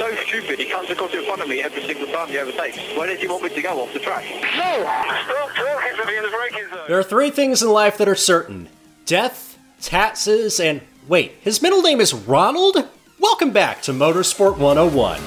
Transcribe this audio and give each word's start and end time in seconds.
so 0.00 0.14
stupid. 0.24 0.58
He 0.58 0.64
comes 0.64 0.88
across 0.88 1.12
in 1.12 1.22
front 1.26 1.42
of 1.42 1.48
me 1.48 1.62
every 1.62 1.82
single 1.82 2.06
time 2.06 2.28
he 2.28 2.38
overtakes. 2.38 2.78
Where 2.96 3.06
does 3.06 3.20
he 3.20 3.28
want 3.28 3.42
me 3.42 3.50
to 3.50 3.60
go 3.60 3.82
off 3.82 3.92
the 3.92 3.98
track? 3.98 4.24
No! 4.32 4.40
Stop 4.48 5.50
talking 5.54 5.96
to 5.98 6.06
me 6.06 6.16
in 6.16 6.22
the 6.22 6.30
braking 6.30 6.70
zone! 6.70 6.84
There 6.88 6.98
are 6.98 7.02
three 7.02 7.30
things 7.30 7.62
in 7.62 7.68
life 7.68 7.98
that 7.98 8.08
are 8.08 8.14
certain 8.14 8.70
death, 9.04 9.58
taxes, 9.82 10.58
and. 10.58 10.80
Wait, 11.06 11.32
his 11.42 11.60
middle 11.60 11.82
name 11.82 12.00
is 12.00 12.14
Ronald? 12.14 12.88
Welcome 13.18 13.50
back 13.50 13.82
to 13.82 13.92
Motorsport 13.92 14.56
101. 14.56 15.20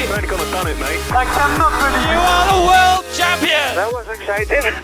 You've 0.00 0.10
only 0.10 0.26
gone 0.26 0.40
and 0.40 0.50
done 0.52 0.66
it, 0.68 0.78
mate. 0.78 1.00
I 1.12 1.24
cannot 1.36 1.72
believe 1.82 2.10
you 2.12 2.18
are 2.18 2.46
the 2.56 2.66
world 2.66 3.07
champion! 3.38 3.76
That 3.76 3.92
was 3.92 4.08
exciting. 4.08 4.74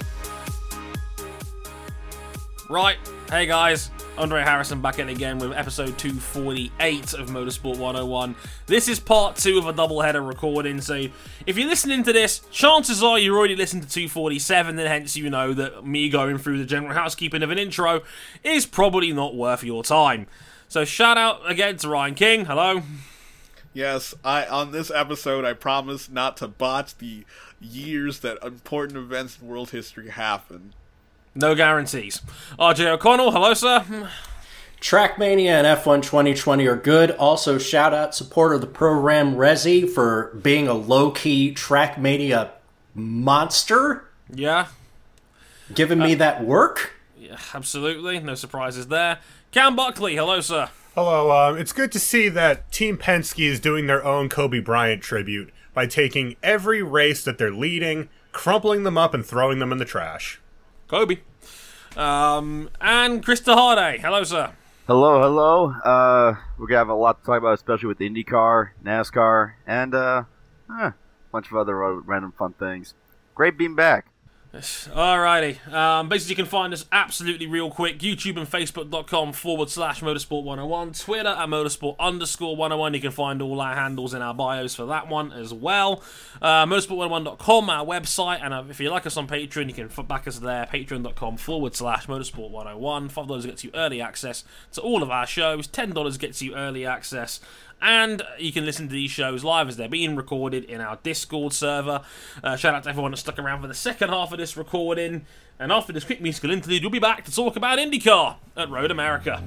Right, 2.71 2.97
hey 3.31 3.47
guys, 3.47 3.91
Andre 4.17 4.43
Harrison 4.43 4.81
back 4.81 4.99
in 4.99 5.11
again 5.11 5.39
with 5.39 5.53
episode 5.53 5.99
248 5.99 7.15
of 7.15 7.29
Motorsport 7.29 7.79
101. 7.79 8.35
This 8.67 8.89
is 8.89 8.99
part 8.99 9.37
two 9.37 9.59
of 9.59 9.67
a 9.67 9.73
double 9.73 10.01
header 10.01 10.23
recording, 10.23 10.81
so 10.81 11.07
if 11.47 11.59
you're 11.59 11.69
listening 11.69 12.03
to 12.05 12.13
this, 12.13 12.41
chances 12.51 13.03
are 13.03 13.19
you 13.19 13.37
already 13.37 13.55
listened 13.55 13.83
to 13.83 13.89
247, 13.89 14.79
and 14.79 14.89
hence 14.89 15.17
you 15.17 15.29
know 15.29 15.53
that 15.53 15.87
me 15.87 16.09
going 16.09 16.39
through 16.39 16.59
the 16.59 16.65
general 16.65 16.95
housekeeping 16.95 17.43
of 17.43 17.51
an 17.51 17.59
intro 17.59 18.03
is 18.43 18.65
probably 18.65 19.13
not 19.13 19.37
worth 19.37 19.63
your 19.63 19.83
time. 19.83 20.27
So 20.69 20.85
shout 20.85 21.19
out 21.19 21.49
again 21.49 21.77
to 21.79 21.89
Ryan 21.89 22.15
King, 22.15 22.45
hello. 22.47 22.83
Yes, 23.75 24.15
I 24.25 24.47
on 24.47 24.71
this 24.71 24.91
episode 24.91 25.45
I 25.45 25.53
promise 25.53 26.09
not 26.09 26.37
to 26.39 26.49
botch 26.49 26.97
the 26.97 27.25
years 27.65 28.21
that 28.21 28.39
important 28.45 28.99
events 28.99 29.39
in 29.41 29.49
world 29.49 29.71
history 29.71 30.11
happen. 30.11 30.75
No 31.35 31.55
guarantees. 31.55 32.21
RJ 32.59 32.87
O'Connell, 32.93 33.33
hello 33.33 33.55
sir. 33.55 34.09
Trackmania 34.81 35.47
and 35.65 35.67
F1 35.67 36.03
2020 36.03 36.67
are 36.67 36.77
good. 36.77 37.11
Also, 37.13 37.57
shout 37.59 37.95
out 37.95 38.15
supporter 38.15 38.55
of 38.57 38.61
the 38.61 38.67
program, 38.67 39.35
Resi, 39.35 39.89
for 39.89 40.39
being 40.43 40.69
a 40.69 40.75
low 40.75 41.11
key 41.11 41.55
Trackmania 41.55 42.51
monster, 42.95 44.05
Yeah, 44.33 44.67
giving 45.75 45.99
me 45.99 46.15
that 46.17 46.45
work. 46.45 46.93
yeah, 47.19 47.39
absolutely, 47.55 48.21
no 48.21 48.35
surprises 48.35 48.89
there. 48.89 49.19
Cam 49.53 49.75
Buckley, 49.75 50.17
hello 50.17 50.41
sir. 50.41 50.69
Hello, 50.95 51.33
um, 51.33 51.57
it's 51.59 51.73
good 51.73 51.91
to 51.93 51.99
see 51.99 52.29
that 52.29 52.71
Team 52.71 52.97
Penske 52.99 53.49
is 53.49 53.59
doing 53.59 53.87
their 53.87 54.05
own 54.05 54.29
Kobe 54.29 54.61
Bryant 54.61 55.03
tribute 55.03 55.53
by 55.75 55.87
taking 55.87 56.37
every 56.43 56.83
race 56.83 57.25
that 57.25 57.37
they're 57.37 57.53
leading, 57.53 58.09
crumpling 58.33 58.85
them 58.85 58.97
up, 58.97 59.13
and 59.13 59.27
throwing 59.27 59.59
them 59.59 59.73
in 59.73 59.79
the 59.79 59.85
trash. 59.85 60.41
Kobe. 60.89 61.19
Um, 61.97 62.71
and 62.81 63.25
Krista 63.25 63.55
Holiday. 63.55 63.99
Hello, 63.99 64.25
sir. 64.25 64.53
Hello, 64.87 65.21
hello. 65.21 65.71
Uh, 65.85 66.37
we're 66.59 66.67
gonna 66.67 66.79
have 66.79 66.89
a 66.89 66.95
lot 66.95 67.21
to 67.21 67.27
talk 67.27 67.39
about, 67.39 67.55
especially 67.55 67.89
with 67.89 67.99
IndyCar, 67.99 68.71
NASCAR, 68.85 69.55
and 69.67 69.95
uh, 69.95 70.25
eh, 70.71 70.87
a 70.87 70.95
bunch 71.33 71.51
of 71.51 71.57
other 71.57 71.77
random 72.01 72.33
fun 72.33 72.53
things. 72.53 72.95
Great 73.35 73.57
being 73.57 73.75
back. 73.75 74.07
Alrighty. 74.55 75.73
Um, 75.73 76.09
basically, 76.09 76.33
you 76.33 76.37
can 76.37 76.47
find 76.47 76.73
us 76.73 76.87
absolutely 76.93 77.47
real 77.47 77.71
quick. 77.71 77.99
YouTube 77.99 78.37
and 78.37 78.49
Facebook.com 78.49 79.33
forward 79.33 79.69
slash 79.69 80.01
Motorsport 80.01 80.45
101. 80.45 80.93
Twitter 80.93 81.29
at 81.29 81.49
Motorsport 81.49 81.97
underscore 81.99 82.55
101. 82.57 82.95
You 82.95 83.01
can 83.01 83.11
find 83.11 83.43
all 83.43 83.61
our 83.61 83.75
handles 83.75 84.15
in 84.15 84.23
our 84.23 84.33
bios 84.33 84.75
for 84.75 84.87
that 84.87 85.09
one 85.09 85.33
as 85.33 85.53
well. 85.53 86.03
Uh, 86.41 86.67
Motorsport101.com, 86.67 87.71
our 87.71 87.85
website. 87.85 88.45
And 88.45 88.55
uh, 88.55 88.65
if 88.71 88.79
you 88.79 88.91
like 88.91 89.07
us 89.07 89.17
on 89.17 89.27
Patreon, 89.27 89.67
you 89.67 89.75
can 89.75 90.07
back 90.07 90.29
us 90.29 90.39
there. 90.39 90.67
Patreon.com 90.67 91.37
forward 91.37 91.75
slash 91.75 92.07
Motorsport 92.07 92.51
101. 92.51 93.11
$5 93.11 93.47
gets 93.47 93.65
you 93.65 93.71
early 93.75 94.01
access 94.01 94.45
to 94.73 94.81
all 94.81 95.03
of 95.03 95.11
our 95.11 95.27
shows. 95.27 95.67
$10 95.67 96.19
gets 96.19 96.41
you 96.43 96.55
early 96.55 96.87
access 96.87 97.41
and 97.81 98.23
you 98.39 98.53
can 98.53 98.65
listen 98.65 98.89
to 98.89 98.93
these 98.93 99.11
shows 99.11 99.45
live 99.45 99.69
as 99.69 99.77
they're 99.77 99.89
being 99.89 100.17
recorded 100.17 100.65
in 100.65 100.81
our 100.81 100.99
Discord 101.03 101.53
server. 101.53 102.03
Uh, 102.43 102.57
shout 102.57 102.75
out 102.75 102.85
to 102.85 102.89
everyone 102.89 103.11
that 103.11 103.19
stuck 103.19 103.39
around 103.39 103.61
for 103.61 103.69
the 103.69 103.75
second 103.75 104.11
half 104.11 104.33
of 104.33 104.39
this 104.39 104.57
recording. 104.57 105.27
And 105.59 105.71
after 105.71 105.93
this 105.93 106.05
quick 106.05 106.21
musical 106.21 106.51
interlude, 106.51 106.83
we'll 106.83 106.91
be 106.91 106.99
back 106.99 107.25
to 107.25 107.33
talk 107.33 107.57
about 107.57 107.79
IndyCar 107.79 108.37
at 108.57 108.71
Road 108.71 108.91
America. 108.91 109.43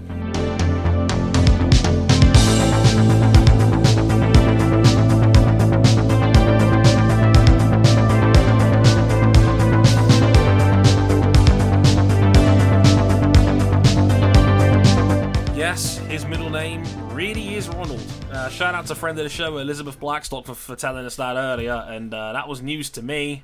Uh, 18.47 18.50
shout 18.50 18.74
out 18.75 18.85
to 18.85 18.96
friend 18.96 19.18
of 19.19 19.25
the 19.25 19.30
show, 19.30 19.58
Elizabeth 19.58 20.00
Blackstock, 20.00 20.46
for, 20.46 20.56
for 20.56 20.74
telling 20.78 21.06
us 21.06 21.18
that 21.18 21.35
earlier, 21.35 21.84
and 21.90 22.13
uh, 22.13 22.31
that 22.31 22.47
was 22.47 22.62
news 22.62 22.90
to 22.91 23.02
me. 23.02 23.44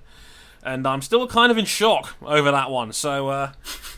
And 0.64 0.88
I'm 0.88 1.02
still 1.02 1.28
kind 1.28 1.52
of 1.52 1.58
in 1.58 1.66
shock 1.66 2.16
over 2.22 2.52
that 2.52 2.72
one. 2.72 2.94
So, 2.94 3.28
uh, 3.28 3.52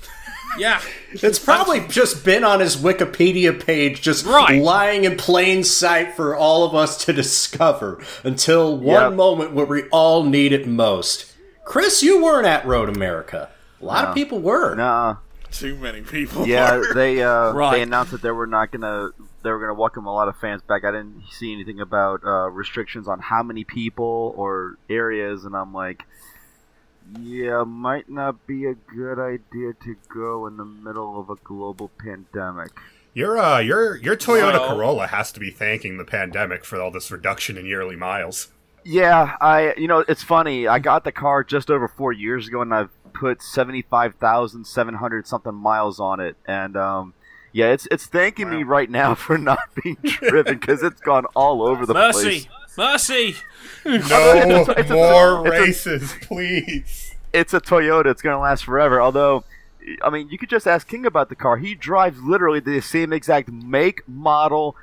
yeah, 0.57 0.81
It's 1.11 1.37
probably 1.37 1.81
just 1.89 2.25
been 2.25 2.43
on 2.43 2.59
his 2.59 2.75
Wikipedia 2.75 3.63
page, 3.63 4.01
just 4.01 4.25
Right. 4.25 4.59
lying 4.59 5.03
in 5.03 5.15
plain 5.15 5.63
sight 5.63 6.15
for 6.15 6.35
all 6.35 6.63
of 6.63 6.73
us 6.73 7.05
to 7.05 7.13
discover 7.13 8.03
until 8.23 8.75
one 8.75 9.09
Yep. 9.11 9.13
moment 9.13 9.53
where 9.53 9.67
we 9.67 9.83
all 9.89 10.23
need 10.23 10.53
it 10.53 10.65
most. 10.67 11.31
Chris, 11.65 12.01
you 12.01 12.23
weren't 12.23 12.47
at 12.47 12.65
Road 12.65 12.89
America. 12.89 13.49
A 13.79 13.85
lot 13.85 14.05
of 14.07 14.15
people 14.15 14.39
were. 14.39 14.73
Nah, 14.73 15.17
Too 15.51 15.75
many 15.75 16.01
people. 16.01 16.47
yeah, 16.47 16.77
were. 16.77 16.93
they 16.95 17.21
uh, 17.21 17.51
Right. 17.51 17.73
they 17.75 17.81
announced 17.83 18.11
that 18.11 18.23
they 18.23 18.31
were 18.31 18.47
not 18.47 18.71
gonna 18.71 19.11
they 19.45 19.51
were 19.51 19.59
gonna 19.59 19.73
welcome 19.73 20.05
a 20.07 20.13
lot 20.13 20.27
of 20.27 20.35
fans 20.37 20.61
back. 20.63 20.83
I 20.83 20.91
didn't 20.91 21.23
see 21.31 21.53
anything 21.53 21.79
about 21.79 22.21
uh, 22.25 22.49
restrictions 22.49 23.07
on 23.07 23.19
how 23.19 23.43
many 23.43 23.63
people 23.63 24.33
or 24.35 24.77
areas, 24.89 25.45
and 25.45 25.55
I'm 25.55 25.71
like, 25.73 26.03
yeah, 27.19 27.63
might 27.63 28.09
not 28.09 28.47
be 28.47 28.65
a 28.65 28.73
good 28.73 29.19
idea 29.19 29.73
to 29.83 29.95
go 30.13 30.47
in 30.47 30.57
the 30.57 30.65
middle 30.65 31.19
of 31.19 31.29
a 31.29 31.35
global 31.35 31.91
pandemic. 31.99 32.71
Your 33.13 33.37
uh, 33.37 33.59
your 33.59 33.95
your 33.97 34.17
Toyota 34.17 34.53
Well- 34.59 34.67
Corolla 34.75 35.07
has 35.07 35.31
to 35.33 35.39
be 35.39 35.51
thanking 35.51 35.97
the 35.97 36.05
pandemic 36.05 36.65
for 36.65 36.81
all 36.81 36.91
this 36.91 37.11
reduction 37.11 37.57
in 37.57 37.65
yearly 37.65 37.95
miles. 37.95 38.49
Yeah, 38.83 39.37
I 39.39 39.73
you 39.77 39.87
know 39.87 40.03
it's 40.07 40.23
funny. 40.23 40.67
I 40.67 40.79
got 40.79 41.03
the 41.03 41.11
car 41.11 41.43
just 41.43 41.71
over 41.71 41.87
four 41.87 42.11
years 42.11 42.47
ago, 42.47 42.61
and 42.61 42.73
I've 42.73 42.89
put 43.13 43.41
seventy 43.41 43.83
five 43.83 44.15
thousand 44.15 44.65
seven 44.65 44.95
hundred 44.95 45.27
something 45.27 45.53
miles 45.53 45.99
on 45.99 46.19
it, 46.19 46.35
and 46.45 46.75
um, 46.75 47.13
yeah, 47.55 47.71
it's 47.71 47.87
it's 47.89 48.05
thanking 48.05 48.49
me 48.49 48.63
right 48.63 48.89
now 48.89 49.15
for 49.25 49.37
not 49.37 49.59
being 49.81 49.95
driven 50.03 50.57
because 50.57 50.83
it's 50.83 50.99
gone 50.99 51.23
all 51.35 51.61
over 51.61 51.85
the 51.85 51.93
place. 51.93 52.15
mercy, 52.15 52.49
mercy. 52.77 53.35
No 53.85 54.65
it's 54.77 54.89
a- 54.89 54.93
more 54.93 55.47
it's 55.47 55.55
a- 55.55 55.61
races, 55.95 56.13
please. 56.21 57.15
It's 57.31 57.53
a 57.53 57.61
Toyota. 57.61 58.07
It's 58.07 58.21
gonna 58.21 58.39
last 58.41 58.65
forever. 58.65 59.01
Although, 59.01 59.45
I 60.03 60.09
mean, 60.09 60.27
you 60.29 60.37
could 60.37 60.49
just 60.49 60.67
ask 60.67 60.85
King 60.85 61.05
about 61.05 61.29
the 61.29 61.35
car. 61.35 61.55
He 61.55 61.75
drives 61.75 62.21
literally 62.21 62.59
the 62.59 62.81
same 62.81 63.13
exact 63.13 63.49
make, 63.49 64.05
model, 64.05 64.75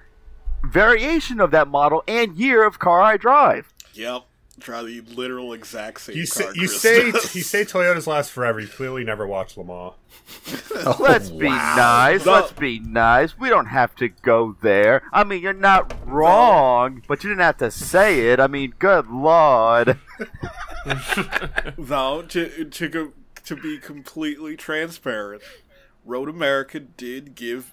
variation 0.65 1.41
of 1.41 1.50
that 1.50 1.69
model, 1.69 2.03
and 2.09 2.37
year 2.37 2.65
of 2.65 2.78
car 2.78 3.03
I 3.03 3.19
drive. 3.19 3.72
Yep. 3.93 4.22
Try 4.60 4.82
the 4.82 5.00
literal 5.00 5.54
exact 5.54 6.02
same 6.02 6.16
You 6.16 6.26
say 6.26 6.44
car 6.44 6.52
you 6.54 6.68
say 6.68 7.06
you 7.06 7.42
say 7.42 7.64
Toyotas 7.64 8.06
last 8.06 8.30
forever. 8.30 8.60
You 8.60 8.68
clearly 8.68 9.02
never 9.02 9.26
watched 9.26 9.56
Le 9.56 9.64
Mans. 9.64 9.94
Let's 11.00 11.30
be 11.30 11.48
nice. 11.48 12.26
No. 12.26 12.32
Let's 12.32 12.52
be 12.52 12.78
nice. 12.78 13.38
We 13.38 13.48
don't 13.48 13.66
have 13.66 13.94
to 13.96 14.08
go 14.08 14.56
there. 14.60 15.02
I 15.12 15.24
mean, 15.24 15.42
you're 15.42 15.54
not 15.54 15.94
wrong, 16.06 17.02
but 17.08 17.24
you 17.24 17.30
didn't 17.30 17.42
have 17.42 17.56
to 17.58 17.70
say 17.70 18.28
it. 18.28 18.40
I 18.40 18.46
mean, 18.46 18.74
good 18.78 19.08
lord. 19.08 19.99
Though 21.78 22.22
to 22.22 22.64
to 22.64 22.88
go 22.88 23.12
to 23.44 23.56
be 23.56 23.78
completely 23.78 24.56
transparent, 24.56 25.43
Road 26.05 26.28
America 26.28 26.78
did 26.78 27.34
give 27.34 27.72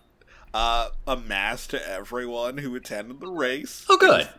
uh, 0.53 0.89
a 1.05 1.17
mask 1.17 1.71
to 1.71 1.89
everyone 1.89 2.59
who 2.59 2.75
attended 2.75 3.19
the 3.19 3.27
race. 3.27 3.85
Oh, 3.89 3.97
good. 3.97 4.29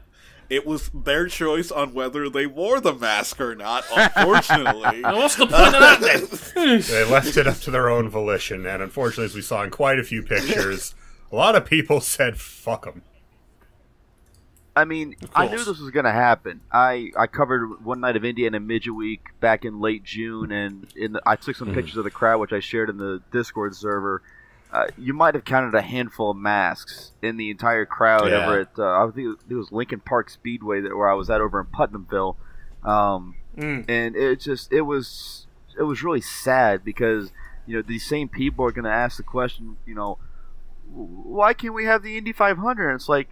It 0.50 0.66
was 0.66 0.90
their 0.92 1.28
choice 1.28 1.70
on 1.70 1.94
whether 1.94 2.28
they 2.28 2.44
wore 2.44 2.80
the 2.80 2.92
mask 2.92 3.40
or 3.40 3.54
not. 3.54 3.84
Unfortunately, 3.94 5.00
what's 5.02 5.36
the 5.36 5.46
point 5.46 5.74
of 5.76 5.80
that 5.80 6.00
then? 6.00 6.80
They 6.80 7.04
left 7.04 7.36
it 7.36 7.46
up 7.46 7.58
to 7.60 7.70
their 7.70 7.88
own 7.88 8.08
volition, 8.08 8.66
and 8.66 8.82
unfortunately, 8.82 9.26
as 9.26 9.34
we 9.36 9.42
saw 9.42 9.62
in 9.62 9.70
quite 9.70 10.00
a 10.00 10.04
few 10.04 10.24
pictures, 10.24 10.96
a 11.30 11.36
lot 11.36 11.54
of 11.54 11.64
people 11.64 12.00
said 12.00 12.38
"fuck 12.38 12.84
them." 12.84 13.02
I 14.74 14.84
mean, 14.84 15.14
I 15.34 15.46
knew 15.46 15.58
this 15.58 15.78
was 15.78 15.90
going 15.90 16.04
to 16.04 16.12
happen. 16.12 16.60
I, 16.72 17.10
I 17.16 17.26
covered 17.26 17.84
one 17.84 18.00
night 18.00 18.16
of 18.16 18.24
Indiana 18.24 18.60
Midget 18.60 18.94
Week 18.94 19.20
back 19.38 19.64
in 19.64 19.80
late 19.80 20.04
June, 20.04 20.50
and 20.50 20.86
in 20.96 21.12
the, 21.12 21.22
I 21.26 21.36
took 21.36 21.54
some 21.54 21.68
hmm. 21.68 21.74
pictures 21.74 21.96
of 21.96 22.04
the 22.04 22.10
crowd, 22.10 22.40
which 22.40 22.52
I 22.52 22.60
shared 22.60 22.90
in 22.90 22.96
the 22.96 23.22
Discord 23.30 23.76
server. 23.76 24.22
Uh, 24.72 24.86
you 24.96 25.12
might 25.12 25.34
have 25.34 25.44
counted 25.44 25.74
a 25.76 25.82
handful 25.82 26.30
of 26.30 26.36
masks 26.36 27.10
in 27.22 27.36
the 27.36 27.50
entire 27.50 27.84
crowd 27.84 28.28
Yeah. 28.28 28.46
over 28.46 28.60
at 28.60 28.78
uh, 28.78 29.04
I 29.04 29.10
think 29.12 29.38
it 29.48 29.54
was 29.54 29.72
Lincoln 29.72 30.00
Park 30.00 30.30
Speedway 30.30 30.80
that 30.80 30.96
where 30.96 31.08
I 31.10 31.14
was 31.14 31.28
at 31.28 31.40
over 31.40 31.58
in 31.60 31.66
Putnamville, 31.66 32.36
um, 32.84 33.34
Mm. 33.56 33.84
and 33.88 34.14
it 34.14 34.38
just 34.40 34.72
it 34.72 34.82
was 34.82 35.46
it 35.78 35.82
was 35.82 36.04
really 36.04 36.20
sad 36.20 36.84
because 36.84 37.32
you 37.66 37.76
know 37.76 37.82
these 37.82 38.06
same 38.06 38.28
people 38.28 38.64
are 38.64 38.70
going 38.70 38.84
to 38.84 38.90
ask 38.90 39.16
the 39.16 39.22
question, 39.24 39.76
you 39.86 39.94
know, 39.94 40.18
why 40.92 41.52
can't 41.52 41.74
we 41.74 41.84
have 41.84 42.02
the 42.02 42.16
Indy 42.16 42.32
500? 42.32 42.88
And 42.90 42.96
it's 42.96 43.08
like, 43.08 43.28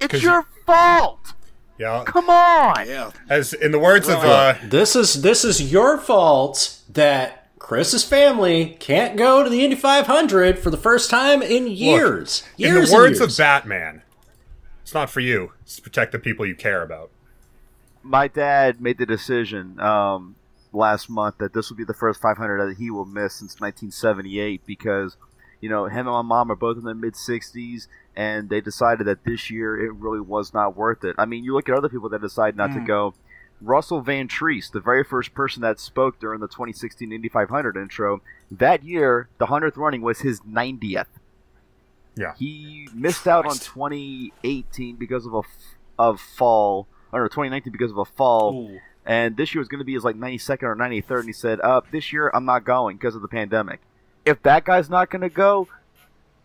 it's 0.00 0.22
your 0.22 0.46
fault. 0.66 1.32
Yeah. 1.78 2.04
Come 2.06 2.28
on. 2.30 2.86
Yeah. 2.88 3.10
As 3.28 3.52
in 3.52 3.70
the 3.70 3.78
words 3.78 4.08
of 4.08 4.18
uh, 4.24 4.54
This 4.64 4.96
is 4.96 5.22
this 5.22 5.44
is 5.44 5.70
your 5.72 5.98
fault 5.98 6.80
that 6.90 7.45
Chris's 7.58 8.04
family 8.04 8.76
can't 8.80 9.16
go 9.16 9.42
to 9.42 9.48
the 9.50 9.64
Indy 9.64 9.76
500 9.76 10.58
for 10.58 10.70
the 10.70 10.76
first 10.76 11.10
time 11.10 11.42
in 11.42 11.66
years. 11.66 12.44
in 12.58 12.64
years 12.66 12.90
the 12.90 12.96
and 12.96 13.02
words 13.02 13.18
years. 13.20 13.32
of 13.32 13.38
Batman, 13.38 14.02
it's 14.82 14.94
not 14.94 15.10
for 15.10 15.20
you. 15.20 15.52
It's 15.62 15.76
to 15.76 15.82
protect 15.82 16.12
the 16.12 16.18
people 16.18 16.46
you 16.46 16.54
care 16.54 16.82
about. 16.82 17.10
My 18.02 18.28
dad 18.28 18.80
made 18.80 18.98
the 18.98 19.06
decision 19.06 19.80
um, 19.80 20.36
last 20.72 21.08
month 21.10 21.38
that 21.38 21.54
this 21.54 21.70
will 21.70 21.76
be 21.76 21.84
the 21.84 21.94
first 21.94 22.20
500 22.20 22.68
that 22.68 22.76
he 22.76 22.90
will 22.90 23.04
miss 23.04 23.34
since 23.34 23.54
1978 23.60 24.64
because, 24.66 25.16
you 25.60 25.68
know, 25.68 25.86
him 25.86 26.06
and 26.06 26.14
my 26.14 26.22
mom 26.22 26.52
are 26.52 26.56
both 26.56 26.76
in 26.76 26.84
their 26.84 26.94
mid 26.94 27.14
60s, 27.14 27.88
and 28.14 28.48
they 28.48 28.60
decided 28.60 29.06
that 29.06 29.24
this 29.24 29.50
year 29.50 29.76
it 29.76 29.92
really 29.94 30.20
was 30.20 30.54
not 30.54 30.76
worth 30.76 31.02
it. 31.04 31.16
I 31.18 31.24
mean, 31.24 31.42
you 31.42 31.54
look 31.54 31.68
at 31.68 31.74
other 31.74 31.88
people 31.88 32.10
that 32.10 32.20
decide 32.20 32.56
not 32.56 32.72
to 32.74 32.80
go. 32.80 33.14
Russell 33.60 34.02
Van 34.02 34.28
Treese, 34.28 34.70
the 34.70 34.80
very 34.80 35.02
first 35.02 35.34
person 35.34 35.62
that 35.62 35.80
spoke 35.80 36.18
during 36.18 36.40
the 36.40 36.48
2016 36.48 37.10
Indy 37.12 37.28
500 37.28 37.76
intro, 37.76 38.20
that 38.50 38.84
year, 38.84 39.28
the 39.38 39.46
100th 39.46 39.76
running 39.76 40.02
was 40.02 40.20
his 40.20 40.40
90th. 40.40 41.06
Yeah. 42.16 42.34
He 42.38 42.88
missed 42.94 43.26
out 43.26 43.46
on 43.46 43.58
2018 43.58 44.96
because 44.96 45.26
of 45.26 45.34
a 45.34 45.38
f- 45.38 45.76
of 45.98 46.20
fall, 46.20 46.86
or 47.12 47.20
no, 47.20 47.26
2019 47.26 47.72
because 47.72 47.90
of 47.90 47.98
a 47.98 48.04
fall, 48.04 48.68
Ooh. 48.70 48.80
and 49.04 49.36
this 49.36 49.54
year 49.54 49.60
was 49.60 49.68
going 49.68 49.80
to 49.80 49.84
be 49.84 49.94
his 49.94 50.04
like 50.04 50.16
92nd 50.16 50.62
or 50.62 50.76
93rd, 50.76 51.20
and 51.20 51.26
he 51.26 51.32
said, 51.32 51.60
"Uh, 51.60 51.82
this 51.90 52.12
year 52.12 52.30
I'm 52.32 52.44
not 52.46 52.64
going 52.64 52.96
because 52.96 53.14
of 53.14 53.22
the 53.22 53.28
pandemic. 53.28 53.80
If 54.24 54.42
that 54.42 54.64
guy's 54.64 54.88
not 54.88 55.10
going 55.10 55.22
to 55.22 55.28
go, 55.28 55.68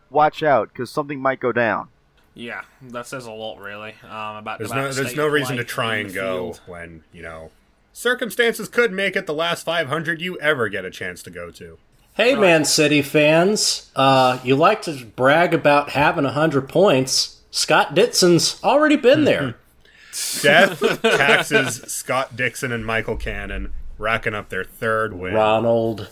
watch 0.09 0.43
out 0.43 0.69
because 0.69 0.89
something 0.89 1.21
might 1.21 1.39
go 1.39 1.51
down." 1.53 1.87
Yeah, 2.33 2.61
that 2.81 3.07
says 3.07 3.25
a 3.25 3.31
lot, 3.31 3.59
really. 3.59 3.95
Um, 4.03 4.37
about 4.37 4.59
There's 4.59 4.71
about 4.71 4.81
no 4.81 4.91
there's 4.93 5.15
no 5.15 5.27
reason 5.27 5.57
to 5.57 5.63
try 5.63 5.97
and 5.97 6.13
go 6.13 6.53
field. 6.53 6.61
when 6.65 7.03
you 7.11 7.21
know 7.21 7.51
circumstances 7.93 8.69
could 8.69 8.91
make 8.93 9.15
it 9.15 9.25
the 9.25 9.33
last 9.33 9.63
500 9.63 10.21
you 10.21 10.39
ever 10.39 10.69
get 10.69 10.85
a 10.85 10.89
chance 10.91 11.21
to 11.23 11.29
go 11.29 11.51
to. 11.51 11.77
Hey, 12.13 12.35
Man 12.35 12.65
City 12.65 13.01
fans, 13.01 13.89
uh, 13.95 14.39
you 14.43 14.55
like 14.55 14.81
to 14.83 15.05
brag 15.05 15.53
about 15.53 15.91
having 15.91 16.25
100 16.25 16.67
points. 16.67 17.41
Scott 17.51 17.95
Dixon's 17.95 18.61
already 18.63 18.97
been 18.97 19.23
there. 19.23 19.55
Death, 20.41 21.01
taxes, 21.01 21.81
Scott 21.91 22.35
Dixon, 22.35 22.71
and 22.73 22.85
Michael 22.85 23.15
Cannon 23.15 23.71
racking 23.97 24.33
up 24.33 24.49
their 24.49 24.63
third 24.65 25.13
win. 25.13 25.33
Ronald. 25.33 26.09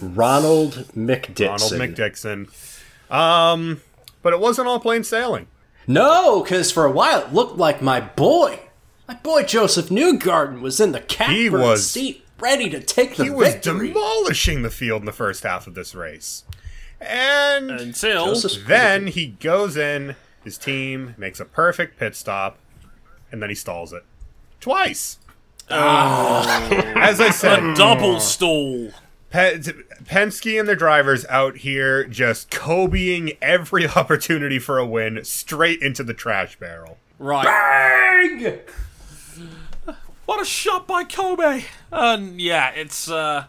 Ronald 0.00 0.88
McDixon. 0.94 1.48
Ronald 1.48 1.72
McDixon. 1.72 3.10
Um, 3.10 3.80
but 4.26 4.32
it 4.32 4.40
wasn't 4.40 4.66
all 4.66 4.80
plain 4.80 5.04
sailing. 5.04 5.46
No, 5.86 6.42
because 6.42 6.72
for 6.72 6.84
a 6.84 6.90
while 6.90 7.20
it 7.20 7.32
looked 7.32 7.58
like 7.58 7.80
my 7.80 8.00
boy, 8.00 8.58
my 9.06 9.14
boy 9.14 9.44
Josef 9.44 9.86
Newgarden 9.88 10.60
was 10.62 10.80
in 10.80 10.90
the 10.90 10.98
catbird 10.98 11.36
He 11.36 11.48
was- 11.48 11.88
seat, 11.88 12.24
ready 12.40 12.68
to 12.70 12.80
take 12.80 13.14
the 13.14 13.22
He 13.22 13.30
was 13.30 13.52
victory. 13.52 13.86
demolishing 13.92 14.62
the 14.62 14.70
field 14.70 15.02
in 15.02 15.06
the 15.06 15.12
first 15.12 15.44
half 15.44 15.68
of 15.68 15.76
this 15.76 15.94
race. 15.94 16.42
And 17.00 17.70
Until 17.70 18.26
Josef's- 18.26 18.58
then 18.66 19.06
he 19.06 19.28
goes 19.28 19.76
in, 19.76 20.16
his 20.42 20.58
team 20.58 21.14
makes 21.16 21.38
a 21.38 21.44
perfect 21.44 21.96
pit 21.96 22.16
stop, 22.16 22.58
and 23.30 23.40
then 23.40 23.48
he 23.48 23.54
stalls 23.54 23.92
it. 23.92 24.02
Twice. 24.60 25.18
Oh. 25.70 26.42
As 26.96 27.20
I 27.20 27.30
said, 27.30 27.76
double 27.76 28.16
mm. 28.16 28.20
stall. 28.20 28.90
Pe- 29.30 29.60
Penske 30.06 30.58
and 30.58 30.68
their 30.68 30.76
drivers 30.76 31.24
out 31.26 31.58
here 31.58 32.04
just 32.04 32.50
Kobeing 32.50 33.36
every 33.42 33.86
opportunity 33.96 34.58
for 34.58 34.78
a 34.78 34.86
win 34.86 35.24
straight 35.24 35.82
into 35.82 36.04
the 36.04 36.14
trash 36.14 36.58
barrel. 36.58 36.98
Right. 37.18 37.44
Bang! 37.44 38.60
What 40.26 40.42
a 40.42 40.44
shot 40.44 40.88
by 40.88 41.04
Kobe! 41.04 41.64
And 41.92 42.40
yeah, 42.40 42.70
it's 42.70 43.08
uh, 43.08 43.46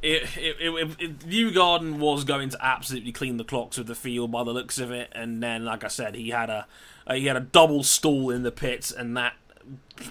it 0.00 0.22
it, 0.36 0.56
it, 0.58 0.74
it, 0.74 0.96
it 0.98 1.18
Newgarden 1.20 1.98
was 1.98 2.24
going 2.24 2.48
to 2.48 2.58
absolutely 2.64 3.12
clean 3.12 3.36
the 3.36 3.44
clocks 3.44 3.76
of 3.76 3.86
the 3.86 3.94
field 3.94 4.32
by 4.32 4.42
the 4.42 4.52
looks 4.52 4.78
of 4.78 4.90
it, 4.90 5.10
and 5.12 5.42
then 5.42 5.66
like 5.66 5.84
I 5.84 5.88
said, 5.88 6.14
he 6.14 6.30
had 6.30 6.48
a 6.48 6.66
uh, 7.06 7.14
he 7.14 7.26
had 7.26 7.36
a 7.36 7.40
double 7.40 7.82
stall 7.82 8.30
in 8.30 8.42
the 8.42 8.50
pits, 8.50 8.90
and 8.90 9.16
that 9.16 9.34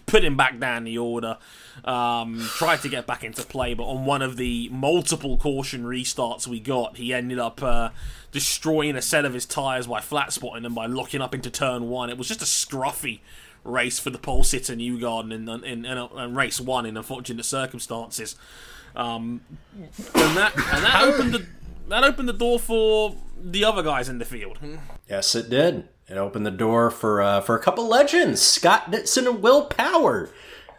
put 0.05 0.23
him 0.23 0.37
back 0.37 0.59
down 0.59 0.83
the 0.83 0.97
order. 0.97 1.37
Um, 1.85 2.39
tried 2.55 2.81
to 2.81 2.89
get 2.89 3.05
back 3.05 3.23
into 3.23 3.43
play, 3.43 3.73
but 3.73 3.83
on 3.83 4.05
one 4.05 4.21
of 4.21 4.37
the 4.37 4.69
multiple 4.69 5.37
caution 5.37 5.83
restarts 5.83 6.47
we 6.47 6.59
got, 6.59 6.97
he 6.97 7.13
ended 7.13 7.39
up 7.39 7.61
uh, 7.61 7.89
destroying 8.31 8.95
a 8.95 9.01
set 9.01 9.25
of 9.25 9.33
his 9.33 9.45
tyres 9.45 9.87
by 9.87 10.01
flat 10.01 10.33
spotting 10.33 10.63
them 10.63 10.73
by 10.73 10.85
locking 10.85 11.21
up 11.21 11.33
into 11.33 11.49
turn 11.49 11.89
one. 11.89 12.09
It 12.09 12.17
was 12.17 12.27
just 12.27 12.41
a 12.41 12.45
scruffy 12.45 13.19
race 13.63 13.99
for 13.99 14.09
the 14.09 14.17
pole 14.17 14.43
sitter 14.43 14.75
Newgarden 14.75 15.31
in, 15.33 15.47
in, 15.63 15.85
in, 15.85 15.97
in 15.97 16.35
race 16.35 16.59
one 16.59 16.85
in 16.85 16.97
unfortunate 16.97 17.45
circumstances. 17.45 18.35
Um, 18.95 19.41
and 20.15 20.37
that 20.37 20.55
and 20.55 20.83
that 20.83 21.03
opened 21.03 21.33
the 21.33 21.45
that 21.89 22.03
opened 22.03 22.27
the 22.27 22.33
door 22.33 22.59
for 22.59 23.15
the 23.39 23.63
other 23.63 23.83
guys 23.83 24.09
in 24.09 24.17
the 24.17 24.25
field. 24.25 24.57
Yes, 25.07 25.35
it 25.35 25.49
did. 25.49 25.87
It 26.09 26.17
opened 26.17 26.45
the 26.45 26.51
door 26.51 26.89
for 26.89 27.21
uh, 27.21 27.41
for 27.41 27.55
a 27.55 27.59
couple 27.59 27.85
legends, 27.87 28.41
Scott 28.41 28.91
Dixon 28.91 29.27
and 29.27 29.41
Will 29.41 29.65
Power. 29.65 30.29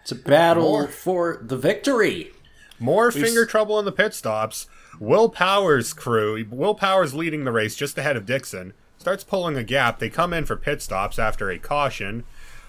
It's 0.00 0.12
a 0.12 0.14
battle 0.14 0.62
More. 0.62 0.88
for 0.88 1.38
the 1.42 1.56
victory. 1.56 2.32
More 2.78 3.10
finger 3.10 3.44
trouble 3.44 3.78
in 3.78 3.84
the 3.84 3.92
pit 3.92 4.14
stops. 4.14 4.66
Will 4.98 5.28
Power's 5.28 5.92
crew, 5.92 6.46
Will 6.50 6.74
Power's 6.74 7.12
leading 7.12 7.44
the 7.44 7.52
race 7.52 7.76
just 7.76 7.98
ahead 7.98 8.16
of 8.16 8.24
Dixon, 8.24 8.72
starts 8.96 9.22
pulling 9.22 9.56
a 9.56 9.62
gap. 9.62 9.98
They 9.98 10.08
come 10.08 10.32
in 10.32 10.46
for 10.46 10.56
pit 10.56 10.80
stops 10.80 11.18
after 11.18 11.50
a 11.50 11.58
caution 11.58 12.24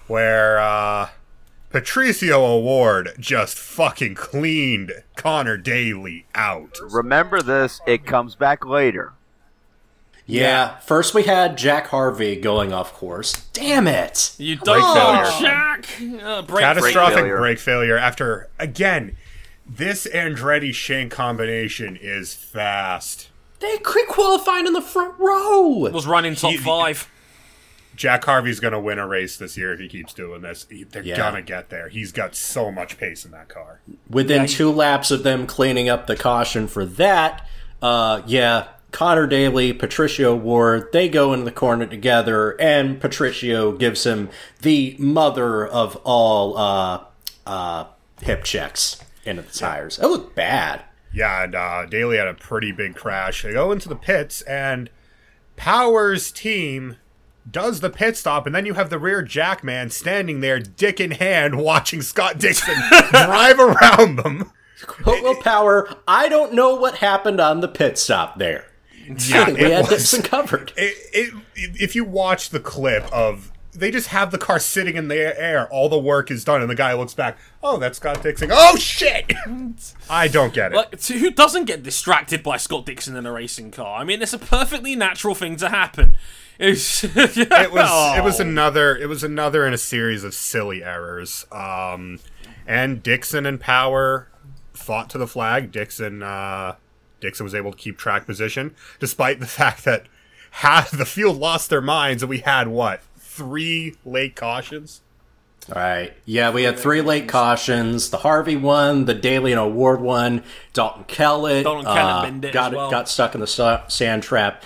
where 0.06 0.58
uh, 0.58 1.08
Patricio 1.70 2.44
O'Ward 2.44 3.14
just 3.18 3.56
fucking 3.56 4.16
cleaned 4.16 4.92
Connor 5.16 5.56
Daly 5.56 6.26
out. 6.34 6.78
Remember 6.82 7.40
this; 7.40 7.80
it 7.86 8.04
comes 8.04 8.34
back 8.34 8.66
later. 8.66 9.14
Yeah, 10.30 10.78
first 10.78 11.14
we 11.14 11.24
had 11.24 11.56
Jack 11.58 11.88
Harvey 11.88 12.36
going 12.36 12.72
off 12.72 12.92
course. 12.92 13.46
Damn 13.52 13.86
it! 13.86 14.34
You 14.38 14.56
Brake 14.56 14.64
don't 14.66 14.96
failure. 14.96 15.40
Jack. 15.40 15.86
Uh, 16.22 16.42
break 16.42 16.62
Catastrophic 16.64 17.16
failure. 17.18 17.38
brake 17.38 17.58
failure 17.58 17.96
after, 17.96 18.48
again, 18.58 19.16
this 19.66 20.06
Andretti 20.06 20.72
Shank 20.74 21.12
combination 21.12 21.96
is 22.00 22.34
fast. 22.34 23.28
They 23.60 23.76
quick 23.78 24.08
qualifying 24.08 24.66
in 24.66 24.72
the 24.72 24.80
front 24.82 25.14
row. 25.18 25.88
was 25.90 26.06
running 26.06 26.34
top 26.34 26.52
He- 26.52 26.56
five. 26.58 27.08
Jack 27.96 28.24
Harvey's 28.24 28.60
going 28.60 28.72
to 28.72 28.80
win 28.80 28.98
a 28.98 29.06
race 29.06 29.36
this 29.36 29.58
year 29.58 29.74
if 29.74 29.80
he 29.80 29.86
keeps 29.86 30.14
doing 30.14 30.40
this. 30.40 30.64
They're 30.90 31.02
Yeah. 31.02 31.16
going 31.18 31.34
to 31.34 31.42
get 31.42 31.68
there. 31.68 31.88
He's 31.90 32.12
got 32.12 32.34
so 32.34 32.70
much 32.70 32.96
pace 32.96 33.26
in 33.26 33.30
that 33.32 33.48
car. 33.50 33.80
Within 34.08 34.46
two 34.46 34.70
laps 34.72 35.10
of 35.10 35.22
them 35.22 35.46
cleaning 35.46 35.90
up 35.90 36.06
the 36.06 36.16
caution 36.16 36.66
for 36.66 36.86
that, 36.86 37.46
uh, 37.82 38.22
yeah, 38.24 38.68
Connor 38.90 39.26
Daly, 39.26 39.72
Patricio 39.72 40.34
O'Ward, 40.34 40.92
they 40.92 41.08
go 41.08 41.32
into 41.32 41.44
the 41.44 41.52
corner 41.52 41.86
together, 41.86 42.60
and 42.60 43.00
Patricio 43.00 43.72
gives 43.72 44.04
him 44.04 44.30
the 44.62 44.96
mother 44.98 45.66
of 45.66 45.96
all 46.04 46.56
uh, 46.56 47.04
uh, 47.46 47.84
hip 48.20 48.44
checks 48.44 49.02
into 49.24 49.42
the 49.42 49.52
tires. 49.52 49.98
It 49.98 50.06
looked 50.06 50.34
bad. 50.34 50.82
Yeah, 51.12 51.44
and 51.44 51.54
uh, 51.54 51.86
Daly 51.86 52.16
had 52.16 52.28
a 52.28 52.34
pretty 52.34 52.72
big 52.72 52.94
crash. 52.94 53.42
They 53.42 53.52
go 53.52 53.72
into 53.72 53.88
the 53.88 53.96
pits, 53.96 54.42
and 54.42 54.90
Power's 55.56 56.30
team 56.30 56.96
does 57.50 57.80
the 57.80 57.90
pit 57.90 58.16
stop, 58.16 58.46
and 58.46 58.54
then 58.54 58.66
you 58.66 58.74
have 58.74 58.90
the 58.90 58.98
rear 58.98 59.22
jack 59.22 59.64
man 59.64 59.90
standing 59.90 60.40
there, 60.40 60.60
dick 60.60 61.00
in 61.00 61.12
hand, 61.12 61.56
watching 61.62 62.02
Scott 62.02 62.38
Dixon 62.38 62.76
drive 63.10 63.58
around 63.58 64.16
them. 64.16 64.52
But 65.04 65.22
Will 65.22 65.36
Power, 65.36 65.88
I 66.08 66.28
don't 66.28 66.54
know 66.54 66.74
what 66.74 66.96
happened 66.98 67.40
on 67.40 67.60
the 67.60 67.68
pit 67.68 67.98
stop 67.98 68.38
there. 68.38 68.69
Yeah, 69.28 69.50
we 69.50 69.60
it 69.60 69.70
had 69.72 69.80
was- 69.80 69.88
Dixon 69.90 70.22
covered. 70.22 70.72
it, 70.76 70.96
it, 71.12 71.34
if 71.54 71.94
you 71.94 72.04
watch 72.04 72.50
the 72.50 72.60
clip 72.60 73.04
of 73.12 73.52
they 73.72 73.90
just 73.92 74.08
have 74.08 74.32
the 74.32 74.38
car 74.38 74.58
sitting 74.58 74.96
in 74.96 75.06
the 75.06 75.16
air 75.40 75.68
all 75.72 75.88
the 75.88 75.98
work 75.98 76.28
is 76.30 76.42
done 76.44 76.60
and 76.60 76.68
the 76.68 76.74
guy 76.74 76.92
looks 76.92 77.14
back 77.14 77.38
oh 77.62 77.78
that's 77.78 77.98
scott 77.98 78.20
dixon 78.20 78.50
oh 78.52 78.74
shit 78.76 79.32
i 80.10 80.26
don't 80.26 80.52
get 80.52 80.72
it 80.72 80.76
Like, 80.76 80.94
so 81.00 81.14
who 81.14 81.30
doesn't 81.30 81.66
get 81.66 81.82
distracted 81.84 82.42
by 82.42 82.56
Scott 82.56 82.84
Dixon 82.84 83.14
in 83.16 83.26
a 83.26 83.32
racing 83.32 83.70
car? 83.70 84.00
I 84.00 84.04
mean, 84.04 84.20
it's 84.22 84.32
a 84.32 84.38
perfectly 84.38 84.96
natural 84.96 85.34
thing 85.36 85.54
to 85.56 85.68
happen. 85.68 86.16
It 86.58 86.68
was 86.70 87.04
it 87.04 87.72
was 87.72 88.38
Oh. 88.40 88.42
another 88.42 88.94
it 88.96 89.08
was 89.08 89.22
another 89.24 89.66
in 89.66 89.72
a 89.72 89.78
series 89.78 90.24
of 90.24 90.34
silly 90.34 90.84
errors 90.84 91.46
um 91.50 92.18
and 92.66 93.02
dixon 93.02 93.46
and 93.46 93.58
power 93.58 94.28
fought 94.74 95.08
to 95.10 95.16
the 95.18 95.26
flag 95.26 95.72
dixon 95.72 96.22
uh 96.22 96.74
dixon 97.20 97.44
was 97.44 97.54
able 97.54 97.70
to 97.72 97.78
keep 97.78 97.98
track 97.98 98.26
position 98.26 98.74
despite 98.98 99.40
the 99.40 99.46
fact 99.60 99.84
that 99.84 100.06
half 100.52 100.90
the 100.90 101.06
field 101.06 101.36
lost 101.38 101.70
their 101.70 101.80
minds 101.80 102.22
and 102.22 102.30
we 102.30 102.38
had 102.38 102.68
what 102.68 103.02
three 103.18 103.94
late 104.04 104.34
cautions 104.36 105.00
All 105.68 105.80
right. 105.80 106.12
Yeah, 106.24 106.50
we 106.50 106.62
had 106.64 106.78
three 106.78 107.00
late 107.02 107.28
cautions. 107.28 108.10
The 108.10 108.18
Harvey 108.18 108.56
one, 108.56 109.04
the 109.04 109.14
Daly 109.14 109.52
and 109.52 109.60
O'Ward 109.60 110.00
one. 110.00 110.42
Dalton 110.72 111.04
Kellett. 111.04 111.64
Dalton 111.64 111.84
Kellett 111.84 112.24
binned 112.24 112.44
it 112.46 112.52
got 112.52 112.72
as 112.72 112.76
well. 112.76 112.90
got 112.90 113.08
stuck 113.08 113.34
in 113.34 113.40
the 113.40 113.82
sand 113.88 114.22
trap. 114.22 114.64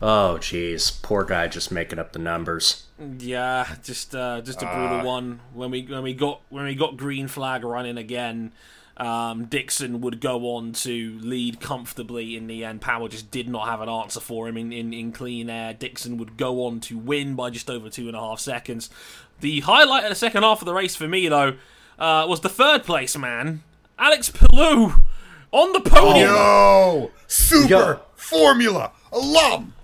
Oh, 0.00 0.36
jeez, 0.38 1.02
poor 1.02 1.24
guy, 1.24 1.48
just 1.48 1.72
making 1.72 1.98
up 1.98 2.12
the 2.12 2.20
numbers. 2.20 2.84
Yeah, 3.18 3.66
just 3.82 4.14
uh, 4.14 4.40
just 4.42 4.62
a 4.62 4.66
brutal 4.66 5.04
one. 5.04 5.40
When 5.54 5.70
we 5.70 5.82
when 5.82 6.02
we 6.02 6.14
got 6.14 6.40
when 6.50 6.64
we 6.64 6.74
got 6.76 6.96
green 6.96 7.26
flag 7.26 7.64
running 7.64 7.96
again, 7.98 8.52
um, 8.98 9.44
Dixon 9.46 10.00
would 10.00 10.20
go 10.20 10.56
on 10.56 10.72
to 10.72 11.18
lead 11.20 11.60
comfortably 11.60 12.36
in 12.36 12.48
the 12.48 12.64
end. 12.64 12.80
Power 12.80 13.08
just 13.08 13.30
did 13.30 13.48
not 13.48 13.68
have 13.68 13.80
an 13.80 13.88
answer 13.88 14.20
for 14.20 14.48
him 14.48 14.56
in, 14.56 14.72
in, 14.72 14.92
in 14.92 15.12
clean 15.12 15.48
air. 15.48 15.72
Dixon 15.72 16.18
would 16.18 16.36
go 16.36 16.66
on 16.66 16.80
to 16.80 16.98
win 16.98 17.34
by 17.36 17.50
just 17.50 17.70
over 17.70 17.88
two 17.88 18.08
and 18.08 18.16
a 18.16 18.20
half 18.20 18.40
seconds. 18.40 18.90
The 19.40 19.60
highlight 19.60 20.02
of 20.02 20.10
the 20.10 20.16
second 20.16 20.42
half 20.42 20.60
of 20.60 20.66
the 20.66 20.74
race 20.74 20.96
for 20.96 21.06
me 21.06 21.28
though 21.28 21.56
uh, 21.98 22.26
was 22.28 22.40
the 22.40 22.48
third 22.48 22.84
place 22.84 23.16
man, 23.16 23.62
Alex 23.98 24.30
Palou, 24.30 24.94
on 25.52 25.72
the 25.72 25.80
podium. 25.80 26.30
Yo, 26.30 27.10
super 27.28 27.68
Yo. 27.68 28.00
Formula 28.16 28.92
alum. 29.12 29.74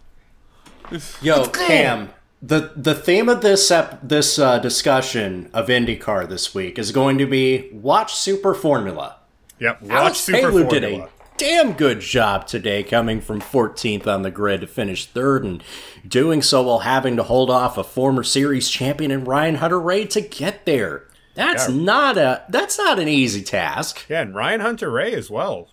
Yo, 1.22 1.46
Cam, 1.46 2.10
the 2.46 2.72
the 2.76 2.94
theme 2.94 3.28
of 3.28 3.40
this 3.42 3.70
ep- 3.70 4.00
this 4.02 4.38
uh, 4.38 4.58
discussion 4.58 5.48
of 5.52 5.68
IndyCar 5.68 6.28
this 6.28 6.54
week 6.54 6.78
is 6.78 6.92
going 6.92 7.18
to 7.18 7.26
be 7.26 7.70
watch 7.72 8.14
Super 8.14 8.54
Formula. 8.54 9.16
Yep, 9.60 9.82
watch 9.82 9.90
Alex 9.92 10.18
Super 10.18 10.38
Palou 10.40 10.64
Formula. 10.64 10.70
did 10.80 10.84
a 10.84 11.08
damn 11.36 11.72
good 11.72 12.00
job 12.00 12.46
today, 12.46 12.82
coming 12.82 13.20
from 13.20 13.40
14th 13.40 14.06
on 14.06 14.22
the 14.22 14.30
grid 14.30 14.60
to 14.60 14.66
finish 14.66 15.06
third, 15.06 15.44
and 15.44 15.62
doing 16.06 16.42
so 16.42 16.62
while 16.62 16.80
having 16.80 17.16
to 17.16 17.22
hold 17.22 17.50
off 17.50 17.78
a 17.78 17.84
former 17.84 18.22
series 18.22 18.68
champion 18.68 19.10
and 19.10 19.26
Ryan 19.26 19.56
Hunter-Reay 19.56 20.10
to 20.10 20.20
get 20.20 20.64
there. 20.66 21.04
That's 21.34 21.68
Yeah. 21.68 21.76
not 21.76 22.16
a 22.18 22.42
that's 22.48 22.78
not 22.78 22.98
an 22.98 23.08
easy 23.08 23.42
task. 23.42 24.04
Yeah, 24.08 24.20
and 24.22 24.34
Ryan 24.34 24.60
Hunter-Reay 24.60 25.12
as 25.14 25.30
well. 25.30 25.68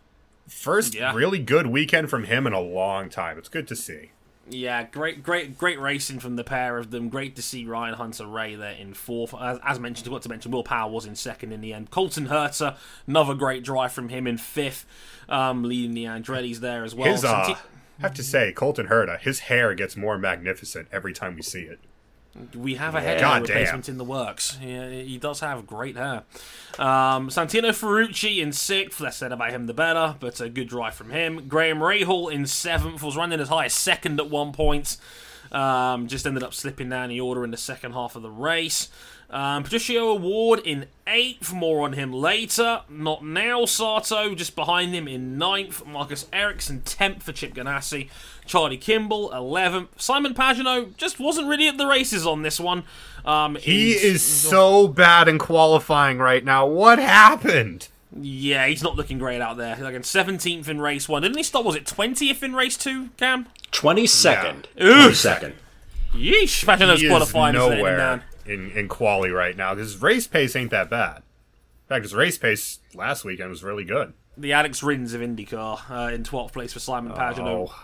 First 0.48 0.96
Yeah. 0.96 1.14
really 1.14 1.40
good 1.40 1.68
weekend 1.68 2.10
from 2.10 2.24
him 2.26 2.48
in 2.48 2.54
a 2.54 2.60
long 2.62 3.10
time. 3.10 3.38
It's 3.38 3.50
good 3.50 3.68
to 3.68 3.76
see. 3.76 4.12
Yeah, 4.50 4.84
great, 4.84 5.24
great, 5.24 5.58
great 5.58 5.80
racing 5.80 6.20
from 6.20 6.36
the 6.36 6.44
pair 6.44 6.78
of 6.78 6.92
them. 6.92 7.10
Great 7.10 7.36
to 7.36 7.42
see 7.42 7.66
Ryan 7.66 7.94
Hunter-Reay 7.94 8.58
there 8.58 8.74
in 8.74 8.94
fourth. 8.94 9.34
As, 9.40 9.60
as 9.64 9.80
mentioned, 9.80 10.08
I 10.08 10.12
got 10.12 10.24
to 10.24 10.30
mention 10.30 10.52
Will 10.52 10.64
Power 10.64 10.92
was 10.92 11.06
in 11.06 11.16
second 11.16 11.52
in 11.54 11.62
the 11.62 11.74
end. 11.74 11.92
Colton 11.92 12.28
Herta, 12.28 12.76
another 13.08 13.34
great 13.34 13.64
drive 13.64 13.94
from 13.94 14.10
him 14.10 14.28
in 14.28 14.38
fifth, 14.38 14.86
um, 15.30 15.64
leading 15.64 15.94
the 15.94 16.06
Andretti's 16.06 16.60
there 16.60 16.84
as 16.84 16.94
well. 16.96 17.12
His 17.12 17.24
uh, 17.24 17.30
I 17.30 17.58
have 18.00 18.14
to 18.16 18.24
say, 18.24 18.52
Colton 18.52 18.88
Herta, 18.88 19.20
his 19.20 19.42
hair 19.42 19.76
gets 19.76 19.96
more 19.96 20.18
magnificent 20.18 20.88
every 20.92 21.14
time 21.14 21.36
we 21.36 21.44
see 21.44 21.62
it. 21.62 21.80
We 22.56 22.76
have 22.76 22.96
a 22.96 23.02
head 23.02 23.22
replacement 23.42 23.90
in 23.90 23.98
the 23.98 24.04
works. 24.04 24.58
Yeah, 24.62 24.90
he 24.90 25.18
does 25.18 25.42
have 25.42 25.68
great 25.68 25.98
hair. 25.98 26.24
Um, 26.80 27.30
Santino 27.30 27.70
Ferrucci 27.70 28.42
in 28.42 28.54
sixth. 28.54 29.00
Less 29.02 29.18
said 29.18 29.32
about 29.32 29.52
him, 29.52 29.68
the 29.68 29.74
better. 29.74 30.16
But 30.20 30.40
a 30.40 30.50
good 30.50 30.70
drive 30.70 30.96
from 30.96 31.12
him. 31.12 31.48
Graham 31.48 31.80
Rahal 31.80 32.32
in 32.32 32.46
seventh 32.46 33.04
was 33.04 33.18
running 33.18 33.40
as 33.40 33.50
high 33.50 33.66
as 33.66 33.74
second 33.74 34.20
at 34.20 34.30
one 34.30 34.54
point. 34.54 34.98
Um, 35.52 36.08
just 36.08 36.26
ended 36.26 36.44
up 36.44 36.54
slipping 36.54 36.90
down 36.90 37.10
the 37.10 37.20
order 37.20 37.44
in 37.44 37.52
the 37.52 37.58
second 37.58 37.94
half 37.94 38.16
of 38.16 38.22
the 38.22 38.30
race. 38.30 38.90
Um, 39.30 39.64
Patricio 39.64 40.10
O'Ward 40.10 40.60
in 40.66 40.88
eighth. 41.08 41.54
More 41.54 41.84
on 41.86 41.94
him 41.94 42.12
later. 42.12 42.82
Not 42.90 43.24
now. 43.24 43.66
Sato 43.66 44.36
just 44.36 44.56
behind 44.56 44.94
him 44.94 45.08
in 45.08 45.38
ninth. 45.38 45.86
Marcus 45.86 46.26
Ericsson 46.34 46.82
tenth 46.82 47.24
for 47.24 47.32
Chip 47.32 47.54
Ganassi. 47.54 48.10
Charlie 48.46 48.78
Kimball 48.78 49.32
eleventh. 49.32 49.90
Simon 50.02 50.34
Pagenaud 50.34 50.98
just 50.98 51.20
wasn't 51.20 51.48
really 51.48 51.68
at 51.70 51.78
the 51.78 51.86
races 51.88 52.28
on 52.28 52.42
this 52.42 52.60
one. 52.60 52.84
Um, 53.24 53.56
He 53.56 53.92
is 53.94 54.22
so 54.24 54.88
bad 54.90 55.28
in 55.30 55.38
qualifying 55.38 56.18
right 56.18 56.44
now. 56.44 56.66
What 56.66 57.00
happened? 57.00 57.88
Yeah, 58.20 58.68
he's 58.68 58.84
not 58.84 58.96
looking 58.96 59.18
great 59.18 59.42
out 59.42 59.58
there. 59.58 59.78
Like 59.78 59.96
in 59.96 60.04
seventeenth 60.04 60.68
in 60.68 60.82
race 60.82 61.08
one. 61.08 61.22
Didn't 61.22 61.38
he 61.38 61.44
stop? 61.44 61.64
Was 61.66 61.76
it 61.76 61.86
twentieth 61.86 62.44
in 62.44 62.54
race 62.54 62.78
two? 62.78 63.10
Cam. 63.18 63.48
22nd. 63.72 64.66
Yeah. 64.76 65.08
22nd. 65.08 65.54
Yeesh. 66.14 66.66
Pagenaud's 66.66 67.00
he 67.00 67.08
is 67.08 67.12
qualifying 67.12 67.56
is 67.56 67.60
nowhere 67.60 67.98
down. 67.98 68.24
in, 68.46 68.72
in 68.72 68.90
quali 68.90 69.32
right 69.32 69.56
now. 69.56 69.76
His 69.76 70.02
race 70.02 70.28
pace 70.28 70.56
ain't 70.58 70.72
that 70.72 70.90
bad. 70.90 71.18
In 71.18 71.96
fact, 71.96 72.04
his 72.04 72.14
race 72.14 72.38
pace 72.38 72.80
last 72.94 73.24
weekend 73.24 73.50
was 73.50 73.64
really 73.64 73.86
good. 73.86 74.14
The 74.38 74.52
Alex 74.54 74.84
Rins 74.84 75.14
of 75.14 75.22
IndyCar 75.22 75.90
uh, 75.90 76.14
in 76.14 76.24
12th 76.24 76.52
place 76.54 76.74
for 76.74 76.80
Simon 76.80 77.14
Pagenaud. 77.14 77.70
Oh. 77.70 77.84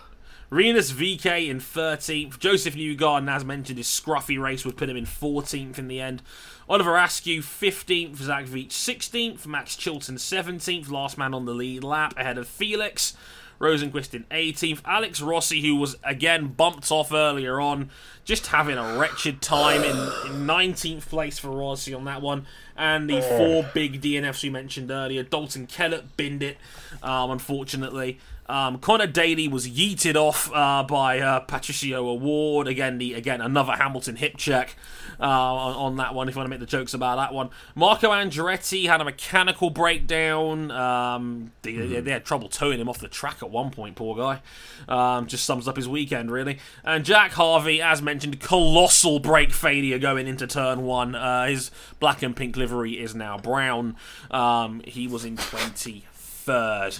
Rinus 0.49 0.91
VeeKay 0.91 1.49
in 1.49 1.59
13th. 1.59 2.39
Josef 2.39 2.75
Newgarden, 2.75 3.29
as 3.29 3.43
mentioned, 3.43 3.77
his 3.77 3.87
scruffy 3.87 4.41
race 4.41 4.63
would 4.63 4.77
put 4.77 4.89
him 4.89 4.95
in 4.95 5.05
14th 5.05 5.77
in 5.77 5.89
the 5.89 5.99
end. 5.99 6.21
Oliver 6.69 6.95
Askew 6.95 7.41
15th. 7.41 8.15
Zach 8.15 8.45
Veach 8.45 8.69
16th. 8.69 9.45
Max 9.45 9.75
Chilton 9.75 10.15
17th. 10.15 10.89
Last 10.89 11.17
man 11.17 11.33
on 11.33 11.45
the 11.45 11.53
lead 11.53 11.83
lap 11.83 12.13
ahead 12.17 12.37
of 12.37 12.47
Felix. 12.47 13.13
Rosenqvist 13.59 14.13
in 14.13 14.23
18th. 14.25 14.81
Alex 14.85 15.19
Rossi, 15.19 15.61
who 15.61 15.75
was 15.75 15.95
again 16.03 16.49
bumped 16.49 16.91
off 16.91 17.11
earlier 17.11 17.59
on, 17.59 17.89
just 18.23 18.47
having 18.47 18.77
a 18.77 18.97
wretched 18.97 19.41
time 19.41 19.83
in, 19.83 19.95
in 19.95 20.47
19th 20.47 21.07
place 21.07 21.39
for 21.39 21.49
Rossi 21.49 21.93
on 21.93 22.05
that 22.05 22.21
one. 22.21 22.45
And 22.75 23.09
the 23.09 23.21
four 23.21 23.69
big 23.73 24.01
DNFs 24.01 24.43
we 24.43 24.49
mentioned 24.49 24.91
earlier. 24.91 25.23
Dalton 25.23 25.65
Kellett 25.65 26.15
binned 26.15 26.43
it, 26.43 26.57
um, 27.01 27.31
unfortunately. 27.31 28.19
Um, 28.49 28.79
Connor 28.79 29.07
Daly 29.07 29.47
was 29.47 29.67
yeeted 29.67 30.15
off 30.15 30.49
uh, 30.53 30.83
by 30.83 31.19
uh, 31.19 31.41
Patricio 31.41 32.07
O'Ward. 32.07 32.67
Again, 32.67 32.97
the 32.97 33.13
again 33.13 33.41
another 33.41 33.73
Hamilton 33.73 34.15
hip 34.15 34.37
check 34.37 34.75
uh, 35.19 35.23
on, 35.23 35.75
on 35.75 35.95
that 35.97 36.13
one. 36.15 36.29
If 36.29 36.35
you 36.35 36.39
want 36.39 36.45
to 36.47 36.49
make 36.51 36.59
the 36.61 36.65
jokes 36.65 36.93
about 36.93 37.17
that 37.17 37.33
one, 37.33 37.49
Marco 37.75 38.09
Andretti 38.11 38.87
had 38.87 39.01
a 39.01 39.03
mechanical 39.03 39.69
breakdown. 39.69 40.71
Um, 40.71 41.51
they, 41.61 41.73
they- 41.75 41.99
they 41.99 42.11
had 42.11 42.23
trouble 42.23 42.47
towing 42.47 42.79
him 42.79 42.87
off 42.87 42.99
the 42.99 43.07
track 43.09 43.43
at 43.43 43.49
one 43.49 43.69
point. 43.71 43.95
Poor 43.95 44.15
guy. 44.15 44.41
Um, 44.87 45.27
just 45.27 45.43
sums 45.45 45.67
up 45.67 45.75
his 45.75 45.89
weekend 45.89 46.31
really. 46.31 46.59
And 46.85 47.03
Jack 47.03 47.31
Harvey, 47.33 47.81
as 47.81 48.01
mentioned, 48.01 48.39
colossal 48.39 49.19
brake 49.19 49.51
failure 49.51 49.99
going 49.99 50.25
into 50.27 50.47
turn 50.47 50.83
one. 50.83 51.15
Uh, 51.15 51.47
his 51.47 51.69
black 51.99 52.21
and 52.23 52.33
pink 52.35 52.55
livery 52.55 52.93
is 52.93 53.13
now 53.13 53.37
brown. 53.37 53.95
Um, 54.31 54.81
he 54.85 55.05
was 55.07 55.25
in 55.25 55.35
twenty 55.35 56.05
third. 56.13 56.97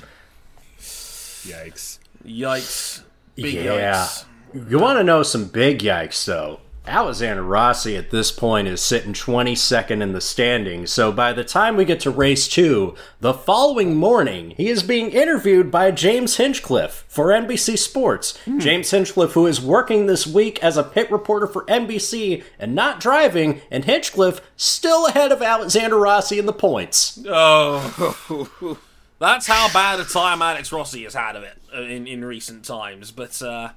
Yikes. 1.48 2.00
Yikes. 2.26 3.04
Big 3.36 3.54
yeah. 3.54 3.96
yikes. 3.96 4.26
You 4.70 4.80
want 4.80 4.98
to 4.98 5.04
know 5.04 5.24
some 5.24 5.46
big 5.46 5.80
yikes, 5.80 6.24
though? 6.26 6.62
Alexander 6.88 7.44
Rossi 7.44 7.98
at 7.98 8.12
this 8.12 8.32
point 8.32 8.68
is 8.68 8.82
sitting 8.82 9.12
22nd 9.12 10.02
in 10.02 10.14
the 10.14 10.22
standings, 10.22 10.90
so 10.90 11.12
by 11.12 11.34
the 11.34 11.44
time 11.44 11.76
we 11.76 11.84
get 11.84 12.00
to 12.02 12.10
race 12.10 12.48
two, 12.48 12.96
the 13.20 13.34
following 13.34 13.96
morning, 13.96 14.52
he 14.52 14.70
is 14.70 14.84
being 14.84 15.12
interviewed 15.12 15.70
by 15.70 15.92
James 15.92 16.38
Hinchcliffe 16.38 17.04
for 17.10 17.28
NBC 17.28 17.78
Sports. 17.78 18.38
Hmm. 18.46 18.60
James 18.60 18.90
Hinchcliffe, 18.90 19.34
who 19.34 19.48
is 19.48 19.60
working 19.60 20.06
this 20.06 20.26
week 20.26 20.64
as 20.64 20.78
a 20.78 20.84
pit 20.84 21.12
reporter 21.12 21.46
for 21.48 21.66
NBC 21.66 22.44
and 22.58 22.74
not 22.74 23.02
driving, 23.02 23.62
and 23.70 23.84
Hinchcliffe 23.84 24.42
still 24.56 25.08
ahead 25.08 25.34
of 25.34 25.42
Alexander 25.42 25.98
Rossi 25.98 26.40
in 26.40 26.46
the 26.46 26.54
points. 26.54 27.22
Oh. 27.28 28.80
That's 29.20 29.48
how 29.48 29.72
bad 29.74 30.00
a 30.00 30.06
time 30.06 30.42
Alex 30.42 30.72
Rossi 30.72 31.04
has 31.04 31.14
had 31.14 31.36
of 31.36 31.44
it 31.44 31.58
uh, 31.76 31.82
in, 31.82 32.06
in 32.08 32.24
recent 32.24 32.64
times. 32.64 33.12
But 33.12 33.42
uh, 33.42 33.70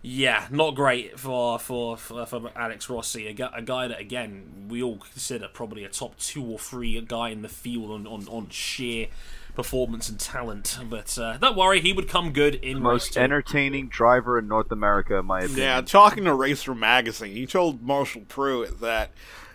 yeah, 0.00 0.46
not 0.50 0.74
great 0.74 1.18
for 1.18 1.58
for, 1.58 1.96
for, 1.96 2.24
for 2.24 2.50
Alex 2.56 2.88
Rossi, 2.88 3.26
a, 3.26 3.50
a 3.54 3.62
guy 3.62 3.88
that 3.88 4.00
again 4.00 4.66
we 4.68 4.82
all 4.82 4.98
consider 4.98 5.48
probably 5.48 5.84
a 5.84 5.88
top 5.88 6.16
two 6.18 6.44
or 6.44 6.58
three 6.58 7.00
guy 7.02 7.28
in 7.30 7.42
the 7.42 7.48
field 7.48 7.90
on, 7.90 8.06
on, 8.06 8.26
on 8.28 8.48
sheer 8.48 9.08
performance 9.54 10.08
and 10.08 10.20
talent. 10.20 10.78
But 10.88 11.18
uh, 11.18 11.36
don't 11.36 11.56
worry, 11.56 11.80
he 11.80 11.92
would 11.92 12.08
come 12.08 12.32
good 12.32 12.54
in 12.54 12.76
race 12.76 12.82
Most 12.82 13.12
two. 13.14 13.20
entertaining 13.20 13.88
driver 13.88 14.38
in 14.38 14.48
North 14.48 14.70
America, 14.70 15.16
in 15.16 15.26
my 15.26 15.40
opinion. 15.40 15.58
Yeah, 15.58 15.80
talking 15.82 16.24
to 16.24 16.34
Racer 16.34 16.74
Magazine, 16.74 17.34
he 17.34 17.44
told 17.44 17.82
Marshall 17.82 18.22
Pruett 18.22 18.80
that 18.80 19.10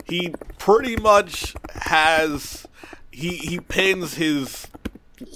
he 0.05 0.35
pretty 0.59 0.97
much 0.97 1.55
has 1.73 2.67
he 3.11 3.37
he 3.37 3.59
pins 3.61 4.15
his 4.15 4.67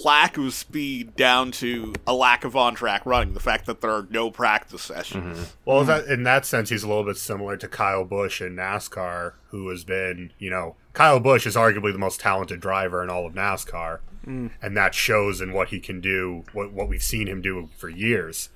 lack 0.04 0.36
of 0.36 0.52
speed 0.54 1.16
down 1.16 1.50
to 1.52 1.94
a 2.06 2.14
lack 2.14 2.44
of 2.44 2.56
on-track 2.56 3.04
running, 3.06 3.34
the 3.34 3.40
fact 3.40 3.66
that 3.66 3.80
there 3.80 3.90
are 3.90 4.06
no 4.10 4.30
practice 4.30 4.82
sessions. 4.82 5.54
Well, 5.64 5.84
that, 5.84 6.06
in 6.06 6.22
that 6.24 6.46
sense, 6.46 6.70
he's 6.70 6.82
a 6.82 6.88
little 6.88 7.04
bit 7.04 7.16
similar 7.16 7.56
to 7.56 7.68
Kyle 7.68 8.04
Busch 8.04 8.40
in 8.40 8.56
NASCAR, 8.56 9.34
who 9.48 9.68
has 9.68 9.84
been, 9.84 10.32
you 10.38 10.50
know, 10.50 10.76
Kyle 10.92 11.20
Busch 11.20 11.46
is 11.46 11.56
arguably 11.56 11.92
the 11.92 11.98
most 11.98 12.20
talented 12.20 12.60
driver 12.60 13.02
in 13.02 13.10
all 13.10 13.26
of 13.26 13.34
NASCAR, 13.34 14.00
and 14.26 14.76
that 14.76 14.94
shows 14.94 15.40
in 15.40 15.54
what 15.54 15.68
he 15.68 15.80
can 15.80 16.02
do, 16.02 16.44
what 16.52 16.70
what 16.72 16.86
we've 16.86 17.02
seen 17.02 17.28
him 17.28 17.40
do 17.40 17.70
for 17.78 17.88
years. 17.88 18.50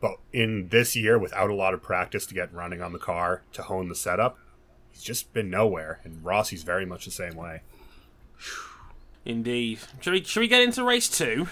But 0.00 0.18
in 0.32 0.68
this 0.68 0.94
year, 0.94 1.18
without 1.18 1.50
a 1.50 1.54
lot 1.54 1.74
of 1.74 1.82
practice 1.82 2.26
to 2.26 2.34
get 2.34 2.54
running 2.54 2.80
on 2.80 2.92
the 2.92 2.98
car 2.98 3.42
to 3.54 3.62
hone 3.62 3.88
the 3.88 3.96
setup, 3.96 4.38
he's 4.92 5.02
just 5.02 5.32
been 5.32 5.50
nowhere. 5.50 6.00
And 6.04 6.24
Rossi's 6.24 6.62
very 6.62 6.86
much 6.86 7.06
the 7.06 7.10
same 7.10 7.34
way. 7.34 7.62
Indeed. 9.26 9.80
Should 10.00 10.12
we, 10.12 10.24
should 10.24 10.40
we 10.40 10.48
get 10.48 10.62
into 10.62 10.84
race 10.84 11.08
two? 11.08 11.48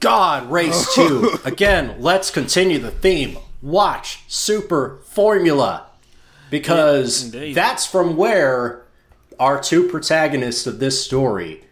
God, 0.00 0.50
race 0.50 0.86
oh. 0.96 1.08
two. 1.08 1.38
Again, 1.48 1.96
let's 1.98 2.30
continue 2.30 2.78
the 2.78 2.90
theme. 2.90 3.36
Watch 3.60 4.20
Super 4.26 4.98
Formula. 5.04 5.86
Because 6.50 7.34
Yeah, 7.34 7.54
that's 7.54 7.86
from 7.86 8.16
where 8.16 8.84
our 9.38 9.62
two 9.62 9.88
protagonists 9.88 10.66
of 10.66 10.78
this 10.78 11.04
story. 11.04 11.64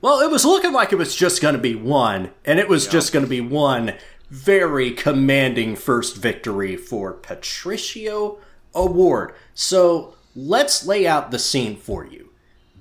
Well, 0.00 0.20
it 0.20 0.30
was 0.30 0.44
looking 0.44 0.72
like 0.72 0.92
it 0.92 0.96
was 0.96 1.14
just 1.14 1.40
going 1.40 1.54
to 1.54 1.60
be 1.60 1.74
one, 1.74 2.30
and 2.44 2.58
it 2.58 2.68
was 2.68 2.86
just 2.86 3.12
going 3.12 3.24
to 3.24 3.30
be 3.30 3.40
one 3.40 3.94
very 4.28 4.90
commanding 4.90 5.76
first 5.76 6.16
victory 6.16 6.76
for 6.76 7.12
Patricio 7.12 8.38
O'Ward. 8.74 9.34
So 9.54 10.16
let's 10.34 10.86
lay 10.86 11.06
out 11.06 11.30
the 11.30 11.38
scene 11.38 11.76
for 11.76 12.04
you. 12.04 12.31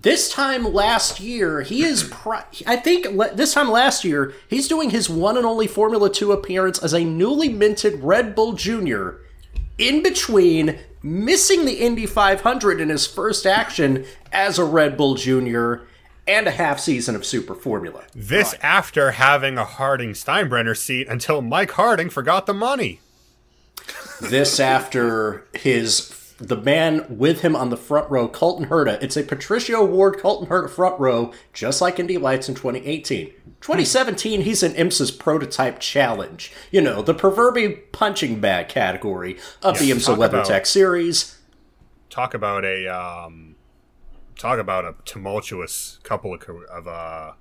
This 0.02 0.32
time 0.32 0.74
last 0.74 1.20
year, 1.20 1.62
he 1.62 1.84
is. 1.84 2.04
Pri- 2.12 2.46
I 2.66 2.76
think 2.76 3.08
this 3.36 3.54
time 3.54 3.70
last 3.70 4.04
year, 4.04 4.34
he's 4.48 4.68
doing 4.68 4.90
his 4.90 5.10
one 5.10 5.38
and 5.38 5.46
only 5.46 5.68
Formula 5.68 6.12
Two 6.12 6.32
appearance 6.32 6.80
as 6.80 6.94
a 6.94 7.04
newly 7.04 7.50
minted 7.50 8.02
Red 8.04 8.36
Bull 8.36 8.54
Junior. 8.54 9.20
In 9.78 10.04
between 10.04 10.80
missing 11.02 11.66
the 11.66 11.74
Indy 11.74 12.06
500 12.06 12.80
in 12.80 12.90
his 12.90 13.08
first 13.08 13.46
action 13.46 14.06
as 14.32 14.60
a 14.60 14.64
Red 14.64 14.98
Bull 14.98 15.16
Junior 15.16 15.82
and 16.28 16.48
a 16.48 16.52
half 16.52 16.80
season 16.80 17.16
of 17.16 17.26
Super 17.26 17.56
Formula. 17.56 18.04
This 18.14 18.54
after 18.62 19.12
having 19.12 19.58
a 19.58 19.66
Harding 19.66 20.12
Steinbrenner 20.12 20.78
seat 20.78 21.08
until 21.08 21.42
Mike 21.42 21.72
Harding 21.72 22.10
forgot 22.10 22.46
the 22.46 22.54
money. 22.54 23.00
This 24.22 24.60
after 24.60 25.48
his 25.54 26.02
the 26.42 26.58
man 26.58 27.06
with 27.18 27.42
him 27.42 27.56
on 27.56 27.70
the 27.70 27.78
front 27.78 28.10
row, 28.10 28.28
Colton 28.28 28.68
Herta. 28.68 29.02
It's 29.02 29.16
a 29.16 29.24
Patricio 29.24 29.84
O'Ward 29.84 30.18
Colton 30.20 30.48
Herta 30.48 30.70
front 30.70 31.00
row, 31.00 31.32
just 31.54 31.82
like 31.82 32.00
Indy 32.00 32.18
Lights 32.18 32.50
in 32.50 32.56
2018. 32.56 33.28
2017, 33.62 34.42
he's 34.42 34.64
in 34.64 34.74
IMSA's 34.74 35.12
prototype 35.12 35.80
challenge. 35.80 36.52
You 36.72 36.82
know, 36.82 37.02
the 37.02 37.14
proverbial 37.14 37.74
punching 37.92 38.40
bag 38.42 38.70
category 38.70 39.38
of 39.62 39.78
the 39.78 39.92
IMSA 39.92 40.18
WeatherTech 40.18 40.46
about- 40.46 40.68
series. 40.68 41.38
Talk 42.10 42.34
about 42.34 42.66
a 42.66 42.88
um, 42.88 43.56
talk 44.38 44.60
about 44.60 44.84
a 44.84 44.96
tumultuous 45.06 46.00
couple 46.04 46.34
of 46.34 46.44
of 46.70 46.88
uh, 46.88 47.34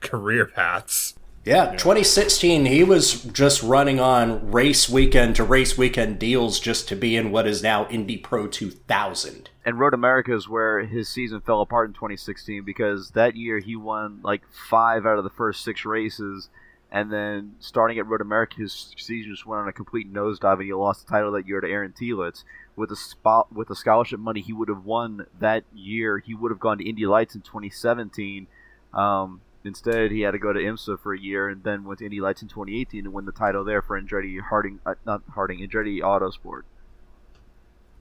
career 0.00 0.46
paths. 0.46 1.14
Yeah, 1.44 1.72
2016, 1.72 2.64
he 2.64 2.82
was 2.84 3.22
just 3.24 3.62
running 3.62 4.00
on 4.00 4.50
race 4.50 4.88
weekend 4.88 5.36
to 5.36 5.44
race 5.44 5.76
weekend 5.76 6.18
deals 6.18 6.58
just 6.58 6.88
to 6.88 6.96
be 6.96 7.16
in 7.16 7.30
what 7.32 7.46
is 7.46 7.62
now 7.62 7.86
Indy 7.88 8.16
Pro 8.16 8.46
2000. 8.46 9.50
and 9.62 9.78
Road 9.78 9.92
America 9.92 10.34
is 10.34 10.48
where 10.48 10.86
his 10.86 11.06
season 11.06 11.42
fell 11.42 11.60
apart 11.60 11.90
in 11.90 11.94
2016 11.94 12.64
because 12.64 13.10
that 13.10 13.36
year 13.36 13.58
he 13.58 13.76
won 13.76 14.20
like 14.22 14.42
five 14.70 15.04
out 15.04 15.18
of 15.18 15.24
the 15.24 15.28
first 15.28 15.62
six 15.62 15.84
races, 15.84 16.48
and 16.90 17.12
then 17.12 17.56
starting 17.58 17.98
at 17.98 18.06
Road 18.06 18.22
America, 18.22 18.56
his 18.56 18.94
season 18.96 19.30
just 19.30 19.44
went 19.44 19.60
on 19.60 19.68
a 19.68 19.72
complete 19.72 20.10
nosedive, 20.10 20.54
and 20.54 20.62
he 20.62 20.72
lost 20.72 21.06
the 21.06 21.10
title 21.10 21.32
that 21.32 21.46
year 21.46 21.60
to 21.60 21.68
Aaron 21.68 21.92
Telitz. 21.92 22.44
With 22.74 22.88
the 22.88 22.96
spot 22.96 23.52
with 23.54 23.68
the 23.68 23.76
scholarship 23.76 24.18
money 24.18 24.40
he 24.40 24.54
would 24.54 24.70
have 24.70 24.86
won 24.86 25.26
that 25.38 25.64
year, 25.74 26.18
he 26.20 26.34
would 26.34 26.50
have 26.50 26.60
gone 26.60 26.78
to 26.78 26.88
Indy 26.88 27.04
Lights 27.04 27.34
in 27.34 27.42
2017. 27.42 28.46
Um, 28.94 29.40
instead, 29.64 30.10
he 30.10 30.20
had 30.20 30.32
to 30.32 30.38
go 30.38 30.52
to 30.52 30.60
IMSA 30.60 31.00
for 31.00 31.14
a 31.14 31.18
year, 31.18 31.48
and 31.48 31.62
then 31.64 31.84
went 31.84 31.98
to 31.98 32.04
Indy 32.04 32.20
Lights 32.20 32.42
in 32.42 32.48
2018 32.48 33.06
and 33.06 33.14
win 33.14 33.24
the 33.24 33.32
title 33.32 33.64
there 33.64 33.82
for 33.82 34.00
Andretti 34.00 34.40
Harding, 34.40 34.80
uh, 34.84 34.94
not 35.04 35.22
Harding, 35.34 35.58
Andretti 35.60 36.00
Autosport. 36.00 36.62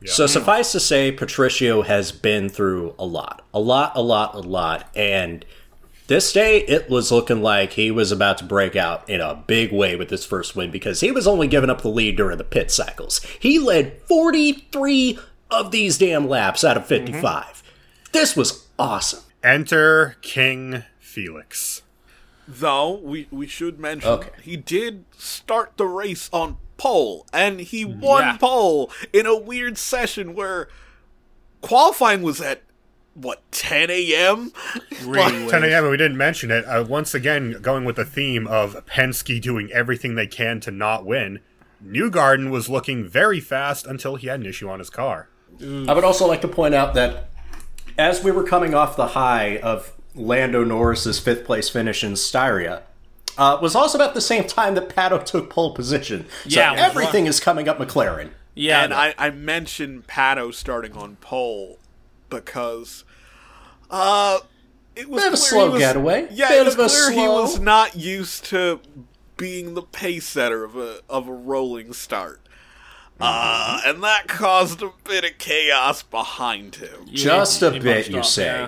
Yeah. 0.01 0.11
So 0.11 0.27
suffice 0.27 0.71
to 0.73 0.79
say, 0.79 1.11
Patricio 1.11 1.81
has 1.81 2.11
been 2.11 2.49
through 2.49 2.93
a 2.99 3.05
lot, 3.05 3.45
a 3.53 3.59
lot, 3.59 3.93
a 3.95 4.01
lot, 4.01 4.35
a 4.35 4.39
lot, 4.39 4.89
and 4.95 5.45
this 6.07 6.33
day 6.33 6.59
it 6.59 6.89
was 6.89 7.11
looking 7.11 7.41
like 7.41 7.73
he 7.73 7.89
was 7.89 8.11
about 8.11 8.37
to 8.39 8.43
break 8.43 8.75
out 8.75 9.09
in 9.09 9.21
a 9.21 9.35
big 9.35 9.71
way 9.71 9.95
with 9.95 10.09
this 10.09 10.25
first 10.25 10.55
win 10.55 10.69
because 10.69 10.99
he 10.99 11.11
was 11.11 11.25
only 11.25 11.47
giving 11.47 11.69
up 11.69 11.81
the 11.81 11.87
lead 11.87 12.17
during 12.17 12.37
the 12.37 12.43
pit 12.43 12.69
cycles. 12.71 13.21
He 13.39 13.57
led 13.57 14.01
43 14.03 15.17
of 15.49 15.71
these 15.71 15.97
damn 15.97 16.27
laps 16.27 16.63
out 16.63 16.75
of 16.75 16.85
55. 16.85 17.63
This 18.11 18.35
was 18.35 18.67
awesome. 18.77 19.23
Enter 19.41 20.17
King 20.21 20.83
Felix. 21.13 21.83
Though 22.47 22.95
we 22.97 23.27
we 23.31 23.47
should 23.47 23.79
mention 23.79 24.09
Okay. 24.09 24.29
he 24.41 24.57
did 24.57 25.05
start 25.17 25.73
the 25.77 25.85
race 25.85 26.29
on 26.33 26.57
pole 26.77 27.25
and 27.31 27.61
he 27.61 27.85
won 27.85 28.23
Yeah. 28.23 28.37
pole 28.37 28.91
in 29.13 29.25
a 29.25 29.37
weird 29.37 29.77
session 29.77 30.33
where 30.35 30.67
qualifying 31.61 32.21
was 32.21 32.41
at 32.41 32.63
what 33.13 33.43
10 33.51 33.89
a.m. 33.91 34.51
Really 35.05 35.47
10 35.49 35.63
a.m. 35.63 35.89
we 35.89 35.97
didn't 35.97 36.17
mention 36.17 36.49
it. 36.51 36.65
Uh, 36.65 36.83
once 36.83 37.13
again, 37.13 37.59
going 37.61 37.85
with 37.85 37.95
the 37.95 38.05
theme 38.05 38.47
of 38.47 38.83
Penske 38.87 39.39
doing 39.39 39.71
everything 39.71 40.15
they 40.15 40.27
can 40.27 40.59
to 40.61 40.71
not 40.71 41.05
win. 41.05 41.39
Newgarden 41.85 42.49
was 42.49 42.67
looking 42.69 43.07
very 43.07 43.39
fast 43.39 43.85
until 43.85 44.15
he 44.15 44.27
had 44.27 44.39
an 44.39 44.45
issue 44.47 44.67
on 44.69 44.79
his 44.79 44.89
car. 44.89 45.29
I 45.61 45.93
would 45.93 46.03
also 46.03 46.25
like 46.27 46.41
to 46.41 46.47
point 46.47 46.73
out 46.73 46.93
that 46.95 47.29
as 47.97 48.23
we 48.23 48.31
were 48.31 48.43
coming 48.43 48.73
off 48.73 48.95
the 48.97 49.07
high 49.09 49.57
of 49.59 49.93
Lando 50.15 50.63
Norris's 50.63 51.19
fifth 51.19 51.45
place 51.45 51.69
finish 51.69 52.03
in 52.03 52.15
Styria, 52.15 52.83
uh, 53.37 53.57
was 53.61 53.75
also 53.75 53.97
about 53.97 54.13
the 54.13 54.21
same 54.21 54.43
time 54.45 54.75
that 54.75 54.89
Pato 54.89 55.23
took 55.23 55.49
pole 55.49 55.73
position. 55.73 56.25
So 56.43 56.59
Yeah, 56.59 56.73
everything 56.77 57.25
is 57.25 57.39
coming 57.39 57.67
up 57.67 57.79
McLaren. 57.79 58.29
Yeah, 58.55 58.83
and 58.83 58.93
I, 58.93 59.15
I 59.17 59.31
mentioned 59.31 60.05
Pato 60.07 60.53
starting 60.53 60.93
on 60.93 61.15
pole 61.15 61.79
because 62.29 63.03
uh 63.89 64.39
it 64.95 65.09
was 65.09 65.23
Bit 65.23 65.27
of 65.29 65.33
a 65.33 65.37
slow 65.37 65.71
was, 65.71 65.79
getaway. 65.79 66.27
Yeah, 66.31 66.49
Bit 66.49 66.61
it 66.61 66.65
was 66.65 66.73
of 66.75 66.79
a 66.81 66.87
clear 66.89 67.11
he 67.11 67.27
was 67.27 67.59
not 67.59 67.95
used 67.95 68.45
to 68.45 68.79
being 69.37 69.73
the 69.73 69.81
pace 69.81 70.27
setter 70.27 70.63
of 70.63 70.75
a 70.77 70.99
of 71.09 71.27
a 71.27 71.33
rolling 71.33 71.93
start. 71.93 72.39
Uh, 73.19 73.77
Mm-hmm. 73.79 73.89
and 73.89 74.03
that 74.03 74.27
caused 74.27 74.81
a 74.83 74.91
bit 75.03 75.23
of 75.23 75.37
chaos 75.39 76.03
behind 76.03 76.75
him. 76.75 77.07
Just 77.11 77.61
a 77.63 77.71
bit, 77.71 78.09
you 78.09 78.19
up, 78.19 78.25
say. 78.25 78.45
yeah. 78.45 78.67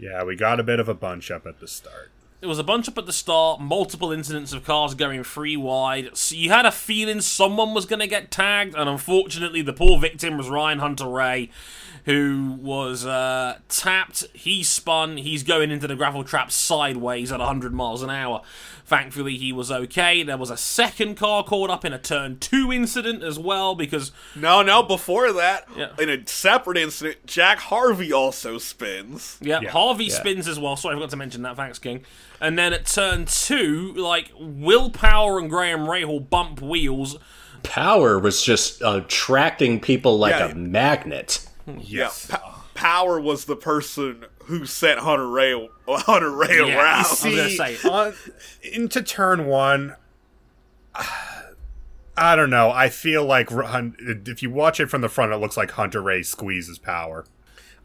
Yeah, 0.00 0.24
we 0.24 0.34
got 0.34 0.58
a 0.58 0.62
bit 0.62 0.80
of 0.80 0.88
a 0.88 0.94
bunch 0.94 1.30
up 1.30 1.46
at 1.46 1.60
the 1.60 1.68
start. 1.68 2.10
It 2.40 2.46
was 2.46 2.58
a 2.58 2.64
bunch 2.64 2.88
up 2.88 2.96
at 2.96 3.04
the 3.04 3.12
start, 3.12 3.60
multiple 3.60 4.12
incidents 4.12 4.54
of 4.54 4.64
cars 4.64 4.94
going 4.94 5.22
free 5.24 5.58
wide. 5.58 6.16
So 6.16 6.34
you 6.34 6.48
had 6.48 6.64
a 6.64 6.72
feeling 6.72 7.20
someone 7.20 7.74
was 7.74 7.84
going 7.84 8.00
to 8.00 8.06
get 8.06 8.30
tagged, 8.30 8.74
and 8.74 8.88
unfortunately, 8.88 9.60
the 9.60 9.74
poor 9.74 10.00
victim 10.00 10.38
was 10.38 10.48
Ryan 10.48 10.78
Hunter-Reay, 10.78 11.50
who 12.04 12.58
was 12.60 13.04
uh, 13.06 13.58
tapped. 13.68 14.24
He 14.32 14.62
spun. 14.62 15.16
He's 15.18 15.42
going 15.42 15.70
into 15.70 15.86
the 15.86 15.96
gravel 15.96 16.24
trap 16.24 16.50
sideways 16.50 17.30
at 17.32 17.38
100 17.38 17.72
miles 17.72 18.02
an 18.02 18.10
hour. 18.10 18.42
Thankfully, 18.86 19.36
he 19.36 19.52
was 19.52 19.70
okay. 19.70 20.24
There 20.24 20.36
was 20.36 20.50
a 20.50 20.56
second 20.56 21.14
car 21.16 21.44
caught 21.44 21.70
up 21.70 21.84
in 21.84 21.92
a 21.92 21.98
turn 21.98 22.38
two 22.38 22.72
incident 22.72 23.22
as 23.22 23.38
well 23.38 23.76
because 23.76 24.10
No, 24.34 24.62
no, 24.62 24.82
before 24.82 25.32
that, 25.32 25.68
Yeah. 25.76 25.90
in 25.98 26.08
a 26.08 26.26
separate 26.26 26.76
incident, 26.76 27.24
Jack 27.24 27.58
Harvey 27.60 28.12
also 28.12 28.58
spins. 28.58 29.38
Yeah, 29.40 29.60
Yeah. 29.62 29.70
Harvey 29.70 30.10
spins 30.10 30.48
as 30.48 30.58
well. 30.58 30.74
Sorry, 30.74 30.94
I 30.94 30.98
forgot 30.98 31.10
to 31.10 31.16
mention 31.16 31.42
that. 31.42 31.54
Thanks, 31.56 31.78
King. 31.78 32.02
And 32.40 32.58
then 32.58 32.72
at 32.72 32.86
turn 32.86 33.26
two, 33.26 33.92
like 33.94 34.32
Will 34.40 34.90
Power 34.90 35.38
and 35.38 35.48
Graham 35.48 35.80
Rahal 35.80 36.28
bump 36.28 36.60
wheels. 36.60 37.16
Power 37.62 38.18
was 38.18 38.42
just 38.42 38.82
attracting 38.84 39.78
people 39.80 40.18
like 40.18 40.32
Yeah. 40.34 40.48
a 40.48 40.54
magnet. 40.54 41.46
Yes. 41.78 42.26
Yeah, 42.30 42.36
Pa- 42.36 42.64
Power 42.74 43.20
was 43.20 43.44
the 43.44 43.56
person 43.56 44.24
who 44.44 44.64
sent 44.66 45.00
Hunter-Reay 45.00 45.68
Hunter 45.86 46.30
Ray 46.30 46.56
Yeah, 46.66 46.78
around. 46.78 47.04
I 47.06 47.08
was 47.08 47.22
gonna 47.84 47.94
on, 47.94 48.14
into 48.62 49.02
turn 49.02 49.46
one, 49.46 49.96
I 52.16 52.36
don't 52.36 52.50
know. 52.50 52.70
I 52.70 52.88
feel 52.88 53.24
like 53.24 53.48
if 53.50 54.42
you 54.42 54.50
watch 54.50 54.80
it 54.80 54.86
from 54.86 55.00
the 55.00 55.08
front, 55.08 55.32
it 55.32 55.36
looks 55.36 55.56
like 55.56 55.70
Hunter-Reay 55.72 56.24
squeezes 56.24 56.78
power. 56.78 57.24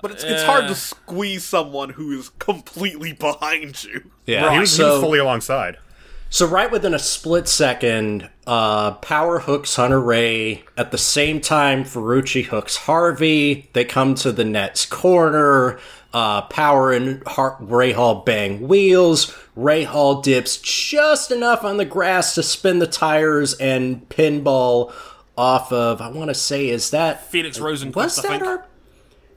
But 0.01 0.11
it's, 0.11 0.23
it's 0.23 0.43
hard 0.43 0.65
Uh. 0.65 0.69
to 0.69 0.75
squeeze 0.75 1.43
someone 1.43 1.91
who 1.91 2.11
is 2.17 2.29
completely 2.29 3.13
behind 3.13 3.83
you. 3.83 4.11
Yeah, 4.25 4.51
he, 4.53 4.59
was, 4.59 4.75
he 4.75 4.83
was 4.83 5.01
fully 5.01 5.19
alongside. 5.19 5.77
So 6.35 6.45
right 6.45 6.69
within 6.69 6.93
a 6.93 6.99
split 6.99 7.47
second, 7.47 8.29
uh, 8.45 8.91
Power 8.95 9.39
hooks 9.39 9.77
Hunter-Reay. 9.77 10.63
At 10.75 10.91
the 10.91 10.97
same 10.97 11.39
time, 11.39 11.85
Ferrucci 11.85 12.43
hooks 12.47 12.75
Harvey. 12.75 13.69
They 13.71 13.85
come 13.85 14.15
to 14.15 14.33
the 14.33 14.43
net's 14.43 14.85
corner. 14.85 15.79
Uh, 16.13 16.41
Power 16.41 16.91
and 16.91 17.23
Har- 17.25 17.57
Rahal 17.61 18.25
bang 18.25 18.67
wheels. 18.67 19.27
Rahal 19.57 20.21
dips 20.21 20.57
just 20.57 21.31
enough 21.31 21.63
on 21.63 21.77
the 21.77 21.85
grass 21.85 22.35
to 22.35 22.43
spin 22.43 22.79
the 22.79 22.87
tires 22.87 23.53
and 23.53 24.09
pinball 24.09 24.91
off 25.37 25.71
of. 25.71 26.01
I 26.01 26.09
want 26.09 26.31
to 26.31 26.35
say, 26.35 26.67
is 26.67 26.89
that 26.89 27.31
Felix 27.31 27.59
Rosenqvist, 27.59 27.95
Was 27.95 28.19
I 28.19 28.21
that 28.23 28.27
think. 28.27 28.43
our? 28.43 28.65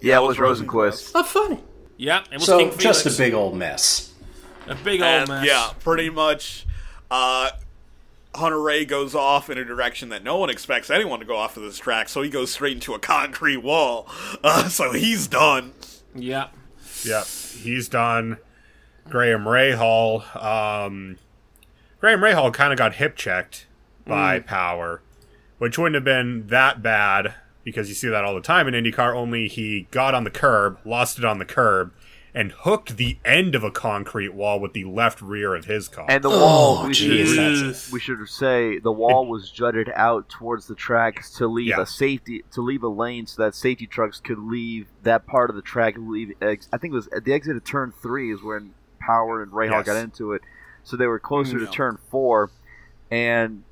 Yeah, 0.01 0.19
it 0.19 0.27
was 0.27 0.37
Rosenqvist. 0.39 1.13
Oh, 1.15 1.23
funny. 1.23 1.61
Yeah, 1.97 2.25
it 2.33 2.39
was 2.39 2.47
So 2.47 2.59
King 2.59 2.77
just 2.77 3.03
Felix. 3.05 3.17
a 3.21 3.23
big 3.23 3.35
old 3.35 3.55
mess. 3.57 4.13
a 4.67 4.75
big 4.75 5.01
old 5.01 5.09
And 5.09 5.29
mess. 5.29 5.47
yeah, 5.47 5.71
pretty 5.79 6.11
much 6.11 6.65
uh, 7.11 7.51
Hunter-Reay 8.35 8.87
goes 8.87 9.14
off 9.14 9.49
in 9.51 9.59
a 9.59 9.64
direction 9.64 10.11
that 10.11 10.23
no 10.23 10.37
one 10.37 10.51
expects 10.51 10.90
anyone 10.90 11.18
to 11.21 11.25
go 11.27 11.37
off 11.37 11.57
of 11.57 11.62
this 11.62 11.79
track, 11.79 12.09
so 12.09 12.23
he 12.23 12.31
goes 12.31 12.51
straight 12.53 12.75
into 12.75 12.94
a 12.94 12.99
concrete 12.99 13.59
wall. 13.59 14.07
Uh, 14.44 14.68
so 14.68 14.92
he's 14.92 15.27
done. 15.27 15.73
yeah. 16.14 16.49
Yep, 17.05 17.27
he's 17.62 17.88
done. 17.88 18.38
Graham 19.09 19.44
Rahal. 19.44 20.23
Um, 20.42 21.16
Graham 22.01 22.21
Rahal 22.21 22.53
kind 22.53 22.73
of 22.73 22.79
got 22.79 22.94
hip 22.94 23.16
checked 23.16 23.66
by 24.07 24.40
Power, 24.40 25.01
which 25.59 25.77
wouldn't 25.79 25.94
have 25.97 26.05
been 26.05 26.47
that 26.49 26.83
bad. 26.83 27.35
because 27.64 27.88
you 27.88 27.94
see 27.94 28.09
that 28.09 28.25
all 28.25 28.35
the 28.35 28.40
time 28.40 28.66
in 28.68 28.75
IndyCar. 28.75 29.14
Only 29.14 29.49
he 29.49 29.87
got 29.90 30.14
on 30.14 30.25
the 30.25 30.31
curb, 30.31 30.79
lost 30.85 31.18
it 31.18 31.25
on 31.25 31.38
the 31.38 31.44
curb, 31.44 31.92
and 32.38 32.53
hooked 32.53 32.96
the 32.96 33.18
end 33.24 33.57
of 33.57 33.64
a 33.64 33.70
concrete 33.72 34.33
wall 34.33 34.61
with 34.61 34.72
the 34.72 34.85
left 34.85 35.20
rear 35.20 35.57
of 35.57 35.64
his 35.64 35.88
car. 35.88 36.07
And 36.09 36.22
the 36.22 36.31
oh, 36.31 36.38
wall, 36.38 36.87
we, 36.87 36.94
should, 36.94 37.74
we 37.92 37.98
should 37.98 38.29
say, 38.29 38.79
the 38.79 38.92
wall 38.92 39.27
was 39.27 39.51
jutted 39.51 39.90
out 39.96 40.29
towards 40.29 40.68
the 40.68 40.77
tracks 40.77 41.33
to 41.33 41.48
leave 41.48 41.70
Yeah. 41.70 41.81
a 41.81 41.87
safety 41.87 42.44
to 42.53 42.61
leave 42.61 42.85
a 42.85 42.88
lane 42.88 43.27
so 43.27 43.42
that 43.42 43.57
safety 43.57 43.88
trucks 43.88 44.20
could 44.20 44.38
leave 44.38 44.87
that 45.03 45.27
part 45.27 45.51
of 45.51 45.57
the 45.57 45.62
track. 45.62 45.96
Leave, 45.98 46.35
ex- 46.40 46.68
I 46.72 46.79
think 46.79 46.92
it 46.92 46.94
was 46.94 47.09
at 47.09 47.24
the 47.24 47.33
exit 47.33 47.57
of 47.57 47.64
turn 47.64 47.92
three 48.01 48.33
is 48.33 48.40
when 48.40 48.72
Power 49.01 49.42
and 49.42 49.51
Rahal 49.51 49.70
Yes. 49.72 49.87
got 49.87 49.96
into 49.96 50.33
it, 50.33 50.42
so 50.85 50.96
they 50.96 51.09
were 51.09 51.18
closer 51.18 51.59
Yeah. 51.59 51.66
to 51.66 51.72
turn 51.72 51.98
four, 52.09 52.51
and 53.11 53.64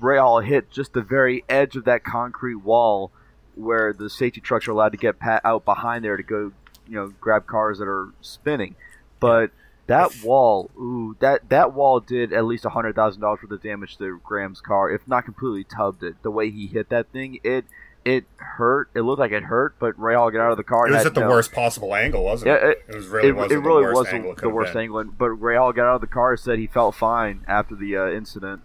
Rahal 0.00 0.44
hit 0.44 0.70
just 0.70 0.92
the 0.92 1.02
very 1.02 1.42
edge 1.48 1.74
of 1.74 1.82
that 1.86 2.04
concrete 2.04 2.62
wall 2.62 3.10
where 3.56 3.92
the 3.92 4.08
safety 4.08 4.40
trucks 4.40 4.68
are 4.68 4.70
allowed 4.70 4.90
to 4.92 4.98
get 4.98 5.18
pat 5.18 5.40
out 5.44 5.64
behind 5.64 6.04
there 6.04 6.16
to 6.16 6.22
go, 6.22 6.52
you 6.88 6.94
know, 6.94 7.12
grab 7.20 7.46
cars 7.46 7.78
that 7.78 7.88
are 7.88 8.08
spinning. 8.20 8.74
But 9.20 9.50
that 9.86 10.16
wall, 10.24 10.70
ooh, 10.78 11.16
that 11.20 11.48
that 11.48 11.72
wall 11.72 12.00
did 12.00 12.32
at 12.32 12.44
least 12.44 12.64
hundred 12.64 12.94
thousand 12.94 13.20
dollars 13.22 13.40
worth 13.42 13.52
of 13.52 13.62
damage 13.62 13.96
to 13.98 14.20
Graham's 14.24 14.60
car, 14.60 14.90
if 14.90 15.06
not 15.06 15.24
completely 15.24 15.64
tubbed 15.64 16.02
it. 16.02 16.22
The 16.22 16.30
way 16.30 16.50
he 16.50 16.66
hit 16.66 16.88
that 16.90 17.10
thing, 17.12 17.38
it 17.44 17.64
it 18.04 18.24
hurt. 18.36 18.88
It 18.94 19.00
looked 19.00 19.18
like 19.20 19.32
it 19.32 19.44
hurt, 19.44 19.76
but 19.80 19.98
Rahal 19.98 20.32
got 20.32 20.40
out 20.44 20.50
of 20.52 20.56
the 20.56 20.64
car. 20.64 20.86
it 20.86 20.90
was 20.90 20.98
had 20.98 21.06
at 21.08 21.14
the 21.14 21.20
no- 21.22 21.28
worst 21.30 21.52
possible 21.52 21.94
angle, 21.94 22.24
wasn't 22.24 22.48
Yeah, 22.48 22.68
it? 22.70 22.84
it, 22.88 22.94
was 22.94 23.06
really 23.08 23.28
it, 23.28 23.32
wasn't 23.36 23.52
it 23.52 23.58
really 23.66 23.82
the 23.84 23.88
worst 23.92 23.96
was 23.96 24.06
angle. 24.14 24.30
it 24.30 24.34
the 24.36 24.40
could 24.42 24.48
have 24.48 24.54
worst 24.54 24.72
been. 24.74 24.82
angle. 24.82 25.04
But 25.04 25.28
Rahal 25.30 25.74
got 25.74 25.86
out 25.88 25.94
of 25.96 26.00
the 26.02 26.06
car 26.06 26.30
and 26.32 26.40
said 26.40 26.58
he 26.58 26.66
felt 26.68 26.94
fine 26.94 27.44
after 27.48 27.74
the 27.74 27.96
uh, 27.96 28.10
incident. 28.10 28.62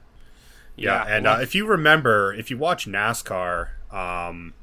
Yeah, 0.75 1.03
and 1.07 1.25
well, 1.25 1.38
uh, 1.38 1.41
if 1.41 1.53
you 1.55 1.65
remember, 1.67 2.34
if 2.34 2.49
you 2.49 2.57
watch 2.57 2.88
NASCAR, 2.88 3.69
um, 3.91 4.53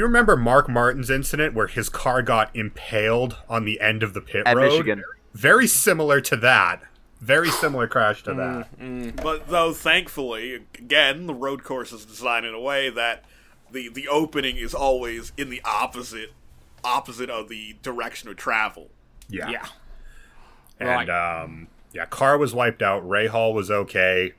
if 0.00 0.02
you 0.02 0.06
remember 0.06 0.34
Mark 0.34 0.66
Martin's 0.66 1.10
incident 1.10 1.52
where 1.52 1.66
his 1.66 1.90
car 1.90 2.22
got 2.22 2.56
impaled 2.56 3.36
on 3.50 3.66
the 3.66 3.78
end 3.82 4.02
of 4.02 4.14
the 4.14 4.22
pit 4.22 4.44
At 4.46 4.56
road, 4.56 4.70
Michigan. 4.70 5.04
very 5.34 5.66
similar 5.66 6.22
to 6.22 6.36
that. 6.36 6.80
Very 7.20 7.50
similar 7.60 7.86
crash 7.86 8.22
to 8.22 8.32
that. 8.32 9.16
But 9.22 9.48
though, 9.48 9.74
thankfully, 9.74 10.54
again, 10.78 11.26
the 11.26 11.34
road 11.34 11.64
course 11.64 11.92
is 11.92 12.06
designed 12.06 12.46
in 12.46 12.54
a 12.54 12.60
way 12.60 12.88
that 12.88 13.26
the 13.70 13.90
the 13.90 14.08
opening 14.08 14.56
is 14.56 14.72
always 14.72 15.32
in 15.36 15.50
the 15.50 15.60
opposite 15.66 16.32
opposite 16.82 17.28
of 17.28 17.50
the 17.50 17.76
direction 17.82 18.30
of 18.30 18.36
travel. 18.36 18.88
Yeah, 19.28 19.50
yeah. 19.50 19.66
and 20.78 21.10
um, 21.10 21.68
yeah, 21.92 22.06
car 22.06 22.38
was 22.38 22.54
wiped 22.54 22.80
out. 22.80 23.06
Rahal 23.06 23.52
was 23.52 23.70
okay 23.70 24.32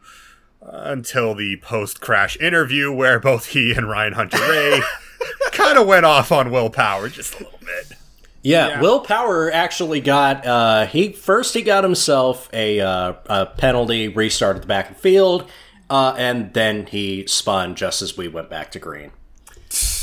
until 0.59 1.35
the 1.35 1.57
post-crash 1.57 2.37
interview 2.37 2.91
where 2.91 3.19
both 3.19 3.47
he 3.47 3.73
and 3.73 3.89
Ryan 3.89 4.13
Hunter-Reay 4.13 4.81
kind 5.51 5.77
of 5.77 5.87
went 5.87 6.05
off 6.05 6.31
on 6.31 6.51
Will 6.51 6.69
Power 6.69 7.09
just 7.09 7.35
a 7.35 7.43
little 7.43 7.59
bit. 7.59 7.97
Yeah, 8.43 8.67
Yeah. 8.67 8.81
Will 8.81 9.01
Power 9.01 9.51
actually 9.51 10.01
got 10.01 10.45
uh, 10.45 10.85
he 10.87 11.11
first 11.11 11.53
he 11.53 11.61
got 11.61 11.83
himself 11.83 12.49
a, 12.53 12.79
uh, 12.79 13.13
a 13.27 13.45
penalty, 13.45 14.07
restarted 14.07 14.63
the 14.63 14.67
back 14.67 14.89
of 14.89 14.95
the 14.95 15.01
field, 15.01 15.49
uh, 15.89 16.15
and 16.17 16.53
then 16.53 16.87
he 16.87 17.27
spun 17.27 17.75
just 17.75 18.01
as 18.01 18.17
we 18.17 18.27
went 18.27 18.49
back 18.49 18.71
to 18.71 18.79
green. 18.79 19.11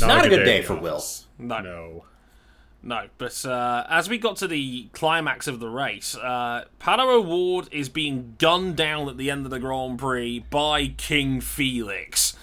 Not 0.00 0.26
a 0.26 0.28
good 0.28 0.44
day 0.44 0.59
in 0.59 0.64
for 0.64 0.76
Will. 0.76 1.02
No. 1.38 1.61
No. 1.61 2.04
No, 2.81 3.09
but 3.18 3.44
uh, 3.44 3.85
as 3.90 4.09
we 4.09 4.18
got 4.18 4.37
to 4.37 4.46
the 4.46 4.87
climax 4.92 5.48
of 5.48 5.59
the 5.59 5.68
race, 5.68 6.14
uh, 6.16 6.64
Pato 6.81 7.12
O'Ward 7.16 7.68
is 7.72 7.88
being 7.88 8.37
gunned 8.38 8.76
down 8.76 9.09
at 9.09 9.16
the 9.18 9.31
end 9.33 9.44
of 9.44 9.50
the 9.50 9.59
Grand 9.59 9.98
Prix 9.98 10.44
by 10.48 10.87
King 10.87 11.40
Felix. 11.40 12.37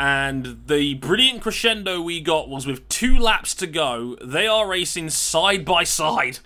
And 0.00 0.62
the 0.66 0.94
brilliant 0.94 1.42
crescendo 1.42 2.00
we 2.00 2.22
got 2.22 2.48
was 2.48 2.66
with 2.66 2.88
two 2.88 3.18
laps 3.18 3.54
to 3.56 3.66
go. 3.66 4.16
They 4.24 4.46
are 4.46 4.66
racing 4.66 5.10
side 5.10 5.66
by 5.66 5.84
side, 5.84 6.38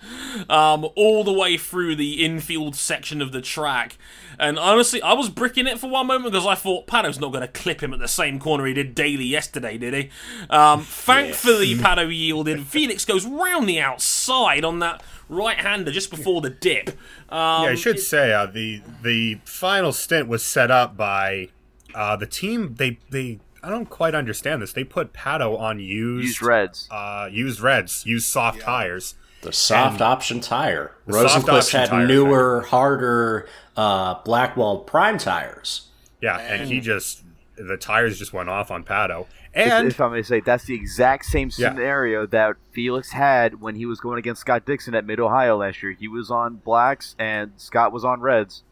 um, 0.49 0.85
all 0.97 1.23
the 1.23 1.31
way 1.31 1.55
through 1.55 1.95
the 1.95 2.25
infield 2.25 2.75
section 2.75 3.21
of 3.21 3.31
the 3.31 3.39
track. 3.39 3.97
And 4.37 4.59
honestly, 4.59 5.01
I 5.01 5.13
was 5.13 5.29
bricking 5.29 5.67
it 5.67 5.79
for 5.79 5.89
one 5.89 6.07
moment 6.07 6.33
because 6.33 6.45
I 6.45 6.55
thought 6.55 6.85
Pato's 6.85 7.17
not 7.17 7.31
going 7.31 7.43
to 7.43 7.47
clip 7.47 7.81
him 7.81 7.93
at 7.93 7.99
the 7.99 8.09
same 8.09 8.39
corner 8.39 8.65
he 8.65 8.73
did 8.73 8.93
Daly 8.93 9.23
yesterday, 9.23 9.77
did 9.77 9.93
he? 9.93 10.09
Um, 10.49 10.81
thankfully, 10.81 11.75
Pato 11.75 12.13
yielded. 12.13 12.59
Felix 12.67 13.05
goes 13.05 13.25
round 13.25 13.69
the 13.69 13.79
outside 13.79 14.65
on 14.65 14.79
that 14.79 15.01
right 15.29 15.57
hander 15.57 15.91
just 15.91 16.09
before 16.09 16.41
the 16.41 16.49
dip. 16.49 16.89
Um, 17.29 17.63
Yeah, 17.63 17.69
I 17.69 17.75
should 17.75 18.01
say 18.01 18.33
uh, 18.33 18.47
the 18.47 18.81
the 19.01 19.39
final 19.45 19.93
stint 19.93 20.27
was 20.27 20.43
set 20.43 20.69
up 20.69 20.97
by 20.97 21.47
uh, 21.93 22.17
the 22.17 22.27
team. 22.27 22.75
They 22.75 22.99
they 23.09 23.39
I 23.65 23.69
don't 23.69 23.89
quite 23.89 24.13
understand 24.13 24.61
this. 24.61 24.73
They 24.73 24.83
put 24.83 25.11
Pato 25.11 25.59
on 25.59 25.79
used 25.79 26.27
Used 26.27 26.41
reds. 26.43 26.87
uh, 26.91 27.27
used 27.31 27.59
reds, 27.61 28.05
used 28.05 28.27
soft 28.27 28.61
tires. 28.61 29.15
The 29.41 29.51
soft 29.51 30.01
option 30.01 30.39
tire. 30.39 30.91
The 31.07 31.13
soft 31.27 31.47
Rosenqvist 31.47 31.57
option 31.59 31.79
had 31.79 31.89
tire, 31.89 32.07
newer, 32.07 32.61
harder 32.61 33.47
uh, 33.75 34.15
Blackwall 34.23 34.85
Prime 34.85 35.17
tires. 35.17 35.87
Yeah, 36.21 36.37
and 36.37 36.67
he 36.69 36.79
just 36.79 37.23
the 37.57 37.77
tires 37.77 38.19
just 38.19 38.33
went 38.33 38.49
off 38.49 38.69
on 38.69 38.83
Pato. 38.83 39.25
And 39.53 39.87
if 39.87 40.01
I 40.01 40.09
may 40.09 40.21
say, 40.21 40.41
that's 40.41 40.65
the 40.65 40.75
exact 40.75 41.25
same 41.25 41.49
Yeah. 41.57 41.69
scenario 41.69 42.25
that 42.27 42.57
Felix 42.73 43.11
had 43.11 43.61
when 43.61 43.75
he 43.75 43.85
was 43.85 43.99
going 44.01 44.19
against 44.19 44.41
Scott 44.41 44.65
Dixon 44.65 44.93
at 44.95 45.05
Mid 45.05 45.19
Ohio 45.19 45.57
last 45.57 45.81
year. 45.81 45.93
He 45.97 46.07
was 46.09 46.29
on 46.29 46.57
blacks 46.57 47.15
and 47.17 47.53
Scott 47.57 47.93
was 47.93 48.03
on 48.03 48.19
reds. 48.19 48.63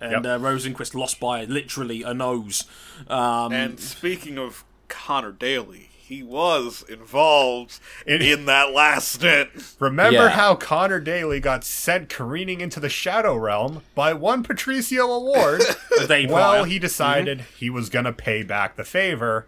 And 0.00 0.24
uh, 0.26 0.38
Rosenqvist 0.38 0.94
lost 0.94 1.20
by 1.20 1.44
literally 1.44 2.02
a 2.02 2.14
nose. 2.14 2.64
Um, 3.08 3.52
And 3.52 3.78
speaking 3.78 4.38
of 4.38 4.64
Connor 4.88 5.32
Daly, 5.32 5.88
he 5.92 6.22
was 6.22 6.82
involved 6.88 7.78
In- 8.06 8.22
in, 8.22 8.46
that 8.46 8.72
last 8.72 9.08
stint. 9.12 9.50
remember 9.78 10.18
Yeah. 10.24 10.28
how 10.30 10.54
Connor 10.56 11.00
Daly 11.00 11.38
got 11.38 11.62
sent 11.64 12.08
careening 12.08 12.60
into 12.60 12.80
the 12.80 12.88
Shadow 12.88 13.36
Realm 13.36 13.82
by 13.94 14.12
one 14.14 14.42
Patricio 14.42 15.04
O'Ward? 15.06 15.62
well, 16.28 16.64
he 16.64 16.78
decided 16.78 17.42
he 17.58 17.70
was 17.70 17.88
going 17.90 18.06
to 18.06 18.12
pay 18.12 18.42
back 18.42 18.76
the 18.76 18.84
favor. 18.84 19.46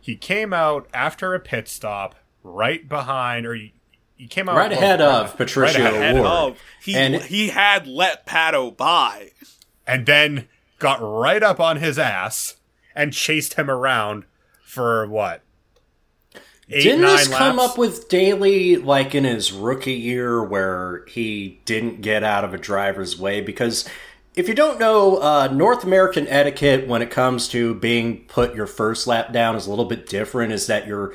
He 0.00 0.14
came 0.14 0.52
out 0.52 0.88
after 0.94 1.34
a 1.34 1.40
pit 1.40 1.68
stop 1.68 2.14
right 2.44 2.88
behind, 2.88 3.44
or 3.46 3.54
he, 3.54 3.72
he 4.14 4.28
came 4.28 4.48
out 4.48 4.56
Right 4.56 4.70
ahead 4.70 5.00
of 5.00 5.36
Patricio 5.36 5.82
right 5.82 6.14
O'Ward. 6.14 6.26
of 6.26 6.58
he 6.80 6.94
And- 6.94 7.16
he 7.22 7.48
had 7.48 7.86
let 7.88 8.24
Pato 8.26 8.76
by. 8.76 9.30
And 9.86 10.06
then 10.06 10.48
got 10.78 10.98
right 11.00 11.42
up 11.42 11.60
on 11.60 11.78
his 11.78 11.98
ass 11.98 12.56
and 12.94 13.12
chased 13.12 13.54
him 13.54 13.70
around 13.70 14.24
for 14.62 15.06
what? 15.06 15.42
Eight, 16.68 16.82
Didn't 16.82 17.02
nine 17.02 17.16
this 17.16 17.28
come 17.28 17.60
up 17.60 17.78
with 17.78 18.08
Daly 18.08 18.76
like 18.76 19.14
in 19.14 19.22
his 19.22 19.52
rookie 19.52 19.92
year 19.92 20.42
where 20.42 21.04
he 21.06 21.60
didn't 21.64 22.00
get 22.00 22.24
out 22.24 22.42
of 22.42 22.52
a 22.52 22.58
driver's 22.58 23.16
way? 23.16 23.40
Because 23.40 23.88
if 24.34 24.48
you 24.48 24.54
don't 24.54 24.80
know, 24.80 25.16
uh, 25.18 25.48
North 25.52 25.84
American 25.84 26.26
etiquette 26.26 26.88
when 26.88 27.02
it 27.02 27.10
comes 27.10 27.48
to 27.48 27.74
being 27.74 28.24
put 28.24 28.54
your 28.56 28.66
first 28.66 29.06
lap 29.06 29.32
down 29.32 29.54
is 29.54 29.66
a 29.66 29.70
little 29.70 29.84
bit 29.84 30.08
different. 30.08 30.52
Is 30.52 30.66
that 30.66 30.88
you're 30.88 31.14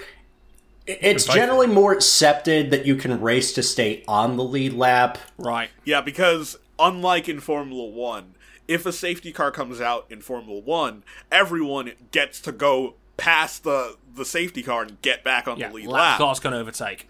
it's 0.87 1.25
generally 1.25 1.67
more 1.67 1.91
accepted 1.91 2.71
that 2.71 2.85
you 2.85 2.95
can 2.95 3.21
race 3.21 3.53
to 3.53 3.63
stay 3.63 4.03
on 4.07 4.37
the 4.37 4.43
lead 4.43 4.73
lap. 4.73 5.17
right. 5.37 5.69
Yeah, 5.83 6.01
because 6.01 6.57
unlike 6.79 7.29
in 7.29 7.39
Formula 7.39 7.85
One, 7.85 8.35
if 8.67 8.85
a 8.85 8.93
safety 8.93 9.31
car 9.31 9.51
comes 9.51 9.81
out 9.81 10.05
in 10.09 10.21
Formula 10.21 10.59
One, 10.59 11.03
everyone 11.31 11.91
gets 12.11 12.39
to 12.41 12.51
go 12.51 12.95
past 13.17 13.63
the 13.63 13.97
the 14.13 14.25
safety 14.25 14.63
car 14.63 14.81
and 14.83 15.01
get 15.01 15.23
back 15.23 15.47
on 15.47 15.57
Yeah, 15.57 15.69
the 15.69 15.75
lead 15.75 15.87
lap 15.87 16.01
lap. 16.11 16.17
cars 16.17 16.39
can 16.39 16.53
overtake. 16.53 17.07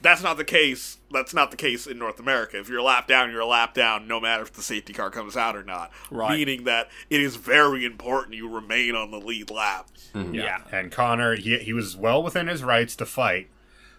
That's 0.00 0.22
not 0.22 0.36
the 0.36 0.44
case. 0.44 0.98
That's 1.10 1.34
not 1.34 1.50
the 1.50 1.56
case 1.56 1.86
in 1.86 1.98
North 1.98 2.20
America. 2.20 2.58
If 2.58 2.68
you're 2.68 2.78
a 2.78 2.82
lap 2.84 3.08
down, 3.08 3.30
you're 3.32 3.40
a 3.40 3.46
lap 3.46 3.74
down, 3.74 4.06
no 4.06 4.20
matter 4.20 4.42
if 4.44 4.52
the 4.52 4.62
safety 4.62 4.92
car 4.92 5.10
comes 5.10 5.36
out 5.36 5.56
or 5.56 5.64
not. 5.64 5.90
Right. 6.10 6.38
Meaning 6.38 6.64
that 6.64 6.88
it 7.10 7.20
is 7.20 7.34
very 7.36 7.84
important 7.84 8.34
you 8.36 8.48
remain 8.48 8.94
on 8.94 9.10
the 9.10 9.18
lead 9.18 9.50
lap. 9.50 9.88
Yeah. 10.14 10.62
And 10.70 10.92
Connor, 10.92 11.34
he, 11.34 11.58
he 11.58 11.72
was 11.72 11.96
well 11.96 12.22
within 12.22 12.46
his 12.46 12.62
rights 12.62 12.94
to 12.96 13.06
fight, 13.06 13.48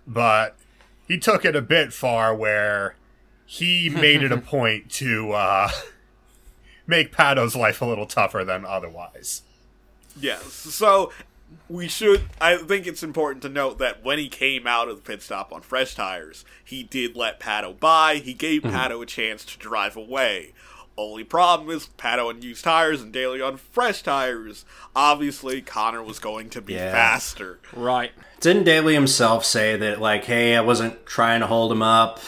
but 0.08 0.55
he 1.05 1.17
took 1.19 1.43
it 1.43 1.55
a 1.55 1.62
bit 1.62 1.91
far 1.91 2.34
where 2.34 2.95
he 3.45 3.89
made 3.89 4.23
it 4.23 4.32
a 4.32 4.38
point 4.41 4.89
to 4.93 5.34
uh, 5.34 5.69
make 6.89 7.15
Pato's 7.15 7.56
life 7.56 7.82
a 7.82 7.86
little 7.86 8.06
tougher 8.08 8.43
than 8.43 8.65
otherwise. 8.65 9.43
Yes. 10.19 10.43
So 10.43 11.13
we 11.69 11.88
should. 11.88 12.23
I 12.41 12.58
think 12.58 12.88
it's 12.88 13.04
important 13.04 13.43
to 13.43 13.49
note 13.49 13.78
that 13.78 14.04
when 14.04 14.19
he 14.19 14.28
came 14.28 14.67
out 14.67 14.89
of 14.89 14.97
the 14.97 15.02
pit 15.02 15.21
stop 15.21 15.54
on 15.54 15.62
fresh 15.62 15.95
tires, 15.95 16.43
he 16.63 16.84
did 16.84 17.15
let 17.15 17.39
Pato 17.39 17.80
by. 17.80 18.15
He 18.15 18.34
gave 18.34 18.63
mm-hmm. 18.63 18.75
Pato 18.75 19.02
a 19.02 19.06
chance 19.06 19.45
to 19.45 19.58
drive 19.58 19.95
away. 19.95 20.54
Only 20.97 21.23
problem 21.23 21.69
is 21.69 21.88
Pato 21.97 22.28
on 22.28 22.41
used 22.41 22.65
tires 22.65 23.02
and 23.02 23.13
Daly 23.13 23.41
on 23.41 23.56
fresh 23.56 24.02
tires. 24.04 24.65
Obviously, 24.93 25.62
Connor 25.62 26.04
was 26.04 26.19
going 26.19 26.49
to 26.49 26.62
be 26.62 26.73
Yeah. 26.73 26.91
faster. 26.91 27.60
Right. 27.71 28.12
Didn't 28.41 28.65
Daly 28.65 28.95
himself 28.95 29.45
say 29.45 29.78
that 29.78 30.02
like, 30.02 30.25
hey, 30.25 30.58
I 30.58 30.62
wasn't 30.62 31.06
trying 31.06 31.39
to 31.39 31.47
hold 31.47 31.71
him 31.71 31.82
up? 31.82 32.19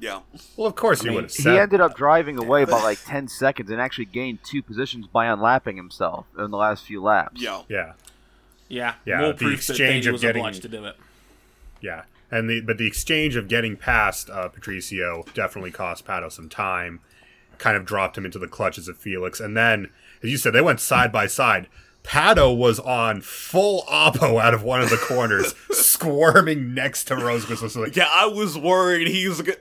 Yeah. 0.00 0.20
Well, 0.56 0.66
of 0.68 0.74
course 0.76 1.02
he 1.02 1.10
would 1.10 1.24
have 1.24 1.34
He 1.34 1.48
ended 1.58 1.80
up 1.80 1.96
driving 1.96 2.38
away 2.38 2.64
by 2.64 2.80
like 2.82 2.98
10 3.06 3.28
seconds 3.28 3.70
and 3.70 3.80
actually 3.80 4.04
gained 4.04 4.38
two 4.44 4.62
positions 4.62 5.06
by 5.06 5.26
unlapping 5.26 5.76
himself 5.76 6.26
in 6.38 6.50
the 6.50 6.56
last 6.56 6.84
few 6.84 7.02
laps. 7.02 7.40
Yeah. 7.40 7.62
yeah. 7.68 7.92
Yeah, 8.70 8.94
Yeah, 9.06 9.20
more 9.20 9.28
the 9.32 9.34
proof 9.46 9.58
exchange 9.70 10.04
Daly 10.04 10.08
of 10.08 10.12
was 10.12 10.20
getting- 10.20 10.52
to 10.52 10.68
do 10.68 10.84
it. 10.84 10.96
Yeah, 11.80 12.02
and 12.30 12.50
the 12.50 12.60
but 12.60 12.76
the 12.76 12.86
exchange 12.86 13.34
of 13.36 13.48
getting 13.48 13.76
past 13.76 14.28
uh, 14.28 14.48
Patricio 14.48 15.24
definitely 15.32 15.70
cost 15.70 16.04
Pato 16.04 16.30
some 16.30 16.48
time. 16.50 17.00
Kind 17.56 17.76
of 17.78 17.86
dropped 17.86 18.18
him 18.18 18.24
into 18.26 18.38
the 18.38 18.46
clutches 18.46 18.86
of 18.86 18.98
Felix, 18.98 19.40
and 19.40 19.56
then, 19.56 19.88
as 20.22 20.30
you 20.30 20.36
said, 20.36 20.52
they 20.52 20.60
went 20.60 20.80
side 20.80 21.10
by 21.10 21.26
side. 21.26 21.66
Pato 22.04 22.54
was 22.54 22.78
on 22.80 23.20
full 23.22 23.84
oppo 23.88 24.38
out 24.42 24.52
of 24.54 24.62
one 24.62 24.80
of 24.82 24.90
the 24.90 24.96
corners, 24.98 25.54
squirming 25.70 26.74
next 26.74 27.04
to 27.04 27.14
Rosenqvist. 27.14 27.62
Was 27.62 27.76
like, 27.76 27.96
Yeah, 27.96 28.08
I 28.12 28.26
was 28.26 28.58
worried 28.58 29.08
he 29.08 29.26
was. 29.28 29.40
Go- 29.40 29.52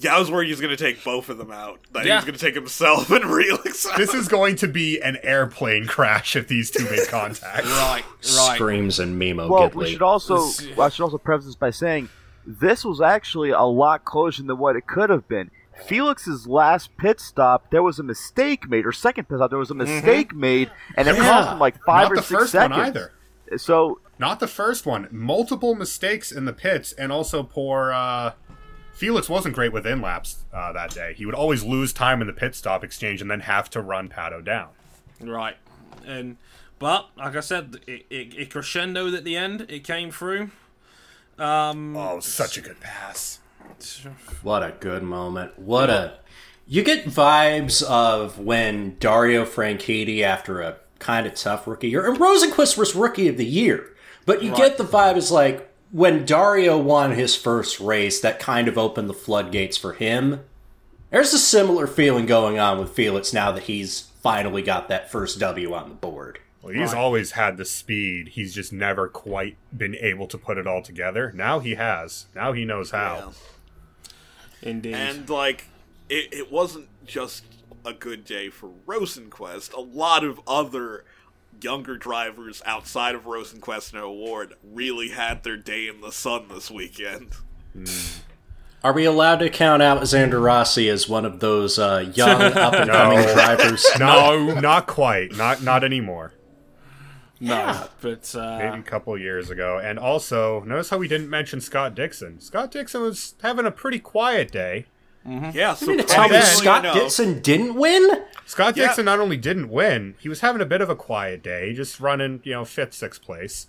yeah, 0.00 0.16
I 0.16 0.18
was 0.18 0.30
worried 0.30 0.46
he 0.46 0.52
was 0.52 0.60
going 0.60 0.76
to 0.76 0.82
take 0.82 1.04
both 1.04 1.28
of 1.28 1.38
them 1.38 1.50
out. 1.52 1.78
That 1.92 2.04
he 2.06 2.10
was 2.10 2.24
going 2.24 2.34
to 2.34 2.40
take 2.40 2.54
himself 2.54 3.10
and 3.10 3.24
Relix 3.26 3.86
out. 3.90 3.96
this 3.98 4.12
is 4.14 4.26
going 4.28 4.56
to 4.56 4.66
be 4.68 5.00
an 5.00 5.18
airplane 5.22 5.86
crash 5.86 6.34
if 6.36 6.48
these 6.48 6.70
two 6.70 6.84
make 6.90 7.08
contact. 7.08 7.64
Right, 7.66 8.02
right. 8.36 8.54
Screams 8.54 8.98
and 8.98 9.20
Mimo 9.20 9.48
Well, 9.48 9.70
Gidley. 9.70 9.74
we 9.74 9.92
should 9.92 10.02
also 10.02 10.48
I 10.80 10.88
should 10.88 11.02
also 11.04 11.18
preface 11.18 11.46
this 11.46 11.54
by 11.54 11.70
saying 11.70 12.08
this 12.46 12.84
was 12.84 13.00
actually 13.00 13.50
a 13.50 13.62
lot 13.62 14.04
closer 14.04 14.42
than 14.42 14.58
what 14.58 14.74
it 14.76 14.86
could 14.86 15.10
have 15.10 15.28
been. 15.28 15.50
Felix's 15.86 16.46
last 16.46 16.96
pit 16.98 17.20
stop, 17.20 17.70
there 17.70 17.82
was 17.82 17.98
a 17.98 18.02
mistake 18.02 18.68
made, 18.68 18.84
or 18.86 18.92
second 18.92 19.28
pit 19.28 19.38
stop, 19.38 19.50
there 19.50 19.58
was 19.58 19.70
a 19.70 19.74
mistake 19.74 20.34
made, 20.34 20.70
and 20.96 21.08
it 21.08 21.16
Yeah. 21.16 21.22
cost 21.22 21.52
him 21.52 21.58
like 21.58 21.82
five 21.84 22.04
Not 22.04 22.12
or 22.12 22.16
the 22.16 22.22
six 22.22 22.40
first 22.40 22.52
seconds. 22.52 22.76
one 22.78 22.86
either. 22.86 23.12
So 23.56 24.00
Not 24.18 24.40
the 24.40 24.46
first 24.46 24.84
one. 24.86 25.08
Multiple 25.10 25.74
mistakes 25.74 26.30
in 26.32 26.44
the 26.44 26.52
pits, 26.52 26.92
and 26.92 27.10
also 27.10 27.42
poor 27.42 27.92
uh, 27.92 28.32
Felix 29.00 29.30
wasn't 29.30 29.54
great 29.54 29.72
with 29.72 29.86
in 29.86 30.02
laps 30.02 30.44
uh, 30.52 30.74
that 30.74 30.90
day. 30.90 31.14
He 31.16 31.24
would 31.24 31.34
always 31.34 31.64
lose 31.64 31.90
time 31.90 32.20
in 32.20 32.26
the 32.26 32.34
pit 32.34 32.54
stop 32.54 32.84
exchange 32.84 33.22
and 33.22 33.30
then 33.30 33.40
have 33.40 33.70
to 33.70 33.80
run 33.80 34.10
Pato 34.10 34.44
down. 34.44 34.68
Right. 35.22 35.56
And 36.06 36.36
but 36.78 37.08
like 37.16 37.34
I 37.34 37.40
said, 37.40 37.80
it, 37.86 38.04
it, 38.10 38.34
it 38.36 38.50
crescendoed 38.50 39.16
at 39.16 39.24
the 39.24 39.38
end. 39.38 39.64
It 39.70 39.84
came 39.84 40.10
through. 40.10 40.50
Um, 41.38 41.96
Oh, 41.96 42.20
such 42.20 42.58
a 42.58 42.60
good 42.60 42.78
pass. 42.80 43.38
What 44.42 44.62
a 44.62 44.74
good 44.78 45.02
moment. 45.02 45.58
What 45.58 45.88
a. 45.88 46.18
You 46.66 46.84
get 46.84 47.06
vibes 47.06 47.82
of 47.82 48.38
when 48.38 48.98
Dario 48.98 49.46
Franchitti, 49.46 50.20
after 50.20 50.60
a 50.60 50.76
kind 50.98 51.26
of 51.26 51.34
tough 51.34 51.66
rookie 51.66 51.88
year, 51.88 52.06
and 52.06 52.18
Rosenqvist 52.18 52.76
was 52.76 52.94
rookie 52.94 53.28
of 53.28 53.38
the 53.38 53.46
year, 53.46 53.96
but 54.26 54.42
you 54.42 54.54
get 54.54 54.76
the 54.76 54.84
vibe 54.84 55.16
is 55.16 55.30
like 55.30 55.69
when 55.90 56.24
Dario 56.24 56.78
won 56.78 57.12
his 57.12 57.34
first 57.34 57.80
race, 57.80 58.20
that 58.20 58.38
kind 58.38 58.68
of 58.68 58.78
opened 58.78 59.08
the 59.10 59.14
floodgates 59.14 59.76
for 59.76 59.92
him. 59.92 60.44
There's 61.10 61.34
a 61.34 61.38
similar 61.38 61.86
feeling 61.86 62.26
going 62.26 62.58
on 62.58 62.78
with 62.78 62.90
Felix 62.92 63.32
now 63.32 63.50
that 63.52 63.64
he's 63.64 64.10
finally 64.22 64.62
got 64.62 64.88
that 64.88 65.10
first 65.10 65.40
W 65.40 65.74
on 65.74 65.88
the 65.88 65.94
board. 65.94 66.38
Well, 66.62 66.74
he's 66.74 66.92
always 66.92 67.32
had 67.32 67.56
the 67.56 67.64
speed. 67.64 68.28
He's 68.28 68.54
just 68.54 68.72
never 68.72 69.08
quite 69.08 69.56
been 69.76 69.96
able 69.96 70.26
to 70.28 70.36
put 70.36 70.58
it 70.58 70.66
all 70.66 70.82
together. 70.82 71.32
Now 71.34 71.58
he 71.58 71.74
has. 71.74 72.26
Now 72.34 72.52
he 72.52 72.64
knows 72.64 72.90
how. 72.90 73.32
indeed. 74.62 74.94
And 74.94 75.28
like, 75.28 75.66
it, 76.08 76.32
it 76.32 76.52
wasn't 76.52 76.88
just 77.06 77.44
a 77.84 77.94
good 77.94 78.24
day 78.24 78.50
for 78.50 78.70
Rosenqvist. 78.86 79.72
A 79.72 79.80
lot 79.80 80.22
of 80.22 80.40
other 80.46 81.04
younger 81.62 81.96
drivers 81.96 82.62
outside 82.66 83.14
of 83.14 83.24
Rosenqvist 83.24 83.92
and 83.92 84.02
O'Ward 84.02 84.54
really 84.62 85.08
had 85.08 85.42
their 85.42 85.56
day 85.56 85.86
in 85.88 86.00
the 86.00 86.12
sun 86.12 86.46
this 86.48 86.70
weekend. 86.70 87.30
Are 88.82 88.92
we 88.92 89.04
allowed 89.04 89.36
to 89.40 89.50
count 89.50 89.82
Alexander 89.82 90.40
Rossi 90.40 90.88
as 90.88 91.08
one 91.08 91.24
of 91.26 91.40
those 91.40 91.78
uh, 91.78 92.10
young 92.14 92.40
up 92.56 92.72
and 92.74 92.90
coming 92.90 93.18
No. 93.18 93.34
drivers? 93.34 93.86
No, 93.98 94.54
not 94.60 94.86
quite. 94.86 95.36
Not 95.36 95.62
not 95.62 95.84
anymore. 95.84 96.32
no, 97.40 97.88
but 98.00 98.32
Maybe 98.34 98.46
uh, 98.68 98.76
a 98.78 98.82
couple 98.82 99.16
years 99.18 99.50
ago. 99.50 99.78
And 99.82 99.98
also, 99.98 100.60
notice 100.64 100.90
how 100.90 100.98
we 100.98 101.08
didn't 101.08 101.28
mention 101.30 101.60
Scott 101.60 101.94
Dixon. 101.94 102.40
Scott 102.40 102.70
Dixon 102.70 103.02
was 103.02 103.34
having 103.42 103.66
a 103.66 103.70
pretty 103.70 103.98
quiet 103.98 104.50
day. 104.50 104.86
Mm-hmm. 105.26 105.50
Yeah, 105.56 105.74
so 105.74 105.86
mean 105.86 105.98
to 105.98 106.04
tell 106.04 106.28
me 106.28 106.40
Scott 106.40 106.84
enough- 106.84 106.94
Dixon 106.94 107.40
didn't 107.40 107.74
win? 107.74 108.24
Scott 108.46 108.76
Yeah. 108.76 108.86
Dixon 108.86 109.04
not 109.04 109.20
only 109.20 109.36
didn't 109.36 109.68
win, 109.68 110.14
he 110.18 110.28
was 110.28 110.40
having 110.40 110.60
a 110.62 110.66
bit 110.66 110.80
of 110.80 110.88
a 110.90 110.96
quiet 110.96 111.42
day, 111.42 111.72
just 111.74 112.00
running, 112.00 112.40
you 112.42 112.52
know, 112.52 112.64
fifth, 112.64 112.94
sixth 112.94 113.22
place. 113.22 113.66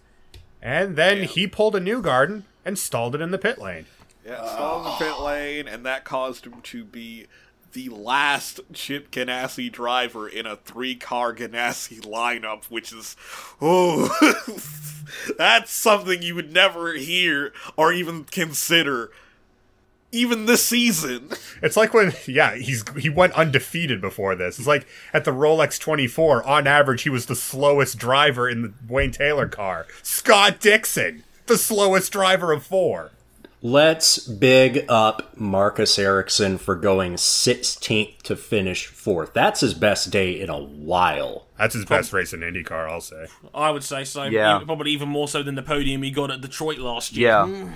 And 0.62 0.96
then 0.96 1.24
he 1.24 1.48
pulled 1.48 1.76
a 1.76 1.80
Newgarden 1.82 2.44
and 2.66 2.78
stalled 2.80 3.16
it 3.16 3.22
in 3.22 3.32
the 3.32 3.38
pit 3.38 3.60
lane. 3.60 3.86
Yeah, 4.26 4.46
stalled 4.46 4.86
in 4.86 4.92
the 4.92 4.98
pit 5.14 5.20
lane, 5.22 5.68
and 5.68 5.86
that 5.86 6.04
caused 6.06 6.46
him 6.46 6.62
to 6.62 6.84
be 6.84 7.28
the 7.74 7.90
last 7.90 8.60
Chip 8.74 9.12
Ganassi 9.12 9.72
driver 9.72 10.28
in 10.28 10.46
a 10.46 10.56
three-car 10.58 11.34
Ganassi 11.34 12.02
lineup, 12.02 12.66
which 12.66 12.92
is, 12.94 13.16
oh, 13.62 14.10
that's 15.38 15.72
something 15.72 16.22
you 16.22 16.36
would 16.36 16.52
never 16.54 16.94
hear 16.94 17.54
or 17.78 17.94
even 17.94 18.24
consider, 18.26 19.12
even 20.12 20.45
this 20.45 20.65
season. 20.65 21.30
It's 21.62 21.78
like 21.78 21.93
when, 21.93 22.13
yeah, 22.28 22.56
he's 22.56 22.84
he 22.97 23.10
went 23.10 23.34
undefeated 23.34 24.02
before 24.02 24.36
this. 24.36 24.58
It's 24.60 24.67
like 24.67 24.86
at 25.13 25.26
the 25.26 25.32
Rolex 25.32 25.80
24, 25.80 26.43
on 26.47 26.67
average, 26.67 27.04
he 27.04 27.10
was 27.10 27.28
the 27.28 27.36
slowest 27.36 27.97
driver 27.97 28.50
in 28.50 28.62
the 28.62 28.74
Wayne 28.89 29.12
Taylor 29.12 29.47
car. 29.47 29.86
Scott 30.04 30.60
Dixon, 30.60 31.24
the 31.47 31.58
slowest 31.58 32.12
driver 32.12 32.52
of 32.52 32.63
four. 32.65 33.12
Let's 33.63 34.17
big 34.17 34.86
up 34.89 35.38
Marcus 35.38 36.00
Ericsson 36.00 36.58
for 36.58 36.74
going 36.76 37.13
16th 37.13 38.24
to 38.24 38.36
finish 38.36 38.88
fourth. 38.88 39.34
That's 39.34 39.60
his 39.60 39.76
best 39.76 40.10
day 40.10 40.39
in 40.41 40.50
a 40.50 40.58
while. 40.60 41.45
That's 41.60 41.76
his 41.76 41.86
best 41.86 42.12
race 42.12 42.34
in 42.34 42.39
IndyCar, 42.39 42.89
I'll 42.89 43.02
say. 43.02 43.28
I 43.54 43.69
would 43.69 43.84
say 43.84 44.04
so. 44.04 44.24
Yeah. 44.24 44.56
Even- 44.56 44.65
Probably 44.65 44.89
even 44.89 45.10
more 45.10 45.28
so 45.28 45.43
than 45.43 45.54
the 45.54 45.62
podium 45.62 46.02
he 46.02 46.10
got 46.10 46.32
at 46.32 46.41
Detroit 46.41 46.80
last 46.80 47.15
year. 47.15 47.28
yeah, 47.28 47.45
mm. 47.47 47.74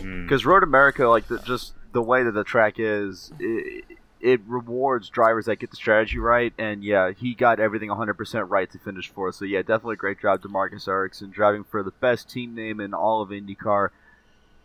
Mm. 0.00 0.24
because 0.24 0.44
Road 0.44 0.62
America, 0.62 1.06
like 1.08 1.28
the, 1.28 1.38
just 1.38 1.74
the 1.92 2.02
way 2.02 2.22
that 2.22 2.32
the 2.32 2.44
track 2.44 2.74
is, 2.78 3.32
it, 3.38 3.84
it 4.20 4.40
rewards 4.46 5.08
drivers 5.08 5.46
that 5.46 5.56
get 5.56 5.70
the 5.70 5.76
strategy 5.76 6.18
right. 6.18 6.52
And 6.58 6.84
yeah, 6.84 7.12
he 7.12 7.34
got 7.34 7.58
everything 7.58 7.88
100% 7.88 8.50
right 8.50 8.70
to 8.70 8.78
finish 8.78 9.08
fourth. 9.08 9.36
So 9.36 9.44
yeah, 9.44 9.60
definitely 9.60 9.94
a 9.94 9.96
great 9.96 10.20
job 10.20 10.42
to 10.42 10.48
Marcus 10.48 10.86
Ericsson 10.86 11.30
driving 11.30 11.64
for 11.64 11.82
the 11.82 11.90
best 11.90 12.28
team 12.28 12.54
name 12.54 12.80
in 12.80 12.94
all 12.94 13.22
of 13.22 13.30
IndyCar. 13.30 13.90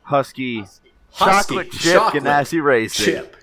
Huski, 0.08 0.62
Huski 0.62 0.78
chocolate 1.18 1.72
chip 1.72 1.94
chocolate 1.94 2.24
Ganassi 2.24 2.64
Racing. 2.64 3.06
Chip. 3.06 3.36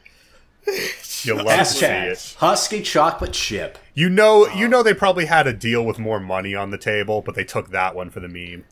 You'll 1.24 1.44
love 1.44 1.58
to 1.58 1.64
see 1.64 1.86
it. 1.86 2.18
Huski 2.38 2.84
chocolate 2.84 3.32
chip. 3.32 3.78
You 3.94 4.08
know, 4.08 4.46
you 4.48 4.68
know 4.68 4.82
they 4.82 4.94
probably 4.94 5.26
had 5.26 5.46
a 5.46 5.52
deal 5.52 5.84
with 5.84 5.98
more 5.98 6.20
money 6.20 6.54
on 6.54 6.70
the 6.70 6.78
table, 6.78 7.20
but 7.22 7.34
they 7.34 7.44
took 7.44 7.70
that 7.70 7.94
one 7.94 8.10
for 8.10 8.20
the 8.20 8.28
meme. 8.28 8.64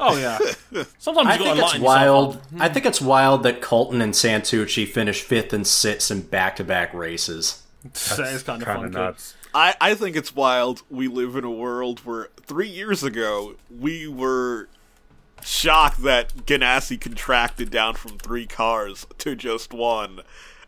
Oh 0.00 0.16
yeah. 0.16 0.38
Sometimes 0.98 1.28
I 1.28 1.36
you 1.36 1.44
think 1.44 1.58
it's 1.58 1.78
wild. 1.78 2.36
up. 2.36 2.42
I 2.58 2.68
think 2.68 2.86
it's 2.86 3.00
wild 3.00 3.42
that 3.44 3.60
Colton 3.60 4.00
and 4.00 4.12
Santucci 4.12 4.86
finished 4.86 5.22
fifth 5.22 5.52
and 5.52 5.66
sixth 5.66 6.10
in 6.10 6.22
back-to-back 6.22 6.92
races. 6.94 7.62
That 7.82 8.20
uh, 8.20 8.22
is 8.24 8.42
kind 8.42 8.62
of 8.62 8.66
Kind 8.66 8.84
of 8.86 8.92
nuts. 8.92 9.34
I, 9.54 9.74
I 9.80 9.94
think 9.94 10.16
it's 10.16 10.34
wild 10.34 10.82
we 10.90 11.06
live 11.06 11.36
in 11.36 11.44
a 11.44 11.50
world 11.50 12.00
where 12.00 12.28
three 12.42 12.68
years 12.68 13.04
ago 13.04 13.54
we 13.70 14.08
were 14.08 14.68
shocked 15.42 16.02
that 16.02 16.34
Ganassi 16.46 17.00
contracted 17.00 17.70
down 17.70 17.94
from 17.94 18.18
three 18.18 18.46
cars 18.46 19.06
to 19.18 19.36
just 19.36 19.72
one. 19.72 20.20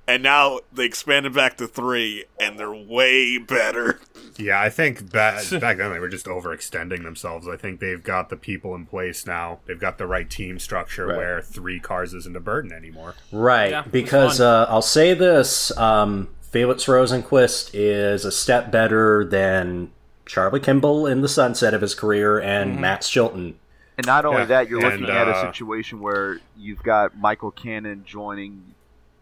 And 0.08 0.22
now 0.22 0.60
they 0.72 0.84
expanded 0.84 1.34
back 1.34 1.56
to 1.56 1.66
three, 1.66 2.24
and 2.38 2.58
they're 2.58 2.72
way 2.72 3.38
better. 3.38 3.98
Yeah, 4.36 4.60
I 4.60 4.70
think 4.70 5.10
back, 5.10 5.42
back 5.60 5.78
then 5.78 5.92
they 5.92 5.98
were 5.98 6.08
just 6.08 6.26
overextending 6.26 7.02
themselves. 7.02 7.48
I 7.48 7.56
think 7.56 7.80
they've 7.80 8.02
got 8.02 8.28
the 8.28 8.36
people 8.36 8.74
in 8.76 8.86
place 8.86 9.26
now. 9.26 9.58
They've 9.66 9.80
got 9.80 9.98
the 9.98 10.06
right 10.06 10.28
team 10.30 10.58
structure 10.60 11.06
Right. 11.06 11.16
where 11.16 11.40
three 11.42 11.80
cars 11.80 12.14
isn't 12.14 12.36
a 12.36 12.40
burden 12.40 12.72
anymore. 12.72 13.14
Right, 13.32 13.70
Yeah, 13.70 13.82
because 13.82 14.40
uh, 14.40 14.66
I'll 14.68 14.80
say 14.82 15.12
this: 15.14 15.76
um, 15.76 16.28
Felix 16.40 16.84
Rosenqvist 16.84 17.70
is 17.74 18.24
a 18.24 18.30
step 18.30 18.70
better 18.70 19.24
than 19.24 19.90
Charlie 20.24 20.60
Kimball 20.60 21.06
in 21.06 21.20
the 21.20 21.28
sunset 21.28 21.74
of 21.74 21.80
his 21.80 21.94
career 21.96 22.38
and 22.38 22.72
Mm-hmm. 22.72 22.80
Matt 22.80 23.02
Chilton. 23.02 23.58
And 23.98 24.06
not 24.06 24.24
only 24.24 24.40
Yeah, 24.42 24.44
that, 24.46 24.68
you're 24.68 24.84
and, 24.84 25.00
looking 25.00 25.16
at 25.16 25.26
a 25.26 25.32
uh, 25.32 25.50
situation 25.52 25.98
where 26.00 26.38
you've 26.56 26.82
got 26.82 27.16
Michael 27.18 27.50
Cannon 27.50 28.04
joining 28.06 28.74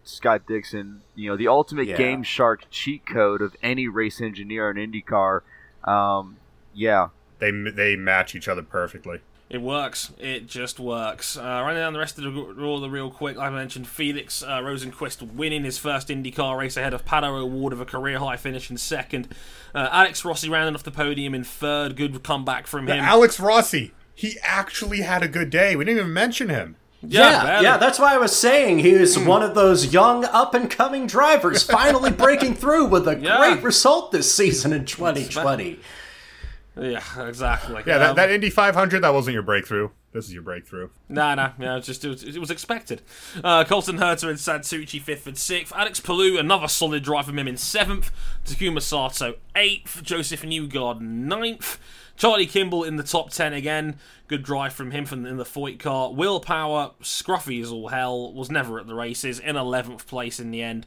Scott 0.04 0.42
Dixon. 0.46 1.02
You 1.14 1.30
know, 1.30 1.36
the 1.36 1.48
ultimate 1.48 1.86
Yeah. 1.88 1.96
Game 1.96 2.22
Shark 2.22 2.66
cheat 2.70 3.06
code 3.06 3.42
of 3.42 3.56
any 3.62 3.88
race 3.88 4.20
engineer 4.20 4.70
in 4.70 4.76
IndyCar. 4.76 5.40
Um, 5.84 6.36
yeah, 6.74 7.08
They 7.38 7.50
they 7.50 7.96
match 7.96 8.34
each 8.34 8.48
other 8.48 8.62
perfectly. 8.62 9.20
It 9.50 9.60
works. 9.60 10.10
It 10.18 10.46
just 10.46 10.80
works. 10.80 11.36
Uh, 11.36 11.42
running 11.42 11.76
down 11.76 11.92
the 11.92 11.98
rest 11.98 12.18
of 12.18 12.24
the 12.24 12.40
order 12.64 12.88
real 12.88 13.10
quick, 13.10 13.36
like 13.36 13.48
I 13.48 13.54
mentioned, 13.54 13.86
Felix 13.86 14.42
uh, 14.42 14.58
Rosenqvist 14.60 15.34
winning 15.34 15.64
his 15.64 15.76
first 15.78 16.08
IndyCar 16.08 16.58
race 16.58 16.76
ahead 16.76 16.94
of 16.94 17.04
Pato 17.04 17.28
O'Ward 17.40 17.72
of 17.72 17.80
a 17.80 17.84
career 17.84 18.18
high 18.18 18.36
finish 18.38 18.70
in 18.70 18.78
second. 18.78 19.28
Uh, 19.74 19.88
Alex 19.92 20.24
Rossi 20.24 20.48
rounding 20.48 20.74
off 20.74 20.82
the 20.82 20.90
podium 20.90 21.34
in 21.34 21.44
third. 21.44 21.94
Good 21.94 22.22
comeback 22.24 22.66
from 22.66 22.88
him. 22.88 22.98
Alex 22.98 23.38
Rossi, 23.38 23.92
he 24.14 24.36
actually 24.42 25.02
had 25.02 25.22
a 25.22 25.28
good 25.28 25.50
day. 25.50 25.76
We 25.76 25.84
didn't 25.84 25.98
even 26.00 26.12
mention 26.12 26.48
him. 26.48 26.76
Yeah, 27.08 27.42
barely. 27.44 27.64
yeah, 27.64 27.76
that's 27.76 27.98
why 27.98 28.14
I 28.14 28.18
was 28.18 28.36
saying 28.36 28.78
he 28.80 28.94
was 28.94 29.18
one 29.18 29.42
of 29.42 29.54
those 29.54 29.92
young 29.92 30.24
up 30.26 30.54
and 30.54 30.70
coming 30.70 31.06
drivers 31.06 31.62
finally 31.78 32.10
breaking 32.10 32.54
through 32.54 32.86
with 32.86 33.06
a 33.08 33.18
Yeah. 33.18 33.38
great 33.38 33.62
result 33.62 34.12
this 34.12 34.34
season 34.34 34.72
in 34.72 34.84
2020. 34.84 35.80
Yeah, 36.76 37.02
exactly. 37.28 37.82
Yeah, 37.86 37.98
that, 37.98 38.10
Um, 38.10 38.16
that 38.16 38.30
Indy 38.30 38.50
500, 38.50 39.02
that 39.02 39.14
wasn't 39.14 39.34
your 39.34 39.44
breakthrough. 39.44 39.90
This 40.12 40.26
is 40.26 40.32
your 40.32 40.42
breakthrough. 40.42 40.90
Nah, 41.08 41.34
nah, 41.36 41.50
yeah, 41.58 41.72
it 41.74 41.76
was 41.78 41.86
just 41.86 42.04
it 42.04 42.08
was, 42.08 42.22
it 42.22 42.38
was 42.38 42.50
expected. 42.50 43.02
Uh, 43.42 43.64
Colton 43.64 43.98
Herta 43.98 44.28
and 44.28 44.38
Santucci 44.38 45.00
fifth 45.00 45.26
and 45.26 45.36
sixth. 45.36 45.72
Alex 45.74 45.98
Palou, 45.98 46.38
another 46.38 46.68
solid 46.68 47.02
drive 47.02 47.26
from 47.26 47.38
him 47.38 47.48
in 47.48 47.56
seventh. 47.56 48.12
Takuma 48.44 48.80
Sato 48.80 49.34
eighth. 49.56 50.02
Joseph 50.04 50.44
Newgard 50.44 51.00
ninth. 51.00 51.78
Charlie 52.16 52.46
Kimball 52.46 52.84
in 52.84 52.96
the 52.96 53.02
top 53.02 53.30
ten 53.30 53.52
again. 53.52 53.98
Good 54.28 54.42
drive 54.42 54.72
from 54.72 54.92
him 54.92 55.04
from 55.04 55.26
in 55.26 55.36
the 55.36 55.44
Foyt 55.44 55.78
car. 55.78 56.12
Will 56.12 56.40
Power, 56.40 56.92
scruffy 57.02 57.62
as 57.62 57.70
all 57.70 57.88
hell, 57.88 58.32
was 58.32 58.50
never 58.50 58.78
at 58.78 58.86
the 58.86 58.94
races. 58.94 59.38
In 59.38 59.56
eleventh 59.56 60.06
place 60.06 60.38
in 60.38 60.50
the 60.50 60.62
end. 60.62 60.86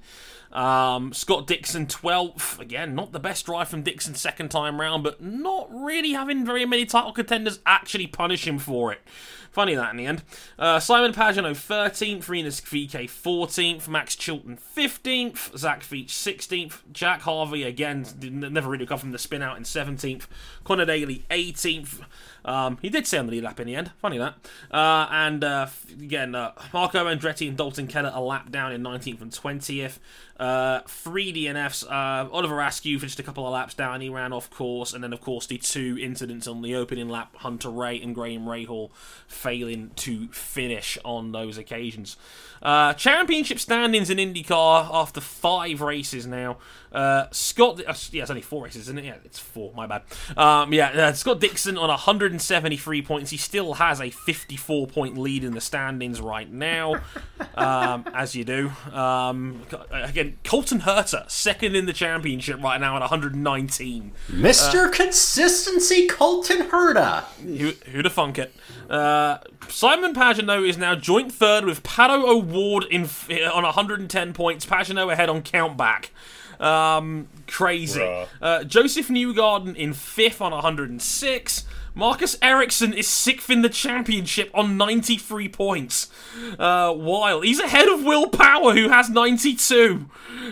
Um, 0.52 1.14
Scott 1.14 1.46
Dixon 1.46 1.88
12th. 1.88 2.60
Again, 2.60 2.96
not 2.96 3.12
the 3.12 3.20
best 3.20 3.46
drive 3.46 3.68
from 3.68 3.84
Dixon 3.84 4.16
second 4.16 4.50
time 4.50 4.80
round, 4.80 5.04
but 5.04 5.22
not 5.22 5.68
really 5.72 6.14
having 6.14 6.46
very 6.46 6.66
many 6.66 6.86
title 6.86 7.12
contenders 7.12 7.60
actually 7.66 8.08
punish 8.08 8.48
him 8.48 8.58
for 8.58 8.92
it. 8.92 9.02
Funny 9.58 9.74
that 9.74 9.90
in 9.90 9.98
the 9.98 10.06
end. 10.06 10.22
Uh, 10.60 10.80
Simon 10.80 11.14
Pagenaud 11.14 11.54
13th, 11.54 12.30
Rinus 12.30 12.62
VeeKay 12.62 13.06
14th, 13.06 13.88
Max 13.88 14.16
Chilton 14.16 14.60
15th, 14.78 15.58
Zach 15.58 15.82
Veach 15.82 16.10
16th, 16.10 16.82
Jack 16.92 17.22
Harvey 17.22 17.64
again 17.64 18.06
never 18.22 18.70
really 18.70 18.86
come 18.86 19.00
from 19.00 19.14
the 19.14 19.18
spin 19.18 19.42
out 19.42 19.58
in 19.58 19.64
17th, 19.64 20.28
Conor 20.64 20.86
Daly 20.86 21.26
18th. 21.32 22.02
Um, 22.48 22.78
he 22.82 22.90
did 22.90 23.06
stay 23.06 23.18
on 23.18 23.26
the 23.26 23.34
lead 23.34 23.44
lap 23.44 23.60
in 23.60 23.68
the 23.68 23.76
end. 23.76 23.92
Funny 24.02 24.18
that. 24.18 24.36
Uh, 24.72 25.08
and 25.12 25.44
uh, 25.44 25.68
again, 25.92 26.34
uh, 26.34 26.54
Marco 26.74 27.06
Andretti 27.06 27.48
and 27.48 27.58
Dalton 27.58 27.88
Kellett 27.88 28.14
a 28.16 28.22
lap 28.22 28.50
down 28.50 28.72
in 28.72 28.82
19th 28.82 29.22
and 29.22 29.32
20th. 29.32 30.00
Uh, 30.40 30.80
three 30.88 31.34
DNFs. 31.34 31.84
Uh, 31.86 32.30
Oliver 32.32 32.62
Askew 32.62 33.00
finished 33.00 33.20
a 33.20 33.24
couple 33.24 33.46
of 33.46 33.52
laps 33.52 33.74
down. 33.74 34.00
He 34.00 34.08
ran 34.08 34.32
off 34.32 34.50
course. 34.50 34.94
And 34.94 35.04
then, 35.04 35.12
of 35.12 35.20
course, 35.20 35.46
the 35.46 35.58
two 35.58 35.98
incidents 36.00 36.48
on 36.48 36.62
the 36.62 36.74
opening 36.74 37.10
lap 37.10 37.36
Hunter-Reay 37.38 38.02
and 38.02 38.16
Graham 38.16 38.46
Rahal 38.46 38.92
failing 39.28 39.92
to 39.98 40.30
finish 40.30 40.98
on 41.04 41.34
those 41.34 41.58
occasions. 41.58 42.16
Uh, 42.62 42.94
championship 42.94 43.60
standings 43.60 44.10
in 44.10 44.18
IndyCar 44.18 44.90
after 44.92 45.22
five 45.22 45.82
races 45.82 46.26
now. 46.26 46.58
Uh, 46.92 47.28
Scott, 47.32 47.82
uh, 47.86 47.94
yeah, 48.12 48.22
it's 48.22 48.32
only 48.32 48.42
four 48.42 48.64
races, 48.64 48.84
isn't 48.84 48.98
it? 48.98 49.06
Yeah, 49.06 49.16
it's 49.26 49.38
four. 49.38 49.74
My 49.76 49.88
bad. 49.88 50.04
Um, 50.36 50.74
yeah, 50.74 50.88
uh, 50.90 51.14
Scott 51.14 51.40
Dixon 51.40 51.78
on 51.78 51.90
173 51.90 53.02
points. 53.02 53.30
He 53.30 53.38
still 53.38 53.76
has 53.76 54.00
a 54.00 54.10
54 54.10 54.88
point 54.88 55.18
lead 55.18 55.44
in 55.44 55.54
the 55.54 55.62
standings 55.62 56.22
right 56.22 56.52
now, 56.52 57.02
um, 57.56 58.06
as 58.14 58.36
you 58.36 58.46
do. 58.46 58.72
Um, 58.92 59.62
again, 59.92 60.38
Colton 60.44 60.82
Herta 60.82 61.30
second 61.30 61.76
in 61.76 61.86
the 61.86 61.94
championship 61.94 62.64
right 62.64 62.80
now 62.80 62.96
at 62.96 63.02
119. 63.02 64.12
Mr. 64.30 64.92
Consistency 64.92 66.08
Colton 66.08 66.70
Herta. 66.70 67.24
Who, 67.42 67.74
who'd 67.92 68.06
have 68.06 68.14
thunk 68.14 68.40
it? 68.40 68.56
Uh, 68.90 69.40
Simon 69.68 70.14
Pagenaud 70.14 70.68
is 70.68 70.78
now 70.78 70.96
joint 70.96 71.32
third 71.32 71.66
with 71.66 71.84
Pato 71.84 72.44
O'Ward 72.48 72.86
in 72.86 73.04
on 73.54 73.64
110 73.64 74.34
points. 74.34 74.66
Pagenaud 74.66 75.12
ahead 75.12 75.30
on 75.30 75.42
countback. 75.42 76.10
Um, 76.60 77.28
crazy. 77.48 78.02
Uh, 78.42 78.64
Josef 78.64 79.10
Newgarden 79.10 79.76
in 79.76 79.94
fifth 79.94 80.42
on 80.42 80.52
106. 80.52 81.66
Marcus 81.98 82.38
Ericsson 82.44 82.94
is 82.94 83.08
sixth 83.08 83.50
in 83.50 83.64
the 83.64 83.70
championship 83.70 84.52
on 84.54 84.78
93 84.78 85.50
points. 85.50 86.10
Uh, 86.60 86.94
wild. 86.96 87.44
He's 87.44 87.60
ahead 87.60 87.90
of 87.90 88.04
Will 88.04 88.30
Power, 88.30 88.74
who 88.76 88.90
has 88.90 89.10
92. 89.10 90.08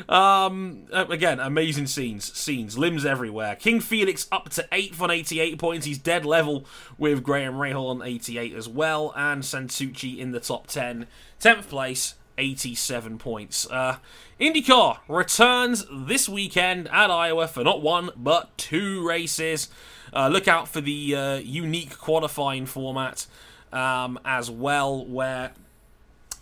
Um, 0.09 0.87
uh, 0.91 1.05
again, 1.07 1.39
amazing 1.39 1.85
scenes. 1.85 2.35
Scenes. 2.35 2.79
Limbs 2.79 3.05
everywhere. 3.05 3.55
King 3.55 3.79
Felix 3.79 4.27
up 4.31 4.49
to 4.49 4.67
8th 4.71 4.99
on 4.99 5.11
88 5.11 5.59
points. 5.59 5.85
He's 5.85 5.99
dead 5.99 6.25
level 6.25 6.65
with 6.97 7.21
Graham 7.21 7.53
Rahal 7.53 7.91
on 7.91 8.01
88 8.01 8.55
as 8.55 8.67
well. 8.67 9.13
And 9.15 9.43
Santucci 9.43 10.17
in 10.17 10.31
the 10.31 10.39
top 10.39 10.65
10. 10.65 11.05
10th 11.39 11.69
place, 11.69 12.15
87 12.37 13.17
points. 13.17 13.69
Uh, 13.69 13.97
IndyCar 14.39 14.99
returns 15.07 15.85
this 15.91 16.27
weekend 16.27 16.87
at 16.89 17.09
Iowa 17.09 17.47
for 17.47 17.63
not 17.63 17.81
one, 17.81 18.09
but 18.15 18.57
two 18.57 19.07
races. 19.07 19.69
Uh, 20.13 20.27
look 20.27 20.47
out 20.47 20.67
for 20.67 20.81
the 20.81 21.15
uh, 21.15 21.35
unique 21.37 21.97
qualifying 21.97 22.65
format 22.65 23.25
um, 23.71 24.19
as 24.23 24.49
well, 24.49 25.05
where 25.05 25.51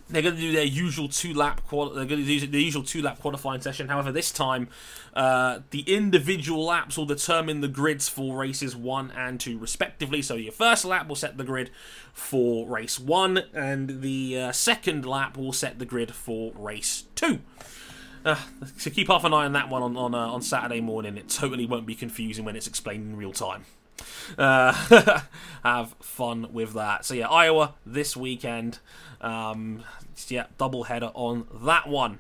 they're 0.10 0.22
going 0.22 0.36
to 0.36 0.42
do 0.42 0.52
their 0.52 0.64
usual 0.66 1.08
two 1.08 1.34
lap. 1.34 1.62
Quali- 1.68 1.96
they're 1.96 2.06
going 2.06 2.24
to 2.24 2.40
do 2.40 2.48
the 2.48 2.62
usual 2.62 2.84
two 2.84 3.02
lap 3.02 3.20
qualifying 3.20 3.62
session. 3.62 3.88
However, 3.88 4.12
this 4.12 4.32
time 4.32 4.68
uh, 5.14 5.60
the 5.70 5.82
individual 5.82 6.66
laps 6.66 6.98
will 6.98 7.06
determine 7.06 7.62
the 7.62 7.68
grids 7.68 8.10
for 8.10 8.38
races 8.38 8.76
one 8.76 9.12
and 9.12 9.40
two, 9.40 9.58
respectively. 9.58 10.22
So 10.22 10.36
your 10.36 10.52
first 10.52 10.86
lap 10.86 11.08
will 11.08 11.16
set 11.16 11.38
the 11.38 11.44
grid 11.44 11.72
for 12.14 12.68
race 12.68 13.00
one, 13.00 13.44
and 13.54 14.02
the 14.02 14.40
uh, 14.40 14.52
second 14.52 15.06
lap 15.06 15.38
will 15.38 15.54
set 15.54 15.80
the 15.80 15.86
grid 15.86 16.14
for 16.14 16.52
race 16.56 17.06
two. 17.16 17.40
Uh, 18.26 18.40
so 18.78 18.90
keep 18.90 19.08
half 19.08 19.24
an 19.26 19.34
eye 19.34 19.46
on 19.46 19.54
that 19.54 19.70
one 19.70 19.84
on 19.84 19.98
on, 19.98 20.16
uh, 20.16 20.18
on 20.18 20.42
Saturday 20.42 20.82
morning. 20.82 21.18
It 21.18 21.30
totally 21.30 21.66
won't 21.66 21.86
be 21.86 21.96
confusing 21.96 22.46
when 22.46 22.56
it's 22.56 22.68
explained 22.68 23.10
in 23.10 23.18
real 23.18 23.34
time. 23.34 23.66
Uh, 24.38 25.22
have 25.64 25.96
fun 26.02 26.48
with 26.52 26.74
that. 26.74 27.06
So 27.06 27.14
yeah, 27.14 27.28
Iowa 27.28 27.76
this 27.86 28.16
weekend. 28.18 28.80
Um, 29.22 29.84
yeah, 30.28 30.46
double 30.58 30.84
header 30.84 31.12
on 31.14 31.48
that 31.64 31.88
one. 31.88 32.20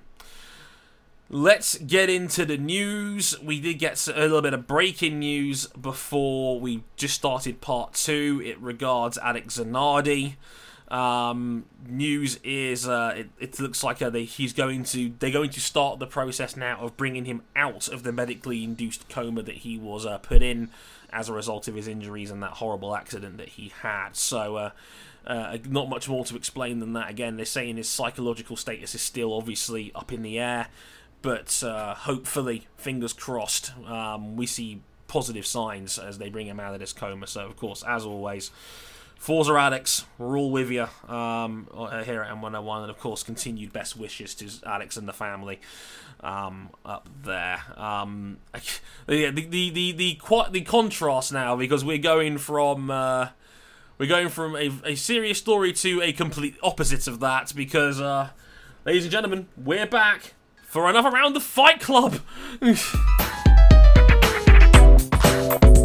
Let's 1.30 1.78
get 1.80 2.10
into 2.10 2.46
the 2.46 2.58
news. 2.58 3.40
We 3.42 3.60
did 3.60 3.80
get 3.80 4.08
a 4.08 4.22
little 4.22 4.42
bit 4.42 4.54
of 4.54 4.68
breaking 4.68 5.20
news 5.20 5.68
before 5.68 6.60
we 6.60 6.84
just 6.96 7.16
started 7.16 7.60
part 7.60 7.94
two. 7.94 8.42
It 8.46 8.60
regards 8.60 9.18
Alex 9.18 9.58
Zanardi. 9.58 10.36
Um, 10.90 11.66
news 11.88 12.40
is 12.44 12.88
uh, 12.88 13.16
it, 13.18 13.30
it 13.40 13.60
looks 13.60 13.84
like 13.84 14.00
uh, 14.02 14.12
they, 14.12 14.26
he's 14.26 14.54
going 14.54 14.84
to 14.86 15.12
they're 15.18 15.32
going 15.32 15.50
to 15.52 15.60
start 15.60 15.98
the 15.98 16.06
process 16.06 16.56
now 16.56 16.78
of 16.82 16.96
bringing 16.98 17.26
him 17.26 17.42
out 17.56 17.88
of 17.88 18.04
the 18.04 18.12
medically 18.12 18.64
induced 18.64 19.10
coma 19.10 19.42
that 19.42 19.56
he 19.56 19.78
was 19.80 20.06
uh, 20.06 20.20
put 20.20 20.44
in 20.44 20.70
as 21.14 21.30
a 21.30 21.34
result 21.34 21.68
of 21.68 21.76
his 21.76 21.88
injuries 21.88 22.32
and 22.32 22.42
that 22.44 22.52
horrible 22.52 22.96
accident 22.96 23.38
that 23.38 23.50
he 23.50 23.72
had. 23.82 24.16
So. 24.16 24.56
Uh, 24.56 24.70
uh, 25.26 25.58
not 25.70 25.88
much 25.88 26.10
more 26.10 26.26
to 26.26 26.36
explain 26.36 26.80
than 26.80 26.92
that. 26.92 27.10
Again, 27.10 27.38
they're 27.38 27.46
saying 27.46 27.78
his 27.78 27.88
psychological 27.88 28.58
status 28.58 28.94
is 28.94 29.02
still 29.02 29.34
obviously 29.34 29.90
up 29.96 30.12
in 30.12 30.22
the 30.22 30.38
air, 30.38 30.68
but 31.22 31.64
uh, 31.64 31.96
hopefully, 31.96 32.68
fingers 32.76 33.14
crossed, 33.14 33.72
um, 33.88 34.36
we 34.36 34.46
see 34.46 34.82
positive 35.08 35.46
signs 35.46 35.98
as 35.98 36.18
they 36.18 36.28
bring 36.28 36.48
him 36.48 36.60
out 36.60 36.74
of 36.74 36.82
this 36.82 36.92
coma. 36.92 37.28
So, 37.28 37.46
of 37.46 37.56
course, 37.56 37.84
as 37.88 38.04
always, 38.04 38.52
Forza 39.24 39.54
Alex, 39.54 40.06
we're 40.18 40.38
all 40.38 40.52
with 40.52 40.70
you 40.70 40.86
um, 41.08 41.70
here 42.04 42.24
at 42.24 42.36
M101, 42.36 42.82
and 42.82 42.90
of 42.90 43.00
course, 43.00 43.24
continued 43.24 43.72
best 43.72 43.96
wishes 43.96 44.36
to 44.36 44.50
Alex 44.70 44.98
and 44.98 45.08
the 45.08 45.14
family 45.14 45.62
um, 46.20 46.72
up 46.84 47.08
there. 47.24 47.62
Um, 47.78 48.40
yeah, 49.08 49.32
the 49.32 49.46
the 49.46 49.70
the 49.70 49.92
the, 49.94 50.20
the 50.52 50.62
contrast 50.64 51.32
now 51.32 51.56
because 51.56 51.86
we're 51.86 52.00
going 52.00 52.38
from. 52.38 52.92
Uh, 52.92 53.30
we're 53.98 54.10
going 54.10 54.28
from 54.28 54.58
a, 54.58 54.70
a 54.84 54.96
serious 54.96 55.38
story 55.38 55.72
to 55.72 56.02
a 56.02 56.12
complete 56.12 56.58
opposite 56.62 57.08
of 57.08 57.22
that 57.22 57.54
because, 57.56 58.02
uh, 58.02 58.32
ladies 58.84 59.04
and 59.04 59.12
gentlemen, 59.14 59.48
we're 59.56 59.88
back 59.88 60.34
for 60.64 60.90
another 60.90 61.12
round 61.12 61.38
of 61.38 61.44
Fight 61.44 61.80
Club. 61.80 62.20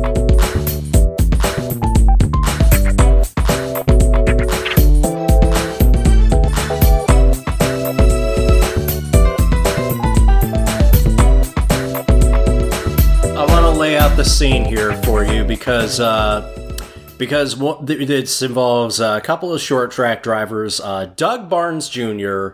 out 13.99 14.17
the 14.17 14.25
scene 14.25 14.65
here 14.65 14.95
for 15.03 15.25
you 15.25 15.43
because 15.43 15.99
uh, 15.99 16.77
because 17.19 17.59
this 17.83 18.43
involves 18.43 19.01
a 19.01 19.21
couple 19.21 19.53
of 19.53 19.61
short 19.61 19.91
track 19.91 20.23
drivers. 20.23 20.81
Uh, 20.81 21.07
Doug 21.17 21.49
Barnes 21.49 21.89
Jr., 21.89 22.51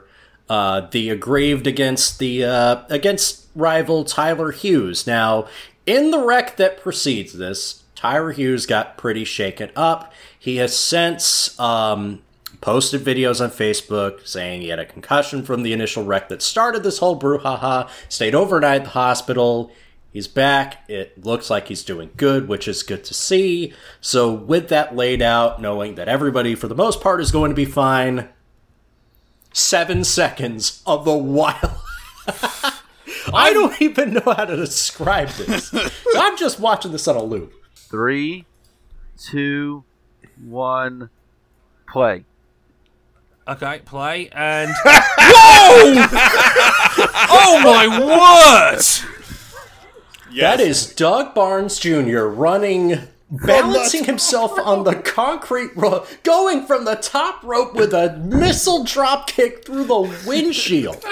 uh, 0.49 0.89
the 0.91 1.11
aggrieved 1.11 1.67
against 1.67 2.19
the 2.19 2.45
uh, 2.45 2.85
against 2.89 3.47
rival 3.55 4.05
Tyler 4.05 4.53
Hughes. 4.53 5.07
Now, 5.07 5.47
in 5.85 6.13
the 6.13 6.19
wreck 6.19 6.57
that 6.57 6.81
precedes 6.81 7.35
this, 7.35 7.83
Tyler 7.95 8.33
Hughes 8.33 8.65
got 8.65 8.97
pretty 8.97 9.25
shaken 9.25 9.71
up. 9.77 10.15
He 10.39 10.57
has 10.57 10.75
since 10.75 11.59
um, 11.61 12.23
posted 12.63 13.03
videos 13.03 13.43
on 13.43 13.51
Facebook 13.51 14.27
saying 14.27 14.63
he 14.63 14.69
had 14.69 14.79
a 14.79 14.87
concussion 14.87 15.43
from 15.43 15.63
the 15.63 15.75
initial 15.75 16.05
wreck 16.05 16.31
that 16.31 16.41
started 16.41 16.83
this 16.83 16.99
whole 16.99 17.21
brouhaha. 17.21 17.91
Stayed 18.09 18.35
overnight 18.35 18.81
at 18.81 18.85
the 18.85 18.91
hospital. 18.91 19.71
He's 20.15 20.29
back. 20.29 20.89
It 20.89 21.25
looks 21.25 21.51
like 21.51 21.67
he's 21.67 21.83
doing 21.83 22.11
good, 22.17 22.47
which 22.47 22.69
is 22.69 22.85
good 22.85 23.03
to 23.03 23.13
see. 23.13 23.75
So, 24.01 24.33
with 24.33 24.69
that 24.69 24.95
laid 24.95 25.21
out, 25.21 25.61
knowing 25.61 25.97
that 25.97 26.07
everybody, 26.07 26.55
for 26.55 26.69
the 26.69 26.75
most 26.77 27.01
part, 27.01 27.21
is 27.21 27.33
going 27.33 27.51
to 27.51 27.57
be 27.57 27.65
fine, 27.65 28.29
seven 29.53 30.05
seconds 30.05 30.85
of 30.87 31.05
the 31.05 31.17
wild. 31.17 31.73
I 33.35 33.53
don't 33.53 33.83
even 33.83 34.15
know 34.15 34.35
how 34.37 34.45
to 34.45 34.55
describe 34.55 35.31
this. 35.31 35.75
I'm 36.17 36.39
just 36.39 36.61
watching 36.61 36.93
this 36.93 37.09
on 37.09 37.17
a 37.17 37.23
loop. 37.23 37.53
Three, 37.75 38.45
two, 39.19 39.83
one, 40.41 41.11
play. 41.89 42.25
Okay, 43.49 43.81
play 43.85 44.29
and. 44.31 44.71
Whoa! 44.85 46.07
oh 47.31 47.61
my 47.65 47.89
word! 47.99 48.81
That 50.41 50.61
is 50.61 50.93
Doug 50.93 51.35
Barnes 51.35 51.79
Jr. 51.79 52.23
running, 52.23 52.99
balancing 53.31 54.05
himself 54.05 54.59
on 54.59 54.85
the 54.85 54.97
concrete 54.97 55.77
rope, 55.77 56.09
going 56.23 56.67
from 56.67 56.85
the 56.85 56.97
top 56.97 57.43
rope 57.45 57.75
with 57.75 57.93
a 57.95 58.17
missile 58.17 58.85
drop 58.85 59.29
kick 59.29 59.65
through 59.65 59.85
the 59.85 60.25
windshield. 60.27 61.05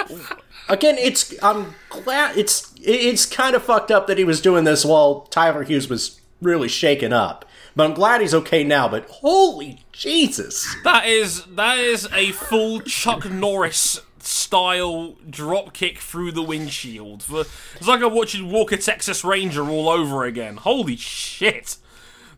Again, 0.67 0.97
it's 0.97 1.33
I'm 1.41 1.75
glad 1.89 2.37
it's 2.37 2.73
it's 2.81 3.25
kind 3.25 3.55
of 3.55 3.63
fucked 3.63 3.91
up 3.91 4.07
that 4.07 4.17
he 4.17 4.23
was 4.23 4.41
doing 4.41 4.65
this 4.65 4.83
while 4.83 5.21
Tyler 5.29 5.63
Hughes 5.63 5.89
was 5.89 6.19
really 6.41 6.67
shaken 6.67 7.13
up. 7.13 7.45
But 7.75 7.85
I'm 7.85 7.93
glad 7.93 8.21
he's 8.21 8.35
okay 8.35 8.63
now. 8.63 8.87
But 8.87 9.07
holy 9.09 9.79
Jesus! 9.91 10.75
That 10.83 11.05
is 11.05 11.45
that 11.45 11.77
is 11.77 12.07
a 12.13 12.31
full 12.31 12.81
Chuck 12.81 13.29
Norris 13.29 13.99
style 14.25 15.15
drop 15.29 15.73
kick 15.73 15.99
through 15.99 16.31
the 16.31 16.43
windshield. 16.43 17.25
It's 17.29 17.87
like 17.87 18.01
I'm 18.01 18.13
watching 18.13 18.49
Walker 18.49 18.77
Texas 18.77 19.23
Ranger 19.23 19.69
all 19.69 19.89
over 19.89 20.23
again. 20.25 20.57
Holy 20.57 20.95
shit! 20.95 21.77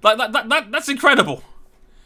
Like 0.02 0.18
that, 0.18 0.32
that, 0.34 0.50
that 0.50 0.72
that's 0.72 0.90
incredible. 0.90 1.44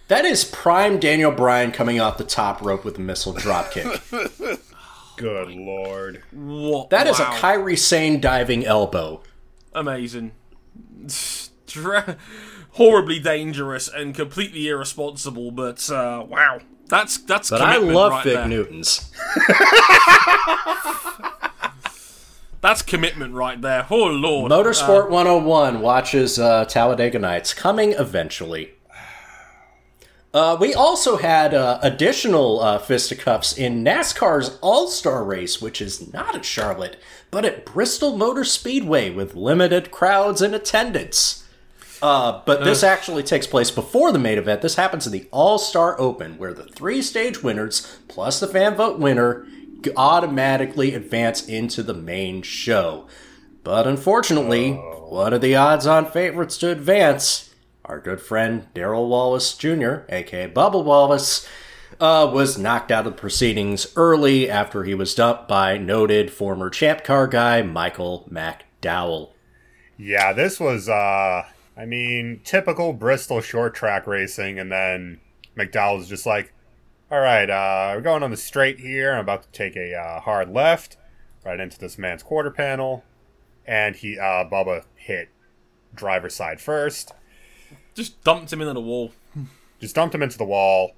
That 0.07 0.25
is 0.25 0.43
prime 0.43 0.99
Daniel 0.99 1.31
Bryan 1.31 1.71
coming 1.71 1.99
off 1.99 2.17
the 2.17 2.23
top 2.23 2.61
rope 2.61 2.83
with 2.83 2.97
a 2.97 3.01
missile 3.01 3.33
drop 3.33 3.71
kick. 3.71 4.01
Good 5.17 5.51
lord. 5.51 6.23
What? 6.31 6.89
That 6.89 7.05
is 7.07 7.19
wow. 7.19 7.31
a 7.31 7.35
Kairi 7.35 7.77
Sane 7.77 8.19
diving 8.19 8.65
elbow. 8.65 9.21
amazing. 9.73 10.31
Dra- 11.67 12.17
Horribly 12.71 13.19
dangerous 13.19 13.87
and 13.87 14.15
completely 14.15 14.67
irresponsible, 14.67 15.51
but 15.51 15.89
uh, 15.91 16.25
wow, 16.27 16.61
that's 16.89 17.17
that's. 17.19 17.49
But 17.49 17.61
I 17.61 17.77
love 17.77 18.11
right 18.11 18.23
Fig 18.23 18.33
there. 18.35 18.47
Newtons. 18.47 19.11
That's 22.61 22.81
commitment 22.81 23.33
right 23.33 23.61
there. 23.61 23.87
Oh 23.89 24.05
lord. 24.07 24.51
Motorsport 24.51 25.09
101 25.09 25.79
watches 25.79 26.37
uh, 26.37 26.65
Talladega 26.65 27.17
Nights 27.17 27.53
coming 27.53 27.93
eventually. 27.93 28.71
Uh, 30.31 30.55
we 30.59 30.75
also 30.75 31.17
had 31.17 31.53
uh, 31.55 31.79
additional 31.81 32.59
uh, 32.59 32.77
fisticuffs 32.77 33.57
in 33.57 33.83
NASCAR's 33.83 34.59
All 34.61 34.87
Star 34.87 35.23
race, 35.23 35.59
which 35.59 35.81
is 35.81 36.13
not 36.13 36.35
at 36.35 36.45
Charlotte, 36.45 36.97
but 37.31 37.45
at 37.45 37.65
Bristol 37.65 38.15
Motor 38.15 38.43
Speedway 38.43 39.09
with 39.09 39.33
limited 39.33 39.89
crowds 39.89 40.41
in 40.41 40.53
attendance. 40.53 41.47
Uh, 42.01 42.41
but 42.45 42.63
this 42.63 42.83
actually 42.83 43.23
takes 43.23 43.45
place 43.45 43.71
before 43.71 44.11
the 44.11 44.19
main 44.19 44.37
event. 44.37 44.61
This 44.61 44.75
happens 44.75 45.05
in 45.05 45.11
the 45.11 45.27
All 45.31 45.57
Star 45.57 45.99
Open, 45.99 46.37
where 46.37 46.53
the 46.53 46.63
three 46.63 47.01
stage 47.01 47.43
winners 47.43 47.99
plus 48.07 48.39
the 48.39 48.47
fan 48.47 48.75
vote 48.75 48.99
winner 48.99 49.45
automatically 49.95 50.93
advance 50.93 51.47
into 51.47 51.83
the 51.83 51.93
main 51.93 52.41
show. 52.41 53.07
But 53.63 53.87
unfortunately, 53.87 54.73
one 54.73 55.33
of 55.33 55.41
the 55.41 55.55
odds 55.55 55.85
on 55.85 56.09
favorites 56.09 56.57
to 56.59 56.71
advance, 56.71 57.53
our 57.85 57.99
good 57.99 58.21
friend 58.21 58.67
Darrell 58.73 59.07
Wallace 59.07 59.55
Jr., 59.55 59.99
aka 60.09 60.49
Bubba 60.49 60.83
Wallace, 60.83 61.47
uh, 61.99 62.29
was 62.33 62.57
knocked 62.57 62.91
out 62.91 63.05
of 63.05 63.13
the 63.13 63.19
proceedings 63.19 63.87
early 63.95 64.49
after 64.49 64.83
he 64.83 64.93
was 64.93 65.13
dumped 65.13 65.47
by 65.47 65.77
noted 65.77 66.31
former 66.31 66.69
champ 66.69 67.03
car 67.03 67.27
guy 67.27 67.61
Michael 67.61 68.29
McDowell. 68.31 69.31
Yeah, 69.97 70.31
this 70.31 70.59
was, 70.59 70.87
uh, 70.87 71.43
I 71.79 71.85
mean, 71.85 72.41
typical 72.43 72.91
Bristol 72.93 73.39
short 73.41 73.73
track 73.73 74.05
racing, 74.05 74.59
and 74.59 74.69
then 74.71 75.21
McDowell's 75.57 76.09
just 76.09 76.25
like, 76.25 76.53
all 77.09 77.21
right, 77.21 77.49
uh, 77.49 77.93
we're 77.95 78.01
going 78.01 78.21
on 78.21 78.31
the 78.31 78.37
straight 78.37 78.79
here. 78.79 79.13
I'm 79.13 79.21
about 79.21 79.43
to 79.43 79.49
take 79.51 79.75
a 79.77 79.95
uh, 79.95 80.19
hard 80.19 80.49
left 80.51 80.97
right 81.45 81.59
into 81.59 81.79
this 81.79 81.97
man's 81.97 82.21
quarter 82.21 82.51
panel, 82.51 83.03
and 83.65 83.95
he, 83.95 84.19
uh, 84.19 84.43
Bubba 84.43 84.83
hit 84.95 85.29
driver's 85.95 86.35
side 86.35 86.59
first, 86.59 87.13
Just 87.95 88.21
dumped 88.23 88.51
him 88.51 88.61
into 88.61 88.73
the 88.73 88.81
wall. 88.81 89.11
just 89.79 89.95
dumped 89.95 90.13
him 90.13 90.21
into 90.21 90.37
the 90.37 90.43
wall. 90.45 90.91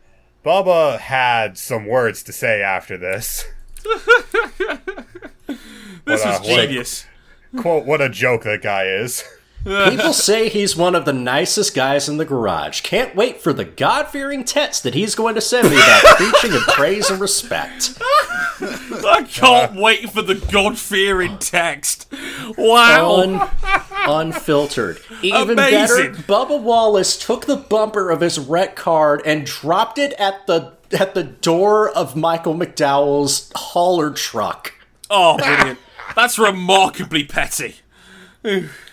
Bubba 0.44 0.98
had 0.98 1.58
some 1.60 1.86
words 1.86 2.24
to 2.24 2.34
say 2.34 2.62
after 2.64 2.98
this. 2.98 3.46
This 6.04 6.24
What, 6.26 6.36
uh, 6.36 6.40
was 6.40 6.50
what- 6.50 6.62
genius. 6.68 7.06
Quote, 7.58 7.86
what 7.86 8.02
a 8.02 8.10
joke 8.10 8.44
that 8.44 8.62
guy 8.62 8.86
is. 8.86 9.24
People 9.64 10.14
say 10.14 10.50
he's 10.50 10.76
one 10.76 10.96
of 10.96 11.06
the 11.06 11.14
nicest 11.14 11.76
guys 11.76 12.10
in 12.10 12.18
the 12.18 12.26
garage. 12.26 12.82
Can't 12.82 13.16
wait 13.16 13.42
for 13.42 13.54
the 13.54 13.64
God 13.66 14.08
fearing 14.08 14.44
text 14.44 14.82
that 14.84 14.96
he's 14.96 15.14
going 15.14 15.36
to 15.36 15.42
send 15.42 15.70
me 15.70 15.76
about 15.76 16.02
preaching 16.18 16.52
and 16.54 16.62
praise 16.64 17.10
and 17.12 17.22
respect. 17.22 17.94
I 18.02 19.26
can't 19.30 19.76
wait 19.76 20.10
for 20.10 20.24
the 20.24 20.36
God 20.36 20.80
fearing 20.80 21.38
text. 21.38 22.12
Wow. 22.58 23.18
Un- 23.22 23.50
unfiltered. 24.08 25.00
Even 25.22 25.52
Amazing. 25.52 26.14
better, 26.14 26.24
Bubba 26.24 26.60
Wallace 26.60 27.18
took 27.18 27.46
the 27.46 27.56
bumper 27.58 28.10
of 28.10 28.22
his 28.22 28.40
wreck 28.40 28.76
card 28.76 29.22
and 29.26 29.46
dropped 29.46 29.98
it 30.00 30.14
at 30.14 30.48
the 30.48 30.74
at 30.92 31.14
the 31.14 31.24
door 31.24 31.90
of 31.90 32.16
Michael 32.18 32.54
McDowell's 32.54 33.50
hauler 33.56 34.12
truck. 34.12 34.74
oh, 35.10 35.38
brilliant. 35.38 35.80
That's 36.16 36.38
remarkably 36.38 37.24
petty. 37.24 37.76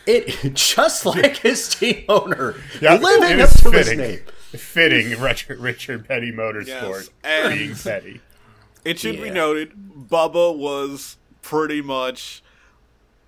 It 0.09 0.55
just 0.55 1.05
like 1.05 1.37
his 1.37 1.69
team 1.69 2.05
owner, 2.09 2.55
Yeah, 2.81 2.95
living 2.95 3.41
up 3.41 3.51
is 3.51 3.63
to 3.63 3.71
his 3.71 3.89
fitting. 3.89 3.99
name. 3.99 4.21
Fitting 4.53 5.21
Richard, 5.21 5.59
Richard 5.61 6.09
Petty 6.09 6.33
Motorsport 6.33 6.67
Yes, 6.67 7.11
and- 7.23 7.59
being 7.59 7.75
petty. 7.75 8.21
It 8.85 8.99
should 8.99 9.21
be 9.21 9.29
noted, 9.29 9.73
Bubba 10.09 10.57
was 10.57 11.19
pretty 11.43 11.83
much 11.83 12.43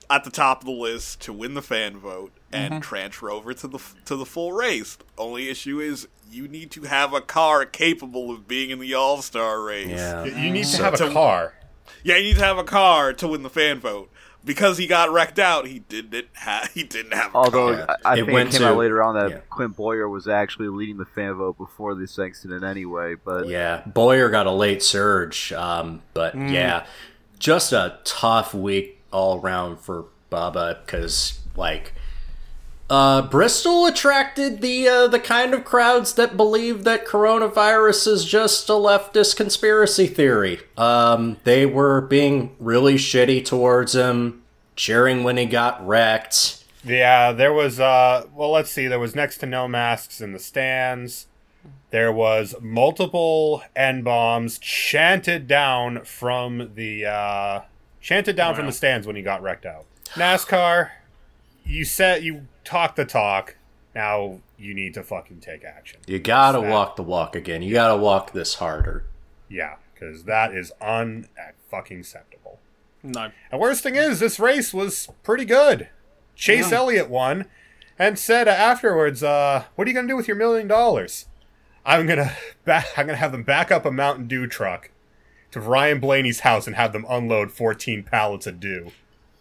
at 0.08 0.24
the 0.24 0.30
top 0.30 0.60
of 0.60 0.64
the 0.64 0.72
list 0.72 1.20
to 1.22 1.34
win 1.34 1.52
the 1.52 1.60
fan 1.60 1.98
vote 1.98 2.32
and 2.50 2.74
mm-hmm. 2.74 2.80
transfer 2.80 3.30
over 3.30 3.52
to 3.52 3.68
the 3.68 3.78
to 4.06 4.16
the 4.16 4.24
full 4.24 4.52
race. 4.52 4.96
Only 5.18 5.50
issue 5.50 5.78
is 5.78 6.08
you 6.30 6.48
need 6.48 6.70
to 6.70 6.82
have 6.82 7.12
a 7.12 7.20
car 7.20 7.66
capable 7.66 8.30
of 8.30 8.48
being 8.48 8.70
in 8.70 8.78
the 8.78 8.94
All 8.94 9.20
Star 9.20 9.60
race. 9.60 9.88
Yeah. 9.88 10.24
You 10.24 10.50
need 10.50 10.64
to 10.64 10.82
have 10.82 10.94
a 10.94 10.98
to- 10.98 11.12
car. 11.12 11.54
Yeah, 12.02 12.16
you 12.16 12.24
need 12.24 12.36
to 12.36 12.44
have 12.44 12.56
a 12.56 12.64
car 12.64 13.12
to 13.14 13.28
win 13.28 13.42
the 13.42 13.50
fan 13.50 13.80
vote. 13.80 14.10
Because 14.44 14.78
he 14.78 14.86
got 14.86 15.12
wrecked 15.12 15.38
out, 15.38 15.66
he 15.66 15.80
didn't 15.80 16.26
have 16.32 16.70
he 16.74 16.82
didn't 16.82 17.12
have 17.12 17.34
a 17.34 17.36
Although 17.36 17.74
car. 17.76 17.86
Yeah. 17.88 17.96
I, 18.04 18.10
I 18.10 18.12
It 18.14 18.16
think 18.24 18.32
went 18.32 18.48
it 18.48 18.52
came 18.52 18.60
to- 18.62 18.68
out 18.68 18.78
later 18.78 19.02
on 19.02 19.14
that 19.14 19.30
yeah. 19.30 19.38
Clint 19.50 19.76
Bowyer 19.76 20.08
was 20.08 20.26
actually 20.28 20.68
leading 20.68 20.96
the 20.96 21.04
fan 21.04 21.34
vote 21.34 21.58
before 21.58 21.94
this 21.94 22.18
accident 22.18 22.64
anyway. 22.64 23.14
But 23.22 23.48
Yeah, 23.48 23.82
Bowyer 23.86 24.30
got 24.30 24.46
a 24.46 24.50
late 24.52 24.82
surge, 24.82 25.52
um, 25.52 26.02
but 26.14 26.34
yeah, 26.34 26.86
just 27.38 27.72
a 27.72 27.98
tough 28.04 28.54
week 28.54 29.00
all 29.12 29.40
around 29.40 29.78
for 29.80 30.06
Bubba 30.32 30.78
because 30.86 31.40
like 31.56 31.92
uh, 32.90 33.22
Bristol 33.22 33.86
attracted 33.86 34.60
the 34.60 34.88
uh, 34.88 35.06
the 35.06 35.20
kind 35.20 35.54
of 35.54 35.64
crowds 35.64 36.14
that 36.14 36.36
believe 36.36 36.82
that 36.82 37.06
coronavirus 37.06 38.08
is 38.08 38.24
just 38.24 38.68
a 38.68 38.72
leftist 38.72 39.36
conspiracy 39.36 40.08
theory. 40.08 40.60
Um, 40.76 41.36
they 41.44 41.64
were 41.66 42.00
being 42.00 42.56
really 42.58 42.96
shitty 42.96 43.44
towards 43.44 43.94
him, 43.94 44.42
cheering 44.74 45.22
when 45.22 45.36
he 45.36 45.46
got 45.46 45.86
wrecked. 45.86 46.64
Yeah, 46.84 47.30
there 47.30 47.52
was. 47.52 47.78
uh 47.78 48.26
Well, 48.34 48.50
let's 48.50 48.70
see. 48.72 48.88
There 48.88 48.98
was 48.98 49.14
next 49.14 49.38
to 49.38 49.46
no 49.46 49.68
masks 49.68 50.20
in 50.20 50.32
the 50.32 50.40
stands. 50.40 51.28
There 51.90 52.12
was 52.12 52.54
multiple 52.60 53.62
n 53.76 54.02
bombs 54.02 54.58
chanted 54.58 55.46
down 55.46 56.04
from 56.04 56.72
the 56.74 57.06
uh 57.06 57.60
chanted 58.00 58.34
down 58.34 58.54
from 58.56 58.66
the 58.66 58.72
stands 58.72 59.06
when 59.06 59.14
he 59.14 59.22
got 59.22 59.42
wrecked 59.42 59.66
out. 59.66 59.84
NASCAR, 60.14 60.90
you 61.64 61.84
said 61.84 62.24
you 62.24 62.46
talk 62.64 62.96
the 62.96 63.04
talk. 63.04 63.56
Now 63.94 64.40
you 64.56 64.74
need 64.74 64.94
to 64.94 65.02
fucking 65.02 65.40
take 65.40 65.64
action. 65.64 66.00
You 66.06 66.18
gotta 66.18 66.60
Sad. 66.60 66.70
walk 66.70 66.96
the 66.96 67.02
walk 67.02 67.34
again. 67.34 67.62
You 67.62 67.72
gotta 67.72 67.96
walk 67.96 68.32
this 68.32 68.54
harder. 68.54 69.04
Yeah, 69.48 69.76
because 69.92 70.24
that 70.24 70.54
is 70.54 70.72
un 70.80 71.28
fucking 71.70 72.00
acceptable. 72.00 72.60
No. 73.02 73.30
And 73.50 73.60
worst 73.60 73.82
thing 73.82 73.96
is, 73.96 74.20
this 74.20 74.38
race 74.38 74.72
was 74.74 75.08
pretty 75.22 75.44
good. 75.44 75.88
Chase 76.34 76.72
Elliott 76.72 77.10
won 77.10 77.46
and 77.98 78.18
said 78.18 78.46
afterwards, 78.48 79.22
uh, 79.22 79.64
"What 79.74 79.86
are 79.86 79.90
you 79.90 79.94
gonna 79.94 80.08
do 80.08 80.16
with 80.16 80.28
your 80.28 80.36
million 80.36 80.68
dollars?" 80.68 81.26
I'm 81.84 82.06
gonna 82.06 82.32
back, 82.64 82.86
I'm 82.96 83.06
gonna 83.06 83.18
have 83.18 83.32
them 83.32 83.42
back 83.42 83.70
up 83.72 83.84
a 83.84 83.90
Mountain 83.90 84.28
Dew 84.28 84.46
truck 84.46 84.90
to 85.50 85.60
Ryan 85.60 85.98
Blaney's 85.98 86.40
house 86.40 86.66
and 86.66 86.76
have 86.76 86.92
them 86.92 87.04
unload 87.08 87.50
14 87.50 88.04
pallets 88.04 88.46
of 88.46 88.60
dew. 88.60 88.92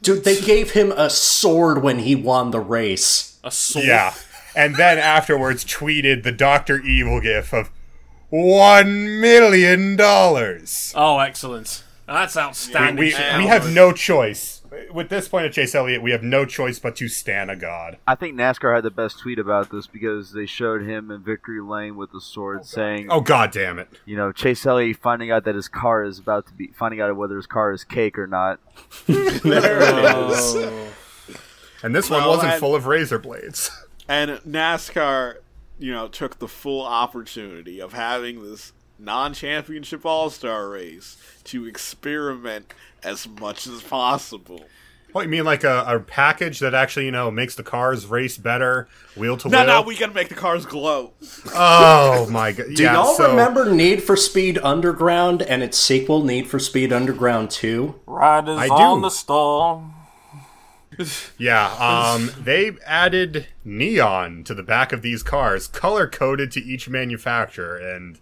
Dude, 0.01 0.23
they 0.23 0.39
gave 0.39 0.71
him 0.71 0.91
a 0.93 1.09
sword 1.09 1.83
when 1.83 1.99
he 1.99 2.15
won 2.15 2.51
the 2.51 2.59
race. 2.59 3.37
A 3.43 3.51
sword. 3.51 3.85
Yeah, 3.85 4.13
and 4.55 4.75
then 4.75 4.97
afterwards 4.97 5.65
tweeted 5.65 6.23
the 6.23 6.31
Doctor 6.31 6.79
Evil 6.81 7.19
gif 7.21 7.53
of 7.53 7.69
one 8.29 9.19
million 9.19 9.95
dollars. 9.95 10.93
Oh, 10.95 11.19
excellent. 11.19 11.83
That's 12.07 12.35
outstanding. 12.37 12.97
we, 12.97 13.11
shit. 13.11 13.37
we 13.37 13.45
have 13.45 13.71
no 13.71 13.91
choice. 13.91 14.58
With 14.91 15.09
this 15.09 15.27
point 15.27 15.45
of 15.45 15.51
Chase 15.53 15.73
Elliott, 15.73 16.01
we 16.01 16.11
have 16.11 16.23
no 16.23 16.45
choice 16.45 16.79
but 16.79 16.95
to 16.97 17.07
stand 17.07 17.49
a 17.49 17.55
god. 17.55 17.97
I 18.07 18.15
think 18.15 18.35
NASCAR 18.35 18.75
had 18.75 18.83
the 18.83 18.91
best 18.91 19.19
tweet 19.19 19.39
about 19.39 19.71
this 19.71 19.87
because 19.87 20.31
they 20.33 20.45
showed 20.45 20.81
him 20.83 21.09
in 21.11 21.21
victory 21.23 21.61
lane 21.61 21.95
with 21.95 22.11
the 22.11 22.21
sword, 22.21 22.59
oh, 22.61 22.63
saying, 22.63 23.07
Oh 23.09 23.21
god 23.21 23.51
damn 23.51 23.79
it! 23.79 23.87
you 24.05 24.15
know, 24.15 24.31
Chase 24.31 24.65
Elliott 24.65 24.97
finding 24.97 25.31
out 25.31 25.43
that 25.45 25.55
his 25.55 25.67
car 25.67 26.03
is 26.03 26.19
about 26.19 26.47
to 26.47 26.53
be 26.53 26.67
finding 26.67 27.01
out 27.01 27.15
whether 27.15 27.35
his 27.35 27.47
car 27.47 27.71
is 27.71 27.83
cake 27.83 28.17
or 28.17 28.27
not. 28.27 28.59
there 29.07 29.79
Oh. 29.81 30.87
And 31.81 31.95
this 31.95 32.09
one 32.09 32.25
wasn't 32.27 32.53
and- 32.53 32.59
full 32.59 32.75
of 32.75 32.85
razor 32.85 33.19
blades. 33.19 33.71
And 34.07 34.31
NASCAR, 34.47 35.35
you 35.77 35.91
know, 35.93 36.07
took 36.07 36.39
the 36.39 36.47
full 36.47 36.85
opportunity 36.85 37.79
of 37.79 37.93
having 37.93 38.43
this 38.43 38.73
non-championship 38.97 40.05
All-Star 40.05 40.67
race 40.67 41.17
to 41.45 41.65
experiment 41.65 42.73
as 43.03 43.27
much 43.27 43.67
as 43.67 43.81
possible. 43.81 44.63
What 45.11 45.23
you 45.23 45.29
mean, 45.29 45.43
like 45.43 45.63
a, 45.63 45.83
a 45.87 45.99
package 45.99 46.59
that 46.59 46.75
actually, 46.75 47.05
you 47.05 47.11
know, 47.11 47.31
makes 47.31 47.55
the 47.55 47.63
cars 47.63 48.05
race 48.05 48.37
better, 48.37 48.87
wheel 49.17 49.37
to 49.37 49.47
wheel? 49.47 49.59
No, 49.59 49.65
no, 49.65 49.81
we 49.81 49.97
gotta 49.97 50.13
make 50.13 50.29
the 50.29 50.35
cars 50.35 50.67
glow. 50.67 51.13
Oh 51.55 52.27
my 52.29 52.51
god! 52.51 52.67
Do 52.75 52.83
yeah, 52.83 52.93
y'all 52.93 53.15
so- 53.15 53.29
remember 53.31 53.71
Need 53.73 54.03
for 54.03 54.15
Speed 54.15 54.59
Underground 54.59 55.41
and 55.41 55.63
its 55.63 55.79
sequel, 55.79 56.23
Need 56.23 56.47
for 56.47 56.59
Speed 56.59 56.93
Underground 56.93 57.49
2? 57.49 58.01
Riders 58.05 58.59
I 58.59 58.67
on 58.67 58.99
do. 58.99 59.01
the 59.03 59.09
storm. 59.09 59.93
Yeah, 61.37 61.67
um, 61.79 62.31
they 62.37 62.73
added 62.85 63.47
neon 63.63 64.43
to 64.43 64.53
the 64.53 64.63
back 64.63 64.91
of 64.91 65.01
these 65.01 65.23
cars, 65.23 65.65
color 65.67 66.09
coded 66.09 66.51
to 66.51 66.59
each 66.59 66.89
manufacturer, 66.89 67.77
and 67.77 68.19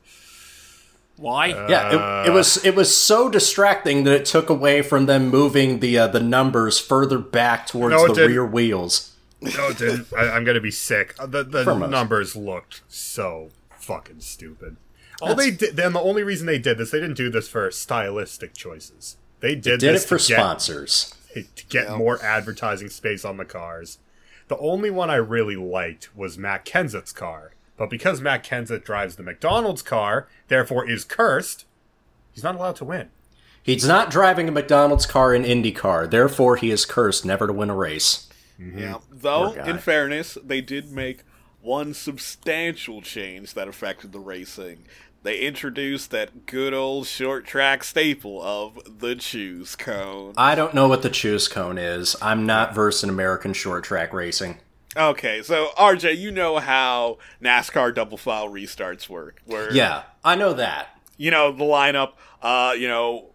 Why? 1.17 1.47
Yeah, 1.47 2.23
it, 2.23 2.27
it 2.27 2.31
was 2.31 2.63
it 2.63 2.75
was 2.75 2.95
so 2.95 3.29
distracting 3.29 4.03
that 4.03 4.13
it 4.13 4.25
took 4.25 4.49
away 4.49 4.81
from 4.81 5.07
them 5.07 5.29
moving 5.29 5.79
the 5.79 5.97
uh, 5.97 6.07
the 6.07 6.19
numbers 6.19 6.79
further 6.79 7.17
back 7.17 7.65
towards 7.67 7.95
No, 7.95 8.07
the 8.07 8.13
didn't. 8.13 8.31
rear 8.31 8.45
wheels. 8.45 9.13
no, 9.41 9.69
it 9.69 9.77
didn't. 9.77 10.07
I, 10.15 10.29
I'm 10.29 10.43
gonna 10.43 10.61
be 10.61 10.71
sick. 10.71 11.15
Uh, 11.19 11.25
The 11.25 11.43
the 11.43 11.63
For 11.63 11.75
numbers 11.87 12.35
looked 12.35 12.81
so 12.87 13.49
fucking 13.79 14.19
stupid. 14.21 14.77
All 15.19 15.33
they 15.33 15.49
did, 15.49 15.75
then 15.75 15.93
the 15.93 15.99
only 15.99 16.21
reason 16.23 16.45
they 16.45 16.59
did 16.59 16.77
this, 16.77 16.91
they 16.91 16.99
didn't 16.99 17.17
do 17.17 17.31
this 17.31 17.47
for 17.47 17.71
stylistic 17.71 18.53
choices. 18.53 19.17
They 19.39 19.55
did, 19.55 19.79
Did 19.79 19.95
it 19.95 19.99
for 20.01 20.17
to 20.19 20.27
get, 20.27 20.37
sponsors. 20.37 21.15
to 21.33 21.65
get 21.69 21.89
more 21.97 22.23
advertising 22.23 22.89
space 22.89 23.25
on 23.25 23.37
the 23.37 23.45
cars. 23.45 23.97
The 24.47 24.57
only 24.59 24.91
one 24.91 25.09
I 25.09 25.15
really 25.15 25.55
liked 25.55 26.15
was 26.15 26.37
Matt 26.37 26.65
Kenseth's 26.65 27.11
car. 27.11 27.53
But 27.77 27.89
because 27.89 28.21
Matt 28.21 28.43
Kenseth 28.43 28.83
drives 28.83 29.15
the 29.15 29.23
McDonald's 29.23 29.81
car, 29.81 30.27
therefore 30.47 30.89
is 30.89 31.03
cursed, 31.03 31.65
he's 32.31 32.43
not 32.43 32.55
allowed 32.55 32.75
to 32.77 32.85
win. 32.85 33.09
He's 33.61 33.87
not 33.87 34.09
driving 34.09 34.47
a 34.47 34.51
McDonald's 34.51 35.05
car 35.05 35.35
in 35.35 35.43
IndyCar, 35.43 36.09
therefore 36.09 36.55
he 36.55 36.71
is 36.71 36.85
cursed 36.85 37.25
never 37.25 37.47
to 37.47 37.53
win 37.53 37.69
a 37.69 37.75
race. 37.75 38.27
Mm-hmm. 38.59 38.79
Yeah. 38.79 38.97
Though, 39.11 39.51
in 39.53 39.77
fairness, 39.77 40.37
they 40.43 40.61
did 40.61 40.91
make 40.91 41.23
one 41.61 41.93
substantial 41.93 43.01
change 43.01 43.53
that 43.53 43.67
affected 43.67 44.13
the 44.13 44.19
racing. 44.19 44.85
They 45.23 45.39
introduced 45.39 46.11
that 46.11 46.45
good 46.45 46.73
old 46.73 47.07
short 47.07 47.45
track 47.45 47.83
staple 47.83 48.41
of 48.41 48.99
the 48.99 49.15
choose 49.15 49.75
cone. 49.75 50.33
I 50.37 50.55
don't 50.55 50.73
know 50.73 50.87
what 50.87 51.01
the 51.01 51.09
choose 51.09 51.49
cone 51.49 51.77
is. 51.77 52.15
I'm 52.21 52.45
not 52.45 52.73
versed 52.73 53.03
in 53.03 53.09
American 53.09 53.51
short 53.51 53.83
track 53.83 54.13
racing. 54.13 54.59
Okay, 54.97 55.41
so 55.43 55.69
RJ, 55.77 56.17
you 56.17 56.31
know 56.31 56.57
how 56.57 57.19
NASCAR 57.41 57.93
double 57.93 58.17
file 58.17 58.49
restarts 58.49 59.07
work. 59.07 59.41
Where 59.45 59.71
Yeah, 59.71 60.03
I 60.23 60.35
know 60.35 60.53
that. 60.53 60.89
you 61.17 61.31
know 61.31 61.51
the 61.51 61.63
lineup. 61.63 62.13
Uh, 62.41 62.73
you 62.77 62.87
know, 62.87 63.29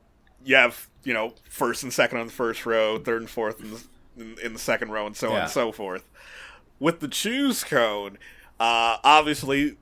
you 0.44 0.56
have 0.56 0.88
you 1.04 1.14
know 1.14 1.34
first 1.48 1.82
and 1.82 1.92
second 1.92 2.18
on 2.18 2.26
the 2.26 2.32
first 2.32 2.66
row, 2.66 2.98
third 2.98 3.20
and 3.22 3.30
fourth 3.30 3.60
in 3.60 3.70
the, 3.70 3.82
in, 4.16 4.38
in 4.46 4.52
the 4.52 4.58
second 4.58 4.90
row, 4.90 5.06
and 5.06 5.16
so 5.16 5.28
on 5.30 5.34
and 5.42 5.50
so 5.50 5.70
forth. 5.72 6.08
With 6.80 7.00
the 7.00 7.08
choose 7.08 7.62
cone, 7.62 8.18
uh, 8.58 8.96
obviously, 9.04 9.76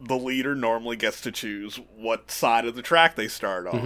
the 0.00 0.16
leader 0.16 0.54
normally 0.56 0.96
gets 0.96 1.20
to 1.20 1.30
choose 1.30 1.78
what 1.96 2.30
side 2.30 2.64
of 2.64 2.74
the 2.74 2.82
track 2.82 3.14
they 3.14 3.28
start 3.28 3.66
on. 3.68 3.78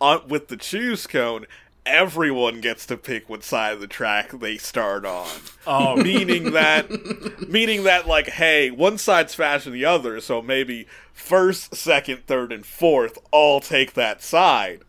On 0.00 0.26
with 0.28 0.48
the 0.48 0.56
choose 0.56 1.06
cone. 1.06 1.44
Everyone 1.86 2.60
gets 2.60 2.84
to 2.86 2.96
pick 2.96 3.28
what 3.28 3.42
side 3.42 3.72
of 3.72 3.80
the 3.80 3.86
track 3.86 4.30
they 4.32 4.58
start 4.58 5.04
on. 5.06 5.28
Oh, 5.66 5.96
meaning 5.96 6.52
that 6.52 7.48
meaning 7.48 7.84
that 7.84 8.06
like 8.06 8.28
hey 8.28 8.70
one 8.70 8.98
side's 8.98 9.34
faster 9.34 9.70
than 9.70 9.78
the 9.78 9.86
other 9.86 10.20
so 10.20 10.42
maybe 10.42 10.86
first 11.12 11.74
second 11.74 12.26
third 12.26 12.52
and 12.52 12.66
fourth 12.66 13.18
all 13.30 13.60
take 13.60 13.94
that 13.94 14.22
side. 14.22 14.82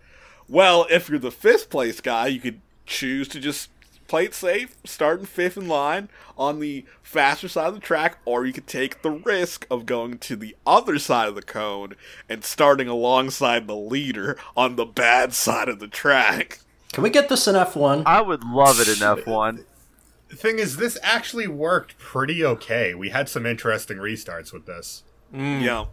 Well 0.49 0.85
if 0.89 1.09
you're 1.09 1.17
the 1.19 1.31
fifth 1.31 1.69
place 1.69 2.01
guy 2.01 2.27
you 2.27 2.39
could 2.39 2.61
choose 2.85 3.27
to 3.29 3.39
just 3.39 3.69
play 4.07 4.25
it 4.25 4.33
safe 4.33 4.75
start 4.83 5.21
in 5.21 5.25
fifth 5.25 5.55
in 5.55 5.69
line 5.69 6.09
on 6.37 6.59
the 6.59 6.83
faster 7.01 7.47
side 7.47 7.69
of 7.69 7.75
the 7.75 7.79
track 7.79 8.17
or 8.25 8.45
you 8.45 8.51
could 8.51 8.67
take 8.67 9.01
the 9.01 9.11
risk 9.11 9.65
of 9.71 9.85
going 9.85 10.17
to 10.17 10.35
the 10.35 10.53
other 10.67 10.99
side 10.99 11.29
of 11.29 11.35
the 11.35 11.41
cone 11.41 11.95
and 12.27 12.43
starting 12.43 12.89
alongside 12.89 13.65
the 13.65 13.75
leader 13.75 14.37
on 14.57 14.75
the 14.75 14.85
bad 14.85 15.33
side 15.33 15.69
of 15.69 15.79
the 15.79 15.87
track 15.87 16.59
Can 16.93 17.03
we 17.03 17.09
get 17.09 17.29
this 17.29 17.47
in 17.47 17.55
F1? 17.55 18.03
I 18.05 18.21
would 18.21 18.43
love 18.43 18.79
it 18.79 18.87
in 18.87 18.95
F1. 18.95 19.63
The 20.29 20.35
thing 20.35 20.59
is, 20.59 20.77
this 20.77 20.97
actually 21.03 21.47
worked 21.47 21.97
pretty 21.97 22.43
okay. 22.45 22.93
We 22.93 23.09
had 23.09 23.27
some 23.29 23.45
interesting 23.45 23.97
restarts 23.97 24.51
with 24.53 24.65
this. 24.65 25.03
Mm. 25.33 25.61
yeah 25.61 25.85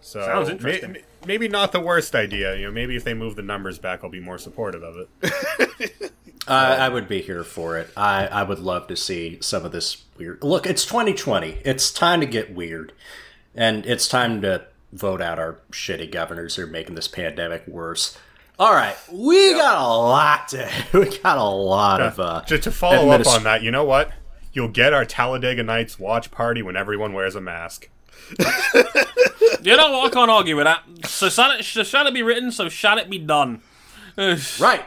So 0.00 0.22
Sounds 0.22 0.48
may- 0.48 0.54
interesting. 0.54 0.92
may- 0.92 1.02
maybe 1.26 1.48
not 1.48 1.72
the 1.72 1.80
worst 1.80 2.14
idea. 2.14 2.56
You 2.56 2.66
know, 2.66 2.72
maybe 2.72 2.96
if 2.96 3.04
they 3.04 3.14
move 3.14 3.36
the 3.36 3.42
numbers 3.42 3.78
back, 3.78 4.00
I'll 4.04 4.10
be 4.10 4.20
more 4.20 4.38
supportive 4.38 4.82
of 4.82 4.96
it. 5.22 6.12
I, 6.48 6.76
I 6.76 6.88
would 6.90 7.08
be 7.08 7.22
here 7.22 7.42
for 7.42 7.78
it. 7.78 7.88
I, 7.96 8.26
I 8.26 8.42
would 8.42 8.58
love 8.58 8.86
to 8.88 8.96
see 8.96 9.38
some 9.40 9.64
of 9.64 9.72
this 9.72 10.04
weird. 10.18 10.42
Look, 10.42 10.66
it's 10.66 10.84
2020. 10.84 11.58
It's 11.64 11.90
time 11.90 12.20
to 12.20 12.26
get 12.26 12.54
weird. 12.54 12.92
And 13.54 13.86
it's 13.86 14.08
time 14.08 14.42
to 14.42 14.66
vote 14.92 15.22
out 15.22 15.38
our 15.38 15.58
shitty 15.70 16.10
governors 16.10 16.56
who 16.56 16.64
are 16.64 16.66
making 16.66 16.96
this 16.96 17.08
pandemic 17.08 17.66
worse. 17.66 18.18
All 18.58 18.72
right, 18.72 18.96
we 19.10 19.52
got 19.54 19.78
a 19.78 19.88
lot 19.88 20.48
to. 20.48 20.70
We 20.92 21.18
got 21.18 21.38
a 21.38 21.42
lot 21.44 22.00
of. 22.00 22.20
Uh, 22.20 22.42
Just 22.46 22.62
to 22.64 22.70
follow 22.70 23.10
up 23.10 23.26
on 23.26 23.42
that, 23.44 23.62
you 23.62 23.70
know 23.72 23.84
what? 23.84 24.12
You'll 24.52 24.68
get 24.68 24.92
our 24.92 25.04
Talladega 25.04 25.64
Nights 25.64 25.98
watch 25.98 26.30
party 26.30 26.62
when 26.62 26.76
everyone 26.76 27.12
wears 27.12 27.34
a 27.34 27.40
mask. 27.40 27.88
you 28.38 29.76
know 29.76 29.90
what? 29.90 30.06
I 30.06 30.14
can't 30.14 30.30
argue 30.30 30.54
with 30.56 30.66
that. 30.66 30.84
So 31.06 31.28
shall 31.28 31.50
it, 31.50 31.64
sh- 31.64 31.84
shall 31.84 32.06
it 32.06 32.14
be 32.14 32.22
written? 32.22 32.52
So 32.52 32.68
shall 32.68 32.98
it 32.98 33.10
be 33.10 33.18
done? 33.18 33.60
Right. 34.16 34.84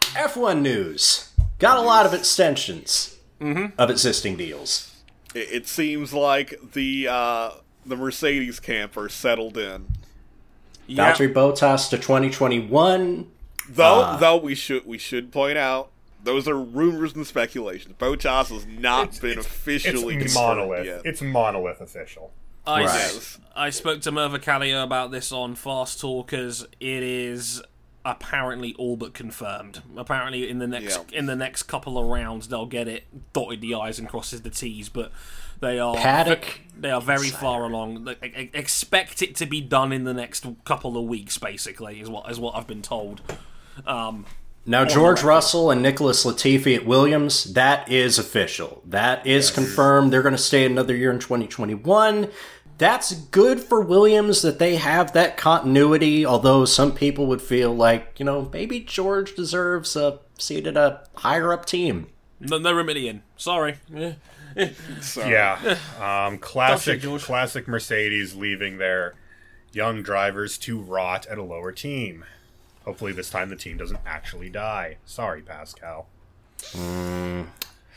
F1 0.00 0.62
news. 0.62 1.30
Got 1.58 1.76
a 1.76 1.82
lot 1.82 2.06
of 2.06 2.14
extensions 2.14 3.16
of 3.40 3.90
existing 3.90 4.36
deals. 4.38 4.94
it, 5.34 5.48
it 5.52 5.68
seems 5.68 6.14
like 6.14 6.54
the 6.72 7.06
uh, 7.08 7.50
the 7.84 7.96
Mercedes 7.96 8.58
camp 8.60 8.96
are 8.96 9.10
settled 9.10 9.58
in. 9.58 9.86
Yeah. 10.86 11.12
Valtteri 11.12 11.32
Bottas 11.32 11.88
to 11.90 11.96
2021. 11.98 13.26
Though, 13.68 14.02
Ah. 14.02 14.16
though 14.18 14.36
we 14.36 14.54
should 14.54 14.86
we 14.86 14.98
should 14.98 15.32
point 15.32 15.58
out 15.58 15.90
those 16.22 16.46
are 16.48 16.56
rumors 16.56 17.14
and 17.14 17.26
speculations. 17.26 17.94
Bottas 17.98 18.48
has 18.50 18.66
not 18.66 19.20
been 19.20 19.38
officially 19.38 20.16
It's 20.16 20.34
monolith. 20.34 20.86
yet. 20.86 21.02
It's 21.04 21.20
monolith 21.22 21.80
official. 21.80 22.32
I, 22.66 22.80
Right. 22.84 22.94
Yes. 22.94 23.38
I 23.54 23.70
spoke 23.70 24.00
to 24.02 24.12
Mervi 24.12 24.38
Kallio 24.42 24.82
about 24.82 25.10
this 25.12 25.30
on 25.32 25.54
Fast 25.54 26.00
Talkers. 26.00 26.64
It 26.80 27.02
is 27.02 27.62
apparently 28.06 28.74
all 28.78 28.96
but 28.96 29.12
confirmed. 29.12 29.82
Apparently, 29.96 30.48
in 30.48 30.58
the 30.60 30.66
next 30.66 30.98
Yeah. 31.10 31.18
in 31.18 31.26
the 31.26 31.36
next 31.36 31.64
couple 31.64 31.98
of 31.98 32.06
rounds, 32.06 32.48
they'll 32.48 32.64
get 32.66 32.88
it 32.88 33.32
dotted 33.32 33.60
the 33.60 33.74
i's 33.74 33.98
and 33.98 34.08
crosses 34.08 34.42
the 34.42 34.50
t's. 34.50 34.88
But 34.88 35.10
they 35.60 35.78
are 35.78 35.96
Paddock 35.96 36.60
they 36.78 36.90
are 36.90 37.00
very 37.00 37.28
far 37.30 37.64
along. 37.64 38.04
Like, 38.04 38.50
Expect 38.54 39.22
it 39.22 39.34
to 39.36 39.46
be 39.46 39.60
done 39.60 39.92
in 39.92 40.04
the 40.04 40.14
next 40.14 40.46
couple 40.64 40.96
of 40.96 41.04
weeks. 41.04 41.36
Basically, 41.36 42.00
is 42.00 42.08
what 42.08 42.30
is 42.30 42.38
what 42.38 42.54
I've 42.54 42.66
been 42.68 42.82
told. 42.82 43.20
Um, 43.86 44.24
Now, 44.68 44.84
George 44.84 45.22
Russell 45.22 45.70
and 45.70 45.80
Nicholas 45.80 46.24
Latifi 46.24 46.74
at 46.74 46.84
Williams, 46.84 47.52
that 47.54 47.88
is 47.90 48.18
official. 48.18 48.82
That 48.84 49.24
is 49.24 49.50
confirmed. 49.52 50.12
They're 50.12 50.22
going 50.22 50.34
to 50.34 50.42
stay 50.42 50.64
another 50.66 50.96
year 50.96 51.12
in 51.12 51.20
2021. 51.20 52.28
That's 52.78 53.12
good 53.12 53.60
for 53.60 53.80
Williams 53.80 54.42
that 54.42 54.58
they 54.58 54.76
have 54.76 55.12
that 55.14 55.36
continuity, 55.36 56.26
although 56.26 56.64
some 56.66 56.92
people 56.92 57.26
would 57.26 57.40
feel 57.40 57.74
like, 57.74 58.18
you 58.18 58.24
know, 58.24 58.50
maybe 58.52 58.80
George 58.80 59.34
deserves 59.34 59.96
a 59.96 60.18
seat 60.38 60.66
at 60.66 60.76
a 60.76 61.00
higher 61.16 61.52
up 61.52 61.64
team. 61.64 62.08
no, 62.38 62.58
no 62.58 62.74
remedy 62.74 63.08
in. 63.08 63.22
Sorry. 63.36 63.76
Yeah. 63.94 64.14
Um, 66.00 66.38
classic, 66.38 67.02
classic 67.02 67.68
Mercedes 67.68 68.34
leaving 68.34 68.78
their 68.78 69.14
young 69.72 70.02
drivers 70.02 70.56
to 70.58 70.78
rot 70.80 71.26
at 71.26 71.38
a 71.38 71.42
lower 71.42 71.72
team. 71.72 72.24
Hopefully, 72.84 73.12
this 73.12 73.30
time 73.30 73.48
the 73.48 73.56
team 73.56 73.76
doesn't 73.76 74.00
actually 74.06 74.48
die. 74.48 74.96
Sorry, 75.04 75.42
Pascal. 75.42 76.06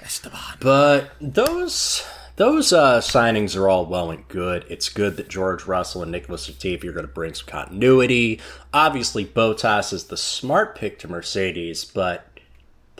Esteban. 0.01 0.57
But 0.59 1.11
those 1.21 2.05
those 2.39 2.71
uh, 2.71 2.99
signings 3.01 3.57
are 3.57 3.67
all 3.67 3.85
well 3.85 4.11
and 4.11 4.25
good. 4.29 4.65
It's 4.69 4.87
good 4.87 5.17
that 5.17 5.27
George 5.27 5.65
Russell 5.65 6.01
and 6.01 6.09
Nicholas 6.11 6.49
Latifi 6.49 6.85
are 6.85 6.93
going 6.93 7.05
to 7.05 7.11
bring 7.11 7.33
some 7.33 7.47
continuity. 7.47 8.39
Obviously, 8.73 9.25
Bottas 9.25 9.91
is 9.91 10.05
the 10.05 10.15
smart 10.15 10.73
pick 10.73 10.97
to 10.99 11.09
Mercedes, 11.09 11.83
but 11.83 12.25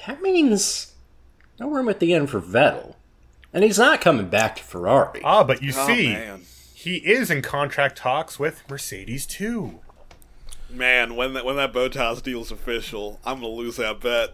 that 0.06 0.22
means 0.22 0.94
no 1.58 1.70
room 1.70 1.88
at 1.88 2.02
the 2.02 2.14
end 2.14 2.30
for 2.30 2.42
Vettel. 2.42 2.96
And 3.54 3.64
he's 3.64 3.80
not 3.80 4.02
coming 4.02 4.28
back 4.28 4.58
to 4.58 4.64
Ferrari. 4.64 5.22
Ah, 5.24 5.46
but 5.46 5.64
you 5.64 5.72
Oh, 5.74 5.88
see, 5.88 6.10
man. 6.10 6.42
he 6.74 6.98
is 6.98 7.32
in 7.32 7.42
contract 7.42 7.98
talks 7.98 8.38
with 8.40 8.70
Mercedes 8.70 9.26
too. 9.26 9.80
Man, 10.70 11.16
when 11.16 11.34
that 11.34 11.46
when 11.46 11.56
that 11.56 11.72
Bottas 11.72 12.22
deal's 12.22 12.52
official, 12.52 13.22
I'm 13.26 13.36
gonna 13.40 13.54
lose 13.54 13.78
that 13.78 14.02
bet. 14.02 14.32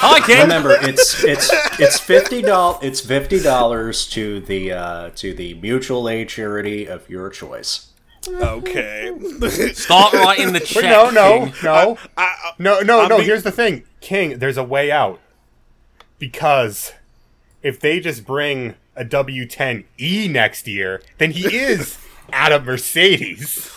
Hi, 0.00 0.40
Remember, 0.42 0.76
it's 0.80 1.22
it's 1.24 1.50
it's 1.78 1.98
fifty 2.00 2.42
dollars. 2.42 2.78
It's 2.82 3.00
fifty 3.00 3.40
dollars 3.40 4.06
to 4.08 4.40
the 4.40 4.72
uh, 4.72 5.10
to 5.16 5.34
the 5.34 5.54
mutual 5.54 6.08
aid 6.08 6.28
charity 6.28 6.86
of 6.86 7.08
your 7.10 7.30
choice. 7.30 7.86
Okay. 8.28 9.12
Start 9.74 10.12
writing 10.14 10.52
the 10.52 10.60
check. 10.64 10.82
Wait, 10.82 10.90
no, 10.90 11.10
no, 11.10 11.44
King. 11.46 11.54
no, 11.64 11.98
I, 12.16 12.52
no, 12.58 12.80
no, 12.80 13.00
I'm 13.02 13.08
no. 13.08 13.16
being- 13.18 13.26
Here's 13.28 13.42
the 13.42 13.52
thing, 13.52 13.84
King. 14.00 14.38
There's 14.38 14.56
a 14.58 14.64
way 14.64 14.90
out 14.90 15.20
because 16.18 16.92
if 17.62 17.78
they 17.80 18.00
just 18.00 18.26
bring 18.26 18.74
a 18.96 19.04
W10E 19.04 20.30
next 20.30 20.66
year, 20.66 21.00
then 21.18 21.30
he 21.30 21.54
is 21.56 21.98
out 22.32 22.52
of 22.52 22.64
Mercedes. 22.64 23.70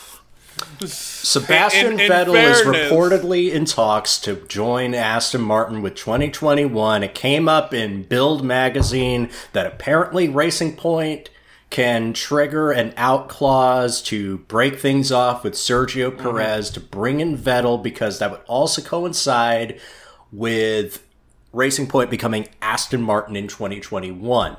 Sebastian 0.85 1.93
In- 1.93 1.99
in 1.99 2.11
Vettel 2.11 2.51
is 2.51 2.61
reportedly 2.61 3.51
in 3.51 3.65
talks 3.65 4.19
to 4.19 4.35
join 4.47 4.93
Aston 4.93 5.41
Martin 5.41 5.81
with 5.81 5.95
2021. 5.95 7.03
It 7.03 7.15
came 7.15 7.47
up 7.47 7.73
in 7.73 8.03
Bild 8.03 8.43
magazine 8.43 9.29
that 9.53 9.65
apparently 9.65 10.27
Racing 10.29 10.75
Point 10.75 11.29
can 11.69 12.11
trigger 12.13 12.71
an 12.71 12.93
out 12.97 13.29
clause 13.29 14.01
to 14.01 14.39
break 14.39 14.77
things 14.77 15.11
off 15.11 15.43
with 15.43 15.53
Sergio 15.53 16.11
mm-hmm. 16.11 16.21
Perez 16.21 16.69
to 16.71 16.79
bring 16.79 17.21
in 17.21 17.37
Vettel 17.37 17.81
because 17.81 18.19
that 18.19 18.29
would 18.29 18.41
also 18.47 18.81
coincide 18.81 19.79
with 20.31 21.03
Racing 21.53 21.87
Point 21.87 22.09
becoming 22.09 22.47
Aston 22.61 23.01
Martin 23.01 23.35
in 23.35 23.47
2021. 23.47 24.57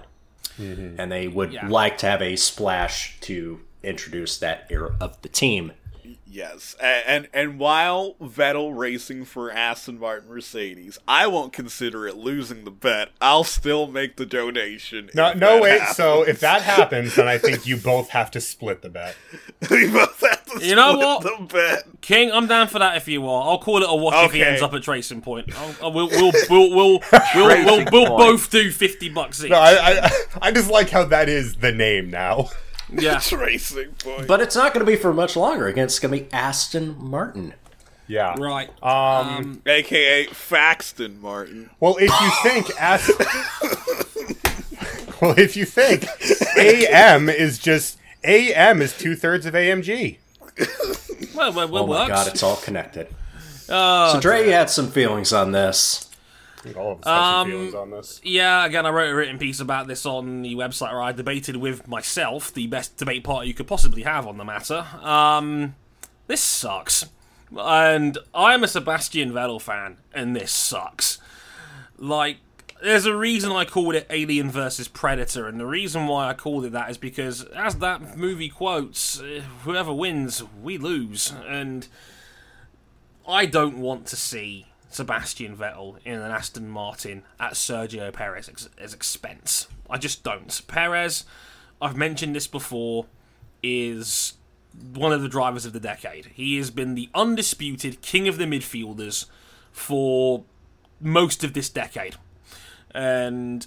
Mm-hmm. 0.59 1.01
And 1.01 1.13
they 1.13 1.29
would 1.29 1.53
Yeah. 1.53 1.69
like 1.69 1.99
to 1.99 2.07
have 2.07 2.23
a 2.23 2.37
splash 2.37 3.19
to 3.21 3.61
introduce 3.83 4.39
that 4.39 4.67
era 4.71 4.95
of 5.01 5.21
the 5.23 5.29
team. 5.29 5.73
Yes, 6.33 6.75
and, 6.81 7.05
and 7.07 7.29
and 7.35 7.59
while 7.59 8.15
Vettel 8.15 8.75
racing 8.75 9.27
for 9.27 9.51
Aston 9.51 9.99
Martin 9.99 10.31
Mercedes, 10.31 10.99
I 11.07 11.27
won't 11.27 11.53
consider 11.53 12.07
it 12.09 12.17
losing 12.17 12.65
the 12.65 12.71
bet. 12.71 13.11
I'll 13.21 13.45
still 13.45 13.87
make 13.87 14.17
the 14.17 14.25
donation. 14.25 15.11
No, 15.15 15.29
if 15.29 15.37
no, 15.37 15.57
that 15.57 15.63
wait. 15.63 15.81
happens. 15.81 15.97
So 15.99 16.23
if 16.23 16.41
that 16.41 16.63
happens, 16.63 17.17
then 17.17 17.29
I 17.29 17.37
think 17.37 17.67
you 17.67 17.77
both 17.77 18.09
have 18.09 18.31
to 18.31 18.41
split 18.41 18.81
the 18.81 18.89
bet. 18.89 19.15
we 19.71 19.91
both 19.91 20.19
have 20.23 20.47
to 20.59 20.67
You 20.67 20.75
know 20.75 20.97
what? 20.97 21.23
the 21.23 21.47
bet. 21.53 22.01
King, 22.01 22.33
I'm 22.33 22.47
down 22.47 22.67
for 22.69 22.79
that 22.79 22.97
if 22.97 23.09
you 23.09 23.29
are. 23.29 23.51
I'll 23.51 23.59
call 23.59 23.83
it 23.83 23.87
a 23.87 23.95
wash 23.95 24.25
if 24.25 24.33
he 24.33 24.43
ends 24.43 24.63
up 24.63 24.73
at 24.73 24.83
Tracing 24.83 25.21
Point. 25.21 25.55
I'll, 25.55 25.75
I'll, 25.83 25.93
we'll, 25.93 26.09
we'll, 26.09 26.33
we'll, 26.49 26.71
we'll, 26.71 27.01
we'll, 27.35 27.67
we'll, 27.67 27.85
we'll 27.93 28.17
both 28.17 28.51
do 28.51 28.71
50 28.71 29.11
bucks 29.11 29.45
each. 29.45 29.51
No, 29.51 29.59
I, 29.59 30.07
I, 30.07 30.11
I 30.41 30.51
just 30.51 30.71
like 30.71 30.89
how 30.89 31.05
that 31.05 31.29
is 31.29 31.57
the 31.57 31.73
name 31.73 32.09
now. 32.09 32.49
yeah. 32.93 33.21
Racing 33.37 33.93
point. 33.99 34.27
But 34.27 34.41
it's 34.41 34.57
not 34.57 34.73
going 34.75 34.85
to 34.85 34.91
be 34.91 34.97
for 34.97 35.13
much 35.13 35.37
longer. 35.37 35.67
Again, 35.67 35.85
it's 35.85 35.99
going 35.99 36.17
to 36.19 36.25
be 36.25 36.33
Aston 36.33 36.97
Martin. 36.99 37.55
Yeah. 38.09 38.35
Right. 38.39 38.69
Um. 38.83 39.63
AKA 39.65 40.27
Faxton 40.27 41.21
Martin. 41.21 41.71
Well, 41.81 41.97
if 41.99 42.11
you 42.11 42.31
think 42.43 42.71
as 42.81 43.09
well, 45.21 45.35
if 45.39 45.57
you 45.57 45.65
think 45.65 46.07
AM 46.59 47.29
is 47.29 47.59
just 47.59 47.99
AM 48.25 48.83
is 48.83 48.97
two 48.97 49.15
thirds 49.17 49.47
of 49.47 49.55
AMG. 49.55 50.19
Well, 51.35 51.53
well, 51.53 51.69
well 51.69 51.85
Oh 51.85 51.87
my 51.87 51.99
works. 52.01 52.09
god, 52.11 52.29
it's 52.29 52.43
all 52.43 52.57
connected. 52.57 53.09
Oh, 53.69 54.13
So 54.15 54.21
Dre 54.21 54.49
had 54.51 54.69
some 54.69 54.91
feelings 54.91 55.33
on 55.33 55.53
this. 55.53 56.09
All 56.77 56.93
of 56.93 57.01
us 57.01 57.07
Um, 57.07 57.51
feelings 57.51 57.75
on 57.75 57.91
this. 57.91 58.21
Yeah, 58.23 58.65
again, 58.65 58.87
I 58.87 58.91
wrote 58.91 59.11
a 59.11 59.15
written 59.15 59.39
piece 59.39 59.59
about 59.61 59.89
this 59.89 60.07
on 60.07 60.43
the 60.43 60.55
website 60.55 60.93
where 60.93 61.03
I 61.03 61.13
debated 61.13 61.57
with 61.57 61.89
myself, 61.89 62.55
the 62.55 62.67
best 62.69 62.97
debate 62.97 63.25
partner 63.25 63.47
you 63.47 63.55
could 63.55 63.67
possibly 63.67 64.03
have 64.03 64.27
on 64.27 64.39
the 64.39 64.45
matter. 64.45 64.87
Um, 65.01 65.75
this 66.27 66.41
sucks. 66.41 67.07
And 67.57 68.17
I'm 68.35 68.65
a 68.65 68.69
Sebastian 68.69 69.33
Vettel 69.33 69.61
fan, 69.61 69.99
and 70.15 70.35
this 70.35 70.53
sucks. 70.53 71.19
Like, 71.99 72.39
there's 72.83 73.07
a 73.07 73.15
reason 73.15 73.53
I 73.53 73.65
called 73.65 73.95
it 73.95 74.07
Alien 74.09 74.51
versus 74.51 74.89
Predator, 74.89 75.47
and 75.47 75.61
the 75.61 75.67
reason 75.67 76.07
why 76.07 76.29
I 76.29 76.35
called 76.35 76.65
it 76.65 76.73
that 76.73 76.91
is 76.91 76.97
because, 76.99 77.45
as 77.55 77.77
that 77.77 78.17
movie 78.17 78.49
quotes, 78.49 79.23
whoever 79.65 79.93
wins, 79.93 80.43
we 80.63 80.79
lose. 80.79 81.35
And 81.47 81.87
I 83.29 83.47
don't 83.47 83.79
want 83.79 84.07
to 84.07 84.17
see 84.17 84.67
Sebastian 84.95 85.57
Vettel 85.57 85.97
in 86.05 86.15
an 86.15 86.31
Aston 86.31 86.69
Martin 86.69 87.23
at 87.41 87.55
Sergio 87.55 88.13
Perez's 88.13 88.49
ex- 88.49 88.95
expense. 88.95 89.69
I 89.89 89.99
just 89.99 90.23
don't. 90.23 90.61
Perez, 90.67 91.25
I've 91.81 91.97
mentioned 91.97 92.35
this 92.35 92.47
before, 92.47 93.07
is 93.63 94.35
one 94.95 95.13
of 95.13 95.23
the 95.23 95.29
drivers 95.29 95.67
of 95.67 95.73
the 95.73 95.81
decade. 95.81 96.27
He 96.35 96.57
has 96.57 96.71
been 96.71 96.95
the 96.95 97.09
undisputed 97.15 98.03
king 98.03 98.29
of 98.29 98.39
the 98.39 98.45
midfielders 98.45 99.27
for 99.71 100.45
most 101.01 101.45
of 101.45 101.53
this 101.53 101.69
decade. 101.69 102.17
And 102.95 103.67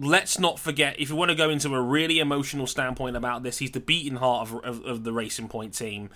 let's 0.00 0.38
not 0.38 0.58
forget, 0.58 0.98
if 0.98 1.10
you 1.10 1.16
want 1.16 1.30
to 1.30 1.34
go 1.34 1.50
into 1.50 1.74
a 1.74 1.80
really 1.80 2.18
emotional 2.18 2.66
standpoint 2.66 3.16
about 3.16 3.42
this, 3.42 3.58
he's 3.58 3.70
the 3.70 3.80
beating 3.80 4.16
heart 4.16 4.48
of, 4.48 4.64
of, 4.64 4.84
of 4.84 5.04
the 5.04 5.12
Racing 5.12 5.48
Point 5.48 5.74
team. 5.74 6.10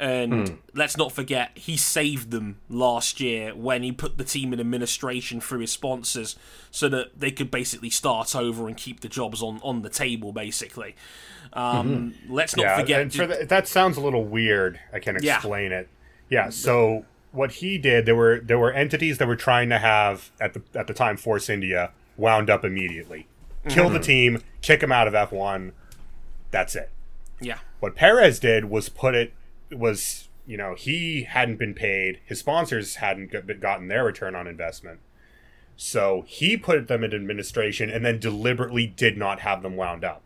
And 0.00 0.58
let's 0.74 0.96
not 0.96 1.10
forget, 1.10 1.50
he 1.58 1.76
saved 1.76 2.30
them 2.30 2.58
last 2.68 3.18
year 3.20 3.52
when 3.54 3.82
he 3.82 3.90
put 3.90 4.16
the 4.16 4.22
team 4.24 4.52
in 4.52 4.60
administration 4.60 5.40
through 5.40 5.60
his 5.60 5.72
sponsors 5.72 6.36
so 6.70 6.88
that 6.90 7.18
they 7.18 7.32
could 7.32 7.50
basically 7.50 7.90
start 7.90 8.36
over 8.36 8.68
and 8.68 8.76
keep 8.76 9.00
the 9.00 9.08
jobs 9.08 9.42
on, 9.42 9.58
on 9.64 9.82
the 9.82 9.88
table, 9.90 10.30
basically. 10.32 10.94
Um, 11.52 12.14
Let's 12.28 12.56
not 12.56 12.62
Yeah, 12.62 12.78
forget. 12.78 13.00
and 13.00 13.12
for 13.12 13.26
the, 13.26 13.44
that 13.46 13.66
sounds 13.66 13.96
a 13.96 14.00
little 14.00 14.24
weird. 14.24 14.78
I 14.92 15.00
can 15.00 15.16
Yeah. 15.20 15.36
explain 15.36 15.72
it. 15.72 15.88
Yeah. 16.28 16.50
So 16.50 17.04
what 17.32 17.52
he 17.52 17.76
did, 17.78 18.06
there 18.06 18.14
were 18.14 18.38
there 18.40 18.58
were 18.58 18.72
entities 18.72 19.18
that 19.18 19.26
were 19.26 19.36
trying 19.36 19.68
to 19.70 19.78
have 19.78 20.30
at 20.40 20.54
the 20.54 20.62
at 20.74 20.86
the 20.86 20.94
time 20.94 21.16
Force 21.16 21.48
India 21.48 21.90
wound 22.16 22.50
up 22.50 22.64
immediately, 22.64 23.26
kill 23.68 23.86
Mm-hmm. 23.86 23.94
the 23.94 24.00
team, 24.00 24.42
kick 24.60 24.82
him 24.82 24.92
out 24.92 25.08
of 25.08 25.14
F 25.14 25.32
one. 25.32 25.72
That's 26.50 26.76
it. 26.76 26.90
yeah. 27.40 27.58
What 27.80 27.94
Perez 27.96 28.38
did 28.38 28.66
was 28.66 28.88
put 28.88 29.14
it 29.14 29.32
was 29.70 30.28
you 30.46 30.56
know 30.56 30.74
he 30.74 31.24
hadn't 31.24 31.58
been 31.58 31.74
paid, 31.74 32.20
his 32.24 32.38
sponsors 32.38 32.96
hadn't 32.96 33.60
gotten 33.60 33.88
their 33.88 34.04
return 34.04 34.34
on 34.34 34.46
investment, 34.46 35.00
so 35.76 36.24
he 36.26 36.56
put 36.56 36.88
them 36.88 37.04
in 37.04 37.14
administration 37.14 37.90
and 37.90 38.04
then 38.04 38.18
deliberately 38.18 38.86
did 38.86 39.16
not 39.16 39.40
have 39.40 39.62
them 39.62 39.76
wound 39.76 40.04
up. 40.04 40.22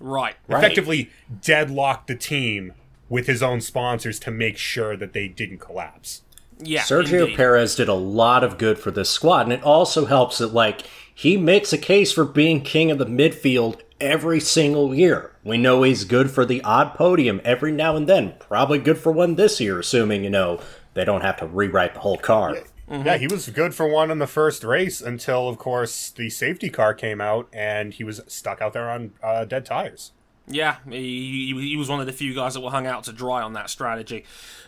Right. 0.00 0.34
Effectively 0.48 1.10
deadlocked 1.40 2.08
the 2.08 2.16
team 2.16 2.74
with 3.08 3.26
his 3.26 3.42
own 3.42 3.60
sponsors 3.60 4.18
to 4.20 4.30
make 4.30 4.56
sure 4.56 4.96
that 4.96 5.12
they 5.12 5.28
didn't 5.28 5.58
collapse. 5.58 6.22
Yeah. 6.58 6.82
Sergio 6.82 7.22
indeed. 7.22 7.36
Perez 7.36 7.74
did 7.74 7.88
a 7.88 7.94
lot 7.94 8.42
of 8.42 8.58
good 8.58 8.78
for 8.78 8.90
this 8.90 9.10
squad, 9.10 9.42
and 9.42 9.52
it 9.52 9.62
also 9.62 10.06
helps 10.06 10.38
that 10.38 10.52
like 10.52 10.82
he 11.14 11.36
makes 11.36 11.72
a 11.72 11.78
case 11.78 12.12
for 12.12 12.24
being 12.24 12.62
king 12.62 12.90
of 12.90 12.98
the 12.98 13.06
midfield 13.06 13.80
every 14.02 14.40
single 14.40 14.94
year. 14.94 15.32
We 15.44 15.56
know 15.56 15.82
he's 15.82 16.04
good 16.04 16.30
for 16.30 16.44
the 16.44 16.62
odd 16.62 16.94
podium 16.94 17.40
every 17.44 17.72
now 17.72 17.96
and 17.96 18.08
then. 18.08 18.34
Probably 18.38 18.78
good 18.78 18.98
for 18.98 19.12
one 19.12 19.36
this 19.36 19.60
year, 19.60 19.78
assuming 19.78 20.24
you 20.24 20.30
know 20.30 20.60
they 20.94 21.04
don't 21.04 21.22
have 21.22 21.38
to 21.38 21.46
rewrite 21.46 21.94
the 21.94 22.00
whole 22.00 22.18
car. 22.18 22.58
Yeah, 22.90 23.16
he 23.16 23.26
was 23.26 23.48
good 23.48 23.74
for 23.74 23.88
one 23.88 24.10
in 24.10 24.18
the 24.18 24.26
first 24.26 24.64
race 24.64 25.00
until, 25.00 25.48
of 25.48 25.56
course, 25.56 26.10
the 26.10 26.28
safety 26.28 26.68
car 26.68 26.92
came 26.92 27.22
out 27.22 27.48
and 27.50 27.94
he 27.94 28.04
was 28.04 28.20
stuck 28.26 28.60
out 28.60 28.74
there 28.74 28.90
on 28.90 29.12
uh, 29.22 29.46
dead 29.46 29.64
tires. 29.64 30.12
Yeah, 30.46 30.76
he, 30.86 31.54
he, 31.54 31.68
he 31.68 31.76
was 31.76 31.88
one 31.88 32.00
of 32.00 32.06
the 32.06 32.12
few 32.12 32.34
guys 32.34 32.52
that 32.52 32.60
were 32.60 32.70
hung 32.70 32.86
out 32.86 33.04
to 33.04 33.12
dry 33.12 33.40
on 33.40 33.54
that 33.54 33.70
strategy. 33.70 34.24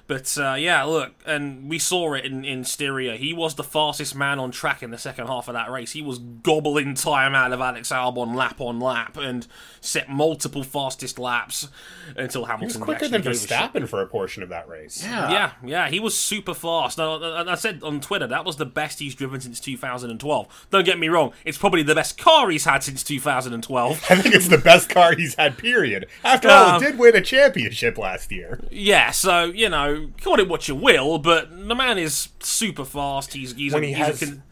But 0.07 0.37
uh, 0.39 0.55
yeah, 0.59 0.83
look, 0.85 1.13
and 1.25 1.69
we 1.71 1.79
saw 1.79 2.13
it 2.13 2.25
in, 2.27 2.45
in 2.45 2.65
Styria. 2.65 3.17
He 3.17 3.33
was 3.33 3.55
the 3.55 3.65
fastest 3.65 4.15
man 4.15 4.39
on 4.39 4.51
track 4.51 4.83
in 4.83 4.91
the 4.91 4.99
second 4.99 5.29
half 5.29 5.49
of 5.49 5.55
that 5.55 5.71
race. 5.71 5.93
He 5.93 6.03
was 6.03 6.19
gobbling 6.19 6.95
time 6.95 7.35
out 7.35 7.53
of 7.53 7.61
Alex 7.61 7.89
Albon 7.91 8.35
lap 8.35 8.61
on 8.61 8.81
lap 8.81 9.17
and 9.17 9.47
set 9.81 10.11
multiple 10.11 10.63
fastest 10.63 11.19
laps 11.19 11.69
until 12.17 12.45
Hamilton. 12.45 12.69
He 12.71 12.79
was 12.79 12.85
quicker 12.85 13.09
than 13.09 13.23
gave. 13.23 13.33
Verstappen 13.33 13.89
for 13.89 14.03
a 14.03 14.07
portion 14.07 14.43
of 14.43 14.51
that 14.51 14.69
race. 14.69 15.03
Yeah, 15.03 15.31
yeah, 15.31 15.53
yeah. 15.65 15.89
he 15.89 16.01
was 16.01 16.19
super 16.19 16.53
fast. 16.55 16.99
Now, 16.99 17.49
I 17.49 17.55
said 17.55 17.81
on 17.83 18.01
Twitter 18.01 18.27
that 18.27 18.45
was 18.45 18.57
the 18.57 18.67
best 18.67 18.99
he's 18.99 19.15
driven 19.15 19.41
since 19.41 19.59
2012. 19.61 20.67
Don't 20.71 20.85
get 20.85 20.99
me 20.99 21.09
wrong; 21.09 21.33
it's 21.47 21.57
probably 21.59 21.83
the 21.83 21.95
best 21.95 22.19
car 22.19 22.51
he's 22.51 22.65
had 22.67 22.83
since 22.83 23.03
2012. 23.05 24.05
I 24.11 24.17
think 24.17 24.35
it's 24.35 24.49
the 24.49 24.59
best 24.59 24.89
car 24.91 25.15
he's 25.15 25.35
had, 25.37 25.57
period. 25.57 26.07
After 26.23 26.49
all, 26.51 26.77
Um, 26.77 26.83
it 26.83 26.87
did 26.87 26.99
win 26.99 27.17
a 27.17 27.21
championship 27.21 27.97
last 27.97 28.31
year. 28.31 28.61
Yeah, 28.71 29.11
so 29.11 29.45
you 29.45 29.69
know, 29.69 29.94
call 30.23 30.39
it 30.41 30.49
what 30.49 30.69
you 30.69 30.75
will, 30.75 31.19
but 31.19 31.51
the 31.51 31.75
man 31.75 31.99
is 31.99 32.29
super 32.41 32.85
fast. 32.85 33.33
He's 33.35 33.53
he's 33.55 33.73
When 33.75 33.85
a, 33.85 33.87
he 33.87 33.93
he's, 33.95 34.07
has- 34.07 34.23
a 34.23 34.27
con- 34.27 34.43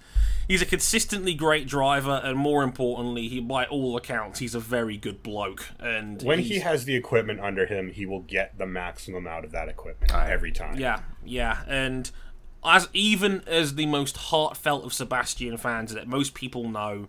he's 0.48 0.62
a 0.62 0.66
consistently 0.66 1.34
great 1.34 1.66
driver, 1.66 2.20
and 2.24 2.36
more 2.38 2.62
importantly, 2.62 3.28
he 3.28 3.40
by 3.40 3.64
all 3.66 3.96
accounts 3.96 4.38
he's 4.40 4.54
a 4.54 4.60
very 4.60 4.96
good 4.96 5.22
bloke. 5.22 5.68
And 5.78 6.22
When 6.22 6.40
he 6.40 6.58
has 6.60 6.84
the 6.84 6.94
equipment 6.96 7.40
under 7.40 7.66
him, 7.66 7.90
he 7.90 8.06
will 8.06 8.20
get 8.22 8.58
the 8.58 8.66
maximum 8.66 9.26
out 9.26 9.44
of 9.44 9.52
that 9.52 9.68
equipment 9.68 10.12
every 10.14 10.52
time. 10.52 10.78
Yeah, 10.78 11.00
yeah, 11.24 11.62
and 11.66 12.10
as 12.64 12.88
even 12.92 13.42
as 13.46 13.74
the 13.74 13.86
most 13.86 14.16
heartfelt 14.16 14.84
of 14.84 14.92
Sebastian 14.92 15.56
fans 15.56 15.92
that 15.94 16.06
most 16.06 16.34
people 16.34 16.68
know, 16.68 17.08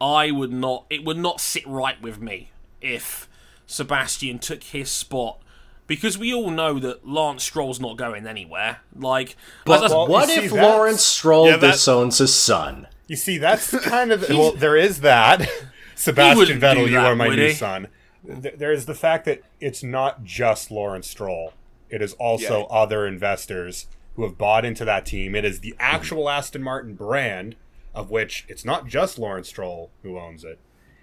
I 0.00 0.30
would 0.30 0.52
not. 0.52 0.86
It 0.90 1.04
would 1.04 1.18
not 1.18 1.40
sit 1.40 1.66
right 1.66 2.00
with 2.00 2.20
me 2.20 2.50
if 2.80 3.28
Sebastian 3.66 4.38
took 4.38 4.62
his 4.62 4.90
spot. 4.90 5.40
Because 5.86 6.16
we 6.16 6.32
all 6.32 6.50
know 6.50 6.78
that 6.78 7.06
Lance 7.06 7.44
Stroll's 7.44 7.78
not 7.78 7.98
going 7.98 8.26
anywhere. 8.26 8.78
Like, 8.96 9.36
But 9.66 9.90
well, 9.90 10.06
what 10.08 10.30
if 10.30 10.50
Lawrence 10.50 11.02
Stroll 11.02 11.46
Yeah, 11.48 11.56
that- 11.58 11.72
disowns 11.72 12.18
his 12.18 12.34
son? 12.34 12.86
You 13.06 13.16
see, 13.16 13.36
that's 13.36 13.70
kind 13.84 14.12
of 14.12 14.26
well. 14.30 14.52
There 14.52 14.76
is 14.76 15.00
that. 15.00 15.46
Sebastian 15.94 16.38
wouldn't 16.38 16.60
do 16.60 16.66
Vettel, 16.66 16.90
you 16.90 16.98
are 16.98 17.14
my 17.14 17.28
new 17.28 17.48
he? 17.48 17.52
son. 17.52 17.88
There 18.24 18.72
is 18.72 18.86
the 18.86 18.94
fact 18.94 19.26
that 19.26 19.42
it's 19.60 19.82
not 19.82 20.24
just 20.24 20.70
Lawrence 20.70 21.08
Stroll. 21.08 21.52
It 21.90 22.00
is 22.00 22.14
also 22.14 22.60
Yeah. 22.60 22.66
other 22.76 23.06
investors 23.06 23.86
who 24.16 24.22
have 24.22 24.38
bought 24.38 24.64
into 24.64 24.84
that 24.86 25.04
team. 25.04 25.34
It 25.34 25.44
is 25.44 25.60
the 25.60 25.74
actual 25.78 26.24
mm-hmm. 26.24 26.38
Aston 26.38 26.62
Martin 26.62 26.94
brand, 26.94 27.56
of 27.94 28.10
which 28.10 28.46
it's 28.48 28.64
not 28.64 28.86
just 28.86 29.18
Lawrence 29.18 29.48
Stroll 29.48 29.90
who 30.02 30.18
owns 30.18 30.42
it. 30.44 30.58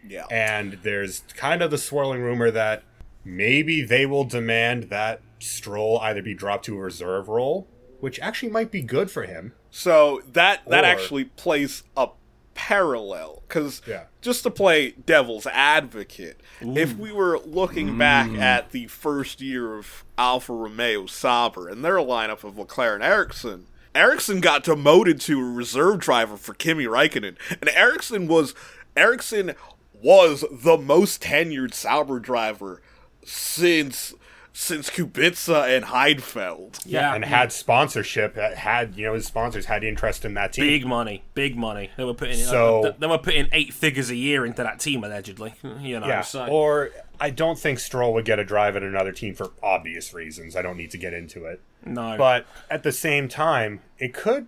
Yeah. 0.07 0.25
And 0.31 0.79
there's 0.81 1.23
kind 1.37 1.61
of 1.61 1.69
the 1.69 1.77
swirling 1.77 2.21
rumor 2.21 2.49
that 2.51 2.83
maybe 3.23 3.81
they 3.81 4.05
will 4.05 4.23
demand 4.23 4.83
that 4.83 5.21
Stroll 5.39 5.99
either 5.99 6.21
be 6.21 6.33
dropped 6.33 6.65
to 6.65 6.77
a 6.77 6.81
reserve 6.81 7.27
role, 7.27 7.67
which 7.99 8.19
actually 8.19 8.51
might 8.51 8.71
be 8.71 8.81
good 8.81 9.09
for 9.09 9.23
him. 9.23 9.53
So 9.69 10.21
that 10.31 10.61
that 10.67 10.83
Or- 10.83 10.87
actually 10.87 11.25
plays 11.25 11.83
a 11.95 12.09
parallel 12.53 13.41
because 13.47 13.81
Yeah. 13.87 14.03
just 14.21 14.43
to 14.43 14.51
play 14.51 14.91
devil's 15.05 15.47
advocate, 15.47 16.41
if 16.61 16.95
we 16.95 17.11
were 17.11 17.39
looking 17.39 17.97
back 17.97 18.29
mm. 18.29 18.39
at 18.39 18.71
the 18.71 18.87
first 18.87 19.41
year 19.41 19.77
of 19.77 20.03
Alfa 20.17 20.53
Romeo 20.53 21.05
Sauber 21.05 21.67
and 21.69 21.83
their 21.83 21.97
lineup 21.97 22.43
of 22.43 22.57
Leclerc 22.57 22.95
and 22.95 23.03
Ericsson, 23.03 23.67
Ericsson 23.95 24.41
got 24.41 24.63
demoted 24.63 25.19
to 25.21 25.39
a 25.39 25.43
reserve 25.51 25.99
driver 25.99 26.37
for 26.37 26.53
Kimi 26.53 26.85
Räikkönen, 26.85 27.35
and 27.49 27.69
Ericsson 27.69 28.27
was 28.27 28.53
Ericsson 28.95 29.55
was 29.93 30.43
the 30.51 30.77
most 30.77 31.21
tenured 31.23 31.73
Sauber 31.73 32.19
driver 32.19 32.81
since 33.23 34.13
since 34.53 34.89
Kubica 34.89 35.75
and 35.77 35.85
Heidfeld. 35.85 36.81
yeah, 36.85 37.15
and 37.15 37.23
had 37.23 37.53
sponsorship, 37.53 38.37
uh, 38.37 38.53
had 38.53 38.95
you 38.97 39.05
know 39.05 39.13
his 39.13 39.25
sponsors 39.25 39.65
had 39.65 39.83
interest 39.83 40.25
in 40.25 40.33
that 40.33 40.51
team. 40.53 40.65
big 40.65 40.85
money, 40.85 41.23
big 41.33 41.55
money. 41.55 41.89
They 41.95 42.03
were 42.03 42.13
putting 42.13 42.35
So- 42.37 42.87
uh, 42.87 42.93
they 42.99 43.07
were 43.07 43.17
putting 43.17 43.47
eight 43.53 43.73
figures 43.73 44.09
a 44.09 44.15
year 44.15 44.45
into 44.45 44.61
that 44.63 44.79
team 44.79 45.03
allegedly. 45.03 45.53
You 45.79 45.99
know, 45.99 46.07
Yeah, 46.07 46.21
so 46.21 46.47
or 46.47 46.89
I 47.19 47.29
don't 47.29 47.57
think 47.57 47.79
Stroll 47.79 48.13
would 48.13 48.25
get 48.25 48.39
a 48.39 48.43
drive 48.43 48.75
at 48.75 48.83
another 48.83 49.11
team 49.13 49.35
for 49.35 49.51
obvious 49.63 50.13
reasons. 50.13 50.55
I 50.55 50.61
don't 50.61 50.77
need 50.77 50.91
to 50.91 50.97
get 50.97 51.13
into 51.13 51.45
it. 51.45 51.61
no, 51.85 52.15
But 52.17 52.45
at 52.69 52.83
the 52.83 52.91
same 52.91 53.27
time, 53.29 53.79
it 53.99 54.13
could 54.13 54.47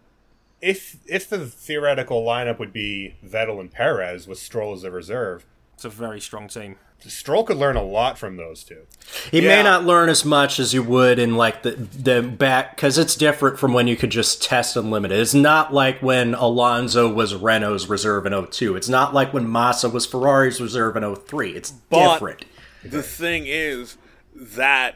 if 0.61 0.97
if 1.07 1.29
the 1.29 1.45
theoretical 1.47 2.23
lineup 2.25 2.59
would 2.59 2.73
be 2.73 3.15
Vettel 3.25 3.59
and 3.59 3.71
Perez 3.71 4.27
with 4.27 4.37
Stroll 4.39 4.73
as 4.73 4.83
a 4.83 4.91
reserve, 4.91 5.45
it's 5.75 5.85
a 5.85 5.89
very 5.89 6.19
strong 6.19 6.47
team. 6.49 6.75
Stroll 7.07 7.43
could 7.43 7.57
learn 7.57 7.75
a 7.75 7.83
lot 7.83 8.17
from 8.17 8.37
those 8.37 8.63
two. 8.63 8.83
He 9.31 9.41
Yeah. 9.41 9.57
may 9.57 9.63
not 9.63 9.83
learn 9.85 10.09
as 10.09 10.23
much 10.23 10.59
as 10.59 10.73
you 10.73 10.81
would 10.83 11.19
in 11.19 11.35
like 11.35 11.63
the 11.63 11.71
the 11.71 12.21
back 12.21 12.75
because 12.75 12.97
it's 12.97 13.15
different 13.15 13.59
from 13.59 13.73
when 13.73 13.87
you 13.87 13.95
could 13.95 14.09
just 14.09 14.41
test 14.41 14.75
unlimited. 14.77 15.19
It's 15.19 15.33
not 15.33 15.73
like 15.73 15.99
when 16.01 16.33
Alonso 16.33 17.11
was 17.11 17.35
Renault's 17.35 17.87
reserve 17.87 18.25
in 18.25 18.33
02. 18.33 18.75
It's 18.75 18.89
not 18.89 19.13
like 19.13 19.33
when 19.33 19.51
Massa 19.51 19.89
was 19.89 20.05
Ferrari's 20.05 20.61
reserve 20.61 20.95
in 20.95 21.03
03. 21.03 21.51
It's 21.55 21.71
But- 21.71 22.13
different. 22.13 22.45
The 22.83 23.03
thing 23.03 23.45
is 23.47 23.97
that 24.35 24.95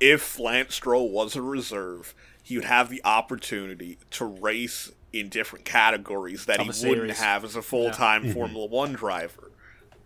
if 0.00 0.38
Lance 0.38 0.74
Stroll 0.74 1.10
was 1.10 1.36
a 1.36 1.42
reserve, 1.42 2.14
he 2.42 2.56
would 2.56 2.64
have 2.64 2.90
the 2.90 3.00
opportunity 3.04 3.98
to 4.12 4.24
race 4.24 4.90
in 5.12 5.28
different 5.28 5.64
categories 5.64 6.46
that 6.46 6.60
he 6.60 6.66
wouldn't 6.68 6.76
series. 6.78 7.18
have 7.20 7.44
as 7.44 7.54
a 7.54 7.62
full-time 7.62 8.22
Mm-hmm. 8.24 8.32
Formula 8.32 8.66
One 8.66 8.92
driver. 8.94 9.51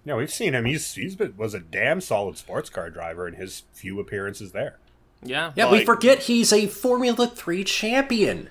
No, 0.06 0.16
we've 0.16 0.32
seen 0.32 0.54
him. 0.54 0.64
He's 0.64 0.94
he's 0.94 1.16
been, 1.16 1.34
was 1.36 1.52
a 1.52 1.60
damn 1.60 2.00
solid 2.00 2.38
sports 2.38 2.70
car 2.70 2.88
driver 2.88 3.26
in 3.28 3.34
his 3.34 3.64
few 3.74 4.00
appearances 4.00 4.52
there. 4.52 4.78
Yeah, 5.22 5.52
Yeah, 5.56 5.70
we 5.70 5.78
Like- 5.78 5.86
forget 5.86 6.20
he's 6.20 6.52
a 6.52 6.66
Formula 6.66 7.26
3 7.26 7.64
champion. 7.64 8.48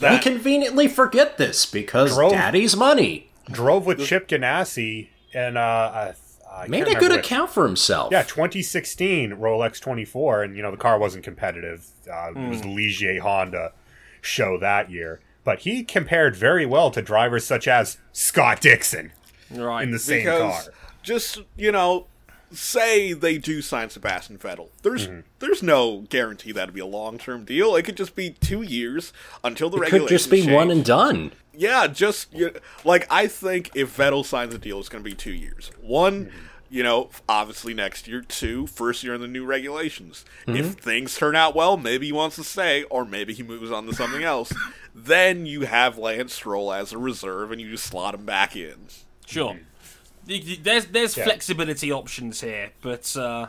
we 0.00 0.18
conveniently 0.18 0.86
forget 0.88 1.38
this 1.38 1.64
because 1.66 2.14
Drove- 2.14 2.32
daddy's 2.32 2.76
money. 2.76 3.30
Drove 3.50 3.86
with 3.86 4.04
Chip 4.04 4.28
Ganassi 4.28 5.08
and 5.32 5.56
uh, 5.56 6.12
I 6.52 6.66
Made 6.68 6.82
a 6.82 6.84
good 6.84 6.94
remember 6.96 7.16
which. 7.16 7.26
account 7.26 7.50
for 7.50 7.66
himself. 7.66 8.12
Yeah, 8.12 8.22
2016 8.22 9.32
Rolex 9.32 9.80
24, 9.80 10.42
and 10.44 10.56
you 10.56 10.62
know 10.62 10.70
the 10.70 10.76
car 10.76 10.98
wasn't 10.98 11.24
competitive. 11.24 11.86
Uh, 12.12 12.30
It 12.36 12.48
was 12.48 12.60
the 12.62 12.68
Ligier 12.68 13.18
Honda 13.20 13.72
show 14.20 14.58
that 14.58 14.90
year, 14.90 15.20
but 15.44 15.60
he 15.60 15.82
compared 15.84 16.36
very 16.36 16.64
well 16.66 16.90
to 16.90 17.02
drivers 17.02 17.44
such 17.46 17.66
as 17.68 17.98
Scott 18.12 18.60
Dixon 18.60 19.12
right. 19.50 19.82
in 19.82 19.90
the 19.90 19.98
same 19.98 20.18
because 20.24 20.64
car. 20.64 20.74
just 21.02 21.40
you 21.56 21.72
know, 21.72 22.06
say 22.50 23.12
they 23.12 23.38
do 23.38 23.60
sign 23.62 23.90
Sebastian 23.90 24.38
Vettel. 24.38 24.68
There's 24.82 25.08
Mm-hmm. 25.08 25.20
there's 25.40 25.62
no 25.62 26.02
guarantee 26.08 26.52
that'd 26.52 26.74
be 26.74 26.80
a 26.80 26.86
long-term 26.86 27.44
deal. 27.44 27.76
It 27.76 27.84
could 27.84 27.96
just 27.96 28.14
be 28.14 28.30
two 28.30 28.62
years 28.62 29.12
until 29.42 29.70
the 29.70 29.80
it 29.80 29.90
could 29.90 30.08
just 30.08 30.30
be 30.30 30.50
one 30.50 30.70
and 30.70 30.84
done. 30.84 31.32
Yeah, 31.56 31.86
just 31.86 32.32
you, 32.34 32.52
like 32.84 33.06
I 33.10 33.26
think 33.26 33.70
if 33.74 33.96
Vettel 33.96 34.24
signs 34.24 34.54
a 34.54 34.58
deal, 34.58 34.80
it's 34.80 34.88
going 34.88 35.04
to 35.04 35.08
be 35.08 35.14
two 35.14 35.32
years. 35.32 35.70
One, 35.80 36.32
you 36.68 36.82
know, 36.82 37.10
obviously 37.28 37.74
next 37.74 38.08
year. 38.08 38.22
Two, 38.22 38.66
first 38.66 39.04
year 39.04 39.14
in 39.14 39.20
the 39.20 39.28
new 39.28 39.44
regulations. 39.44 40.24
If 40.48 40.72
things 40.74 41.16
turn 41.16 41.36
out 41.36 41.54
well, 41.54 41.76
maybe 41.76 42.06
he 42.06 42.12
wants 42.12 42.36
to 42.36 42.44
stay, 42.44 42.82
or 42.84 43.04
maybe 43.04 43.34
he 43.34 43.42
moves 43.44 43.70
on 43.70 43.86
to 43.86 43.94
something 43.94 44.24
else. 44.24 44.52
then 44.94 45.46
you 45.46 45.62
have 45.62 45.96
Lance 45.98 46.34
Stroll 46.34 46.72
as 46.72 46.92
a 46.92 46.98
reserve, 46.98 47.52
and 47.52 47.60
you 47.60 47.70
just 47.70 47.84
slot 47.84 48.14
him 48.14 48.24
back 48.24 48.56
in. 48.56 48.86
Sure. 49.26 49.58
Y- 50.28 50.42
y- 50.46 50.58
There's 50.62 50.86
there's 50.86 51.16
Yeah. 51.16 51.24
flexibility 51.24 51.92
options 51.92 52.40
here, 52.40 52.70
but 52.80 53.14
uh, 53.16 53.48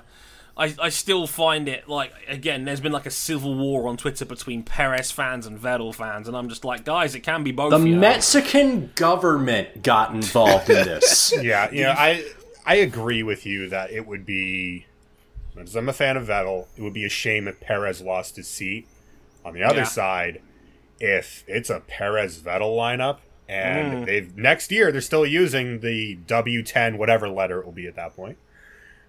I 0.58 0.74
I 0.80 0.90
still 0.90 1.26
find 1.28 1.68
it 1.70 1.88
like 1.88 2.12
again. 2.28 2.66
There's 2.66 2.82
been 2.82 2.92
like 2.92 3.06
a 3.06 3.12
civil 3.12 3.56
war 3.56 3.88
on 3.88 3.98
Twitter 3.98 4.26
between 4.26 4.64
Perez 4.64 5.12
fans 5.12 5.46
and 5.46 5.60
Vettel 5.60 5.94
fans, 5.96 6.28
and 6.28 6.36
I'm 6.36 6.50
just 6.50 6.66
like, 6.66 6.84
guys, 6.86 7.16
it 7.16 7.22
can 7.22 7.44
be 7.44 7.52
both. 7.52 7.72
The 7.72 7.80
you 7.80 7.96
know? 7.96 8.02
Mexican 8.02 8.92
government 8.96 9.84
got 9.84 10.14
involved 10.14 10.70
in 10.70 10.86
this. 10.86 11.34
Yeah, 11.42 11.72
you 11.72 11.84
know, 11.84 11.92
I 11.98 12.26
I 12.66 12.76
agree 12.76 13.24
with 13.24 13.46
you 13.46 13.70
that 13.70 13.92
it 13.92 14.06
would 14.08 14.26
be. 14.26 14.86
As 15.58 15.76
I'm 15.78 15.88
a 15.88 15.94
fan 15.94 16.18
of 16.18 16.28
Vettel, 16.28 16.68
it 16.76 16.82
would 16.82 16.94
be 16.94 17.06
a 17.06 17.10
shame 17.10 17.48
if 17.48 17.62
Perez 17.62 18.02
lost 18.02 18.36
his 18.36 18.48
seat. 18.50 18.88
On 19.46 19.54
the 19.54 19.64
other 19.64 19.78
Yeah. 19.80 19.84
side, 19.86 20.42
if 21.00 21.46
it's 21.48 21.70
a 21.70 21.80
Perez 21.80 22.40
Vettel 22.40 22.76
lineup, 22.76 23.20
and 23.48 24.06
they've 24.08 24.36
next 24.36 24.72
year 24.72 24.92
they're 24.92 25.02
still 25.02 25.26
using 25.26 25.80
the 25.80 26.18
W10 26.28 26.98
whatever 26.98 27.30
letter 27.30 27.60
it 27.60 27.66
will 27.66 27.72
be 27.74 27.88
at 27.88 27.96
that 27.96 28.16
point. 28.16 28.38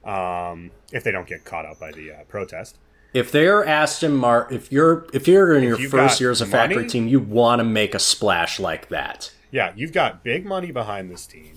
Um, 0.04 0.70
if 0.92 1.02
they 1.02 1.10
don't 1.10 1.26
get 1.26 1.44
caught 1.44 1.66
up 1.66 1.80
by 1.80 1.90
the 1.90 2.12
uh, 2.12 2.24
protest. 2.28 2.78
if 3.12 3.32
they're 3.32 3.64
Aston 3.64 4.14
Martin, 4.14 4.56
if 4.56 4.70
you're 4.70 5.06
if 5.12 5.26
you're 5.26 5.54
in 5.56 5.64
your 5.64 5.78
first 5.88 6.20
year 6.20 6.30
as 6.30 6.40
a 6.40 6.46
factory 6.46 6.76
money- 6.76 6.88
team, 6.88 7.08
you 7.08 7.18
want 7.18 7.58
to 7.60 7.64
make 7.64 7.94
a 7.94 7.98
splash 7.98 8.60
like 8.60 8.88
that. 8.88 9.32
Yeah, 9.50 9.72
you've 9.74 9.92
got 9.92 10.22
big 10.22 10.44
money 10.44 10.70
behind 10.70 11.10
this 11.10 11.26
team. 11.26 11.54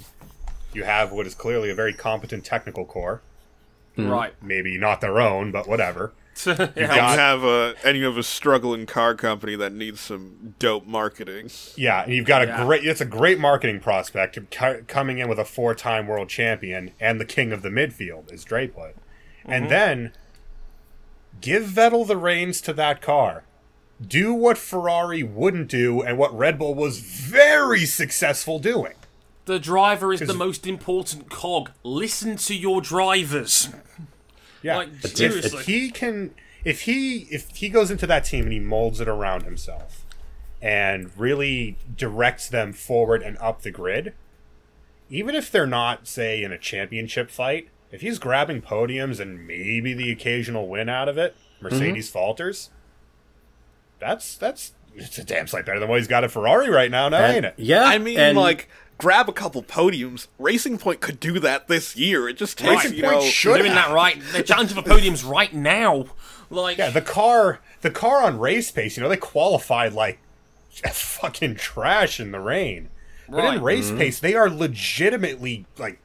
You 0.74 0.84
have 0.84 1.12
what 1.12 1.26
is 1.28 1.36
clearly 1.36 1.70
a 1.70 1.76
very 1.76 1.94
competent 1.94 2.46
technical 2.46 2.86
core. 2.86 3.22
right? 3.98 4.34
Maybe 4.42 4.78
not 4.78 5.02
their 5.02 5.20
own, 5.20 5.52
but 5.52 5.68
whatever. 5.68 6.14
Yeah. 6.48 6.64
And 6.66 6.78
you 6.78 6.92
have 6.92 7.44
a 7.44 7.76
and 7.84 7.98
you 7.98 8.06
have 8.06 8.18
a 8.18 8.24
struggling 8.24 8.86
car 8.86 9.16
company 9.16 9.56
that 9.56 9.74
needs 9.74 10.00
some 10.00 10.56
dope 10.60 10.86
marketing. 10.86 11.50
Yeah, 11.76 12.04
and 12.04 12.14
you've 12.14 12.26
got 12.26 12.44
a 12.44 12.46
Yeah. 12.46 12.66
great. 12.66 12.86
It's 12.86 13.02
a 13.02 13.06
great 13.06 13.40
marketing 13.40 13.80
prospect 13.80 14.38
co- 14.52 14.82
coming 14.88 15.20
in 15.20 15.28
with 15.28 15.40
a 15.40 15.46
four-time 15.46 16.08
world 16.08 16.30
champion 16.30 16.92
and 17.00 17.20
the 17.20 17.26
king 17.26 17.52
of 17.52 17.62
the 17.62 17.70
midfield, 17.70 18.32
as 18.32 18.44
Dre 18.44 18.68
put. 18.68 18.96
And 19.46 19.64
mm-hmm. 19.64 19.70
then 19.70 20.14
give 21.42 21.64
Vettel 21.64 22.08
the 22.08 22.18
reins 22.18 22.62
to 22.62 22.74
that 22.74 23.02
car. 23.02 23.44
Do 24.06 24.34
what 24.34 24.58
Ferrari 24.58 25.24
wouldn't 25.24 25.68
do, 25.68 26.02
and 26.02 26.18
what 26.18 26.36
Red 26.38 26.58
Bull 26.58 26.74
was 26.74 27.00
very 27.00 27.86
successful 27.86 28.58
doing. 28.60 28.94
The 29.44 29.60
driver 29.60 30.14
is 30.14 30.22
the 30.22 30.34
most 30.34 30.68
important 30.68 31.30
cog. 31.30 31.72
Listen 31.84 32.38
to 32.38 32.56
your 32.56 32.82
drivers. 32.82 33.70
Yeah, 34.62 34.78
Like, 34.78 34.90
if, 35.04 35.16
seriously. 35.16 35.60
if 35.60 35.66
he 35.66 35.90
can, 35.92 36.34
if 36.64 36.82
he 36.82 37.28
if 37.32 37.50
he 37.56 37.70
goes 37.70 37.92
into 37.92 38.06
that 38.08 38.26
team 38.26 38.46
and 38.46 38.54
he 38.54 38.60
molds 38.60 39.00
it 39.00 39.08
around 39.08 39.44
himself, 39.44 40.06
and 40.62 41.12
really 41.18 41.78
directs 41.96 42.48
them 42.50 42.74
forward 42.74 43.22
and 43.22 43.38
up 43.38 43.62
the 43.62 43.72
grid, 43.72 44.14
even 45.10 45.36
if 45.36 45.52
they're 45.52 45.68
not, 45.68 46.08
say, 46.08 46.44
in 46.44 46.52
a 46.52 46.58
championship 46.58 47.30
fight, 47.30 47.70
if 47.92 48.02
he's 48.02 48.20
grabbing 48.20 48.62
podiums 48.62 49.20
and 49.20 49.48
maybe 49.48 49.94
the 49.94 50.12
occasional 50.12 50.68
win 50.68 50.90
out 50.90 51.08
of 51.08 51.18
it, 51.18 51.36
mm-hmm. 51.36 51.64
Mercedes 51.66 52.10
falters. 52.10 52.70
That's 54.00 54.36
that's 54.38 54.74
it's 54.96 55.18
a 55.18 55.24
damn 55.24 55.48
sight 55.48 55.66
better 55.66 55.80
than 55.80 55.90
what 55.90 56.00
he's 56.00 56.08
got 56.08 56.24
at 56.24 56.32
Ferrari 56.32 56.70
right 56.70 56.92
now, 56.92 57.10
now 57.10 57.26
ain't 57.26 57.46
it? 57.46 57.54
yeah, 57.58 57.86
I 57.86 57.98
mean, 57.98 58.20
and 58.20 58.38
like, 58.38 58.70
grab 59.00 59.28
a 59.28 59.34
couple 59.34 59.64
podiums. 59.64 60.28
Racing 60.38 60.78
Point 60.78 61.02
could 61.02 61.20
do 61.20 61.40
that 61.40 61.68
this 61.68 61.96
year. 61.96 62.30
It 62.30 62.38
just 62.38 62.60
takes, 62.60 62.84
Racing 62.84 62.98
you 62.98 63.04
Point 63.04 63.16
know. 63.16 63.22
should 63.22 63.56
They're 63.56 63.64
doing 63.64 63.74
that 63.74 63.92
right. 63.92 64.22
They're 64.32 64.44
challenging 64.44 64.82
for 64.82 64.88
podiums 64.88 65.28
right 65.28 65.52
now. 65.52 66.06
Like, 66.52 66.78
Yeah, 66.78 66.92
the 66.92 67.02
car, 67.02 67.60
the 67.82 67.90
car 67.90 68.24
on 68.24 68.38
race 68.40 68.70
pace, 68.70 68.96
you 68.96 69.02
know, 69.02 69.10
they 69.10 69.18
qualified 69.18 69.94
like 69.94 70.20
fucking 70.92 71.56
trash 71.56 72.20
in 72.20 72.32
the 72.32 72.40
rain. 72.40 72.90
But 73.28 73.56
in 73.56 73.64
race 73.64 73.90
mm-hmm. 73.90 73.98
pace, 73.98 74.20
they 74.20 74.36
are 74.36 74.50
legitimately 74.50 75.66
like 75.78 76.00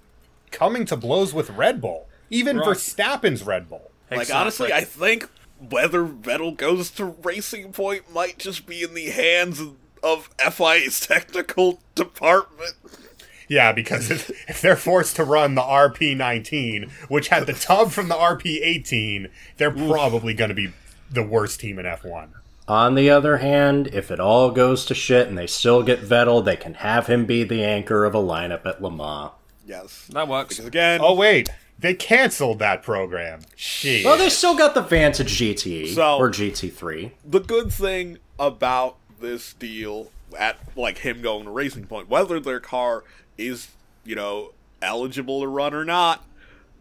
coming 0.50 0.84
to 0.86 0.96
blows 0.96 1.34
with 1.34 1.50
Red 1.50 1.80
Bull. 1.80 2.06
Even 2.30 2.58
Right. 2.58 2.68
Verstappen's 2.68 3.42
Red 3.42 3.68
Bull. 3.68 3.90
Like, 4.10 4.22
Exactly. 4.22 4.40
honestly, 4.40 4.72
I 4.72 4.82
think 4.82 5.28
whether 5.58 6.04
Vettel 6.04 6.56
goes 6.56 6.90
to 6.92 7.04
Racing 7.06 7.72
Point 7.72 8.12
might 8.12 8.38
just 8.38 8.66
be 8.66 8.82
in 8.82 8.94
the 8.94 9.10
hands 9.10 9.60
of, 9.60 9.76
of 10.04 10.28
FIA's 10.38 11.00
technical 11.00 11.80
department. 11.94 12.74
Yeah, 13.48 13.72
because 13.72 14.10
if, 14.10 14.30
if 14.48 14.60
they're 14.60 14.76
forced 14.76 15.16
to 15.16 15.24
run 15.24 15.54
the 15.54 15.62
RP19, 15.62 16.90
which 17.10 17.28
had 17.28 17.46
the 17.46 17.52
tub 17.52 17.90
from 17.90 18.08
the 18.08 18.14
RP18, 18.14 19.30
they're 19.56 19.70
probably 19.70 20.34
going 20.34 20.48
to 20.50 20.54
be 20.54 20.72
the 21.10 21.22
worst 21.22 21.60
team 21.60 21.78
in 21.78 21.84
F1. 21.86 22.28
On 22.66 22.94
the 22.94 23.10
other 23.10 23.38
hand, 23.38 23.88
if 23.88 24.10
it 24.10 24.18
all 24.20 24.50
goes 24.50 24.86
to 24.86 24.94
shit 24.94 25.28
and 25.28 25.36
they 25.36 25.46
still 25.46 25.82
get 25.82 26.00
Vettel, 26.00 26.42
they 26.44 26.56
can 26.56 26.74
have 26.74 27.06
him 27.08 27.26
be 27.26 27.44
the 27.44 27.62
anchor 27.62 28.04
of 28.06 28.14
a 28.14 28.18
lineup 28.22 28.64
at 28.64 28.82
Le 28.82 28.90
Mans. 28.90 29.32
Yes. 29.66 30.08
that 30.12 30.26
works. 30.28 30.56
Because 30.56 30.66
again, 30.68 31.00
Oh 31.02 31.14
wait, 31.14 31.50
they 31.78 31.92
canceled 31.92 32.58
that 32.60 32.82
program. 32.82 33.40
Shit. 33.56 34.04
Well, 34.06 34.16
they 34.16 34.30
still 34.30 34.56
got 34.56 34.74
the 34.74 34.80
Vantage 34.80 35.30
GT 35.38 35.94
So- 35.94 36.16
or 36.16 36.30
GT3. 36.30 37.10
the 37.26 37.40
good 37.40 37.70
thing 37.70 38.18
about 38.38 38.96
this 39.24 39.54
deal 39.54 40.10
at 40.38 40.58
like 40.76 40.98
him 40.98 41.22
going 41.22 41.44
to 41.44 41.50
Racing 41.50 41.86
Point, 41.86 42.08
whether 42.08 42.38
their 42.40 42.60
car 42.60 43.04
is, 43.38 43.68
you 44.04 44.14
know, 44.14 44.52
eligible 44.82 45.40
to 45.40 45.48
run 45.48 45.74
or 45.74 45.84
not, 45.84 46.24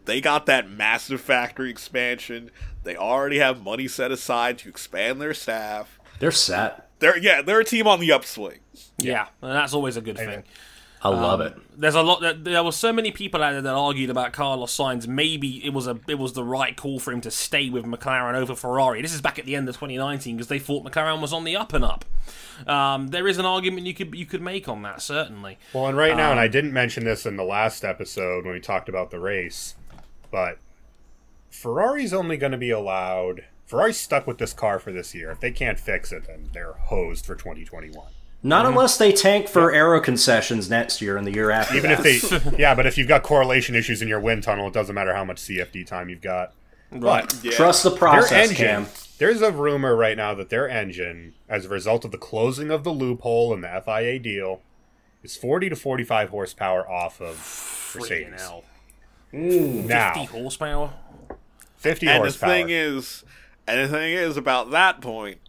they 0.05 0.21
got 0.21 0.45
that 0.47 0.69
massive 0.69 1.21
factory 1.21 1.69
expansion. 1.69 2.51
They 2.83 2.95
already 2.95 3.39
have 3.39 3.63
money 3.63 3.87
set 3.87 4.11
aside 4.11 4.57
to 4.59 4.69
expand 4.69 5.21
their 5.21 5.33
staff. 5.33 5.99
They're 6.19 6.31
set. 6.31 6.89
They're 6.99 7.17
yeah, 7.17 7.41
they're 7.41 7.61
a 7.61 7.65
team 7.65 7.87
on 7.87 7.99
the 7.99 8.11
upswing. 8.11 8.59
Yeah, 8.97 9.27
and 9.41 9.51
that's 9.51 9.73
always 9.73 9.97
a 9.97 10.01
good 10.01 10.17
thing. 10.17 10.43
I 11.03 11.09
love 11.09 11.41
Um, 11.41 11.47
it. 11.47 11.57
There's 11.75 11.95
a 11.95 12.01
lot. 12.01 12.21
That, 12.21 12.43
there 12.45 12.63
were 12.63 12.71
so 12.71 12.93
many 12.93 13.11
people 13.11 13.43
out 13.43 13.51
there 13.51 13.61
that 13.61 13.73
argued 13.73 14.09
about 14.09 14.31
Carlos 14.31 14.75
Sainz. 14.75 15.05
Maybe 15.07 15.63
it 15.65 15.73
was 15.73 15.85
a 15.85 15.99
it 16.07 16.17
was 16.17 16.31
the 16.33 16.43
right 16.43 16.77
call 16.77 16.97
for 16.99 17.11
him 17.11 17.19
to 17.21 17.31
stay 17.31 17.69
with 17.69 17.83
McLaren 17.83 18.35
over 18.35 18.55
Ferrari. 18.55 19.01
This 19.01 19.13
is 19.13 19.19
back 19.21 19.37
at 19.37 19.45
the 19.45 19.55
end 19.55 19.67
of 19.67 19.75
2019 19.75 20.37
because 20.37 20.47
they 20.47 20.59
thought 20.59 20.85
McLaren 20.85 21.19
was 21.19 21.33
on 21.33 21.43
the 21.43 21.55
up 21.57 21.73
and 21.73 21.83
up. 21.83 22.05
Um, 22.67 23.07
there 23.09 23.27
is 23.27 23.37
an 23.37 23.45
argument 23.45 23.85
you 23.85 23.93
could 23.93 24.15
you 24.15 24.25
could 24.25 24.41
make 24.41 24.69
on 24.69 24.81
that 24.83 25.01
certainly. 25.01 25.57
Well, 25.73 25.87
and 25.87 25.97
right 25.97 26.15
now, 26.15 26.27
Um, 26.27 26.31
and 26.33 26.39
I 26.39 26.47
didn't 26.47 26.71
mention 26.73 27.03
this 27.03 27.25
in 27.25 27.35
the 27.35 27.43
last 27.43 27.83
episode 27.83 28.45
when 28.45 28.53
we 28.53 28.59
talked 28.61 28.87
about 28.87 29.11
the 29.11 29.19
race, 29.19 29.75
but 30.31 30.59
Ferrari's 31.49 32.13
only 32.13 32.37
going 32.37 32.51
to 32.51 32.57
be 32.57 32.69
allowed. 32.69 33.45
Ferrari's 33.65 33.97
stuck 33.99 34.27
with 34.27 34.37
this 34.37 34.53
car 34.53 34.79
for 34.79 34.91
this 34.91 35.13
year. 35.15 35.31
If 35.31 35.39
they 35.39 35.51
can't 35.51 35.79
fix 35.79 36.11
it, 36.11 36.27
then 36.27 36.49
they're 36.53 36.73
hosed 36.73 37.25
for 37.25 37.35
2021. 37.35 38.05
Not 38.45 38.65
unless 38.65 38.97
they 38.97 39.13
tank 39.13 39.47
for 39.47 39.71
aero 39.73 40.01
concessions 40.01 40.69
next 40.69 41.01
year 41.01 41.15
and 41.15 41.25
the 41.25 41.31
year 41.33 41.49
after. 41.49 41.75
Even 41.77 41.91
that. 41.91 42.05
if 42.05 42.43
they, 42.43 42.57
yeah, 42.61 42.75
but 42.75 42.85
if 42.85 42.97
you've 42.97 43.07
got 43.07 43.23
correlation 43.23 43.73
issues 43.73 44.01
in 44.01 44.07
your 44.09 44.19
wind 44.19 44.43
tunnel, 44.43 44.67
it 44.67 44.73
doesn't 44.73 44.93
matter 44.93 45.13
how 45.13 45.23
much 45.23 45.37
CFD 45.37 45.85
time 45.87 46.09
you've 46.09 46.21
got. 46.21 46.53
But 46.91 47.33
Yeah. 47.41 47.51
trust 47.51 47.83
the 47.83 47.91
process, 47.91 48.29
their 48.31 48.41
engine, 48.41 48.55
Cam. 48.57 48.87
there's 49.17 49.41
a 49.41 49.51
rumor 49.51 49.95
right 49.95 50.17
now 50.17 50.33
that 50.35 50.49
their 50.49 50.67
engine, 50.69 51.33
as 51.47 51.65
a 51.65 51.69
result 51.69 52.03
of 52.05 52.11
the 52.11 52.17
closing 52.17 52.69
of 52.69 52.83
the 52.83 52.91
loophole 52.91 53.53
in 53.53 53.61
the 53.61 53.81
FIA 53.83 54.19
deal, 54.19 54.61
is 55.23 55.37
40 55.37 55.69
to 55.69 55.75
45 55.77 56.29
horsepower 56.29 56.87
off 56.89 57.21
of 57.21 57.37
Freaking 57.37 58.29
Mercedes. 58.31 58.41
hell. 58.41 58.63
Now, 59.31 60.13
50 60.13 60.25
horsepower. 60.25 60.93
50 61.77 62.07
And 62.07 62.15
the 62.17 62.19
horsepower. 62.19 62.49
thing 62.49 62.69
is, 62.69 63.23
and 63.67 63.79
the 63.79 63.87
thing 63.87 64.13
is 64.13 64.37
about 64.37 64.69
that 64.71 65.01
point, 65.01 65.39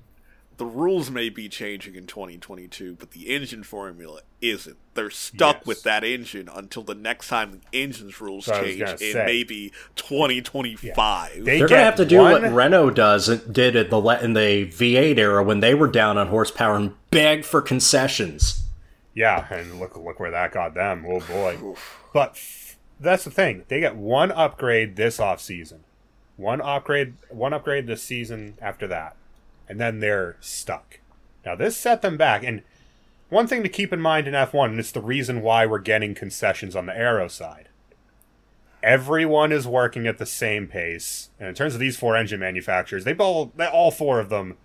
the 0.57 0.66
rules 0.66 1.11
may 1.11 1.28
be 1.28 1.48
changing 1.48 1.94
in 1.96 2.07
2022, 2.07 2.96
but 2.98 3.11
the 3.11 3.34
engine 3.34 3.62
formula 3.64 4.20
isn't. 4.40 4.76
They're 4.94 5.11
stuck 5.11 5.57
Yes. 5.59 5.66
with 5.66 5.82
that 5.82 6.05
engine 6.05 6.48
until 6.55 6.82
the 6.84 6.94
next 6.94 7.28
time 7.28 7.61
the 7.72 7.78
engine's 7.78 8.20
rules 8.20 8.44
So 8.44 8.62
change 8.62 8.80
in 8.82 8.98
say. 8.98 9.24
maybe 9.26 9.72
2025. 9.96 11.44
They 11.44 11.59
They're 11.59 11.68
gonna 11.68 11.82
have 11.82 11.96
to 11.96 12.05
do 12.05 12.18
what 12.18 12.42
one- 12.42 12.55
Renault 12.55 12.90
does 12.90 13.26
did 13.40 13.76
in 13.76 13.90
the 13.90 14.18
in 14.22 14.32
the 14.34 14.66
V8 14.66 15.18
era 15.18 15.42
when 15.42 15.61
they 15.61 15.74
were 15.74 15.88
down 15.88 16.18
on 16.18 16.28
horsepower 16.28 16.76
and 16.76 16.94
begged 17.11 17.44
for 17.44 17.61
concessions. 17.62 18.62
Yeah, 19.14 19.46
and 19.50 19.78
look 19.78 19.96
look 19.96 20.18
where 20.20 20.30
that 20.30 20.52
got 20.52 20.74
them. 20.74 21.05
Oh 21.09 21.20
boy. 21.20 21.59
But 22.12 22.30
f- 22.36 22.76
that's 23.00 23.24
the 23.24 23.30
thing. 23.32 23.64
They 23.66 23.80
get 23.80 23.96
one 23.96 24.30
upgrade 24.30 24.94
this 24.94 25.18
off 25.18 25.40
season. 25.40 25.80
One 26.36 26.61
upgrade 26.61 27.14
one 27.28 27.52
upgrade 27.52 27.86
this 27.88 28.02
season 28.05 28.57
after 28.62 28.86
that. 28.86 29.16
And 29.69 29.81
then 29.81 30.01
they're 30.01 30.37
stuck. 30.41 31.01
Now 31.45 31.55
this 31.55 31.77
set 31.77 32.03
them 32.03 32.17
back 32.17 32.43
and 32.45 32.62
one 33.31 33.47
thing 33.47 33.62
to 33.62 33.69
keep 33.69 33.93
in 33.93 34.01
mind 34.01 34.29
in 34.29 34.35
F1, 34.35 34.67
and 34.67 34.79
it's 34.79 34.93
the 34.93 35.01
reason 35.01 35.41
why 35.43 35.67
we're 35.67 35.79
getting 35.79 36.15
concessions 36.15 36.77
on 36.77 36.87
the 36.87 36.97
aero 36.97 37.27
side. 37.27 37.69
Everyone 38.83 39.51
is 39.51 39.67
working 39.67 40.07
at 40.07 40.19
the 40.19 40.27
same 40.27 40.69
pace. 40.69 41.31
And 41.41 41.49
in 41.49 41.55
terms 41.55 41.75
of 41.75 41.81
these 41.81 41.97
four 41.97 42.17
engine 42.17 42.39
manufacturers, 42.39 43.05
they 43.05 43.15
all 43.15 43.51
they, 43.57 43.67
all 43.67 43.91
four 43.91 44.21
of 44.21 44.29
them 44.29 44.57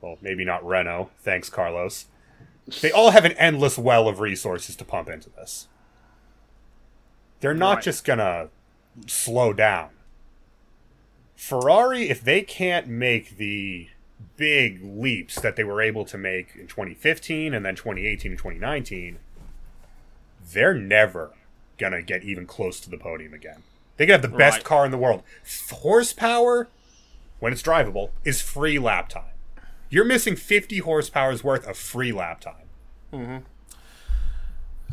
well, 0.00 0.18
maybe 0.20 0.44
not 0.44 0.64
Renault, 0.64 1.10
thanks 1.22 1.48
Carlos. 1.48 2.06
They 2.82 2.92
all 2.92 3.10
have 3.10 3.24
an 3.24 3.32
endless 3.32 3.78
well 3.78 4.06
of 4.06 4.20
resources 4.20 4.76
to 4.76 4.84
pump 4.84 5.08
into 5.08 5.30
this. 5.30 5.66
They're 7.40 7.54
not 7.54 7.76
Right. 7.76 7.84
just 7.84 8.04
gonna 8.04 8.48
slow 9.06 9.52
down. 9.54 9.90
Ferrari, 11.34 12.08
if 12.10 12.22
they 12.22 12.42
can't 12.42 12.86
make 12.86 13.38
the 13.38 13.88
big 14.36 14.80
leaps 14.82 15.40
that 15.40 15.56
they 15.56 15.64
were 15.64 15.80
able 15.80 16.04
to 16.06 16.18
make 16.18 16.54
in 16.54 16.66
2015 16.66 17.54
and 17.54 17.64
then 17.64 17.74
2018 17.74 18.32
and 18.32 18.38
2019, 18.38 19.18
they're 20.52 20.74
never 20.74 21.32
gonna 21.78 22.02
get 22.02 22.22
even 22.22 22.46
close 22.46 22.80
to 22.80 22.90
the 22.90 22.98
podium 22.98 23.34
again. 23.34 23.62
They 23.96 24.06
could 24.06 24.12
have 24.12 24.22
the 24.22 24.28
best 24.28 24.64
car 24.64 24.84
in 24.84 24.90
the 24.90 24.98
world. 24.98 25.22
Horsepower, 25.70 26.68
when 27.38 27.52
it's 27.52 27.62
drivable, 27.62 28.10
is 28.24 28.40
free 28.40 28.78
lap 28.78 29.08
time. 29.08 29.24
You're 29.88 30.04
missing 30.04 30.34
50 30.34 30.78
horsepower's 30.78 31.44
worth 31.44 31.66
of 31.66 31.76
free 31.76 32.12
lap 32.12 32.40
time. 32.40 32.54
Mm-hmm. 33.12 33.36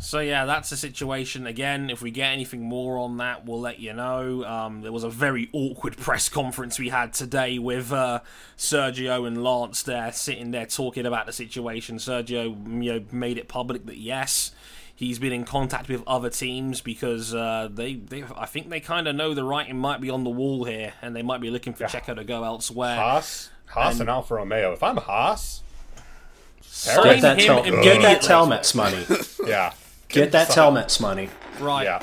So 0.02 0.20
yeah, 0.20 0.46
that's 0.46 0.72
the 0.72 0.78
situation. 0.78 1.46
Again, 1.46 1.92
if 1.92 2.02
we 2.02 2.10
get 2.10 2.32
anything 2.32 2.64
more 2.64 2.98
on 2.98 3.18
that, 3.18 3.46
we'll 3.46 3.62
let 3.62 3.80
you 3.80 3.94
know. 3.94 4.44
Um, 4.44 4.82
there 4.82 4.92
was 4.92 5.04
a 5.04 5.10
very 5.10 5.48
awkward 5.54 5.96
press 5.98 6.28
conference 6.28 6.80
we 6.80 6.90
had 6.90 7.14
today 7.14 7.60
with 7.60 7.94
uh, 7.94 8.22
Sergio 8.58 9.28
and 9.28 9.44
Lance 9.44 9.84
there 9.84 10.12
sitting 10.12 10.52
there 10.52 10.66
talking 10.66 11.06
about 11.06 11.28
the 11.28 11.34
situation. 11.34 11.98
Sergio, 11.98 12.84
you 12.84 12.94
know, 12.94 13.06
made 13.12 13.38
it 13.38 13.48
public 13.48 13.86
that 13.86 13.98
yes, 13.98 14.52
he's 14.96 15.20
been 15.20 15.34
in 15.34 15.46
contact 15.46 15.88
with 15.88 16.04
other 16.08 16.32
teams 16.32 16.82
because 16.82 17.36
uh, 17.36 17.70
they, 17.72 17.94
they, 17.94 18.24
I 18.36 18.48
think 18.48 18.70
they 18.70 18.80
kind 18.80 19.08
of 19.08 19.16
know 19.16 19.36
the 19.36 19.44
writing 19.44 19.78
might 19.78 20.02
be 20.02 20.10
on 20.10 20.24
the 20.24 20.30
wall 20.32 20.64
here, 20.66 20.94
and 21.04 21.16
they 21.16 21.22
might 21.22 21.42
be 21.42 21.52
looking 21.52 21.74
for 21.74 21.86
Checo 21.86 22.16
to 22.16 22.24
go 22.24 22.44
elsewhere. 22.44 22.96
Haas, 22.96 23.52
Haas 23.68 24.00
and, 24.00 24.10
Alfa 24.10 24.34
Romeo. 24.34 24.74
If 24.74 24.82
I'm 24.82 24.98
Haas, 24.98 25.62
Sign 26.62 27.04
Get 27.04 27.22
that, 27.22 27.40
him 27.40 27.46
tel- 27.46 27.64
get 27.64 27.74
immediately. 27.74 28.02
that 28.02 28.22
Telmex 28.22 28.74
money. 28.74 29.06
yeah, 29.50 29.74
Get 30.12 30.32
that 30.32 30.50
Telmex 30.50 31.00
money. 31.00 31.30
Right. 31.60 31.84
yeah. 31.84 32.02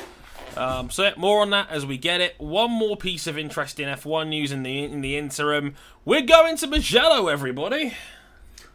Um, 0.57 0.89
so 0.89 1.03
yeah, 1.03 1.13
more 1.15 1.41
on 1.41 1.51
that 1.51 1.69
as 1.69 1.85
we 1.85 1.97
get 1.97 2.21
it. 2.21 2.35
One 2.37 2.71
more 2.71 2.97
piece 2.97 3.27
of 3.27 3.37
interesting 3.37 3.87
F1 3.87 4.27
news 4.29 4.51
in 4.51 4.63
the 4.63 4.83
in 4.83 5.01
the 5.01 5.15
interim. 5.17 5.75
We're 6.05 6.21
going 6.21 6.57
to 6.57 6.67
Mugello, 6.67 7.27
everybody. 7.27 7.93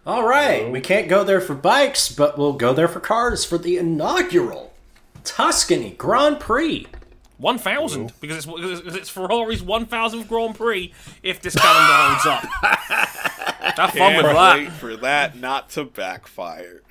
All 0.07 0.27
right, 0.27 0.71
we 0.71 0.81
can't 0.81 1.09
go 1.09 1.25
there 1.25 1.41
for 1.41 1.55
bikes, 1.55 2.11
but 2.13 2.37
we'll 2.37 2.53
go 2.53 2.75
there 2.75 2.89
for 2.89 3.01
cars 3.01 3.45
for 3.45 3.57
the 3.57 3.79
inaugural 3.79 4.75
Tuscany 5.25 5.91
Grand 5.91 6.41
Prix. 6.41 6.87
1,000 7.39 8.13
because 8.21 8.37
it's 8.37 8.47
because 8.47 8.97
it's 8.97 9.11
Ferrari's 9.11 9.61
1,000th 9.63 10.29
Grand 10.29 10.55
Prix 10.55 10.93
if 11.23 11.41
this 11.41 11.55
calendar 11.57 11.93
holds 11.93 12.27
up. 12.27 12.45
Have 13.77 13.91
fun 13.91 14.17
with 14.17 14.25
Can't 14.25 14.37
that. 14.37 14.57
wait 14.57 14.73
for 14.73 14.97
that 14.99 15.37
not 15.37 15.69
to 15.71 15.85
backfire. 15.85 16.83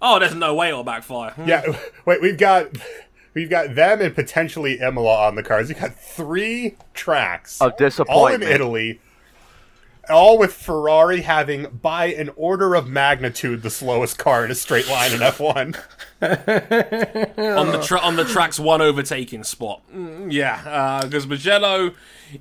Oh, 0.00 0.18
there's 0.18 0.34
no 0.34 0.54
way 0.54 0.68
it'll 0.68 0.84
backfire. 0.84 1.30
Hmm. 1.32 1.48
Yeah, 1.48 1.78
wait, 2.04 2.20
we've 2.22 2.38
got 2.38 2.68
we've 3.34 3.50
got 3.50 3.74
them 3.74 4.00
and 4.00 4.14
potentially 4.14 4.78
Imola 4.80 5.26
on 5.26 5.34
the 5.34 5.42
cards. 5.42 5.68
We've 5.68 5.78
got 5.80 5.94
three 5.94 6.76
tracks 6.94 7.60
Of 7.60 7.76
disappointment, 7.76 8.42
all 8.42 8.48
in. 8.48 8.54
Italy, 8.54 9.00
all 10.08 10.38
with 10.38 10.52
Ferrari 10.54 11.22
having 11.22 11.66
by 11.82 12.06
an 12.06 12.30
order 12.36 12.74
of 12.74 12.88
magnitude 12.88 13.62
the 13.62 13.70
slowest 13.70 14.18
car 14.18 14.44
in 14.44 14.50
a 14.50 14.54
straight 14.54 14.88
line 14.88 15.12
in 15.12 15.18
F1. 15.18 15.76
on 16.22 17.72
the 17.72 17.82
tra- 17.84 18.00
on 18.00 18.16
the 18.16 18.24
track's 18.24 18.58
one 18.58 18.80
overtaking 18.80 19.44
spot. 19.44 19.82
Mm, 19.94 20.32
yeah, 20.32 21.00
because 21.04 21.26
Mugello, 21.26 21.92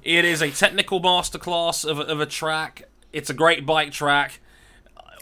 it 0.03 0.25
is 0.25 0.41
a 0.41 0.51
technical 0.51 1.01
masterclass 1.01 1.85
of 1.89 1.99
of 1.99 2.19
a 2.19 2.25
track. 2.25 2.83
It's 3.13 3.29
a 3.29 3.33
great 3.33 3.65
bike 3.65 3.91
track. 3.91 4.39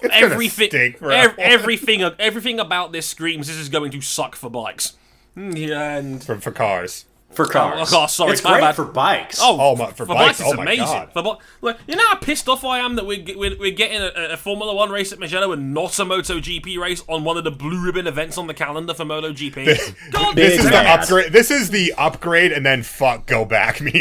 Gonna 0.10 0.26
everything, 0.34 0.70
stink, 0.70 1.00
bro. 1.00 1.10
ev- 1.16 1.36
everything, 1.40 2.02
everything 2.20 2.60
about 2.60 2.92
this 2.92 3.08
screams 3.08 3.48
this 3.48 3.58
is 3.58 3.70
going 3.70 3.92
to 3.92 4.02
suck 4.02 4.36
for 4.36 4.50
bikes. 4.50 4.94
Mm, 5.38 5.58
Yeah, 5.58 5.96
and 5.98 6.24
for, 6.24 6.40
for 6.40 6.52
cars. 6.52 7.06
for 7.32 7.46
cars. 7.46 7.92
Oh, 7.94 8.08
sorry, 8.08 8.32
it's 8.32 8.40
great 8.40 8.62
bad. 8.62 8.76
for 8.78 8.86
bikes. 8.86 9.40
Oh, 9.42 9.58
Oh, 9.60 9.76
my- 9.76 9.92
for 9.92 10.06
bikes, 10.06 10.40
it's 10.40 10.48
oh 10.50 10.54
my 10.54 10.64
amazing. 10.64 10.86
God. 10.86 11.12
For 11.12 11.22
bi- 11.22 11.36
look, 11.60 11.78
you 11.86 11.98
know 11.98 12.04
how 12.08 12.16
pissed 12.16 12.48
off 12.48 12.64
I 12.64 12.80
am 12.80 12.96
that 12.96 13.06
we're, 13.06 13.22
we're, 13.36 13.58
we're 13.60 13.72
getting 13.72 14.02
a, 14.02 14.30
a 14.32 14.38
Formula 14.38 14.74
One 14.74 14.90
race 14.90 15.12
at 15.12 15.20
Mugello 15.20 15.52
and 15.52 15.74
not 15.74 16.00
a 16.00 16.06
MotoGP 16.06 16.78
race 16.78 17.04
on 17.10 17.26
one 17.26 17.36
of 17.36 17.44
the 17.44 17.52
blue 17.52 17.84
ribbon 17.84 18.08
events 18.08 18.38
on 18.38 18.48
the 18.48 18.54
calendar 18.54 18.94
for 18.94 19.04
MotoGP. 19.04 20.12
God 20.14 20.36
This 20.38 20.60
is 20.64 20.70
the 20.70 20.78
upgrade. 20.90 21.34
This 21.34 21.52
is 21.52 21.70
the 21.72 21.94
upgrade, 21.98 22.54
and 22.54 22.66
then 22.66 22.82
fuck, 22.84 23.26
go 23.26 23.44
back 23.44 23.82
meme. 23.82 23.94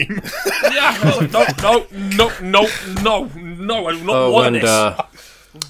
Yeah, 0.63 1.27
no, 1.33 1.47
no, 1.61 1.87
no, 1.91 2.31
no, 2.41 2.69
no, 3.03 3.25
no, 3.35 3.87
I 3.89 3.93
do 3.97 4.05
not 4.05 4.15
Oh, 4.17 4.31
want 4.31 4.47
and 4.47 4.57
this. 4.63 4.71
uh, 4.71 5.07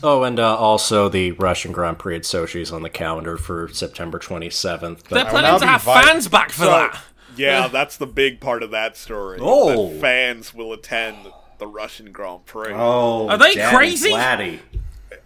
oh, 0.03 0.23
and 0.23 0.39
uh, 0.39 0.57
also 0.57 1.09
the 1.09 1.33
Russian 1.33 1.73
Grand 1.73 1.99
Prix 1.99 2.17
at 2.17 2.23
Sochi 2.23 2.61
is 2.61 2.73
on 2.73 2.83
the 2.83 2.91
calendar 2.91 3.37
for 3.37 3.69
September 3.69 4.19
27th. 4.19 5.03
They're 5.05 5.25
But 5.25 5.33
will 5.33 5.41
now 5.43 5.59
planning 5.59 5.61
to 5.61 5.67
have 5.67 5.83
vi- 5.83 6.03
fans 6.03 6.29
back 6.29 6.51
for 6.51 6.65
So, 6.65 6.71
that. 6.71 7.01
yeah, 7.37 7.69
that's 7.73 7.97
the 7.97 8.07
big 8.07 8.41
part 8.41 8.63
of 8.63 8.71
that 8.73 8.97
story. 8.97 9.39
Oh. 9.41 9.91
that 9.91 10.01
fans 10.01 10.53
will 10.55 10.73
attend 10.73 11.19
the 11.59 11.67
Russian 11.67 12.13
Grand 12.13 12.47
Prix. 12.47 12.73
oh, 12.75 13.29
Are 13.29 13.39
they 13.39 13.55
Daddy 13.55 13.77
crazy? 13.77 14.11
Vladdy. 14.11 14.59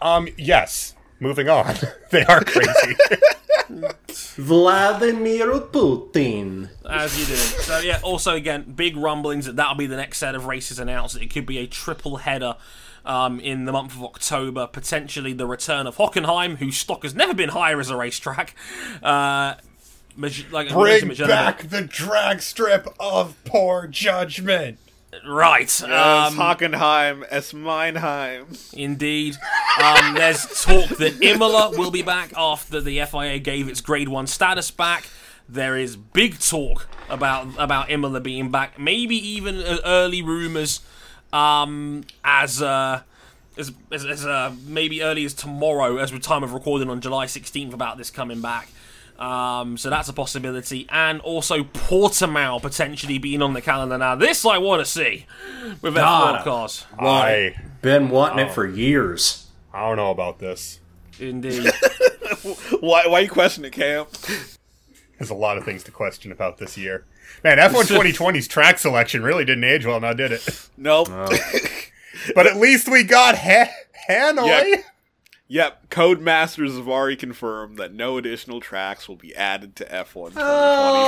um, 0.01 0.29
yes. 0.37 0.95
Moving 1.21 1.49
on. 1.49 1.75
they 2.11 2.25
are 2.25 2.45
crazy. 2.45 2.97
Vladimir 4.37 5.47
Putin. 5.61 6.69
As 6.89 7.19
you 7.19 7.27
do. 7.27 7.35
So 7.35 7.79
yeah. 7.81 7.99
Also, 8.03 8.35
again, 8.35 8.73
big 8.77 8.97
rumblings 8.97 9.47
that 9.47 9.57
that'll 9.57 9.75
be 9.75 9.87
the 9.87 9.97
next 9.97 10.19
set 10.19 10.35
of 10.35 10.47
races 10.47 10.79
announced. 10.79 11.17
It 11.17 11.27
could 11.33 11.45
be 11.47 11.59
a 11.59 11.67
triple 11.67 12.19
header. 12.19 12.57
Um, 13.05 13.41
in 13.41 13.65
the 13.65 13.73
month 13.73 13.95
of 13.97 14.03
October, 14.05 14.67
potentially 14.67 15.33
the 15.33 15.47
return 15.47 15.87
of 15.87 15.97
Hockenheim, 15.97 16.57
whose 16.59 16.77
stock 16.77 17.05
has 17.05 17.15
never 17.15 17.33
been 17.33 17.51
higher 17.51 17.81
as 17.81 17.89
a 17.91 17.97
racetrack. 17.97 18.55
Uh, 19.03 19.55
Maj- 20.17 20.47
like 20.51 20.69
Bring 20.71 21.07
Magellan- 21.09 21.31
back 21.31 21.69
the 21.69 21.83
drag 21.83 22.43
strip 22.43 22.87
of 23.01 23.35
poor 23.45 23.87
judgment. 23.87 24.79
right? 25.27 25.61
Yes, 25.63 25.83
Um, 25.83 26.37
Hockenheim, 26.37 27.25
es 27.31 27.53
Meinheim. 27.53 28.73
Indeed. 28.75 29.37
Um, 29.83 30.15
there's 30.15 30.45
talk 30.65 30.89
that 30.99 31.23
Imola 31.23 31.71
will 31.71 31.91
be 31.91 32.03
back 32.03 32.33
after 32.37 32.81
the 32.81 33.01
FIA 33.01 33.39
gave 33.39 33.69
its 33.69 33.81
Grade 33.81 34.09
One 34.09 34.27
status 34.27 34.71
back. 34.71 35.09
There 35.49 35.77
is 35.79 35.97
big 35.97 36.39
talk 36.41 36.89
about 37.09 37.47
about 37.59 37.89
Imola 37.91 38.21
being 38.21 38.51
back. 38.51 38.79
Maybe 38.79 39.17
even 39.17 39.61
uh, 39.61 39.79
early 39.85 40.21
rumors 40.21 40.81
um, 41.33 42.05
as. 42.25 42.63
Uh, 42.63 43.03
as, 43.57 43.73
as, 43.91 44.05
as 44.05 44.25
uh, 44.25 44.55
maybe 44.65 45.03
early 45.03 45.25
as 45.25 45.35
tomorrow, 45.35 45.97
as 45.97 46.13
with 46.13 46.23
time 46.23 46.45
of 46.45 46.55
recording 46.55 46.89
on 46.89 47.01
July 47.01 47.27
16th, 47.27 47.75
about 47.75 47.99
this 47.99 48.09
coming 48.09 48.41
back. 48.41 48.69
Um, 49.19 49.77
so 49.77 49.91
that's 49.91 50.09
a 50.09 50.13
possibility, 50.13 50.87
and 50.91 51.21
also 51.23 51.65
Portimao 51.65 52.63
potentially 52.63 53.19
being 53.19 53.43
on 53.43 53.55
the 53.55 53.61
calendar 53.61 53.99
now. 53.99 54.15
This 54.15 54.47
I 54.47 54.59
want 54.59 54.81
to 54.81 54.87
see 54.87 55.27
with 55.83 55.95
F1 55.95 55.97
Gotta. 55.97 56.45
cars. 56.45 56.87
I 56.97 57.57
Been 57.83 58.11
wanting 58.11 58.47
it 58.47 58.53
for 58.53 58.65
years. 58.65 59.49
I 59.75 59.81
don't 59.89 59.97
know 59.97 60.13
about 60.13 60.39
this. 60.39 60.79
Indeed. 61.19 61.69
Why, 62.81 63.07
why 63.09 63.21
you 63.21 63.29
questioning 63.29 63.73
it, 63.73 63.75
Cam? 63.75 64.07
There's 65.19 65.31
a 65.31 65.35
lot 65.35 65.59
of 65.59 65.65
things 65.65 65.83
to 65.85 65.91
question 65.91 66.31
about 66.33 66.59
this 66.59 66.79
year. 66.79 67.05
Man, 67.45 67.59
F1 67.59 67.85
2020's 67.85 68.47
track 68.49 68.79
selection 68.79 69.23
really 69.23 69.45
didn't 69.45 69.65
age 69.65 69.85
well 69.85 70.01
now, 70.01 70.13
did 70.13 70.33
it? 70.33 70.69
Nope. 70.77 71.09
But 72.35 72.47
at 72.49 72.57
least 72.57 72.89
we 72.89 73.05
got 73.05 73.39
ha- 73.39 73.71
Hanoi. 74.11 74.47
Yeah. 74.47 74.83
yep, 75.47 75.89
Codemasters 75.89 76.77
have 76.77 76.89
already 76.89 77.15
confirmed 77.17 77.77
that 77.79 77.95
no 77.95 78.19
additional 78.19 78.61
tracks 78.61 79.09
will 79.09 79.17
be 79.17 79.35
added 79.37 79.77
to 79.77 79.85
F1 79.85 80.31
2020. 80.33 80.37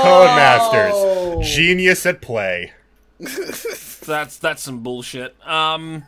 Codemasters. 0.04 1.44
Genius 1.44 2.06
at 2.06 2.20
play. 2.22 2.72
that's 3.18 4.38
that's 4.38 4.62
some 4.62 4.80
bullshit. 4.82 5.34
Um, 5.46 6.04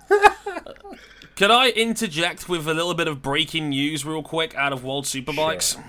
could 1.36 1.50
I 1.50 1.70
interject 1.70 2.48
with 2.48 2.66
a 2.68 2.74
little 2.74 2.94
bit 2.94 3.08
of 3.08 3.20
breaking 3.22 3.70
news, 3.70 4.04
real 4.06 4.22
quick, 4.22 4.54
out 4.54 4.72
of 4.72 4.84
World 4.84 5.04
Superbikes? 5.04 5.82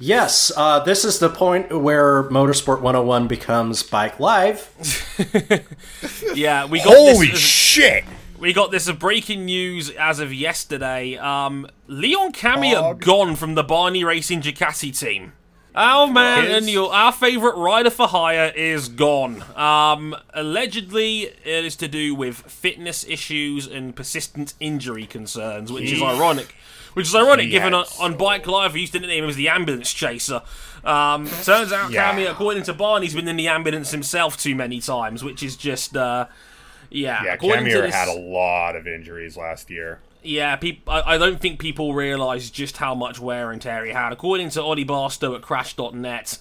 Yes, 0.00 0.52
uh, 0.56 0.78
this 0.80 1.04
is 1.04 1.18
the 1.18 1.28
point 1.28 1.76
where 1.82 2.22
Motorsport 2.24 2.80
101 2.80 3.26
becomes 3.26 3.82
Bike 3.82 4.20
Live. 4.20 4.72
Yeah, 6.34 6.66
we 6.66 6.78
got 6.78 6.94
Holy 6.96 7.28
this. 7.28 7.38
shit! 7.40 8.04
we 8.38 8.52
got 8.52 8.70
this 8.70 8.88
breaking 8.92 9.44
news 9.44 9.90
as 9.90 10.20
of 10.20 10.32
yesterday. 10.32 11.16
Um, 11.16 11.66
Leon 11.88 12.32
Camier 12.32 12.96
gone 13.00 13.34
from 13.34 13.54
the 13.56 13.64
Barni 13.64 14.04
Racing 14.04 14.42
Ducati 14.42 14.96
team. 14.96 15.32
Our 15.74 16.06
man 16.06 16.44
His- 16.44 16.56
and 16.58 16.70
your 16.70 16.92
our 16.92 17.12
favorite 17.12 17.56
rider 17.56 17.90
for 17.90 18.06
hire 18.06 18.52
is 18.54 18.88
gone. 18.88 19.42
Um, 19.56 20.14
allegedly, 20.32 21.22
it 21.44 21.64
is 21.64 21.74
to 21.76 21.88
do 21.88 22.14
with 22.14 22.36
fitness 22.36 23.04
issues 23.08 23.66
and 23.66 23.94
persistent 23.96 24.54
injury 24.60 25.06
concerns, 25.06 25.72
which 25.72 25.90
is 25.90 26.00
ironic. 26.02 26.54
Which 26.98 27.06
is 27.06 27.14
ironic, 27.14 27.48
given 27.50 27.74
on, 27.74 27.84
on 28.00 28.16
Bike 28.16 28.46
Live, 28.48 28.74
we 28.74 28.80
used 28.80 28.92
to 28.94 28.98
nickname 28.98 29.22
him 29.24 29.30
as 29.30 29.36
the 29.36 29.48
ambulance 29.48 29.92
chaser. 29.92 30.42
Um, 30.84 31.26
turns 31.44 31.72
out, 31.72 31.92
Yeah. 31.92 32.12
Camier, 32.12 32.30
according 32.30 32.64
to 32.64 32.74
Barni's 32.74 33.14
been 33.14 33.28
in 33.28 33.36
the 33.36 33.46
ambulance 33.48 33.92
himself 33.92 34.36
too 34.36 34.54
many 34.56 34.80
times, 34.80 35.22
which 35.22 35.42
is 35.42 35.56
just, 35.56 35.96
uh, 35.96 36.26
yeah. 36.90 37.22
Yeah, 37.24 37.34
according 37.34 37.66
to 37.66 37.70
Camier 37.70 37.82
this- 37.82 37.94
had 37.94 38.08
a 38.08 38.18
lot 38.18 38.74
of 38.74 38.86
injuries 38.88 39.36
last 39.36 39.70
year. 39.70 40.00
yeah, 40.24 40.56
peop- 40.56 40.88
I, 40.90 41.14
I 41.14 41.18
don't 41.18 41.40
think 41.40 41.60
people 41.60 41.94
realise 41.94 42.50
just 42.50 42.78
how 42.78 42.94
much 42.96 43.20
wear 43.20 43.52
and 43.52 43.62
tear 43.62 43.84
he 43.84 43.92
had. 43.92 44.12
According 44.12 44.50
to 44.50 44.62
Ollie 44.62 44.82
Barstow 44.84 45.34
at 45.36 45.42
Crash.net, 45.42 46.36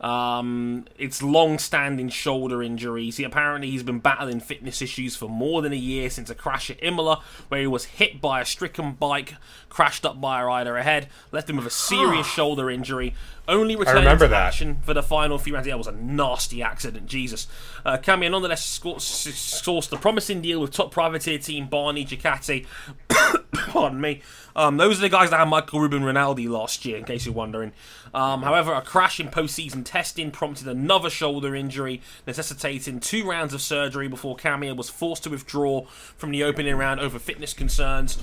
um, 0.00 0.86
it's 0.98 1.22
long-standing 1.22 2.08
shoulder 2.08 2.62
injuries. 2.62 3.18
He 3.18 3.24
apparently 3.24 3.70
he's 3.70 3.82
been 3.82 3.98
battling 3.98 4.40
fitness 4.40 4.80
issues 4.80 5.14
for 5.14 5.28
more 5.28 5.60
than 5.60 5.72
a 5.72 5.76
year 5.76 6.08
since 6.08 6.30
a 6.30 6.34
crash 6.34 6.70
at 6.70 6.82
Imola, 6.82 7.22
where 7.48 7.60
he 7.60 7.66
was 7.66 7.84
hit 7.84 8.20
by 8.20 8.40
a 8.40 8.44
stricken 8.44 8.92
bike, 8.92 9.34
crashed 9.68 10.06
up 10.06 10.20
by 10.20 10.40
a 10.40 10.46
rider 10.46 10.76
ahead, 10.76 11.08
left 11.32 11.50
him 11.50 11.56
with 11.56 11.66
a 11.66 11.70
serious 11.70 12.26
shoulder 12.34 12.70
injury. 12.70 13.14
Only 13.46 13.74
returning 13.74 14.16
to 14.16 14.28
that. 14.28 14.32
action 14.32 14.78
for 14.82 14.94
the 14.94 15.02
final 15.02 15.36
few 15.36 15.54
rounds. 15.54 15.66
It 15.66 15.76
was 15.76 15.88
a 15.88 15.92
nasty 15.92 16.62
accident. 16.62 17.06
Jesus. 17.06 17.48
Uh, 17.84 17.98
Camier 17.98 18.30
nonetheless 18.30 18.78
sourced 18.78 19.92
a 19.92 19.96
promising 19.96 20.40
deal 20.40 20.60
with 20.60 20.70
top 20.70 20.92
privateer 20.92 21.38
team 21.38 21.66
Barni 21.66 22.06
Ducati. 22.06 22.64
Pardon 23.52 24.00
me. 24.00 24.22
Um, 24.54 24.76
those 24.76 24.98
are 24.98 25.02
the 25.02 25.08
guys 25.08 25.30
that 25.30 25.38
had 25.38 25.48
Michael 25.48 25.80
Ruben 25.80 26.04
Rinaldi 26.04 26.46
last 26.46 26.84
year, 26.84 26.96
in 26.96 27.04
case 27.04 27.26
you're 27.26 27.34
wondering. 27.34 27.72
Um, 28.12 28.42
however, 28.42 28.72
a 28.72 28.82
crash 28.82 29.20
in 29.20 29.28
postseason 29.28 29.84
testing 29.84 30.30
prompted 30.30 30.66
another 30.66 31.10
shoulder 31.10 31.54
injury, 31.54 32.00
necessitating 32.26 33.00
two 33.00 33.28
rounds 33.28 33.54
of 33.54 33.62
surgery 33.62 34.08
before 34.08 34.36
Camier 34.36 34.76
was 34.76 34.90
forced 34.90 35.24
to 35.24 35.30
withdraw 35.30 35.84
from 36.16 36.30
the 36.30 36.42
opening 36.42 36.76
round 36.76 37.00
over 37.00 37.18
fitness 37.18 37.52
concerns. 37.52 38.16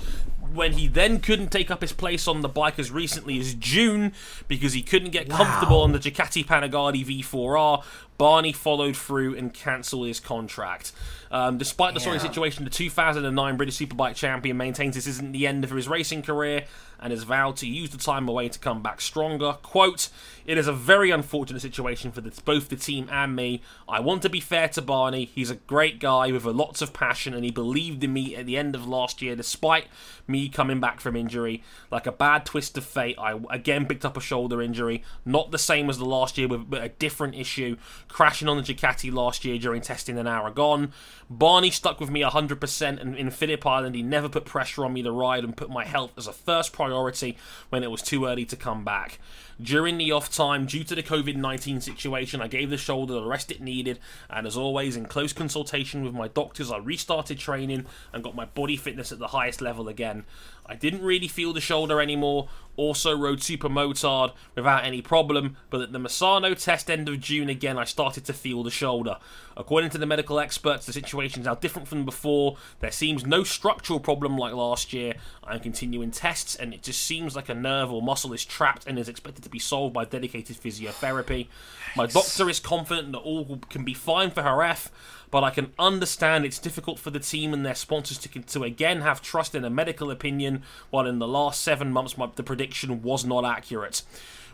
When 0.52 0.72
he 0.72 0.88
then 0.88 1.20
couldn't 1.20 1.48
take 1.50 1.70
up 1.70 1.82
his 1.82 1.92
place 1.92 2.26
on 2.26 2.40
the 2.40 2.48
bike 2.48 2.78
as 2.78 2.90
recently 2.90 3.38
as 3.38 3.54
June 3.54 4.12
because 4.46 4.72
he 4.72 4.82
couldn't 4.82 5.10
get 5.10 5.28
comfortable 5.28 5.82
on 5.82 5.92
the 5.92 5.98
Ducati 5.98 6.44
Panigale 6.44 7.04
V4R, 7.04 7.82
Barni 8.18 8.52
followed 8.52 8.96
through 8.96 9.36
and 9.36 9.54
cancelled 9.54 10.06
his 10.06 10.20
contract. 10.20 10.92
Um, 11.30 11.58
despite 11.58 11.94
the 11.94 12.00
sorry 12.00 12.18
situation, 12.18 12.64
the 12.64 12.70
2009 12.70 13.56
British 13.56 13.78
Superbike 13.78 14.14
champion 14.14 14.56
maintains 14.56 14.94
this 14.94 15.06
isn't 15.06 15.32
the 15.32 15.46
end 15.46 15.62
of 15.62 15.70
his 15.70 15.86
racing 15.86 16.22
career 16.22 16.64
and 17.00 17.12
has 17.12 17.22
vowed 17.22 17.56
to 17.56 17.66
use 17.66 17.90
the 17.90 17.98
time 17.98 18.28
away 18.28 18.48
to 18.48 18.58
come 18.58 18.82
back 18.82 19.00
stronger. 19.00 19.52
Quote, 19.62 20.08
It 20.46 20.58
is 20.58 20.66
a 20.66 20.72
very 20.72 21.10
unfortunate 21.10 21.60
situation 21.60 22.10
for 22.10 22.20
the, 22.20 22.32
both 22.44 22.68
the 22.68 22.76
team 22.76 23.08
and 23.12 23.36
me. 23.36 23.62
I 23.88 24.00
want 24.00 24.22
to 24.22 24.28
be 24.28 24.40
fair 24.40 24.68
to 24.68 24.82
Barney. 24.82 25.26
He's 25.26 25.50
a 25.50 25.56
great 25.56 26.00
guy 26.00 26.32
with 26.32 26.44
a 26.44 26.50
lots 26.50 26.82
of 26.82 26.92
passion 26.92 27.34
and 27.34 27.44
he 27.44 27.50
believed 27.50 28.02
in 28.02 28.12
me 28.12 28.34
at 28.34 28.46
the 28.46 28.56
end 28.56 28.74
of 28.74 28.88
last 28.88 29.22
year 29.22 29.36
despite 29.36 29.86
me 30.26 30.48
coming 30.48 30.80
back 30.80 31.00
from 31.00 31.14
injury. 31.14 31.62
Like 31.90 32.06
a 32.06 32.12
bad 32.12 32.44
twist 32.44 32.76
of 32.76 32.84
fate, 32.84 33.16
I 33.18 33.38
again 33.50 33.86
picked 33.86 34.04
up 34.04 34.16
a 34.16 34.20
shoulder 34.20 34.60
injury. 34.60 35.04
Not 35.24 35.50
the 35.50 35.58
same 35.58 35.88
as 35.88 35.98
the 35.98 36.04
last 36.04 36.36
year, 36.36 36.48
but 36.48 36.68
but 36.68 36.82
a 36.82 36.88
different 36.88 37.34
issue. 37.34 37.76
Crashing 38.08 38.48
on 38.48 38.56
the 38.56 38.62
Ducati 38.62 39.12
last 39.12 39.44
year 39.44 39.58
during 39.58 39.82
testing 39.82 40.18
in 40.18 40.26
Aragon. 40.26 40.92
Barni 41.30 41.70
stuck 41.70 42.00
with 42.00 42.10
me 42.10 42.22
100%, 42.22 43.00
and 43.00 43.16
in 43.16 43.30
Phillip 43.30 43.66
Island, 43.66 43.94
he 43.94 44.02
never 44.02 44.28
put 44.28 44.44
pressure 44.44 44.84
on 44.84 44.92
me 44.94 45.02
to 45.02 45.12
ride 45.12 45.44
and 45.44 45.56
put 45.56 45.70
my 45.70 45.84
health 45.84 46.12
as 46.16 46.26
a 46.26 46.32
first 46.32 46.72
priority 46.72 47.36
when 47.68 47.82
it 47.82 47.90
was 47.90 48.02
too 48.02 48.26
early 48.26 48.44
to 48.46 48.56
come 48.56 48.84
back. 48.84 49.18
During 49.60 49.98
the 49.98 50.12
off 50.12 50.30
time, 50.30 50.66
due 50.66 50.84
to 50.84 50.94
the 50.94 51.02
COVID 51.02 51.34
19 51.34 51.80
situation, 51.80 52.40
I 52.40 52.46
gave 52.46 52.70
the 52.70 52.76
shoulder 52.76 53.14
the 53.14 53.24
rest 53.24 53.50
it 53.50 53.60
needed, 53.60 53.98
and 54.30 54.46
as 54.46 54.56
always, 54.56 54.94
in 54.94 55.06
close 55.06 55.32
consultation 55.32 56.04
with 56.04 56.14
my 56.14 56.28
doctors, 56.28 56.70
I 56.70 56.76
restarted 56.76 57.40
training 57.40 57.86
and 58.12 58.22
got 58.22 58.36
my 58.36 58.44
body 58.44 58.76
fitness 58.76 59.10
at 59.10 59.18
the 59.18 59.28
highest 59.28 59.60
level 59.60 59.88
again. 59.88 60.24
I 60.64 60.76
didn't 60.76 61.02
really 61.02 61.28
feel 61.28 61.52
the 61.52 61.60
shoulder 61.60 62.00
anymore, 62.00 62.48
also 62.76 63.16
rode 63.16 63.42
super 63.42 63.68
motard 63.68 64.32
without 64.54 64.84
any 64.84 65.02
problem, 65.02 65.56
but 65.70 65.80
at 65.80 65.92
the 65.92 65.98
Misano 65.98 66.56
test 66.56 66.90
end 66.90 67.08
of 67.08 67.20
June 67.20 67.48
again, 67.48 67.76
I 67.76 67.84
started 67.84 68.24
to 68.26 68.32
feel 68.32 68.62
the 68.62 68.70
shoulder. 68.70 69.16
According 69.56 69.90
to 69.90 69.98
the 69.98 70.06
medical 70.06 70.38
experts, 70.38 70.86
the 70.86 70.92
situation 70.92 71.40
is 71.40 71.46
now 71.46 71.56
different 71.56 71.88
from 71.88 72.04
before. 72.04 72.56
There 72.78 72.92
seems 72.92 73.26
no 73.26 73.42
structural 73.42 73.98
problem 73.98 74.38
like 74.38 74.54
last 74.54 74.92
year. 74.92 75.14
I'm 75.42 75.58
continuing 75.58 76.12
tests, 76.12 76.54
and 76.54 76.72
it 76.72 76.82
just 76.82 77.02
seems 77.02 77.34
like 77.34 77.48
a 77.48 77.54
nerve 77.54 77.90
or 77.90 78.00
muscle 78.00 78.32
is 78.32 78.44
trapped 78.44 78.86
and 78.86 78.98
is 78.98 79.08
expected 79.08 79.42
to 79.48 79.52
be 79.52 79.58
solved 79.58 79.94
by 79.94 80.04
dedicated 80.04 80.56
physiotherapy. 80.56 81.48
My 81.96 82.06
doctor 82.06 82.48
is 82.48 82.60
confident 82.60 83.12
that 83.12 83.18
all 83.18 83.60
can 83.70 83.84
be 83.84 83.94
fine 83.94 84.30
for 84.30 84.42
her 84.42 84.62
F, 84.62 84.90
but 85.30 85.42
I 85.42 85.50
can 85.50 85.72
understand 85.78 86.44
it's 86.44 86.58
difficult 86.58 86.98
for 86.98 87.10
the 87.10 87.18
team 87.18 87.52
and 87.52 87.64
their 87.64 87.74
sponsors 87.74 88.18
to, 88.18 88.28
to 88.28 88.64
again 88.64 89.00
have 89.00 89.22
trust 89.22 89.54
in 89.54 89.64
a 89.64 89.70
medical 89.70 90.10
opinion, 90.10 90.62
while 90.90 91.06
in 91.06 91.18
the 91.18 91.28
last 91.28 91.62
seven 91.62 91.90
months 91.92 92.16
my, 92.16 92.28
the 92.34 92.42
prediction 92.42 93.02
was 93.02 93.24
not 93.24 93.44
accurate. 93.44 94.02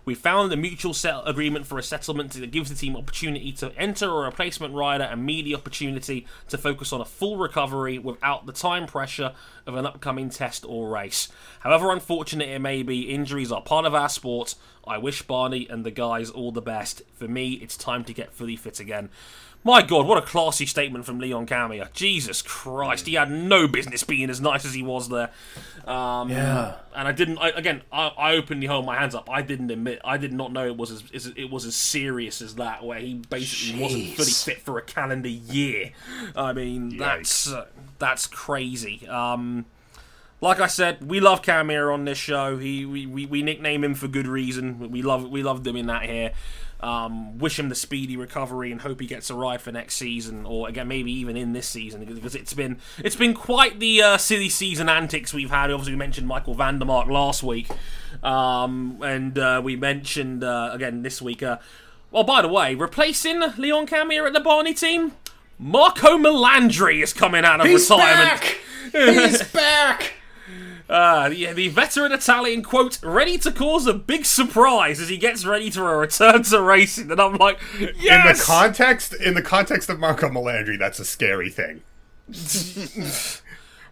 We 0.05 0.15
found 0.15 0.53
a 0.53 0.57
mutual 0.57 0.95
agreement 1.25 1.67
for 1.67 1.79
a 1.79 1.83
settlement 1.83 2.33
that 2.33 2.51
gives 2.51 2.69
the 2.69 2.77
team 2.77 2.95
opportunity 2.97 3.53
to 3.53 3.73
enter 3.77 4.11
a 4.11 4.25
replacement 4.25 4.75
rider 4.75 5.05
and 5.05 5.25
me 5.25 5.41
the 5.41 5.55
opportunity 5.55 6.27
to 6.49 6.59
focus 6.59 6.93
on 6.93 7.01
a 7.01 7.07
full 7.07 7.39
recovery 7.39 7.99
without 7.99 8.45
the 8.45 8.53
time 8.53 8.87
pressure 8.87 9.33
of 9.67 9.77
an 9.77 9.87
upcoming 9.87 10.29
test 10.29 10.65
or 10.67 10.91
race. 10.91 11.29
However 11.61 11.91
unfortunate 11.91 12.49
it 12.49 12.59
may 12.59 12.83
be, 12.83 13.03
injuries 13.03 13.51
are 13.51 13.63
part 13.63 13.87
of 13.87 13.95
our 13.95 14.11
sport. 14.11 14.55
I 14.87 14.99
wish 14.99 15.23
Barni 15.23 15.67
and 15.71 15.85
the 15.85 15.91
guys 15.91 16.29
all 16.29 16.53
the 16.53 16.61
best. 16.61 17.01
For 17.15 17.27
me, 17.27 17.55
it's 17.55 17.77
time 17.77 18.05
to 18.05 18.13
get 18.13 18.35
fully 18.35 18.57
fit 18.57 18.81
again. 18.81 19.09
My 19.67 19.81
God, 19.81 20.07
what 20.07 20.19
a 20.19 20.23
classy 20.23 20.67
statement 20.67 21.07
from 21.07 21.19
Leon 21.19 21.47
Camier. 21.47 21.91
Jesus 21.95 22.43
Christ, 22.43 23.07
he 23.07 23.15
had 23.15 23.31
no 23.31 23.67
business 23.67 24.05
being 24.05 24.29
as 24.29 24.39
nice 24.39 24.67
as 24.67 24.75
he 24.75 24.83
was 24.83 25.09
there. 25.09 25.31
Um, 25.87 26.29
Yeah. 26.29 26.75
And 26.95 27.09
I 27.09 27.12
didn't. 27.12 27.39
I, 27.39 27.49
again, 27.49 27.81
I, 27.91 28.09
I 28.09 28.33
openly 28.35 28.67
hold 28.67 28.85
my 28.85 28.99
hands 28.99 29.15
up. 29.15 29.31
I 29.31 29.41
didn't 29.41 29.71
admit. 29.71 30.01
I 30.05 30.19
did 30.19 30.35
not 30.35 30.53
know 30.53 30.67
it 30.67 30.77
was 30.77 30.91
as, 30.91 31.05
as 31.15 31.27
it 31.29 31.51
was 31.51 31.65
as 31.65 31.75
serious 31.75 32.43
as 32.43 32.57
that, 32.57 32.85
where 32.85 32.99
he 32.99 33.15
basically 33.15 33.83
wasn't 33.83 34.17
fully 34.17 34.31
fit 34.31 34.61
for 34.61 34.77
a 34.77 34.83
calendar 34.83 35.31
year. 35.31 35.93
I 36.37 36.53
mean, 36.53 36.99
that's 36.99 37.51
uh, 37.51 37.67
that's 37.99 38.27
crazy. 38.27 39.09
Um, 39.09 39.65
like 40.41 40.61
I 40.61 40.67
said, 40.67 41.09
we 41.09 41.21
love 41.21 41.41
Camille 41.41 41.91
on 41.91 42.05
this 42.05 42.19
show. 42.19 42.59
He 42.59 42.85
we, 42.85 43.07
we, 43.07 43.25
we 43.25 43.43
nickname 43.43 43.83
him 43.83 43.95
for 43.95 44.09
good 44.09 44.27
reason. 44.27 44.91
We 44.91 45.01
love 45.01 45.29
we 45.31 45.43
love 45.43 45.62
doing 45.62 45.87
that 45.87 46.03
here. 46.03 46.33
Um, 46.85 47.39
wish 47.39 47.59
him 47.59 47.70
the 47.70 47.74
speedy 47.74 48.14
recovery 48.14 48.70
and 48.70 48.82
hope 48.82 49.01
he 49.01 49.07
gets 49.07 49.30
a 49.30 49.35
ride 49.35 49.62
for 49.62 49.72
next 49.72 49.95
season, 49.95 50.45
or 50.45 50.68
again 50.68 50.87
maybe 50.87 51.11
even 51.12 51.35
in 51.35 51.55
this 51.55 51.66
season 51.66 52.05
because 52.05 52.35
it's 52.35 52.53
been 52.53 52.76
it's 52.99 53.16
been 53.16 53.32
quite 53.32 53.80
the 53.80 54.03
uh, 54.03 54.18
silly 54.18 54.51
season 54.51 54.91
antics 54.91 55.32
we've 55.32 55.49
had. 55.49 55.70
Obviously, 55.70 55.95
we 55.95 55.99
mentioned 55.99 56.26
Michael 56.26 56.53
van 56.55 56.78
der 56.78 56.85
Mark 56.85 57.09
last 57.09 57.43
week, 57.43 57.70
um, 58.22 58.99
and 59.03 59.39
uh, 59.39 59.62
we 59.64 59.76
mentioned 59.76 60.45
uh, 60.45 60.70
again 60.74 61.03
this 61.03 61.22
week. 61.22 61.43
Uh, 61.43 61.57
well, 62.11 62.24
by 62.24 62.43
the 62.43 62.49
way, 62.49 62.74
replacing 62.74 63.41
Leon 63.57 63.87
Camier 63.87 64.26
at 64.26 64.35
the 64.35 64.41
Barni 64.41 64.74
team, 64.74 65.12
Marco 65.59 66.18
Melandri 66.18 67.03
is 67.03 67.14
coming 67.14 67.47
out 67.47 67.61
of 67.61 67.66
He's 67.66 67.89
retirement. 67.89 68.41
back! 68.41 68.59
He's 68.93 69.43
back! 69.53 70.12
Uh, 70.89 71.30
yeah, 71.35 71.53
the 71.53 71.68
veteran 71.68 72.12
Italian 72.12 72.62
quote 72.62 73.03
ready 73.03 73.39
to 73.39 73.51
cause 73.51 73.87
a 73.87 73.95
big 73.95 74.26
surprise 74.26 75.01
as 75.01 75.09
he 75.09 75.16
gets 75.16 75.47
ready 75.47 75.70
to 75.70 75.82
return 75.82 76.43
to 76.43 76.61
racing, 76.61 77.11
and 77.11 77.20
I'm 77.20 77.37
like, 77.37 77.59
yes. 77.78 77.97
In 77.99 78.37
the 78.37 78.43
context, 78.45 79.14
in 79.14 79.35
the 79.35 79.43
context 79.43 79.89
of 79.89 79.99
Marco 79.99 80.28
Melandri, 80.28 80.78
that's 80.78 80.99
a 80.99 81.05
scary 81.05 81.49
thing. 81.49 81.82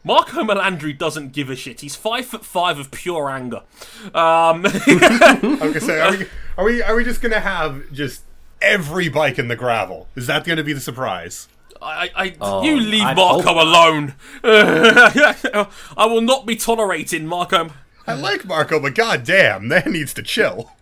Marco 0.05 0.43
Melandri 0.43 0.97
doesn't 0.97 1.33
give 1.33 1.49
a 1.49 1.57
shit. 1.57 1.81
He's 1.81 1.97
five 1.97 2.27
foot 2.27 2.45
five 2.45 2.79
of 2.79 2.91
pure 2.91 3.31
anger. 3.31 3.63
Um, 4.07 4.67
I 4.67 5.39
was 5.43 5.59
gonna 5.61 5.81
say, 5.81 6.01
are 6.01 6.11
we, 6.11 6.27
are 6.59 6.65
we 6.65 6.83
are 6.83 6.97
we 6.97 7.05
just 7.05 7.23
gonna 7.23 7.41
have 7.41 7.91
just 7.93 8.23
every 8.63 9.09
bike 9.09 9.39
in 9.39 9.49
the 9.49 9.57
gravel? 9.57 10.09
Is 10.15 10.27
that 10.27 10.45
going 10.45 10.57
to 10.57 10.65
be 10.65 10.73
the 10.73 10.81
surprise? 10.81 11.49
I, 11.83 12.11
I, 12.15 12.35
Oh, 12.41 12.63
you 12.63 12.79
leave 12.79 13.03
I'd 13.03 13.17
Marco 13.17 13.43
hope 13.43 13.57
alone. 13.57 14.15
I 14.45 16.07
will 16.07 16.21
not 16.21 16.47
be 16.47 16.57
tolerating 16.57 17.27
Marco. 17.27 17.71
I 18.07 18.15
like 18.15 18.45
Marco, 18.45 18.81
but 18.81 18.95
goddamn, 18.95 19.69
man 19.69 19.93
needs 19.93 20.15
to 20.15 20.23
chill. 20.23 20.73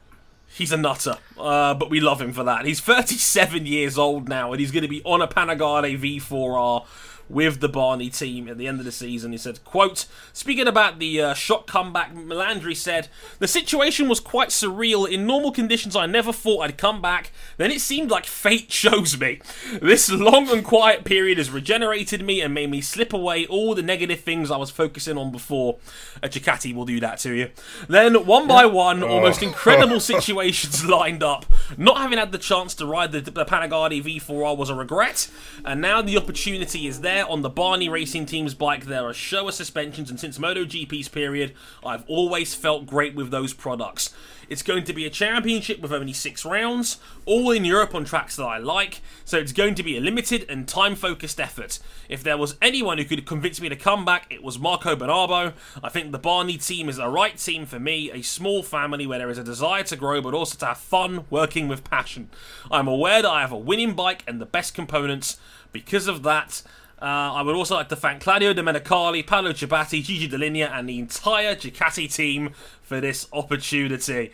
He's 0.53 0.73
a 0.73 0.77
nutter, 0.77 1.17
uh, 1.39 1.75
but 1.75 1.91
we 1.91 2.01
love 2.01 2.21
him 2.21 2.33
for 2.33 2.45
that. 2.45 2.67
He's 2.67 2.81
37 2.81 3.67
years 3.67 3.97
old 3.97 4.29
now, 4.29 4.53
and 4.53 4.61
he's 4.61 4.71
going 4.73 4.83
to 4.83 4.89
be 4.89 5.01
on 5.05 5.23
a 5.23 5.29
Panigale 5.29 5.99
V4R 5.99 6.85
with 7.31 7.61
the 7.61 7.69
Barni 7.69 8.11
team 8.11 8.49
at 8.49 8.59
the 8.59 8.67
end 8.67 8.81
of 8.81 8.85
the 8.85 8.93
season. 8.93 9.33
He 9.33 9.39
said, 9.39 9.65
quote, 9.65 10.07
speaking 10.33 10.67
about 10.67 10.99
the 10.99 11.21
uh, 11.23 11.35
shot 11.35 11.67
comeback, 11.67 12.13
Melandri 12.13 12.77
said, 12.77 13.09
the 13.39 13.47
situation 13.47 14.09
was 14.09 14.19
quite 14.19 14.49
surreal. 14.49 15.09
In 15.09 15.27
normal 15.27 15.53
conditions, 15.53 15.95
I 15.95 16.07
never 16.07 16.33
thought 16.33 16.63
I'd 16.63 16.77
come 16.77 17.01
back. 17.01 17.31
Then 17.57 17.71
it 17.71 17.81
seemed 17.81 18.11
like 18.11 18.27
fate 18.27 18.69
chose 18.81 19.19
me. 19.19 19.41
This 19.81 20.11
long 20.11 20.51
and 20.51 20.65
quiet 20.65 21.05
period 21.05 21.39
has 21.39 21.51
regenerated 21.51 22.23
me 22.23 22.41
and 22.41 22.53
made 22.53 22.71
me 22.71 22.81
slip 22.81 23.13
away 23.13 23.47
all 23.47 23.75
the 23.75 23.83
negative 23.83 24.21
things 24.21 24.51
I 24.51 24.57
was 24.57 24.71
focusing 24.71 25.17
on 25.17 25.31
before. 25.31 25.79
A 26.23 26.29
Ducati 26.29 26.75
will 26.75 26.85
do 26.85 26.99
that 27.01 27.19
to 27.21 27.33
you. 27.33 27.51
Then, 27.89 28.27
one 28.27 28.49
by 28.49 28.67
one, 28.67 29.05
almost 29.05 29.43
incredible 29.43 30.01
situations 30.01 30.85
lined 30.85 31.23
up. 31.23 31.47
Not 31.77 31.99
having 31.99 32.19
had 32.19 32.33
the 32.33 32.39
chance 32.39 32.75
to 32.77 32.87
ride 32.87 33.13
the, 33.13 33.21
the 33.21 33.45
Panigale 33.45 34.03
V4R 34.03 34.57
was 34.57 34.71
a 34.71 34.75
regret, 34.75 35.31
and 35.65 35.81
now 35.81 36.03
the 36.03 36.17
opportunity 36.17 36.87
is 36.87 37.01
there 37.01 37.29
on 37.29 37.43
the 37.43 37.51
Barni 37.51 37.89
Racing 37.89 38.27
Team's 38.27 38.55
bike. 38.55 38.87
There 38.87 39.07
are 39.07 39.13
Showa 39.13 39.53
suspensions, 39.53 40.11
and 40.11 40.19
since 40.19 40.39
MotoGP's 40.39 41.09
period, 41.09 41.55
I've 41.85 42.05
always 42.07 42.55
felt 42.55 42.87
great 42.87 43.15
with 43.15 43.31
those 43.31 43.55
products. 43.55 44.15
It's 44.51 44.65
going 44.65 44.83
to 44.83 44.93
be 44.93 45.07
a 45.07 45.11
championship 45.11 45.81
with 45.81 45.93
only 45.93 46.13
six 46.13 46.45
rounds, 46.45 46.99
all 47.25 47.53
in 47.53 47.65
Europe 47.65 47.95
on 47.95 48.05
tracks 48.05 48.35
that 48.35 48.45
I 48.45 48.59
like, 48.59 49.01
so 49.25 49.39
it's 49.39 49.53
going 49.53 49.77
to 49.77 49.85
be 49.85 49.97
a 49.97 50.01
limited 50.01 50.45
and 50.49 50.67
time 50.67 50.97
focused 50.97 51.41
effort. 51.41 51.79
If 52.09 52.25
there 52.25 52.37
was 52.37 52.57
anyone 52.61 52.99
who 52.99 53.05
could 53.05 53.25
convince 53.27 53.61
me 53.61 53.69
to 53.69 53.77
come 53.77 54.05
back, 54.05 54.27
it 54.29 54.43
was 54.43 54.59
Marco 54.59 54.97
Barnabò. 54.97 55.53
I 55.85 55.89
think 55.89 56.11
the 56.11 56.19
Barni 56.19 56.59
team 56.59 56.89
is 56.89 56.97
the 56.97 57.09
right 57.09 57.37
team 57.37 57.65
for 57.65 57.79
me, 57.79 58.11
a 58.11 58.23
small 58.23 58.65
family 58.65 59.07
where 59.07 59.21
there 59.21 59.31
is 59.31 59.39
a 59.39 59.45
desire 59.45 59.85
to 59.85 59.95
grow 59.95 60.21
but 60.21 60.35
also 60.35 60.59
to 60.59 60.67
have 60.67 60.79
fun 60.79 61.27
working 61.31 61.69
with 61.69 61.89
passion. 61.89 62.29
I'm 62.73 62.89
aware 62.89 63.23
that 63.23 63.31
I 63.31 63.43
have 63.43 63.53
a 63.53 63.57
winning 63.57 63.95
bike 63.95 64.25
and 64.27 64.41
the 64.41 64.47
best 64.47 64.75
components. 64.75 65.39
Because 65.73 66.09
of 66.09 66.25
that, 66.25 66.63
uh, 67.03 67.05
I 67.05 67.43
would 67.43 67.55
also 67.55 67.77
like 67.77 67.89
to 67.89 67.97
thank 67.97 68.23
Claudio 68.23 68.53
Domenicali, 68.53 69.27
Paolo 69.27 69.53
Ciabatti, 69.53 70.03
Gigi 70.03 70.29
Dall'Igna, 70.29 70.71
and 70.73 70.89
the 70.89 70.99
entire 70.99 71.55
Ducati 71.55 72.13
team 72.13 72.51
for 72.83 73.01
this 73.01 73.27
opportunity. 73.33 74.33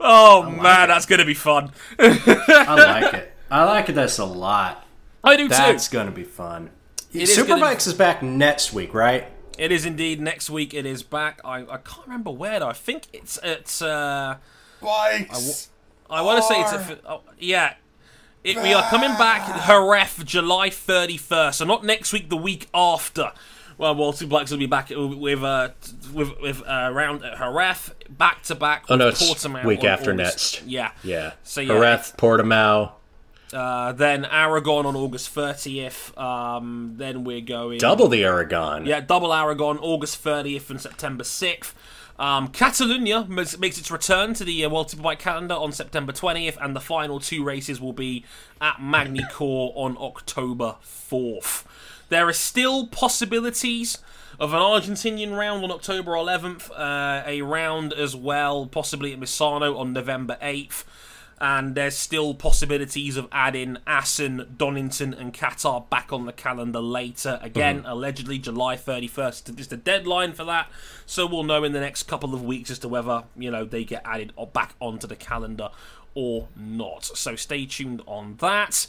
Oh 0.00 0.42
man, 0.50 0.88
that's 0.88 1.06
going 1.06 1.20
to 1.20 1.24
be 1.24 1.34
fun. 1.34 1.70
I 1.98 2.74
like 3.02 3.14
it. 3.14 3.32
I 3.50 3.64
like 3.64 3.86
this 3.86 4.18
a 4.18 4.24
lot. 4.24 4.86
I 5.22 5.36
do 5.36 5.48
That's 5.48 5.60
too. 5.60 5.72
That's 5.72 5.88
going 5.88 6.06
to 6.06 6.12
be 6.12 6.24
fun. 6.24 6.70
is 7.12 7.36
gonna- 7.36 7.60
Superbikes 7.60 7.86
is 7.86 7.94
back 7.94 8.22
next 8.22 8.72
week, 8.72 8.94
right? 8.94 9.26
It 9.58 9.72
is 9.72 9.84
indeed 9.84 10.20
next 10.20 10.50
week. 10.50 10.72
It 10.72 10.86
is 10.86 11.02
back. 11.02 11.40
I, 11.44 11.62
I 11.62 11.78
can't 11.78 12.06
remember 12.06 12.30
where 12.30 12.60
though. 12.60 12.68
I 12.68 12.72
think 12.74 13.04
it's 13.12 13.38
it's. 13.42 13.82
Uh, 13.82 14.36
Bikes. 14.80 15.68
I 16.08 16.22
want 16.22 16.38
to 16.38 16.42
say 16.42 16.60
it's 16.60 16.72
a. 16.72 16.98
Oh, 17.04 17.22
yeah. 17.38 17.74
It, 18.48 18.62
we 18.62 18.72
are 18.72 18.82
coming 18.88 19.10
back 19.18 19.66
Jerez 19.66 20.24
July 20.24 20.70
31st. 20.70 21.54
So 21.54 21.64
not 21.66 21.84
next 21.84 22.12
week, 22.12 22.30
the 22.30 22.36
week 22.36 22.66
after. 22.72 23.32
Well, 23.76 24.12
Two 24.12 24.26
Blacks 24.26 24.50
will 24.50 24.58
be 24.58 24.66
back 24.66 24.88
with 24.90 25.44
uh, 25.44 25.68
with 26.12 26.40
with 26.40 26.62
uh, 26.66 26.90
round 26.92 27.22
at 27.24 27.38
Jerez 27.38 27.90
back 28.08 28.42
to 28.44 28.54
back. 28.54 28.86
Oh, 28.88 28.96
no, 28.96 29.08
it's 29.08 29.22
Portimao 29.22 29.64
week 29.64 29.84
after 29.84 30.12
August- 30.12 30.60
next. 30.60 30.66
Yeah, 30.66 30.90
Yeah. 31.04 31.32
So 31.44 31.60
yeah, 31.60 31.74
Jerez, 31.74 32.12
Portimao, 32.16 32.92
uh, 33.52 33.92
then 33.92 34.24
Aragon 34.24 34.86
on 34.86 34.96
August 34.96 35.32
30th. 35.34 36.18
Um, 36.18 36.94
then 36.96 37.22
we're 37.22 37.40
going 37.40 37.78
double 37.78 38.08
the 38.08 38.24
Aragon. 38.24 38.84
Yeah, 38.86 39.00
double 39.00 39.32
Aragon, 39.32 39.78
August 39.78 40.24
30th 40.24 40.70
and 40.70 40.80
September 40.80 41.22
6th. 41.22 41.72
Um, 42.18 42.48
Catalunya 42.48 43.28
makes, 43.28 43.58
makes 43.58 43.78
its 43.78 43.90
return 43.90 44.34
to 44.34 44.44
the 44.44 44.64
uh, 44.64 44.68
World 44.68 44.88
Superbike 44.88 45.20
calendar 45.20 45.54
on 45.54 45.70
September 45.70 46.12
20th, 46.12 46.56
and 46.60 46.74
the 46.74 46.80
final 46.80 47.20
two 47.20 47.44
races 47.44 47.80
will 47.80 47.92
be 47.92 48.24
at 48.60 48.80
Magny-Cours 48.80 49.72
on 49.76 49.96
October 49.98 50.76
4th. 50.82 51.64
There 52.08 52.26
are 52.26 52.32
still 52.32 52.86
possibilities 52.88 53.98
of 54.40 54.52
an 54.52 54.60
Argentinian 54.60 55.36
round 55.36 55.62
on 55.62 55.70
October 55.70 56.12
11th, 56.12 56.70
uh, 56.70 57.22
a 57.26 57.42
round 57.42 57.92
as 57.92 58.16
well, 58.16 58.66
possibly 58.66 59.12
at 59.12 59.20
Misano 59.20 59.78
on 59.78 59.92
November 59.92 60.38
8th 60.42 60.84
and 61.40 61.74
there's 61.74 61.96
still 61.96 62.34
possibilities 62.34 63.16
of 63.16 63.28
adding 63.30 63.78
Assen, 63.86 64.54
Donington, 64.56 65.14
and 65.14 65.32
Qatar 65.32 65.88
back 65.88 66.12
on 66.12 66.26
the 66.26 66.32
calendar 66.32 66.80
later. 66.80 67.38
Again, 67.42 67.84
allegedly 67.86 68.38
July 68.38 68.76
31st 68.76 69.58
is 69.58 69.68
the 69.68 69.76
deadline 69.76 70.32
for 70.32 70.44
that, 70.44 70.68
so 71.06 71.26
we'll 71.26 71.44
know 71.44 71.64
in 71.64 71.72
the 71.72 71.80
next 71.80 72.04
couple 72.04 72.34
of 72.34 72.42
weeks 72.42 72.70
as 72.70 72.78
to 72.80 72.88
whether 72.88 73.24
you 73.36 73.50
know 73.50 73.64
they 73.64 73.84
get 73.84 74.02
added 74.04 74.32
or 74.36 74.46
back 74.46 74.74
onto 74.80 75.06
the 75.06 75.16
calendar 75.16 75.70
or 76.14 76.48
not. 76.56 77.04
So 77.04 77.36
stay 77.36 77.66
tuned 77.66 78.02
on 78.06 78.36
that. 78.40 78.86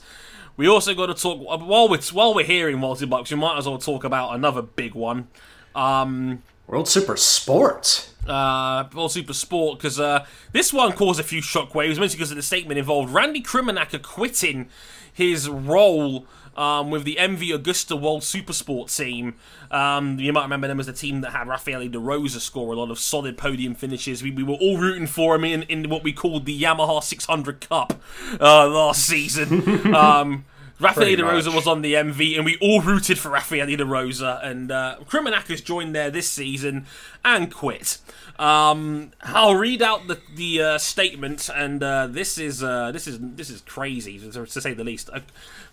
We 0.58 0.68
also 0.68 0.94
got 0.94 1.06
to 1.06 1.14
talk 1.14 1.40
while 1.40 1.88
we're 1.88 2.02
while 2.12 2.34
we're 2.34 2.46
here 2.46 2.68
in 2.68 2.80
multi-box. 2.80 3.30
We 3.32 3.38
might 3.38 3.58
as 3.58 3.68
well 3.68 3.78
talk 3.78 4.04
about 4.04 4.34
another 4.34 4.62
big 4.62 4.96
one. 4.96 5.28
Um, 5.76 6.42
World 6.70 6.88
Super 6.88 7.18
Sport. 7.18 8.12
uh, 8.28 8.88
World 8.94 9.12
Super 9.12 9.34
Sport 9.34 9.80
because 9.80 10.00
uh, 10.00 10.24
this 10.52 10.72
one 10.72 10.92
caused 10.92 11.20
a 11.20 11.24
few 11.24 11.42
shockwaves, 11.42 11.98
mostly 11.98 12.18
because 12.18 12.30
of 12.30 12.38
the 12.38 12.44
statement 12.44 12.78
involved 12.78 13.12
Randy 13.12 13.42
Krummenacher 13.42 14.04
quitting 14.04 14.70
his 15.12 15.50
role 15.50 16.28
um, 16.56 16.92
with 16.92 17.06
the 17.06 17.18
MV 17.20 17.58
Agusta 17.58 18.00
World 18.00 18.24
Super 18.24 18.54
Sport 18.54 18.90
team. 18.90 19.34
Um, 19.72 20.20
you 20.20 20.32
might 20.32 20.44
remember 20.44 20.68
them 20.68 20.80
as 20.80 20.86
the 20.86 20.94
team 20.94 21.22
that 21.22 21.32
had 21.32 21.48
Raffaele 21.48 21.88
De 21.88 21.98
Rosa 21.98 22.40
score 22.40 22.72
a 22.72 22.78
lot 22.78 22.92
of 22.92 23.00
solid 23.00 23.36
podium 23.36 23.74
finishes. 23.74 24.22
We, 24.22 24.30
we 24.30 24.44
were 24.44 24.54
all 24.56 24.78
rooting 24.78 25.08
for 25.08 25.34
him 25.34 25.46
in, 25.46 25.64
in 25.64 25.90
what 25.90 26.04
we 26.04 26.14
called 26.14 26.46
the 26.46 26.62
Yamaha 26.62 27.02
600 27.02 27.68
Cup 27.68 27.94
uh, 28.40 28.68
last 28.68 29.06
season. 29.06 29.96
um, 29.96 30.46
Rafael 30.80 31.18
De 31.18 31.26
Rosa 31.26 31.52
was 31.52 31.68
on 31.68 31.82
the 31.82 31.94
MV, 31.94 32.38
and 32.38 32.46
we 32.46 32.58
all 32.62 32.82
rooted 32.82 33.20
for 33.20 33.30
Rafael 33.30 33.68
De 33.68 33.86
Rosa. 33.86 34.40
And 34.42 34.72
uh, 34.72 34.98
Krummenacher's 35.06 35.62
joined 35.62 35.94
there 35.94 36.10
this 36.10 36.30
season 36.30 36.86
and 37.24 37.54
quit. 37.54 37.98
Um, 38.38 39.12
I'll 39.22 39.56
read 39.56 39.82
out 39.82 40.08
the 40.08 40.20
the 40.34 40.62
uh, 40.62 40.78
statement, 40.78 41.50
and 41.54 41.84
uh, 41.84 42.08
this 42.08 42.38
is 42.38 42.64
uh, 42.64 42.92
this 42.92 43.08
is 43.08 43.20
this 43.20 43.50
is 43.50 43.62
crazy 43.62 44.18
to, 44.20 44.46
to 44.46 44.62
say 44.62 44.74
the 44.74 44.86
least. 44.86 45.10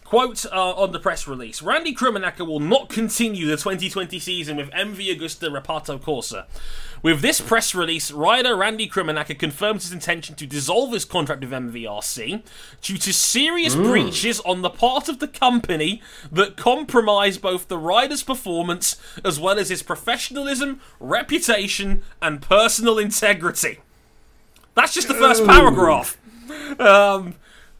Quote 0.06 0.46
uh, 0.46 0.74
on 0.74 0.92
the 0.92 1.00
press 1.00 1.26
release: 1.26 1.60
Randy 1.60 1.92
Krummenacher 1.92 2.46
will 2.46 2.60
not 2.60 2.88
continue 2.88 3.46
the 3.46 3.56
2020 3.56 4.20
season 4.20 4.56
with 4.56 4.70
MV 4.70 4.98
Agusta 4.98 5.50
Reparto 5.50 5.98
Corsa. 5.98 6.46
With 7.02 7.22
this 7.22 7.40
press 7.40 7.74
release, 7.74 8.12
rider 8.12 8.56
Randy 8.56 8.88
Krummenacher 8.88 9.36
confirms 9.36 9.82
his 9.82 9.92
intention 9.92 10.36
to 10.36 10.46
dissolve 10.46 10.92
his 10.92 11.04
contract 11.04 11.40
with 11.40 11.50
MVRC 11.50 12.44
due 12.82 12.98
to 12.98 13.12
serious 13.12 13.74
breaches 13.74 14.38
on 14.40 14.62
the 14.62 14.70
part 14.70 15.08
of 15.08 15.18
the 15.18 15.26
company 15.26 16.00
that 16.30 16.56
compromise 16.56 17.36
both 17.36 17.66
the 17.66 17.76
rider's 17.76 18.22
performance 18.22 19.00
as 19.24 19.40
well 19.40 19.58
as 19.58 19.70
his 19.70 19.82
professionalism, 19.82 20.80
reputation, 21.00 22.04
and 22.22 22.40
personal 22.40 23.00
integrity. 23.00 23.80
That's 24.74 24.94
just 24.94 25.08
the 25.08 25.14
first 25.14 25.44
paragraph. 25.44 26.16
Um, 26.78 27.34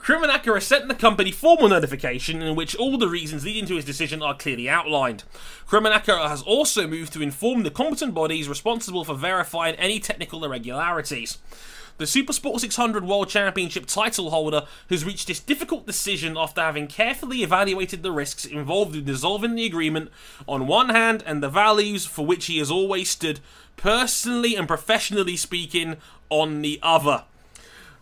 Krummenacher 0.07 0.55
has 0.55 0.65
sent 0.65 0.87
the 0.87 0.95
company 0.95 1.33
formal 1.33 1.69
notification 1.69 2.41
in 2.41 2.55
which 2.55 2.77
all 2.77 2.97
the 2.97 3.09
reasons 3.09 3.45
leading 3.45 3.67
to 3.67 3.75
his 3.75 3.85
decision 3.85 4.23
are 4.23 4.37
clearly 4.37 4.69
outlined. 4.69 5.25
Krummenacher 5.69 6.29
has 6.29 6.43
also 6.43 6.87
moved 6.87 7.13
to 7.15 7.23
inform 7.23 7.65
the 7.65 7.73
competent 7.73 8.15
bodies 8.15 8.49
responsible 8.49 9.03
for 9.05 9.15
verifying 9.15 9.75
any 9.75 9.99
technical 9.99 10.45
irregularities. 10.45 11.39
The 11.99 12.05
Supersport 12.05 12.61
600 12.61 13.05
World 13.05 13.29
Championship 13.29 13.87
title 13.87 14.31
holder 14.31 14.63
has 14.89 15.05
reached 15.05 15.27
this 15.27 15.41
difficult 15.41 15.89
decision 15.89 16.37
after 16.37 16.61
having 16.61 16.87
carefully 16.87 17.43
evaluated 17.43 18.05
the 18.05 18.13
risks 18.13 18.45
involved 18.45 18.95
in 18.95 19.07
dissolving 19.07 19.57
the 19.57 19.67
agreement 19.67 20.13
on 20.47 20.69
one 20.69 20.91
hand 20.91 21.25
and 21.27 21.43
the 21.43 21.49
values 21.49 22.07
for 22.07 22.25
which 22.25 22.47
he 22.47 22.59
has 22.59 22.71
always 22.71 23.11
stood, 23.11 23.41
personally 23.77 24.55
and 24.55 24.69
professionally 24.69 25.37
speaking, 25.37 25.97
on 26.31 26.63
the 26.63 26.79
other. 26.81 27.25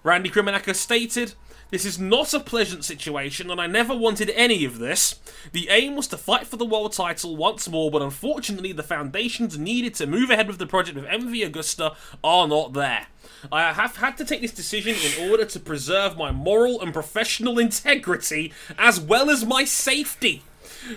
Randy 0.02 0.28
Krummenacher 0.28 0.74
stated, 0.74 1.32
This 1.75 1.85
is 1.85 1.99
not 1.99 2.33
a 2.33 2.39
pleasant 2.39 2.85
situation, 2.85 3.51
and 3.51 3.61
I 3.61 3.67
never 3.67 3.97
wanted 3.97 4.31
any 4.31 4.65
of 4.65 4.79
this. 4.79 5.19
The 5.51 5.69
aim 5.71 5.97
was 5.97 6.07
to 6.07 6.17
fight 6.17 6.47
for 6.47 6.57
the 6.57 6.65
world 6.65 6.93
title 6.93 7.35
once 7.35 7.69
more, 7.69 7.91
but 7.91 8.01
unfortunately, 8.01 8.71
the 8.71 8.85
foundations 8.85 9.59
needed 9.59 9.93
to 9.95 10.07
move 10.07 10.31
ahead 10.31 10.47
with 10.47 10.59
the 10.59 10.69
project 10.69 10.95
with 10.95 11.07
MV 11.07 11.51
Agusta 11.51 11.97
are 12.23 12.47
not 12.47 12.75
there. 12.75 13.09
I 13.51 13.73
have 13.73 13.97
had 13.97 14.17
to 14.19 14.25
take 14.25 14.41
this 14.41 14.53
decision 14.53 14.95
in 14.95 15.29
order 15.29 15.45
to 15.45 15.59
preserve 15.59 16.17
my 16.17 16.31
moral 16.31 16.81
and 16.81 16.93
professional 16.93 17.59
integrity, 17.59 18.53
as 18.79 19.01
well 19.01 19.29
as 19.29 19.45
my 19.45 19.65
safety. 19.65 20.45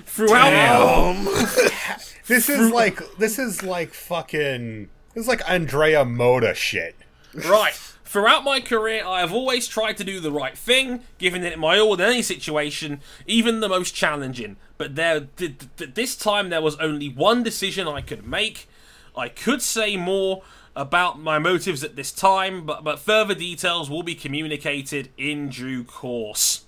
Throughout. 0.06 1.16
This 2.28 2.50
is 2.50 2.72
like 2.72 3.00
this 3.18 3.40
is 3.40 3.64
like 3.64 3.96
fucking 3.96 4.90
this 5.16 5.24
is 5.24 5.28
like 5.28 5.42
Andrea 5.50 6.06
Moda 6.06 6.54
shit. 6.54 6.96
Right. 7.34 7.74
Throughout 8.08 8.46
my 8.46 8.62
career, 8.62 9.06
I 9.06 9.20
have 9.20 9.34
always 9.34 9.68
tried 9.68 9.98
to 9.98 10.04
do 10.06 10.22
the 10.22 10.32
right 10.32 10.58
thing, 10.58 11.02
giving 11.18 11.44
it 11.44 11.60
my 11.60 11.78
all 11.78 11.94
in 11.96 12.00
any 12.00 12.22
situation, 12.22 13.02
even 13.26 13.60
the 13.60 13.68
most 13.68 13.94
challenging. 13.94 14.56
But 14.78 14.96
there, 14.96 15.28
th- 15.36 15.58
th- 15.76 15.94
this 15.94 16.16
time, 16.16 16.50
there 16.50 16.62
was 16.62 16.78
only 16.78 17.10
one 17.10 17.44
decision 17.44 17.86
I 17.86 18.00
could 18.00 18.26
make. 18.26 18.70
I 19.16 19.28
could 19.28 19.62
say 19.62 19.98
more 19.98 20.44
about 20.74 21.20
my 21.20 21.38
motives 21.38 21.84
at 21.84 21.98
this 21.98 22.14
time, 22.14 22.66
but 22.66 22.82
but 22.82 23.00
further 23.00 23.36
details 23.36 23.90
will 23.90 24.04
be 24.04 24.16
communicated 24.16 25.10
in 25.18 25.50
due 25.50 25.84
course. 25.84 26.64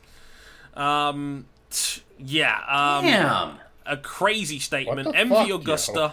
Um, 0.73 1.45
t- 1.69 2.01
yeah. 2.17 2.57
Um, 2.67 3.05
Damn. 3.05 3.59
a 3.85 3.95
crazy 3.95 4.59
statement. 4.59 5.05
What 5.07 5.15
the 5.15 5.21
MV 5.23 5.29
fuck. 5.29 5.61
Agusta 5.61 6.11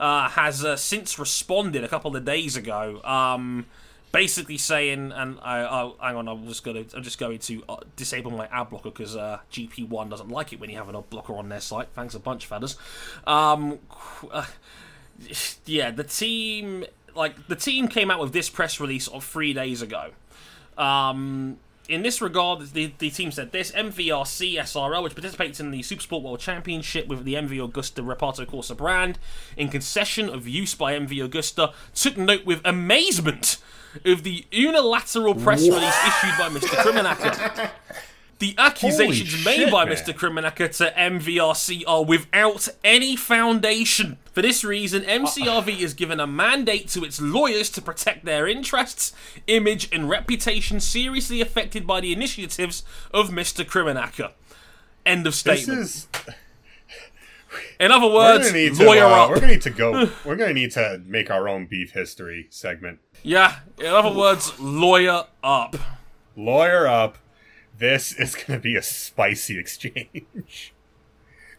uh, 0.00 0.28
has 0.30 0.64
uh, 0.64 0.74
since 0.76 1.16
responded 1.16 1.84
a 1.84 1.88
couple 1.88 2.16
of 2.16 2.24
days 2.24 2.56
ago, 2.56 3.00
um, 3.04 3.66
basically 4.14 4.56
saying, 4.56 5.10
and 5.10 5.40
I, 5.42 5.64
I 5.64 6.06
hang 6.06 6.16
on, 6.16 6.28
I'm 6.28 6.46
just 6.46 6.62
gonna, 6.62 6.84
I'm 6.94 7.02
just 7.02 7.18
going 7.18 7.40
to 7.40 7.64
uh, 7.68 7.76
disable 7.96 8.30
my 8.30 8.46
ad 8.46 8.70
blocker 8.70 8.90
because 8.90 9.16
uh, 9.16 9.40
GP 9.50 9.88
One 9.88 10.08
doesn't 10.08 10.28
like 10.28 10.52
it 10.52 10.60
when 10.60 10.70
you 10.70 10.76
have 10.76 10.88
an 10.88 10.94
ad 10.94 11.10
blocker 11.10 11.34
on 11.34 11.48
their 11.48 11.60
site. 11.60 11.88
Thanks 11.94 12.14
a 12.14 12.20
bunch, 12.20 12.46
fellas. 12.46 12.76
Um, 13.26 13.80
uh, 14.30 14.46
yeah, 15.66 15.90
the 15.90 16.04
team, 16.04 16.84
like 17.16 17.48
the 17.48 17.56
team, 17.56 17.88
came 17.88 18.08
out 18.08 18.20
with 18.20 18.32
this 18.32 18.48
press 18.48 18.78
release 18.78 19.08
of 19.08 19.24
three 19.24 19.52
days 19.52 19.82
ago. 19.82 20.10
Um, 20.78 21.58
in 21.88 22.02
this 22.02 22.22
regard, 22.22 22.60
the, 22.68 22.92
the 22.98 23.10
team 23.10 23.32
said 23.32 23.50
this 23.50 23.72
MVRC 23.72 24.54
SRL, 24.54 25.02
which 25.02 25.14
participates 25.16 25.58
in 25.58 25.72
the 25.72 25.80
Supersport 25.80 26.22
World 26.22 26.38
Championship 26.38 27.08
with 27.08 27.24
the 27.24 27.34
MV 27.34 27.68
Agusta 27.68 28.04
Reparto 28.04 28.46
Corsa 28.46 28.76
brand, 28.76 29.18
in 29.56 29.68
concession 29.68 30.28
of 30.28 30.46
use 30.46 30.76
by 30.76 30.96
MV 30.96 31.28
Agusta, 31.28 31.74
took 31.94 32.16
note 32.16 32.46
with 32.46 32.60
amazement 32.64 33.58
of 34.04 34.22
the 34.22 34.44
unilateral 34.50 35.34
press 35.34 35.62
release 35.62 35.96
issued 36.06 36.38
by 36.38 36.48
Mr. 36.48 36.68
Krummenacher. 36.82 37.70
The 38.40 38.56
accusations 38.58 39.44
made 39.44 39.70
by 39.70 39.84
man. 39.84 39.94
Mr. 39.94 40.12
Krummenacher 40.12 40.76
to 40.78 40.90
MVRC 40.98 41.84
are 41.86 42.04
without 42.04 42.68
any 42.82 43.14
foundation. 43.16 44.18
For 44.32 44.42
this 44.42 44.64
reason, 44.64 45.04
uh-uh. 45.04 45.20
MCRV 45.20 45.80
is 45.80 45.94
given 45.94 46.18
a 46.18 46.26
mandate 46.26 46.88
to 46.88 47.04
its 47.04 47.20
lawyers 47.20 47.70
to 47.70 47.80
protect 47.80 48.24
their 48.24 48.48
interests, 48.48 49.12
image, 49.46 49.88
and 49.92 50.10
reputation 50.10 50.80
seriously 50.80 51.40
affected 51.40 51.86
by 51.86 52.00
the 52.00 52.12
initiatives 52.12 52.82
of 53.12 53.30
Mr. 53.30 53.64
Krummenacher. 53.64 54.32
End 55.06 55.26
of 55.26 55.32
This 55.32 55.38
statement. 55.38 55.80
is 55.82 56.08
In 57.80 57.90
other 57.92 58.06
we're 58.06 58.14
words, 58.14 58.46
gonna 58.48 58.58
need 58.58 58.74
to 58.74 58.84
lawyer 58.84 59.04
uh, 59.04 59.24
up. 59.24 59.30
we're 59.30 59.40
gonna 59.40 59.52
need 59.52 59.62
to 59.62 59.70
go 59.70 60.10
we're 60.24 60.36
gonna 60.36 60.52
need 60.54 60.70
to 60.72 61.00
make 61.04 61.30
our 61.30 61.48
own 61.48 61.66
beef 61.66 61.92
history 61.92 62.46
segment. 62.50 62.98
Yeah, 63.22 63.56
in 63.78 63.86
other 63.86 64.12
words, 64.16 64.58
lawyer 64.60 65.24
up. 65.42 65.76
Lawyer 66.36 66.86
up. 66.86 67.18
This 67.78 68.12
is 68.12 68.34
gonna 68.34 68.60
be 68.60 68.76
a 68.76 68.82
spicy 68.82 69.58
exchange. 69.60 70.72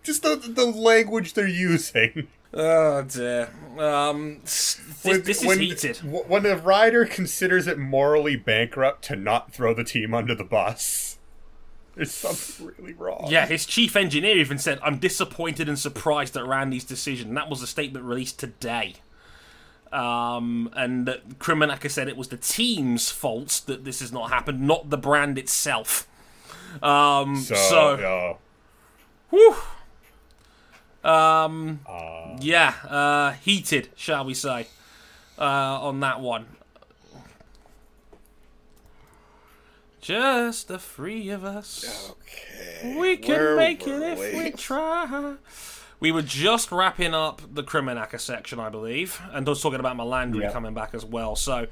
Just 0.04 0.24
the 0.24 0.36
the 0.36 0.66
language 0.66 1.34
they're 1.34 1.48
using. 1.48 2.28
Oh 2.54 3.02
dear. 3.02 3.50
Um, 3.78 4.40
this, 4.44 4.80
When- 5.04 5.24
this 5.24 5.42
is 5.42 5.46
when, 5.48 5.60
heated. 5.60 5.98
When 5.98 6.46
a 6.46 6.56
rider 6.56 7.06
considers 7.06 7.68
it 7.68 7.78
morally 7.78 8.38
bankrupt 8.38 9.04
to 9.06 9.16
not 9.18 9.52
throw 9.52 9.74
the 9.74 9.84
team 9.84 10.14
under 10.14 10.34
the 10.36 10.46
bus, 10.46 11.18
there's 11.96 12.12
something 12.14 12.74
really 12.78 12.94
wrong. 12.94 13.28
Yeah, 13.30 13.46
his 13.46 13.66
chief 13.66 13.96
engineer 13.96 14.38
even 14.38 14.58
said, 14.58 14.80
I'm 14.84 14.98
disappointed 14.98 15.70
and 15.70 15.80
surprised 15.80 16.36
at 16.38 16.46
Randy's 16.46 16.84
decision. 16.84 17.34
That 17.34 17.50
was 17.50 17.62
a 17.62 17.68
statement 17.68 18.06
released 18.06 18.40
today. 18.40 18.96
Um, 19.92 20.70
and 20.76 21.08
that 21.08 21.40
Krummenacher 21.40 21.90
said 21.90 22.08
it 22.10 22.18
was 22.18 22.28
the 22.28 22.38
team's 22.38 23.12
fault 23.12 23.62
that 23.68 23.86
this 23.86 24.02
has 24.02 24.12
not 24.12 24.30
happened, 24.30 24.62
not 24.62 24.90
the 24.90 24.98
brand 24.98 25.38
itself. 25.38 26.08
Um, 26.84 27.38
So, 27.38 27.56
so, 27.56 27.98
yeah. 28.00 28.34
whew. 29.30 29.56
Um, 31.10 31.80
yeah, 32.42 32.74
uh, 32.90 33.32
heated, 33.34 33.90
shall 33.96 34.26
we 34.26 34.34
say, 34.34 34.68
uh, 35.38 35.42
on 35.44 36.00
that 36.02 36.20
one. 36.20 36.48
Just 40.06 40.68
the 40.68 40.78
three 40.78 41.30
of 41.30 41.44
us. 41.44 42.12
Okay. 42.12 42.96
We 42.96 43.18
can 43.18 43.34
where 43.38 43.56
make 43.56 43.88
it 43.88 44.04
if 44.04 44.36
we 44.36 44.44
we? 44.44 44.52
try. 44.52 45.34
We 46.00 46.12
were 46.12 46.22
just 46.22 46.72
wrapping 46.72 47.16
up 47.16 47.42
the 47.52 47.64
Krummenacher 47.64 48.20
section, 48.20 48.60
I 48.60 48.70
believe, 48.70 49.20
and 49.34 49.48
I 49.48 49.50
was 49.50 49.64
talking 49.64 49.80
about 49.80 49.98
Melandri 49.98 50.42
Yeah. 50.42 50.52
coming 50.52 50.76
back 50.76 50.94
as 50.94 51.04
well. 51.04 51.36
So 51.36 51.66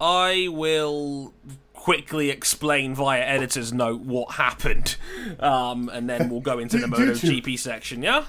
I 0.00 0.46
will 0.52 1.34
quickly 1.72 2.30
explain 2.30 2.94
via 2.94 3.22
editor's 3.22 3.72
note 3.72 4.02
what 4.02 4.34
happened, 4.34 4.94
um, 5.40 5.88
and 5.88 6.08
then 6.08 6.28
we'll 6.28 6.42
go 6.42 6.60
into 6.60 6.78
the 6.78 6.86
MotoGP 6.86 7.58
section. 7.58 8.04
Yeah. 8.04 8.24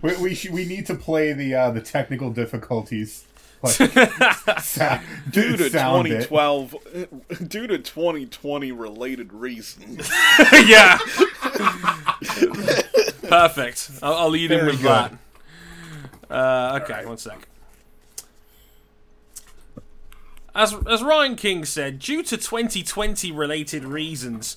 We 0.00 0.16
we, 0.16 0.38
we 0.50 0.64
need 0.64 0.86
to 0.86 0.94
play 0.94 1.34
the 1.34 1.54
uh, 1.54 1.70
the 1.70 1.82
technical 1.82 2.30
difficulties. 2.30 3.25
Like, 3.62 3.76
Due 5.30 5.56
to 5.56 5.70
sound 5.70 6.06
it. 6.08 6.28
2012, 6.28 6.76
due 7.48 7.66
to 7.66 7.78
2020 7.78 8.72
related 8.72 9.32
reasons. 9.32 10.10
yeah. 10.52 10.98
Perfect. 13.28 13.90
I'll, 14.02 14.14
I'll 14.14 14.30
lead 14.30 14.50
in 14.52 14.58
Very 14.60 14.72
with 14.72 14.82
good. 14.82 14.88
that. 14.88 15.18
Uh, 16.30 16.80
okay, 16.82 17.06
one 17.06 17.18
sec. 17.18 17.48
As, 20.54 20.74
as 20.88 21.02
Ryan 21.02 21.36
King 21.36 21.64
said, 21.66 21.98
due 21.98 22.22
to 22.22 22.36
2020 22.38 23.30
related 23.30 23.84
reasons, 23.84 24.56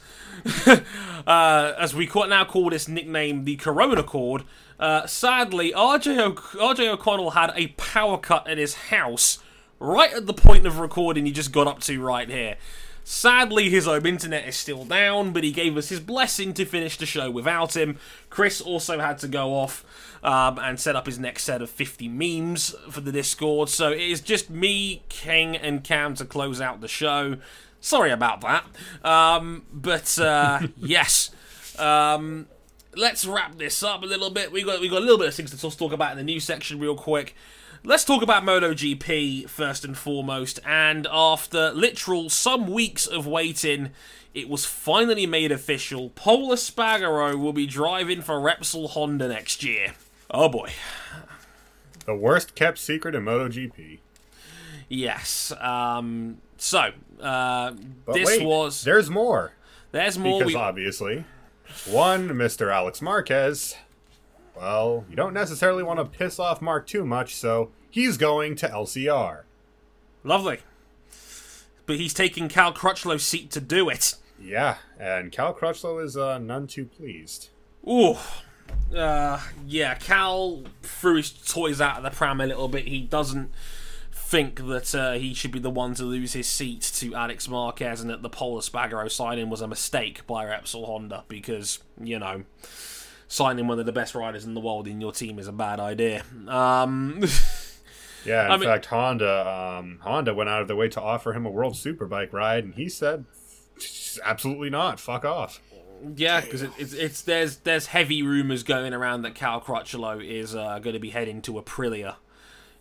uh, 1.27 1.73
as 1.77 1.93
we 1.93 2.09
now 2.15 2.45
call 2.45 2.69
this 2.69 2.87
nickname 2.87 3.43
the 3.43 3.57
Corona 3.57 4.01
Cord, 4.03 4.45
uh, 4.79 5.05
sadly, 5.05 5.71
RJ, 5.71 6.17
o- 6.17 6.33
RJ 6.33 6.87
O'Connell 6.87 7.31
had 7.31 7.51
a 7.55 7.67
power 7.67 8.17
cut 8.17 8.47
at 8.47 8.57
his 8.57 8.75
house 8.75 9.39
right 9.79 10.13
at 10.13 10.25
the 10.25 10.33
point 10.33 10.65
of 10.65 10.79
recording 10.79 11.25
he 11.25 11.31
just 11.31 11.51
got 11.51 11.67
up 11.67 11.79
to 11.81 12.01
right 12.01 12.29
here. 12.29 12.57
Sadly, 13.03 13.69
his 13.69 13.85
home 13.85 14.05
internet 14.05 14.47
is 14.47 14.55
still 14.55 14.85
down, 14.85 15.31
but 15.31 15.43
he 15.43 15.51
gave 15.51 15.75
us 15.77 15.89
his 15.89 15.99
blessing 15.99 16.53
to 16.53 16.65
finish 16.65 16.95
the 16.95 17.07
show 17.07 17.31
without 17.31 17.75
him. 17.75 17.97
Chris 18.29 18.61
also 18.61 18.99
had 18.99 19.17
to 19.19 19.27
go 19.27 19.55
off 19.55 19.83
um, 20.21 20.59
and 20.59 20.79
set 20.79 20.95
up 20.95 21.07
his 21.07 21.17
next 21.17 21.43
set 21.43 21.61
of 21.61 21.71
50 21.71 22.07
memes 22.07 22.75
for 22.91 23.01
the 23.01 23.11
Discord, 23.11 23.69
so 23.69 23.91
it 23.91 24.01
is 24.01 24.21
just 24.21 24.49
me, 24.51 25.01
King, 25.09 25.55
and 25.57 25.83
Cam 25.83 26.13
to 26.15 26.25
close 26.25 26.61
out 26.61 26.81
the 26.81 26.87
show. 26.87 27.37
Sorry 27.81 28.11
about 28.11 28.41
that. 28.41 28.65
Um, 29.03 29.63
but 29.73 30.19
uh, 30.19 30.67
yes. 30.77 31.31
Um, 31.79 32.45
let's 32.95 33.25
wrap 33.25 33.57
this 33.57 33.83
up 33.83 34.03
a 34.03 34.05
little 34.05 34.29
bit. 34.29 34.51
We 34.51 34.63
got 34.63 34.81
we 34.81 34.89
got 34.89 34.99
a 34.99 35.05
little 35.05 35.17
bit 35.17 35.27
of 35.27 35.35
things 35.35 35.51
to 35.51 35.77
talk 35.77 35.91
about 35.91 36.11
in 36.11 36.17
the 36.17 36.23
news 36.23 36.43
section 36.43 36.79
real 36.79 36.95
quick. 36.95 37.35
Let's 37.83 38.03
talk 38.03 38.21
about 38.21 38.43
MotoGP 38.43 39.49
first 39.49 39.85
and 39.85 39.97
foremost. 39.97 40.59
And 40.65 41.07
after 41.09 41.71
literal 41.71 42.29
some 42.29 42.67
weeks 42.67 43.07
of 43.07 43.25
waiting, 43.25 43.91
it 44.33 44.49
was 44.49 44.65
finally 44.65 45.25
made 45.25 45.51
official. 45.51 46.09
Pol 46.09 46.49
Espargaro 46.49 47.39
will 47.39 47.53
be 47.53 47.65
driving 47.65 48.21
for 48.21 48.35
Repsol 48.35 48.89
Honda 48.89 49.29
next 49.29 49.63
year. 49.63 49.93
Oh 50.29 50.49
boy. 50.49 50.71
The 52.05 52.15
worst 52.15 52.55
kept 52.55 52.79
secret 52.79 53.15
in 53.15 53.23
MotoGP. 53.23 53.99
Yes. 54.89 55.53
Um, 55.59 56.39
so 56.57 56.91
uh, 57.21 57.71
this 58.13 58.27
wait, 58.27 58.45
was 58.45 58.83
there's 58.83 59.09
more. 59.09 59.53
there's 59.91 60.17
more. 60.17 60.39
Because 60.39 60.53
We, 60.53 60.59
obviously, 60.59 61.25
one, 61.89 62.29
Mr. 62.29 62.73
Alex 62.73 63.01
Marquez, 63.01 63.75
well, 64.55 65.05
you 65.09 65.15
don't 65.15 65.33
necessarily 65.33 65.83
want 65.83 65.99
to 65.99 66.05
piss 66.05 66.39
off 66.39 66.61
Marc 66.61 66.87
too 66.87 67.05
much, 67.05 67.35
so 67.35 67.71
he's 67.89 68.17
going 68.17 68.55
to 68.57 68.67
LCR. 68.67 69.43
lovely. 70.23 70.59
But 71.85 71.95
he's 71.97 72.13
taking 72.13 72.49
Cal 72.49 72.71
Crutchlow's 72.71 73.23
seat 73.23 73.49
to 73.51 73.59
do 73.59 73.89
it. 73.89 74.13
Yeah, 74.39 74.77
and 74.99 75.31
Cal 75.31 75.53
Crutchlow 75.55 76.03
is 76.03 76.15
uh, 76.15 76.37
none 76.37 76.67
too 76.67 76.85
pleased. 76.85 77.49
Ooh. 77.87 78.15
Uh, 78.95 79.39
yeah, 79.65 79.95
Cal 79.95 80.61
threw 80.83 81.15
his 81.15 81.31
toys 81.31 81.81
out 81.81 81.97
of 81.97 82.03
the 82.03 82.11
pram 82.11 82.39
a 82.41 82.45
little 82.45 82.67
bit. 82.67 82.87
He 82.87 83.01
doesn't 83.01 83.49
think 84.29 84.67
that 84.67 84.93
uh, 84.93 85.13
he 85.13 85.33
should 85.33 85.51
be 85.51 85.57
the 85.59 85.71
one 85.71 85.95
to 85.95 86.03
lose 86.03 86.33
his 86.33 86.47
seat 86.47 86.81
to 86.81 87.15
Alex 87.15 87.47
Marquez 87.47 87.99
and 87.99 88.09
that 88.11 88.21
the 88.21 88.29
Pol 88.29 88.59
Espargaro 88.59 89.09
signing 89.09 89.49
was 89.49 89.61
a 89.61 89.67
mistake 89.67 90.25
by 90.27 90.45
Repsol 90.45 90.85
Honda 90.85 91.23
because, 91.27 91.79
you 91.99 92.19
know, 92.19 92.43
signing 93.27 93.67
one 93.67 93.79
of 93.79 93.87
the 93.87 93.91
best 93.91 94.13
riders 94.13 94.45
in 94.45 94.53
the 94.53 94.59
world 94.61 94.87
in 94.87 95.01
your 95.01 95.11
team 95.11 95.39
is 95.39 95.47
a 95.47 95.51
bad 95.51 95.79
idea. 95.79 96.23
Um, 96.47 97.23
Yeah, 98.25 98.45
in 98.47 98.51
I 98.51 98.57
mean- 98.57 98.67
fact, 98.67 98.85
Honda 98.87 99.47
um, 99.79 99.99
Honda 100.01 100.33
went 100.33 100.49
out 100.49 100.61
of 100.61 100.67
their 100.67 100.75
way 100.75 100.89
to 100.89 101.01
offer 101.01 101.31
him 101.31 101.45
a 101.45 101.49
World 101.49 101.75
Superbike 101.75 102.33
ride, 102.33 102.65
and 102.65 102.75
he 102.75 102.89
said, 102.89 103.23
"Absolutely 104.25 104.69
not. 104.69 104.99
Fuck 104.99 105.23
off." 105.23 105.61
yeah, 106.17 106.41
because 106.41 106.61
it, 106.61 106.71
it's, 106.77 106.91
it's 106.93 107.21
there's 107.21 107.57
there's 107.57 107.87
heavy 107.87 108.21
rumors 108.21 108.63
going 108.63 108.93
around 108.93 109.21
that 109.21 109.35
Cal 109.35 109.61
Crutchlow 109.61 110.21
is 110.23 110.53
uh, 110.53 110.79
going 110.79 110.95
to 110.95 110.99
be 110.99 111.11
heading 111.11 111.41
to 111.43 111.53
Aprilia 111.53 112.15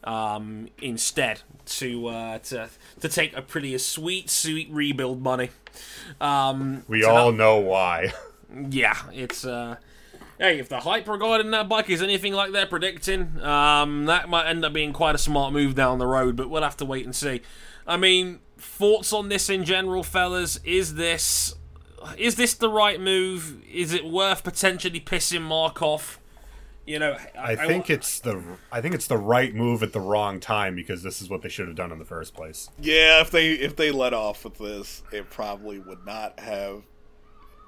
um, 0.09 0.69
instead 0.81 1.43
to 1.67 2.09
uh, 2.09 2.39
to 2.39 2.71
to 3.01 3.09
take 3.09 3.35
Aprilia's 3.37 3.87
sweet 3.87 4.31
sweet 4.31 4.69
rebuild 4.71 5.23
money. 5.23 5.51
Um, 6.21 6.83
We 6.89 7.05
all 7.05 7.31
know 7.31 7.59
why. 7.59 8.15
yeah, 8.71 8.97
it's 9.13 9.45
uh 9.45 9.77
hey, 10.39 10.59
if 10.59 10.69
the 10.69 10.81
hype 10.81 11.07
regarding 11.07 11.51
that 11.51 11.69
bike 11.69 11.91
is 11.91 12.01
anything 12.03 12.33
like 12.33 12.53
they're 12.53 12.67
predicting, 12.67 13.41
um, 13.43 14.07
that 14.07 14.29
might 14.29 14.49
end 14.49 14.65
up 14.65 14.73
being 14.73 14.93
quite 14.93 15.15
a 15.15 15.19
smart 15.19 15.53
move 15.53 15.75
down 15.75 15.99
the 15.99 16.07
road, 16.07 16.37
but 16.37 16.49
we'll 16.49 16.63
have 16.63 16.77
to 16.79 16.85
wait 16.85 17.05
and 17.05 17.15
see. 17.15 17.43
I 17.87 17.97
mean, 17.97 18.41
thoughts 18.57 19.13
on 19.13 19.29
this 19.29 19.51
in 19.51 19.65
general, 19.65 20.03
fellas? 20.03 20.59
Is 20.65 20.95
this 20.95 21.55
is 22.17 22.37
this 22.37 22.55
the 22.55 22.71
right 22.71 22.99
move? 22.99 23.63
Is 23.71 23.93
it 23.93 24.07
worth 24.07 24.43
potentially 24.43 25.01
pissing 25.01 25.43
Marc 25.43 25.83
off? 25.83 26.19
You 26.89 26.98
know, 26.98 27.19
I 27.39 27.55
think 27.55 27.90
it's 27.90 28.19
the 28.20 28.43
I 28.73 28.81
think 28.81 28.94
it's 28.94 29.09
the 29.09 29.19
right 29.19 29.55
move 29.55 29.82
at 29.82 29.93
the 29.93 30.01
wrong 30.01 30.40
time 30.40 30.74
because 30.74 31.02
this 31.02 31.20
is 31.20 31.28
what 31.28 31.43
they 31.43 31.51
should 31.51 31.66
have 31.66 31.77
done 31.77 31.93
in 31.93 31.98
the 31.98 32.05
first 32.06 32.32
place. 32.32 32.70
Yeah, 32.81 33.20
if 33.20 33.31
they 33.31 33.51
if 33.51 33.77
they 33.77 33.90
let 33.90 34.15
off 34.15 34.43
with 34.43 34.56
this, 34.56 35.02
it 35.12 35.28
probably 35.28 35.78
would 35.78 36.06
not 36.06 36.40
have. 36.40 36.85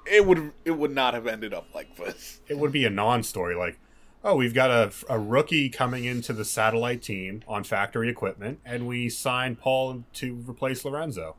It 0.07 0.25
would 0.25 0.53
it 0.65 0.71
would 0.71 0.89
not 0.89 1.13
have 1.13 1.27
ended 1.27 1.53
up 1.53 1.67
like 1.75 1.95
this. 1.97 2.41
It 2.47 2.57
would 2.57 2.71
be 2.71 2.83
a 2.83 2.89
non-story 2.89 3.53
like, 3.53 3.77
oh, 4.23 4.37
we've 4.37 4.55
got 4.55 4.71
a, 4.71 4.91
a 5.07 5.19
rookie 5.19 5.69
coming 5.69 6.03
into 6.03 6.33
the 6.33 6.43
satellite 6.43 7.03
team 7.03 7.43
on 7.47 7.63
factory 7.63 8.09
equipment, 8.09 8.59
and 8.65 8.87
we 8.87 9.07
signed 9.07 9.59
Pol 9.59 10.03
to 10.13 10.43
replace 10.47 10.83
Lorenzo. 10.83 11.35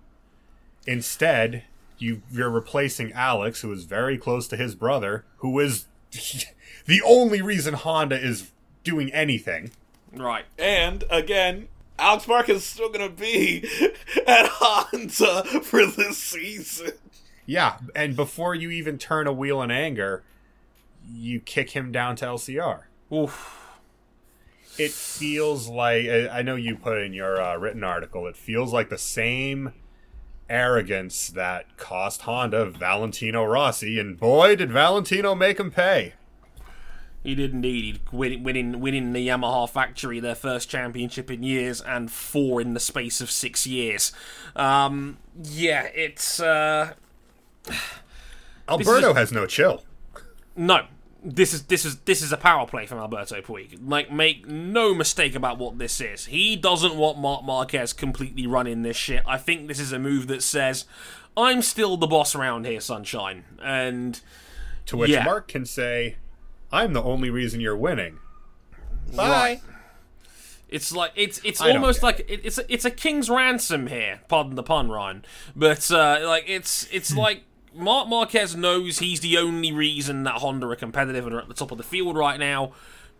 Instead, 0.86 1.64
you 1.98 2.22
you're 2.30 2.48
replacing 2.48 3.12
Alex, 3.12 3.62
who 3.62 3.72
is 3.72 3.86
very 3.86 4.18
close 4.18 4.46
to 4.46 4.56
his 4.56 4.76
brother, 4.76 5.24
who 5.38 5.58
is 5.58 5.86
the 6.86 7.02
only 7.02 7.42
reason 7.42 7.74
Honda 7.74 8.20
is 8.20 8.50
doing 8.84 9.12
anything. 9.12 9.70
right. 10.14 10.44
And 10.58 11.04
again, 11.10 11.68
Alex 11.98 12.26
Marquez 12.26 12.56
is 12.58 12.64
still 12.64 12.90
gonna 12.90 13.08
be 13.08 13.64
at 14.26 14.46
Honda 14.46 15.60
for 15.62 15.86
this 15.86 16.18
season. 16.18 16.92
Yeah, 17.46 17.78
and 17.94 18.16
before 18.16 18.54
you 18.54 18.70
even 18.70 18.98
turn 18.98 19.26
a 19.26 19.32
wheel 19.32 19.62
in 19.62 19.70
anger, 19.70 20.22
you 21.10 21.40
kick 21.40 21.70
him 21.70 21.92
down 21.92 22.16
to 22.16 22.26
LCR. 22.26 22.82
Oof. 23.12 23.58
It 24.78 24.90
feels 24.92 25.68
like 25.68 26.06
I 26.06 26.28
I 26.28 26.42
know 26.42 26.56
you 26.56 26.76
put 26.76 26.98
in 26.98 27.12
your 27.12 27.40
uh, 27.40 27.56
written 27.56 27.84
article. 27.84 28.26
It 28.26 28.36
feels 28.36 28.72
like 28.72 28.88
the 28.88 28.98
same 28.98 29.74
arrogance 30.48 31.28
that 31.28 31.76
cost 31.76 32.22
Honda 32.22 32.66
Valentino 32.66 33.44
Rossi, 33.44 33.98
and 33.98 34.18
boy, 34.18 34.56
did 34.56 34.70
Valentino 34.70 35.34
make 35.34 35.58
him 35.60 35.70
pay. 35.70 36.14
He 37.22 37.34
did 37.34 37.52
indeed. 37.52 37.84
He'd 37.84 38.00
win, 38.12 38.42
winning, 38.42 38.80
winning 38.80 39.12
the 39.12 39.26
Yamaha 39.28 39.68
factory 39.68 40.18
their 40.20 40.34
first 40.34 40.68
championship 40.68 41.30
in 41.30 41.42
years 41.42 41.80
and 41.80 42.10
four 42.10 42.60
in 42.60 42.74
the 42.74 42.80
space 42.80 43.20
of 43.20 43.30
six 43.30 43.66
years. 43.66 44.12
Um, 44.56 45.18
yeah, 45.42 45.88
it's 45.94 46.40
uh, 46.40 46.94
Alberto 48.68 49.14
has 49.14 49.32
no 49.32 49.46
chill. 49.46 49.84
no. 50.56 50.86
This 51.24 51.54
is 51.54 51.66
this 51.66 51.84
is 51.84 51.98
this 51.98 52.20
is 52.20 52.32
a 52.32 52.36
power 52.36 52.66
play 52.66 52.84
from 52.84 52.98
Alberto 52.98 53.40
Puig. 53.42 53.78
Like, 53.88 54.10
make 54.10 54.48
no 54.48 54.92
mistake 54.92 55.36
about 55.36 55.56
what 55.56 55.78
this 55.78 56.00
is. 56.00 56.26
He 56.26 56.56
doesn't 56.56 56.96
want 56.96 57.16
Marc 57.16 57.44
Marquez 57.44 57.92
completely 57.92 58.44
running 58.44 58.82
this 58.82 58.96
shit. 58.96 59.22
I 59.24 59.38
think 59.38 59.68
this 59.68 59.78
is 59.78 59.92
a 59.92 60.00
move 60.00 60.26
that 60.26 60.42
says, 60.42 60.84
"I'm 61.36 61.62
still 61.62 61.96
the 61.96 62.08
boss 62.08 62.34
around 62.34 62.66
here, 62.66 62.80
sunshine." 62.80 63.44
And 63.62 64.20
To 64.86 64.96
which 64.96 65.10
Yeah. 65.12 65.22
Marc 65.22 65.46
can 65.46 65.64
say, 65.64 66.16
"I'm 66.72 66.92
the 66.92 67.02
only 67.02 67.30
reason 67.30 67.60
you're 67.60 67.76
winning." 67.76 68.18
Right. 69.12 69.60
It's 70.68 70.90
like 70.90 71.12
it's 71.16 71.38
it's 71.44 71.60
I 71.60 71.70
almost 71.72 72.02
like 72.02 72.20
it, 72.20 72.40
it's 72.44 72.56
a, 72.56 72.72
it's 72.72 72.86
a 72.86 72.90
king's 72.90 73.28
ransom 73.28 73.88
here. 73.88 74.20
Pardon 74.28 74.54
the 74.54 74.62
pun, 74.62 74.90
Ryan. 74.90 75.24
But 75.54 75.90
uh, 75.90 76.20
like 76.24 76.44
it's 76.48 76.86
Hmm. 76.88 76.96
it's 76.96 77.14
like 77.14 77.42
Marc 77.74 78.08
Marquez 78.08 78.56
knows 78.56 78.98
he's 78.98 79.20
the 79.20 79.36
only 79.36 79.70
reason 79.70 80.24
that 80.24 80.36
Honda 80.36 80.66
are 80.68 80.76
competitive 80.76 81.26
and 81.26 81.34
are 81.34 81.40
at 81.40 81.48
the 81.48 81.54
top 81.54 81.72
of 81.72 81.78
the 81.78 81.84
field 81.84 82.16
right 82.16 82.40
now. 82.40 82.72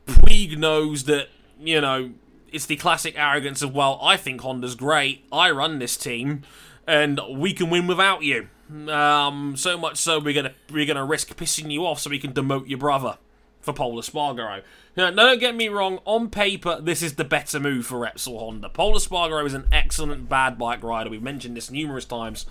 Puig 0.07 0.57
knows 0.57 1.05
that 1.05 1.29
you 1.61 1.81
know 1.81 2.13
it's 2.51 2.65
the 2.67 2.77
classic 2.77 3.19
arrogance 3.19 3.61
of 3.61 3.75
well, 3.75 3.99
I 4.03 4.17
think 4.17 4.41
Honda's 4.41 4.75
great. 4.75 5.25
I 5.31 5.51
run 5.51 5.79
this 5.79 5.99
team, 5.99 6.43
and 6.87 7.21
we 7.31 7.53
can 7.53 7.69
win 7.69 7.87
without 7.87 8.23
you. 8.23 8.49
Um, 8.91 9.57
so 9.59 9.77
much 9.77 9.99
so 9.99 10.19
we're 10.19 10.33
gonna 10.33 10.55
we're 10.71 10.87
gonna 10.87 11.05
risk 11.05 11.37
pissing 11.37 11.71
you 11.71 11.85
off 11.85 12.01
so 12.01 12.09
we 12.09 12.19
can 12.19 12.33
demote 12.33 12.67
your 12.67 12.79
brother 12.79 13.19
for 13.63 13.73
Pol 13.73 13.95
Espargaro. 13.95 14.63
Now, 14.97 15.11
don't 15.11 15.41
get 15.41 15.55
me 15.55 15.69
wrong, 15.69 16.01
on 16.05 16.29
paper, 16.29 16.79
this 16.81 17.01
is 17.03 17.15
the 17.15 17.25
better 17.25 17.59
move 17.59 17.87
for 17.87 17.97
Repsol 17.99 18.39
Honda. 18.39 18.69
Pol 18.69 18.95
Espargaro 18.95 19.47
is 19.47 19.55
an 19.55 19.67
excellent 19.73 20.29
bad 20.29 20.59
bike 20.59 20.83
rider. 20.83 21.09
We've 21.09 21.23
mentioned 21.23 21.57
this 21.57 21.71
numerous 21.71 22.05
times 22.05 22.45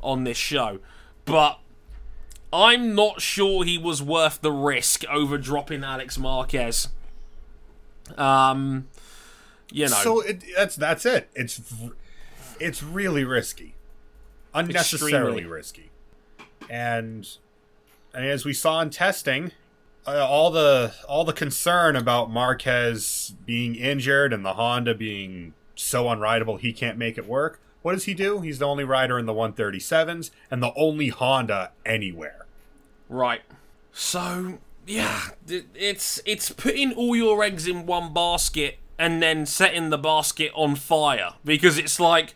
on 0.00 0.22
this 0.24 0.36
show. 0.36 0.78
But 1.24 1.58
I'm 2.52 2.94
not 2.94 3.20
sure 3.20 3.64
he 3.64 3.78
was 3.78 4.02
worth 4.02 4.40
the 4.40 4.52
risk 4.52 5.04
over 5.10 5.36
dropping 5.38 5.82
Alex 5.82 6.18
Marquez. 6.18 6.88
Um, 8.16 8.88
you 9.72 9.84
know, 9.88 9.96
So 9.96 10.20
it, 10.20 10.44
that's 10.56 10.76
that's 10.76 11.06
it. 11.06 11.30
It's 11.34 11.60
it's 12.58 12.82
really 12.82 13.24
risky, 13.24 13.74
unnecessarily 14.52 15.38
Extremely. 15.38 15.44
risky, 15.44 15.90
and, 16.68 17.28
and 18.12 18.26
as 18.26 18.44
we 18.44 18.52
saw 18.52 18.80
in 18.80 18.90
testing, 18.90 19.52
Uh, 20.10 20.26
all 20.26 20.50
the 20.50 20.92
all 21.08 21.24
the 21.24 21.32
concern 21.32 21.94
about 21.94 22.30
Marquez 22.30 23.34
being 23.46 23.76
injured 23.76 24.32
and 24.32 24.44
the 24.44 24.54
Honda 24.54 24.92
being 24.92 25.54
so 25.76 26.06
unrideable 26.06 26.58
he 26.58 26.72
can't 26.72 26.98
make 26.98 27.16
it 27.16 27.28
work. 27.28 27.60
What 27.82 27.92
does 27.92 28.04
he 28.04 28.14
do? 28.14 28.40
He's 28.40 28.58
the 28.58 28.66
only 28.66 28.82
rider 28.82 29.20
in 29.20 29.26
the 29.26 29.32
137s 29.32 30.30
and 30.50 30.62
the 30.62 30.72
only 30.74 31.08
Honda 31.08 31.70
anywhere. 31.86 32.46
Right. 33.08 33.42
So 33.92 34.58
yeah, 34.84 35.20
it's 35.46 36.20
it's 36.26 36.50
putting 36.50 36.92
all 36.92 37.14
your 37.14 37.44
eggs 37.44 37.68
in 37.68 37.86
one 37.86 38.12
basket 38.12 38.78
and 38.98 39.22
then 39.22 39.46
setting 39.46 39.90
the 39.90 39.98
basket 39.98 40.50
on 40.56 40.74
fire 40.74 41.34
because 41.44 41.78
it's 41.78 42.00
like 42.00 42.34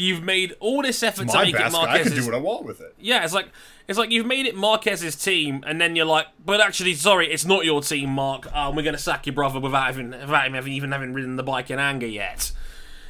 you've 0.00 0.22
made 0.22 0.54
all 0.60 0.82
this 0.82 1.02
effort 1.02 1.28
to 1.28 1.34
My 1.34 1.44
make 1.44 1.54
it 1.54 1.58
basket, 1.58 1.88
I 1.88 2.02
can 2.02 2.12
do 2.14 2.24
what 2.24 2.34
I 2.34 2.38
want 2.38 2.64
with 2.64 2.80
it. 2.80 2.94
yeah, 2.98 3.24
it's 3.24 3.34
like 3.34 3.48
it's 3.86 3.98
like 3.98 4.10
you've 4.10 4.26
made 4.26 4.46
it 4.46 4.54
Marquez's 4.54 5.16
team, 5.16 5.62
and 5.66 5.80
then 5.80 5.96
you're 5.96 6.04
like, 6.06 6.26
but 6.44 6.60
actually, 6.60 6.94
sorry, 6.94 7.32
it's 7.32 7.44
not 7.44 7.64
your 7.64 7.80
team, 7.80 8.10
Marc. 8.10 8.52
Um, 8.54 8.76
we're 8.76 8.82
gonna 8.82 8.98
sack 8.98 9.26
your 9.26 9.34
brother 9.34 9.60
without 9.60 9.90
even 9.92 10.10
without 10.10 10.46
him 10.46 10.54
having, 10.54 10.72
even 10.72 10.92
having 10.92 11.12
ridden 11.12 11.36
the 11.36 11.42
bike 11.42 11.70
in 11.70 11.78
anger 11.78 12.06
yet. 12.06 12.52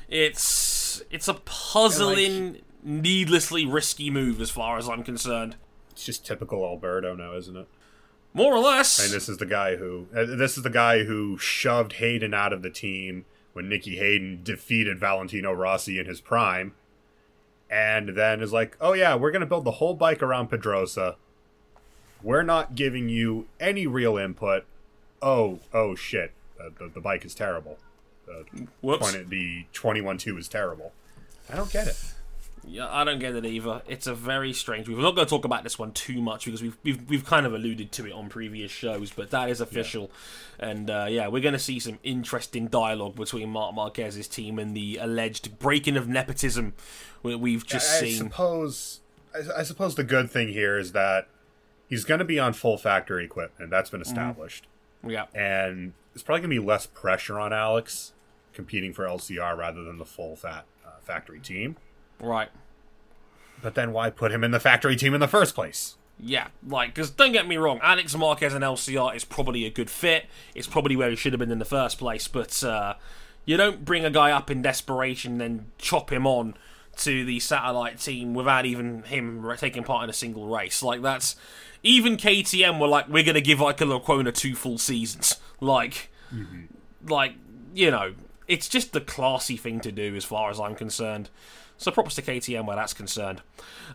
It's 0.08 1.02
it's 1.10 1.28
a 1.28 1.34
puzzling, 1.34 2.62
needlessly 2.82 3.66
risky 3.66 4.10
move 4.10 4.40
as 4.40 4.50
far 4.50 4.78
as 4.78 4.88
I'm 4.88 5.02
concerned. 5.02 5.56
It's 5.90 6.04
just 6.04 6.24
typical 6.24 6.64
Alberto 6.64 7.14
now, 7.14 7.34
isn't 7.34 7.56
it? 7.56 7.66
More 8.34 8.54
or 8.54 8.60
less. 8.60 9.02
And 9.02 9.12
this 9.12 9.28
is 9.28 9.38
the 9.38 9.46
guy 9.46 9.76
who 9.76 10.06
uh, 10.14 10.24
this 10.24 10.56
is 10.56 10.62
the 10.62 10.70
guy 10.70 11.04
who 11.04 11.36
shoved 11.38 11.94
Hayden 11.94 12.32
out 12.34 12.52
of 12.52 12.62
the 12.62 12.70
team 12.70 13.24
when 13.52 13.68
Nicky 13.68 13.96
Hayden 13.96 14.40
defeated 14.44 14.98
Valentino 14.98 15.52
Rossi 15.52 15.98
in 15.98 16.06
his 16.06 16.20
prime, 16.20 16.74
and 17.70 18.10
then 18.10 18.40
is 18.40 18.52
like, 18.52 18.76
"Oh 18.80 18.92
yeah, 18.92 19.14
we're 19.14 19.30
gonna 19.30 19.46
build 19.46 19.64
the 19.64 19.72
whole 19.72 19.94
bike 19.94 20.22
around 20.22 20.48
Pedrosa. 20.48 21.16
We're 22.22 22.42
not 22.42 22.74
giving 22.74 23.08
you 23.08 23.46
any 23.60 23.86
real 23.86 24.16
input. 24.16 24.64
Oh, 25.22 25.60
oh 25.72 25.94
shit, 25.94 26.32
uh, 26.60 26.70
the, 26.78 26.88
the 26.88 27.00
bike 27.00 27.24
is 27.24 27.34
terrible. 27.34 27.78
Uh, 28.28 28.42
Whoops. 28.80 29.10
20, 29.10 29.24
the 29.28 29.66
twenty 29.72 30.00
one 30.00 30.18
two 30.18 30.36
is 30.38 30.48
terrible. 30.48 30.92
I 31.50 31.56
don't 31.56 31.70
get 31.72 31.86
it. 31.88 31.96
Yeah, 32.70 32.86
I 32.90 33.04
don't 33.04 33.18
get 33.18 33.34
it 33.34 33.44
either. 33.46 33.82
It's 33.88 34.06
a 34.06 34.14
very 34.14 34.52
strange. 34.52 34.88
We're 34.88 35.00
not 35.00 35.14
going 35.14 35.26
to 35.26 35.30
talk 35.30 35.44
about 35.44 35.62
this 35.64 35.78
one 35.78 35.92
too 35.92 36.20
much 36.20 36.44
because 36.44 36.62
we've 36.62 36.76
we've, 36.82 37.08
we've 37.08 37.24
kind 37.24 37.46
of 37.46 37.54
alluded 37.54 37.92
to 37.92 38.06
it 38.06 38.12
on 38.12 38.28
previous 38.28 38.70
shows, 38.70 39.10
but 39.10 39.30
that 39.30 39.48
is 39.48 39.60
official, 39.60 40.10
and 40.58 40.90
uh, 40.90 41.06
yeah, 41.08 41.28
we're 41.28 41.42
going 41.42 41.54
to 41.54 41.58
see 41.58 41.78
some 41.80 41.98
interesting 42.02 42.66
dialogue 42.68 43.14
between 43.16 43.48
Marc 43.50 43.74
Marquez's 43.74 44.28
team 44.28 44.58
and 44.58 44.76
the 44.76 44.98
alleged 44.98 45.58
breaking 45.58 45.96
of 45.96 46.06
nepotism 46.08 46.74
we- 47.22 47.34
we've 47.34 47.66
just 47.66 47.90
I, 47.90 47.96
I 47.96 48.00
seen. 48.00 48.16
suppose 48.18 49.00
I, 49.34 49.60
I 49.60 49.62
suppose 49.62 49.94
the 49.94 50.04
good 50.04 50.30
thing 50.30 50.48
here 50.48 50.78
is 50.78 50.92
that 50.92 51.28
he's 51.88 52.04
going 52.04 52.18
to 52.18 52.24
be 52.24 52.38
on 52.38 52.52
full 52.52 52.76
factory 52.78 53.24
equipment. 53.24 53.70
That's 53.70 53.90
been 53.90 54.02
established, 54.02 54.66
yeah, 55.06 55.24
and 55.34 55.94
there's 56.12 56.22
probably 56.22 56.40
going 56.42 56.50
to 56.54 56.60
be 56.60 56.66
less 56.66 56.86
pressure 56.86 57.38
on 57.40 57.52
Alex 57.52 58.12
competing 58.52 58.92
for 58.92 59.04
LCR 59.04 59.56
rather 59.56 59.84
than 59.84 59.98
the 59.98 60.04
full 60.04 60.34
fat 60.36 60.64
uh, 60.84 60.90
factory 61.00 61.38
team. 61.40 61.76
Right. 62.20 62.48
But 63.62 63.74
then 63.74 63.92
why 63.92 64.10
put 64.10 64.30
him 64.30 64.44
in 64.44 64.50
the 64.50 64.60
factory 64.60 64.96
team 64.96 65.14
in 65.14 65.20
the 65.20 65.28
first 65.28 65.54
place? 65.54 65.96
Yeah, 66.20 66.48
like, 66.66 66.94
because 66.94 67.10
don't 67.10 67.32
get 67.32 67.46
me 67.46 67.56
wrong, 67.56 67.78
Alex 67.82 68.14
Marquez 68.16 68.52
and 68.52 68.64
LCR 68.64 69.14
is 69.14 69.24
probably 69.24 69.64
a 69.64 69.70
good 69.70 69.88
fit. 69.88 70.26
It's 70.54 70.66
probably 70.66 70.96
where 70.96 71.10
he 71.10 71.16
should 71.16 71.32
have 71.32 71.38
been 71.38 71.52
in 71.52 71.60
the 71.60 71.64
first 71.64 71.98
place, 71.98 72.26
but 72.26 72.62
uh, 72.64 72.94
you 73.44 73.56
don't 73.56 73.84
bring 73.84 74.04
a 74.04 74.10
guy 74.10 74.32
up 74.32 74.50
in 74.50 74.60
desperation 74.62 75.32
and 75.32 75.40
then 75.40 75.66
chop 75.78 76.12
him 76.12 76.26
on 76.26 76.54
to 76.96 77.24
the 77.24 77.38
satellite 77.38 78.00
team 78.00 78.34
without 78.34 78.66
even 78.66 79.04
him 79.04 79.48
taking 79.58 79.84
part 79.84 80.04
in 80.04 80.10
a 80.10 80.14
single 80.14 80.48
race. 80.48 80.82
Like, 80.82 81.02
that's. 81.02 81.36
Even 81.84 82.16
KTM 82.16 82.80
were 82.80 82.88
like, 82.88 83.08
we're 83.08 83.22
going 83.22 83.36
to 83.36 83.40
give 83.40 83.62
Ike 83.62 83.78
Lecuona 83.78 84.34
two 84.34 84.56
full 84.56 84.78
seasons. 84.78 85.36
Like, 85.60 86.10
like, 87.06 87.34
you 87.72 87.92
know, 87.92 88.14
it's 88.48 88.68
just 88.68 88.92
the 88.92 89.00
classy 89.00 89.56
thing 89.56 89.78
to 89.80 89.92
do 89.92 90.16
as 90.16 90.24
far 90.24 90.50
as 90.50 90.58
I'm 90.58 90.74
concerned. 90.74 91.30
So 91.78 91.90
props 91.92 92.16
to 92.16 92.22
KTM 92.22 92.66
where 92.66 92.76
that's 92.76 92.92
concerned. 92.92 93.40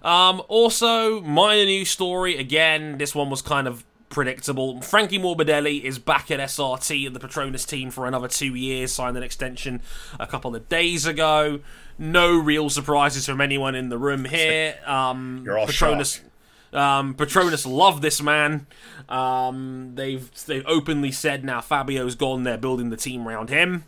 Um, 0.02 0.42
also, 0.48 1.22
minor 1.22 1.66
news 1.66 1.90
story. 1.90 2.38
Again, 2.38 2.98
this 2.98 3.14
one 3.14 3.30
was 3.30 3.42
kind 3.42 3.68
of 3.68 3.84
predictable. 4.10 4.82
Frankie 4.82 5.20
Morbidelli 5.20 5.84
is 5.84 6.00
back 6.00 6.32
at 6.32 6.40
SRT 6.40 7.08
and 7.08 7.16
the 7.16 7.20
Petronas 7.20 7.68
team 7.68 7.92
for 7.92 8.08
another 8.08 8.28
two 8.30 8.56
years. 8.56 8.94
Signed 8.94 9.18
an 9.18 9.24
extension 9.24 9.82
a 10.20 10.26
couple 10.26 10.56
of 10.56 10.70
days 10.70 11.06
ago. 11.06 11.60
No 11.98 12.38
real 12.38 12.70
surprises 12.70 13.26
from 13.26 13.42
anyone 13.42 13.76
in 13.76 13.90
the 13.90 13.98
room 13.98 14.26
here. 14.26 14.76
Um, 14.86 15.42
You're 15.46 15.58
all 15.58 15.68
Petronas. 15.68 16.18
shocked. 16.22 16.30
Um, 16.74 17.14
Petronas 17.16 17.68
love 17.72 18.02
this 18.02 18.22
man. 18.22 18.66
Um, 19.10 19.92
they've 19.96 20.30
they've 20.46 20.66
openly 20.66 21.12
said 21.12 21.44
now 21.44 21.62
Fabio's 21.62 22.16
gone. 22.16 22.44
They're 22.44 22.58
building 22.58 22.90
the 22.90 22.98
team 22.98 23.28
around 23.28 23.50
him. 23.50 23.84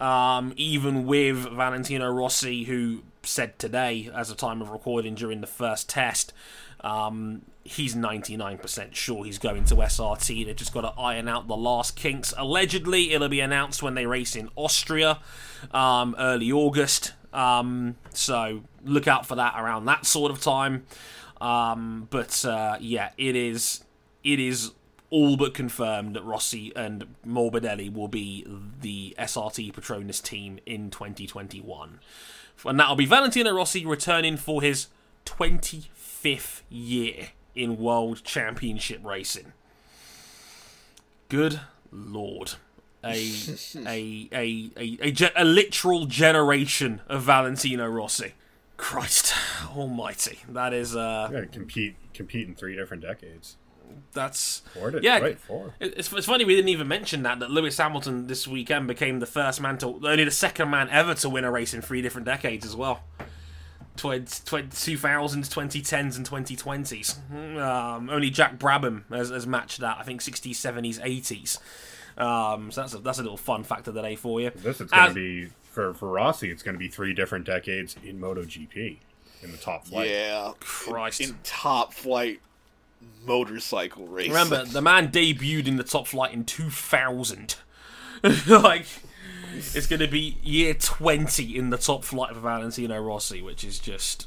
Um, 0.00 0.52
even 0.56 1.06
with 1.06 1.38
Valentino 1.38 2.08
Rossi, 2.12 2.64
who 2.64 3.02
said 3.28 3.58
today, 3.58 4.10
as 4.14 4.30
a 4.30 4.34
time 4.34 4.62
of 4.62 4.70
recording 4.70 5.14
during 5.14 5.40
the 5.40 5.46
first 5.46 5.88
test, 5.88 6.32
um, 6.80 7.42
he's 7.64 7.94
99% 7.94 8.94
sure 8.94 9.24
he's 9.24 9.38
going 9.38 9.64
to 9.66 9.74
SRT. 9.76 10.46
They've 10.46 10.56
just 10.56 10.72
got 10.72 10.82
to 10.82 11.00
iron 11.00 11.28
out 11.28 11.48
the 11.48 11.56
last 11.56 11.96
kinks. 11.96 12.32
Allegedly, 12.36 13.12
it'll 13.12 13.28
be 13.28 13.40
announced 13.40 13.82
when 13.82 13.94
they 13.94 14.06
race 14.06 14.36
in 14.36 14.48
Austria, 14.56 15.20
um, 15.72 16.14
early 16.18 16.50
August. 16.52 17.12
Um, 17.32 17.96
so 18.14 18.62
look 18.84 19.06
out 19.06 19.26
for 19.26 19.34
that 19.34 19.54
around 19.56 19.84
that 19.86 20.06
sort 20.06 20.30
of 20.32 20.40
time. 20.40 20.86
Um, 21.40 22.08
but 22.10 22.44
uh, 22.44 22.78
yeah, 22.80 23.10
it 23.16 23.36
is 23.36 23.84
it 24.24 24.40
is 24.40 24.72
all 25.10 25.36
but 25.36 25.54
confirmed 25.54 26.14
that 26.16 26.24
Rossi 26.24 26.72
and 26.76 27.06
Morbidelli 27.26 27.92
will 27.92 28.08
be 28.08 28.46
the 28.80 29.14
SRT 29.18 29.72
Petronas 29.72 30.22
team 30.22 30.58
in 30.66 30.90
2021. 30.90 32.00
And 32.64 32.78
that'll 32.78 32.96
be 32.96 33.06
Valentino 33.06 33.52
Rossi 33.52 33.86
returning 33.86 34.36
for 34.36 34.62
his 34.62 34.88
25th 35.26 36.62
year 36.68 37.28
in 37.54 37.78
World 37.78 38.22
Championship 38.24 39.00
racing. 39.04 39.52
Good 41.28 41.60
lord. 41.92 42.54
A 43.04 43.10
a, 43.86 44.28
a, 44.32 44.70
a, 44.76 44.98
a, 45.00 45.10
ge- 45.12 45.32
a 45.36 45.44
literal 45.44 46.06
generation 46.06 47.00
of 47.08 47.22
Valentino 47.22 47.86
Rossi. 47.86 48.34
Christ 48.76 49.34
almighty. 49.76 50.38
That 50.48 50.72
is 50.72 50.96
uh 50.96 51.28
You're 51.30 51.40
going 51.40 51.50
to 51.50 51.58
compete 51.58 51.96
compete 52.14 52.48
in 52.48 52.54
three 52.54 52.76
different 52.76 53.02
decades. 53.02 53.56
That's 54.12 54.60
Four 54.74 54.98
yeah. 55.02 55.18
right 55.18 55.38
four. 55.38 55.74
It's, 55.80 56.12
it's 56.12 56.26
funny 56.26 56.44
we 56.44 56.54
didn't 56.54 56.70
even 56.70 56.88
mention 56.88 57.22
that 57.22 57.38
that 57.40 57.50
Lewis 57.50 57.76
Hamilton 57.78 58.26
this 58.26 58.46
weekend 58.48 58.86
became 58.88 59.20
the 59.20 59.26
first 59.26 59.60
man 59.60 59.78
to 59.78 59.86
only 59.86 60.24
the 60.24 60.30
second 60.30 60.70
man 60.70 60.88
ever 60.90 61.14
to 61.14 61.28
win 61.28 61.44
a 61.44 61.50
race 61.50 61.74
in 61.74 61.82
three 61.82 62.02
different 62.02 62.26
decades 62.26 62.64
as 62.64 62.74
well. 62.74 63.02
Tw- 63.96 64.24
tw- 64.24 64.70
2000s, 64.70 65.48
2010s, 65.48 66.16
and 66.16 66.28
2020s. 66.28 67.58
Um, 67.60 68.08
only 68.10 68.30
Jack 68.30 68.56
Brabham 68.56 69.02
has, 69.10 69.30
has 69.30 69.44
matched 69.44 69.80
that. 69.80 69.96
I 69.98 70.04
think 70.04 70.20
60s, 70.22 70.50
70s, 70.50 71.00
80s. 71.00 71.58
Um, 72.22 72.70
so 72.70 72.82
that's 72.82 72.94
a, 72.94 72.98
that's 72.98 73.18
a 73.18 73.22
little 73.22 73.36
fun 73.36 73.64
fact 73.64 73.88
of 73.88 73.94
the 73.94 74.02
day 74.02 74.14
for 74.16 74.40
you. 74.40 74.50
This 74.54 74.80
is 74.80 74.90
going 74.90 75.08
to 75.08 75.14
be 75.14 75.48
for 75.62 75.94
for 75.94 76.08
Rossi. 76.08 76.50
It's 76.50 76.62
going 76.62 76.74
to 76.74 76.78
be 76.78 76.88
three 76.88 77.12
different 77.12 77.44
decades 77.44 77.96
in 78.04 78.20
MotoGP 78.20 78.98
in 79.42 79.52
the 79.52 79.58
top 79.58 79.86
flight. 79.86 80.10
Yeah, 80.10 80.52
Christ. 80.60 81.20
in, 81.20 81.30
in 81.30 81.36
top 81.44 81.92
flight 81.92 82.40
motorcycle 83.28 84.06
racing. 84.06 84.32
Remember, 84.32 84.64
the 84.64 84.82
man 84.82 85.08
debuted 85.08 85.68
in 85.68 85.76
the 85.76 85.84
top 85.84 86.06
flight 86.06 86.32
in 86.32 86.44
2000. 86.44 87.56
like, 88.48 88.86
it's 89.54 89.86
going 89.86 90.00
to 90.00 90.08
be 90.08 90.38
year 90.42 90.74
20 90.74 91.56
in 91.56 91.70
the 91.70 91.78
top 91.78 92.04
flight 92.04 92.34
for 92.34 92.40
Valentino 92.40 93.00
Rossi, 93.00 93.42
which 93.42 93.62
is 93.62 93.78
just. 93.78 94.26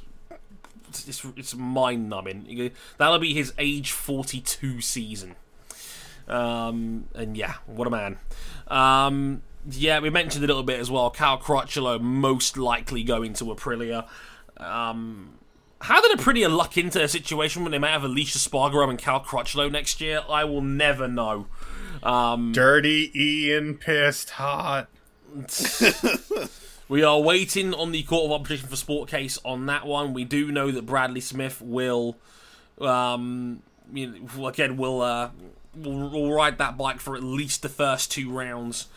It's, 0.89 1.25
it's 1.37 1.55
mind 1.55 2.09
numbing. 2.09 2.71
That'll 2.97 3.19
be 3.19 3.33
his 3.33 3.53
age 3.57 3.91
42 3.91 4.81
season. 4.81 5.35
Um, 6.27 7.05
and 7.15 7.37
yeah, 7.37 7.55
what 7.65 7.87
a 7.87 7.89
man. 7.89 8.17
Um, 8.67 9.41
yeah, 9.69 9.99
we 9.99 10.09
mentioned 10.09 10.43
a 10.43 10.47
little 10.47 10.63
bit 10.63 10.79
as 10.79 10.91
well. 10.91 11.09
Cal 11.09 11.37
Crutchlow 11.37 12.01
most 12.01 12.57
likely 12.57 13.03
going 13.03 13.33
to 13.35 13.45
Aprilia. 13.45 14.07
Um, 14.57 15.39
how 15.81 16.01
did 16.01 16.17
Aprilia 16.17 16.55
luck 16.55 16.77
into 16.77 17.03
a 17.03 17.07
situation 17.07 17.63
when 17.63 17.71
they 17.71 17.79
might 17.79 17.91
have 17.91 18.03
Aleix 18.03 18.35
Espargaro 18.35 18.89
and 18.89 18.99
Cal 18.99 19.23
Crutchlow 19.23 19.71
next 19.71 19.99
year? 20.01 20.21
I 20.29 20.43
will 20.43 20.61
never 20.61 21.07
know. 21.07 21.47
Um, 22.03 22.51
Dirty 22.51 23.11
Ian 23.15 23.77
pissed 23.77 24.31
hot. 24.31 24.87
we 26.87 27.03
are 27.03 27.19
waiting 27.19 27.73
on 27.73 27.91
the 27.91 28.03
Court 28.03 28.25
of 28.25 28.31
Opposition 28.31 28.67
for 28.67 28.75
Sport 28.75 29.09
case 29.09 29.39
on 29.43 29.65
that 29.67 29.85
one. 29.85 30.13
We 30.13 30.23
do 30.23 30.51
know 30.51 30.71
that 30.71 30.85
Bradley 30.85 31.21
Smith 31.21 31.61
will, 31.61 32.17
um, 32.79 33.61
you 33.91 34.07
know, 34.37 34.47
again, 34.47 34.77
will, 34.77 35.01
uh, 35.01 35.29
will, 35.75 36.09
will 36.09 36.33
ride 36.33 36.57
that 36.57 36.77
bike 36.77 36.99
for 36.99 37.15
at 37.15 37.23
least 37.23 37.61
the 37.61 37.69
first 37.69 38.11
two 38.11 38.31
rounds. 38.31 38.87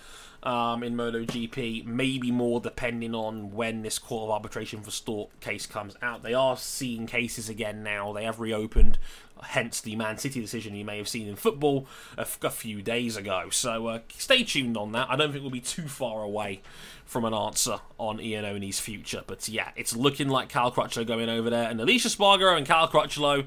Um, 0.45 0.83
in 0.83 0.95
MotoGP, 0.95 1.87
maybe 1.87 2.31
more 2.31 2.61
depending 2.61 3.15
on 3.15 3.53
when 3.53 3.81
this 3.81 3.99
Court 3.99 4.25
of 4.25 4.31
Arbitration 4.31 4.83
for 4.83 4.91
Sport 4.91 5.31
case 5.41 5.65
comes 5.65 5.97
out. 6.03 6.23
They 6.23 6.35
are 6.35 6.59
seeing 6.59 7.07
cases 7.07 7.49
again 7.49 7.83
now. 7.83 8.13
They 8.13 8.25
have 8.25 8.41
reopened, 8.41 8.99
hence 9.43 9.81
the 9.81 9.97
Man 9.97 10.19
City 10.19 10.43
decision 10.43 10.75
you 10.75 10.85
may 10.85 10.99
have 10.99 11.09
seen 11.09 11.29
in 11.29 11.37
football 11.37 11.87
a, 12.19 12.23
f- 12.23 12.45
a 12.45 12.51
few 12.51 12.83
days 12.83 13.17
ago. 13.17 13.49
So 13.49 13.87
uh, 13.87 13.99
stay 14.19 14.45
tuned 14.45 14.77
on 14.77 14.93
that. 14.93 15.09
I 15.09 15.17
don't 15.17 15.33
think 15.33 15.41
we'll 15.41 15.51
be 15.51 15.61
too 15.61 15.89
far 15.89 16.23
away 16.23 16.61
from 17.07 17.25
an 17.25 17.33
answer 17.33 17.81
on 17.97 18.19
Iannone's 18.19 18.81
future. 18.81 19.23
But 19.27 19.49
yeah, 19.49 19.71
it's 19.77 19.97
looking 19.97 20.29
like 20.29 20.51
Cal 20.51 20.71
Crutchlow 20.71 21.07
going 21.07 21.31
over 21.31 21.49
there, 21.49 21.71
and 21.71 21.81
Aleix 21.81 22.05
Espargaro 22.05 22.55
and 22.55 22.67
Cal 22.67 22.87
Crutchlow, 22.87 23.47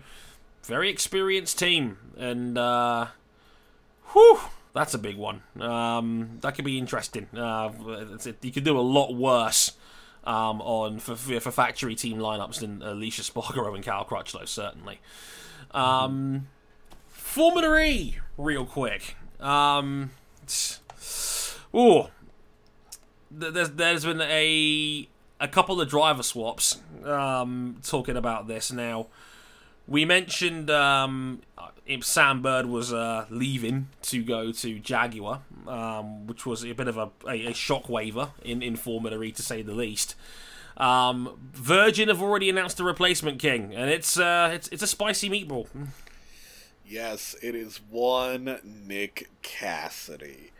very 0.63 0.89
experienced 0.89 1.59
team, 1.59 1.99
and 2.17 2.57
uh, 2.57 3.07
whew, 4.13 4.39
that's 4.77 4.93
a 4.93 4.97
big 4.99 5.17
one. 5.17 5.41
Um, 5.59 6.37
that 6.41 6.55
could 6.55 6.65
be 6.65 6.77
interesting. 6.77 7.27
Uh, 7.35 7.69
it's- 8.15 8.27
you 8.41 8.51
could 8.51 8.63
do 8.63 8.77
a 8.77 8.81
lot 8.81 9.13
worse. 9.13 9.73
Um, 10.23 10.61
on 10.61 10.99
for, 10.99 11.15
for 11.15 11.51
factory 11.51 11.95
team 11.95 12.17
lineups 12.17 12.59
than 12.59 12.79
Aleix 12.79 13.17
Espargaro 13.21 13.73
and 13.75 13.81
Cal 13.81 14.03
Crutchlow 14.03 14.45
certainly. 14.45 14.99
Um, 15.71 16.47
Formula 17.07 17.77
E, 17.79 18.17
real 18.37 18.65
quick. 18.65 19.15
Um, 19.39 20.11
th- 23.39 23.53
there's 23.53 23.69
there's 23.71 24.03
been 24.05 24.19
a 24.21 25.07
a 25.39 25.47
couple 25.47 25.79
of 25.79 25.87
driver 25.89 26.23
swaps. 26.23 26.81
Um, 27.05 27.77
talking 27.83 28.17
about 28.17 28.47
this 28.49 28.71
now, 28.71 29.07
we 29.87 30.05
mentioned 30.05 30.69
um, 30.69 31.41
if 31.85 32.05
Sam 32.05 32.41
Bird 32.41 32.65
was 32.65 32.91
uh, 32.91 33.25
leaving 33.29 33.87
to 34.03 34.23
go 34.23 34.51
to 34.51 34.79
Jaguar, 34.79 35.41
um, 35.67 36.27
which 36.27 36.45
was 36.45 36.63
a 36.63 36.73
bit 36.73 36.87
of 36.87 36.97
a, 36.97 37.09
a, 37.25 37.47
a 37.47 37.51
shockwaver 37.51 38.31
in 38.43 38.61
in 38.61 38.75
Formula 38.75 39.21
E 39.23 39.31
to 39.31 39.41
say 39.41 39.61
the 39.61 39.73
least. 39.73 40.15
Um, 40.75 41.49
Virgin 41.53 42.07
have 42.07 42.21
already 42.21 42.49
announced 42.49 42.77
the 42.77 42.83
replacement 42.83 43.39
king, 43.39 43.73
and 43.73 43.89
it's 43.89 44.19
uh, 44.19 44.51
it's 44.53 44.67
it's 44.69 44.83
a 44.83 44.87
spicy 44.87 45.29
meatball. 45.29 45.67
Yes, 46.85 47.35
it 47.41 47.55
is 47.55 47.81
one 47.89 48.59
Nick 48.63 49.29
Cassidy. 49.41 50.51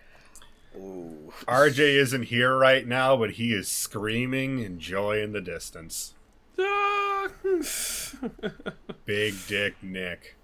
Ooh. 0.76 1.34
RJ 1.48 1.80
isn't 1.80 2.24
here 2.24 2.58
right 2.58 2.86
now, 2.86 3.16
but 3.16 3.32
he 3.32 3.54
is 3.54 3.68
screaming 3.68 4.64
and 4.64 4.80
joy 4.80 5.22
in 5.22 5.32
the 5.32 5.42
distance. 5.42 6.14
Big 9.08 9.34
Dick 9.48 9.74
Nick, 9.82 10.36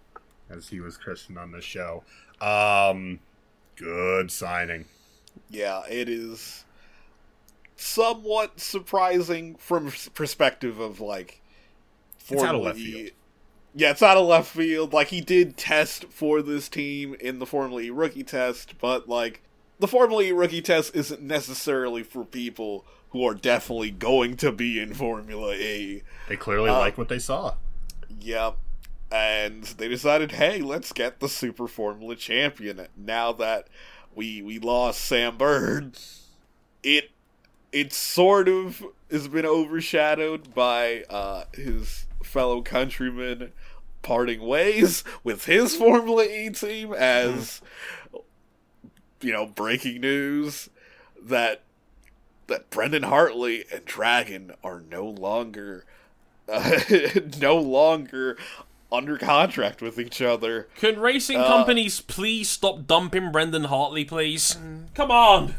as 0.50 0.70
he 0.70 0.80
was 0.80 0.98
christened 0.98 1.38
on 1.38 1.52
the 1.52 1.62
show. 1.62 2.04
Um, 2.42 3.20
good 3.76 4.32
signing. 4.32 4.86
Yeah, 5.50 5.84
it 5.88 6.10
is 6.10 6.66
somewhat 7.76 8.60
surprising 8.60 9.56
from 9.56 9.92
perspective 10.16 10.80
of 10.80 11.00
like 11.00 11.42
It's 12.20 12.32
out 12.32 12.36
of 12.36 12.40
Formula 12.46 12.64
left 12.66 12.80
E- 12.80 12.92
field. 12.94 13.12
Yeah, 13.76 13.92
it's 13.92 14.02
out 14.04 14.18
of 14.18 14.28
left 14.28 14.50
field. 14.56 14.94
Like 14.94 15.08
he 15.10 15.20
did 15.22 15.58
test 15.58 16.06
for 16.06 16.42
this 16.42 16.70
team 16.70 17.16
in 17.20 17.40
the 17.40 17.46
Formula 17.46 17.82
E 17.82 17.90
rookie 17.90 18.24
test, 18.24 18.76
but 18.80 19.10
like 19.10 19.42
the 19.80 19.88
Formula 19.88 20.24
E 20.24 20.32
rookie 20.32 20.62
test 20.62 20.96
isn't 20.96 21.22
necessarily 21.22 22.04
for 22.04 22.24
people 22.24 22.86
who 23.10 23.28
are 23.28 23.34
definitely 23.36 23.92
going 23.92 24.38
to 24.38 24.52
be 24.52 24.80
in 24.80 24.94
Formula 24.94 25.54
E. 25.56 26.04
They 26.30 26.38
clearly 26.38 26.70
Uh, 26.70 26.80
like 26.80 26.98
what 26.98 27.10
they 27.10 27.20
saw. 27.20 27.56
Yep. 28.22 28.58
And 29.12 29.64
they 29.64 29.88
decided, 29.88 30.34
hey, 30.34 30.62
let's 30.62 30.92
get 30.92 31.20
the 31.20 31.30
Super 31.30 31.68
Formula 31.68 32.16
champion. 32.16 32.88
Now 32.98 33.32
that 33.34 33.68
we 34.16 34.42
we 34.42 34.60
lost 34.60 35.02
Sam 35.02 35.38
Bird, 35.38 35.98
it 36.82 37.12
it 37.72 37.94
sort 37.94 38.48
of 38.48 38.84
has 39.12 39.28
been 39.28 39.46
overshadowed 39.46 40.54
by 40.54 41.04
uh, 41.10 41.46
his 41.54 42.06
fellow 42.24 42.62
countrymen 42.62 43.52
parting 44.02 44.42
ways 44.42 45.04
with 45.24 45.46
his 45.46 45.76
Formula 45.76 46.24
E 46.26 46.50
team 46.50 46.94
as 46.94 47.62
you 49.22 49.32
know 49.32 49.46
breaking 49.46 50.02
news 50.02 50.70
that 51.22 51.62
that 52.48 52.70
Brendan 52.70 53.04
Hartley 53.04 53.66
and 53.72 53.86
Dragon 53.86 54.54
are 54.64 54.82
no 54.82 55.06
longer 55.06 55.86
uh, 56.50 56.80
no 57.42 57.58
longer 57.58 58.38
under 58.92 59.18
contract 59.18 59.82
with 59.82 60.00
each 60.00 60.22
other. 60.22 60.68
Can 60.78 61.00
racing 61.00 61.38
Uh, 61.38 61.48
companies 61.48 62.00
please 62.02 62.50
stop 62.50 62.86
dumping 62.86 63.32
Brendan 63.32 63.66
Hartley, 63.66 64.06
please? 64.06 64.58
Come 64.94 65.10
on. 65.12 65.56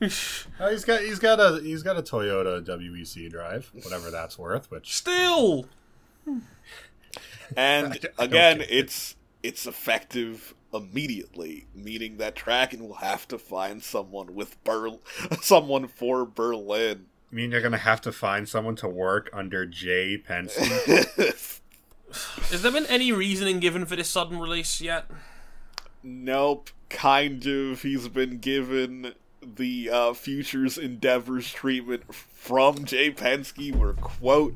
Oh, 0.00 0.70
he's 0.70 0.84
got 0.84 1.00
he's 1.00 1.18
got 1.18 1.40
a 1.40 1.60
he's 1.60 1.82
got 1.82 1.96
a 1.98 2.02
Toyota 2.02 2.64
WEC 2.64 3.28
drive, 3.30 3.72
whatever 3.82 4.10
that's 4.12 4.38
worth. 4.38 4.70
Which 4.70 4.94
Still. 4.96 5.66
And 7.56 8.06
again, 8.18 8.62
it's 8.68 9.16
it's 9.42 9.66
effective 9.66 10.54
immediately, 10.72 11.66
meaning 11.74 12.18
that 12.18 12.34
Dragon 12.34 12.86
will 12.86 12.96
have 12.96 13.26
to 13.28 13.38
find 13.38 13.82
someone 13.82 14.34
with 14.34 14.62
Ber- 14.64 14.98
someone 15.40 15.88
for 15.88 16.26
Berlin. 16.26 17.06
I 17.30 17.34
mean 17.34 17.50
you're 17.50 17.60
gonna 17.60 17.76
have 17.76 18.00
to 18.02 18.12
find 18.12 18.48
someone 18.48 18.76
to 18.76 18.88
work 18.88 19.30
under 19.32 19.66
Jay 19.66 20.16
Penske. 20.18 21.60
Has 22.50 22.62
there 22.62 22.72
been 22.72 22.86
any 22.86 23.12
reasoning 23.12 23.60
given 23.60 23.84
for 23.84 23.96
this 23.96 24.08
sudden 24.08 24.38
release 24.38 24.80
yet? 24.80 25.06
nope, 26.02 26.70
kind 26.88 27.44
of. 27.46 27.82
He's 27.82 28.08
been 28.08 28.38
given 28.38 29.14
the 29.42 29.90
uh, 29.90 30.12
futures 30.12 30.78
endeavors 30.78 31.52
treatment 31.52 32.14
from 32.14 32.84
Jay 32.84 33.10
Penske 33.10 33.74
where 33.74 33.92
quote 33.92 34.54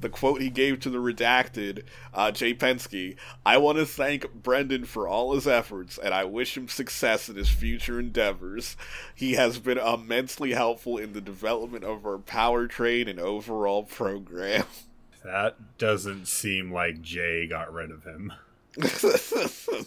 the 0.00 0.08
quote 0.08 0.40
he 0.40 0.50
gave 0.50 0.80
to 0.80 0.90
the 0.90 0.98
redacted 0.98 1.84
uh, 2.12 2.30
Jay 2.30 2.54
Penske. 2.54 3.16
I 3.44 3.56
want 3.58 3.78
to 3.78 3.86
thank 3.86 4.32
Brendan 4.34 4.84
for 4.84 5.08
all 5.08 5.34
his 5.34 5.46
efforts, 5.46 5.98
and 5.98 6.12
I 6.12 6.24
wish 6.24 6.56
him 6.56 6.68
success 6.68 7.28
in 7.28 7.36
his 7.36 7.48
future 7.48 7.98
endeavors. 7.98 8.76
He 9.14 9.34
has 9.34 9.58
been 9.58 9.78
immensely 9.78 10.52
helpful 10.52 10.98
in 10.98 11.12
the 11.12 11.20
development 11.20 11.84
of 11.84 12.04
our 12.04 12.18
powertrain 12.18 13.08
and 13.08 13.20
overall 13.20 13.82
program. 13.82 14.64
that 15.24 15.78
doesn't 15.78 16.28
seem 16.28 16.72
like 16.72 17.00
Jay 17.00 17.46
got 17.46 17.72
rid 17.72 17.90
of 17.90 18.04
him. 18.04 18.32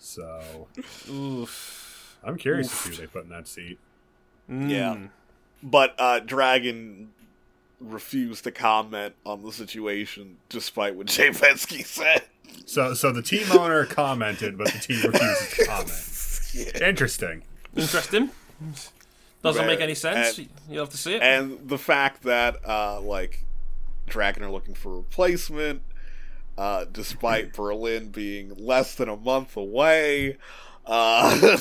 So 0.00 0.66
Oof. 1.10 1.89
I'm 2.24 2.36
curious 2.36 2.68
to 2.68 2.74
see 2.74 2.90
who 2.90 2.96
they 2.96 3.06
put 3.06 3.24
in 3.24 3.30
that 3.30 3.48
seat. 3.48 3.78
Yeah. 4.48 4.94
Mm. 4.94 5.08
But 5.62 5.94
uh, 5.98 6.20
Dragon 6.20 7.10
refused 7.80 8.44
to 8.44 8.50
comment 8.50 9.14
on 9.24 9.42
the 9.42 9.52
situation, 9.52 10.36
despite 10.48 10.94
what 10.96 11.06
Jay 11.08 11.30
Penske 11.30 11.84
said. 11.84 12.22
So 12.66 12.94
so 12.94 13.12
the 13.12 13.22
team 13.22 13.46
owner 13.52 13.84
commented, 13.86 14.58
but 14.58 14.72
the 14.72 14.78
team 14.78 15.00
refuses 15.10 15.50
to 15.56 15.64
comment. 15.66 16.82
Interesting. 16.82 17.42
Interesting. 17.76 18.30
Doesn't 19.42 19.66
make 19.66 19.80
any 19.80 19.94
sense. 19.94 20.38
And- 20.38 20.48
You'll 20.68 20.84
have 20.84 20.90
to 20.90 20.98
see 20.98 21.14
it. 21.14 21.22
And 21.22 21.68
the 21.68 21.78
fact 21.78 22.24
that, 22.24 22.56
uh, 22.68 23.00
like, 23.00 23.44
Dragon 24.06 24.42
are 24.42 24.50
looking 24.50 24.74
for 24.74 24.92
a 24.92 24.96
replacement, 24.96 25.82
uh, 26.58 26.84
despite 26.92 27.52
Berlin 27.56 28.08
being 28.10 28.52
less 28.56 28.94
than 28.96 29.08
a 29.08 29.16
month 29.16 29.56
away, 29.56 30.36
uh, 30.86 31.56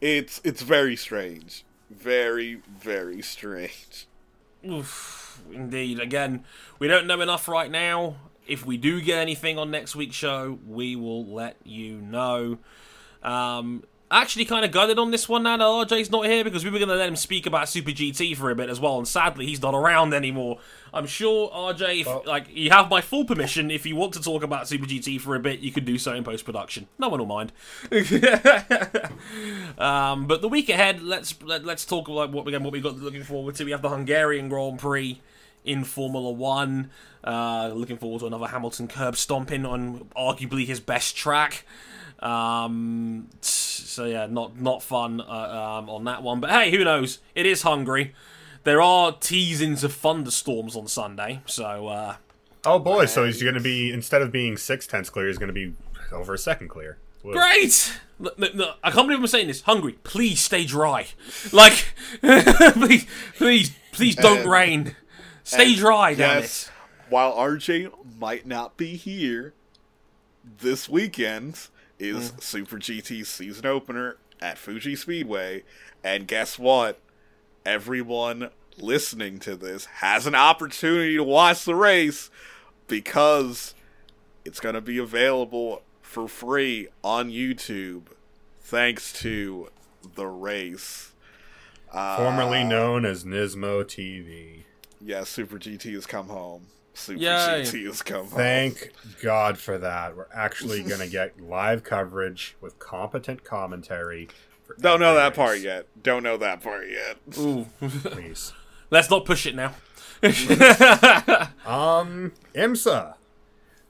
it's 0.00 0.40
it's 0.44 0.62
very 0.62 0.96
strange, 0.96 1.64
very 1.90 2.62
very 2.80 3.22
strange. 3.22 4.06
Oof, 4.68 5.40
indeed. 5.52 6.00
Again, 6.00 6.44
we 6.78 6.88
don't 6.88 7.06
know 7.06 7.20
enough 7.20 7.48
right 7.48 7.70
now. 7.70 8.16
If 8.46 8.66
we 8.66 8.76
do 8.76 9.00
get 9.00 9.18
anything 9.18 9.58
on 9.58 9.70
next 9.70 9.94
week's 9.94 10.16
show, 10.16 10.58
we 10.66 10.96
will 10.96 11.24
let 11.24 11.56
you 11.64 12.00
know. 12.00 12.58
Um, 13.22 13.84
actually, 14.10 14.44
kind 14.44 14.64
of 14.64 14.72
gutted 14.72 14.98
on 14.98 15.10
this 15.10 15.28
one 15.28 15.44
now 15.44 15.56
that 15.56 15.64
RJ's 15.64 16.10
not 16.10 16.26
here 16.26 16.42
because 16.44 16.64
we 16.64 16.70
were 16.70 16.78
going 16.78 16.88
to 16.88 16.96
let 16.96 17.08
him 17.08 17.16
speak 17.16 17.46
about 17.46 17.68
Super 17.68 17.90
GT 17.90 18.36
for 18.36 18.50
a 18.50 18.54
bit 18.54 18.68
as 18.68 18.80
well, 18.80 18.98
and 18.98 19.06
sadly, 19.06 19.46
he's 19.46 19.62
not 19.62 19.74
around 19.74 20.12
anymore. 20.12 20.58
I'm 20.92 21.06
sure 21.06 21.50
RJ, 21.50 22.00
if, 22.00 22.26
like, 22.26 22.46
you 22.50 22.70
have 22.70 22.90
my 22.90 23.00
full 23.00 23.24
permission. 23.24 23.70
If 23.70 23.86
you 23.86 23.94
want 23.94 24.14
to 24.14 24.20
talk 24.20 24.42
about 24.42 24.66
Super 24.66 24.86
GT 24.86 25.20
for 25.20 25.36
a 25.36 25.40
bit, 25.40 25.60
you 25.60 25.70
can 25.70 25.84
do 25.84 25.98
so 25.98 26.14
in 26.14 26.24
post 26.24 26.44
production. 26.44 26.88
No 26.98 27.08
one 27.08 27.20
will 27.20 27.26
mind. 27.26 27.52
um, 29.78 30.26
but 30.26 30.42
the 30.42 30.48
week 30.48 30.68
ahead, 30.68 31.02
let's 31.02 31.40
let, 31.42 31.64
let's 31.64 31.84
talk 31.84 32.08
about 32.08 32.32
what 32.32 32.46
again 32.48 32.64
what 32.64 32.72
we 32.72 32.80
got 32.80 32.96
looking 32.96 33.22
forward 33.22 33.54
to. 33.56 33.64
We 33.64 33.70
have 33.70 33.82
the 33.82 33.90
Hungarian 33.90 34.48
Grand 34.48 34.78
Prix 34.78 35.20
in 35.64 35.84
Formula 35.84 36.30
One. 36.30 36.90
Uh, 37.22 37.70
looking 37.74 37.98
forward 37.98 38.20
to 38.20 38.26
another 38.26 38.46
Hamilton 38.46 38.88
curb 38.88 39.16
stomping 39.16 39.64
on 39.66 40.08
arguably 40.16 40.66
his 40.66 40.80
best 40.80 41.16
track. 41.16 41.64
Um, 42.20 43.28
so 43.90 44.04
yeah, 44.04 44.26
not 44.26 44.60
not 44.60 44.82
fun 44.82 45.20
uh, 45.20 45.24
um, 45.24 45.90
on 45.90 46.04
that 46.04 46.22
one. 46.22 46.40
But 46.40 46.50
hey, 46.50 46.70
who 46.70 46.84
knows? 46.84 47.18
It 47.34 47.46
is 47.46 47.62
Hungary. 47.62 48.14
There 48.64 48.80
are 48.82 49.12
teasings 49.12 49.84
of 49.84 49.92
thunderstorms 49.94 50.76
on 50.76 50.86
Sunday, 50.86 51.40
so 51.46 51.88
uh, 51.88 52.16
Oh 52.64 52.78
boy, 52.78 53.06
so 53.06 53.24
he's 53.24 53.42
going 53.42 53.54
to 53.54 53.60
be 53.60 53.90
instead 53.92 54.20
of 54.22 54.30
being 54.30 54.56
six 54.56 54.86
tenths 54.86 55.08
clear, 55.10 55.26
he's 55.28 55.38
going 55.38 55.48
to 55.48 55.52
be 55.54 55.74
over 56.12 56.34
a 56.34 56.38
second 56.38 56.68
clear. 56.68 56.98
Whoa. 57.22 57.32
Great. 57.32 57.98
Look, 58.18 58.38
look, 58.38 58.54
look, 58.54 58.76
I 58.84 58.90
can't 58.90 59.06
believe 59.06 59.20
I'm 59.20 59.26
saying 59.26 59.46
this. 59.46 59.62
Hungry, 59.62 59.92
please 60.04 60.40
stay 60.40 60.64
dry. 60.66 61.06
Like, 61.52 61.86
please, 62.20 63.06
please, 63.36 63.72
please 63.92 64.14
don't 64.16 64.40
And- 64.40 64.50
rain. 64.50 64.96
Stay 65.42 65.74
dry, 65.74 66.14
damn 66.14 66.42
yes, 66.42 66.66
it. 66.66 66.72
while 67.10 67.34
RJ 67.34 67.90
might 68.18 68.46
not 68.46 68.76
be 68.76 68.94
here, 68.96 69.54
this 70.58 70.86
weekend 70.88 71.68
is 72.00 72.32
Mm. 72.32 72.42
Super 72.42 72.76
GT's 72.78 73.28
season 73.28 73.66
opener 73.66 74.16
at 74.40 74.58
Fuji 74.58 74.96
Speedway, 74.96 75.62
and 76.02 76.26
guess 76.26 76.58
what? 76.58 76.98
Everyone 77.64 78.50
listening 78.78 79.38
to 79.40 79.54
this 79.54 79.84
has 79.84 80.26
an 80.26 80.34
opportunity 80.34 81.16
to 81.16 81.22
watch 81.24 81.64
the 81.64 81.74
race 81.74 82.30
because 82.88 83.74
it's 84.44 84.58
going 84.60 84.74
to 84.74 84.80
be 84.80 84.96
available 84.98 85.82
for 86.00 86.26
free 86.26 86.88
on 87.04 87.30
YouTube 87.30 88.04
thanks 88.60 89.12
to 89.12 89.68
the 90.14 90.26
race. 90.26 91.12
Uh, 91.92 92.16
Formerly 92.16 92.64
known 92.64 93.04
as 93.04 93.24
Nismo 93.24 93.84
TV. 93.84 94.62
Yeah, 95.00 95.24
Super 95.24 95.58
GT 95.58 95.92
has 95.94 96.06
come 96.06 96.28
home. 96.28 96.66
Super 96.94 97.20
Yay. 97.20 97.62
GT 97.62 97.86
has 97.86 98.02
come 98.02 98.26
home. 98.26 98.28
Thank 98.28 98.92
God 99.22 99.58
for 99.58 99.78
that. 99.78 100.16
We're 100.16 100.26
actually 100.34 100.82
going 100.82 101.00
to 101.00 101.08
get 101.08 101.40
live 101.40 101.82
coverage 101.82 102.56
with 102.60 102.78
competent 102.78 103.44
commentary. 103.44 104.28
Don't 104.78 105.00
know 105.00 105.14
that 105.14 105.34
part 105.34 105.60
yet. 105.60 105.86
Don't 106.02 106.22
know 106.22 106.36
that 106.36 106.60
part 106.62 106.86
yet. 106.88 107.16
Ooh. 107.38 107.66
Please. 107.80 108.52
Let's 108.90 109.10
not 109.10 109.24
push 109.24 109.46
it 109.46 109.54
now. 109.54 109.74
Um, 111.66 112.32
IMSA. 112.54 113.14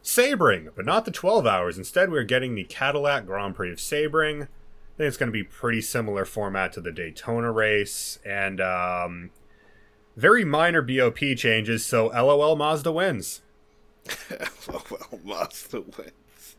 Sebring, 0.03 0.71
but 0.75 0.85
not 0.85 1.05
the 1.05 1.11
12 1.11 1.47
hours. 1.47 1.77
Instead, 1.79 2.11
we're 2.11 2.25
getting 2.25 2.55
the 2.55 2.65
Cadillac 2.65 3.27
Grand 3.27 3.55
Prix 3.55 3.73
of 3.73 3.79
Sebring. 3.79 4.43
I 4.43 4.47
think 4.97 5.09
it's 5.09 5.17
going 5.17 5.29
to 5.29 5.33
be 5.33 5.43
pretty 5.45 5.81
similar 5.81 6.25
format 6.25 6.73
to 6.75 6.81
the 6.81 6.93
Daytona 6.93 7.51
race, 7.51 8.19
and 8.25 8.61
um, 8.61 9.31
very 10.17 10.45
minor 10.45 10.83
BOP 10.83 11.19
changes. 11.37 11.85
So, 11.85 12.07
LOL 12.09 12.57
Mazda 12.57 12.93
wins. 12.93 13.43
well, 14.69 15.21
Mazda 15.25 15.81
wins. 15.81 16.57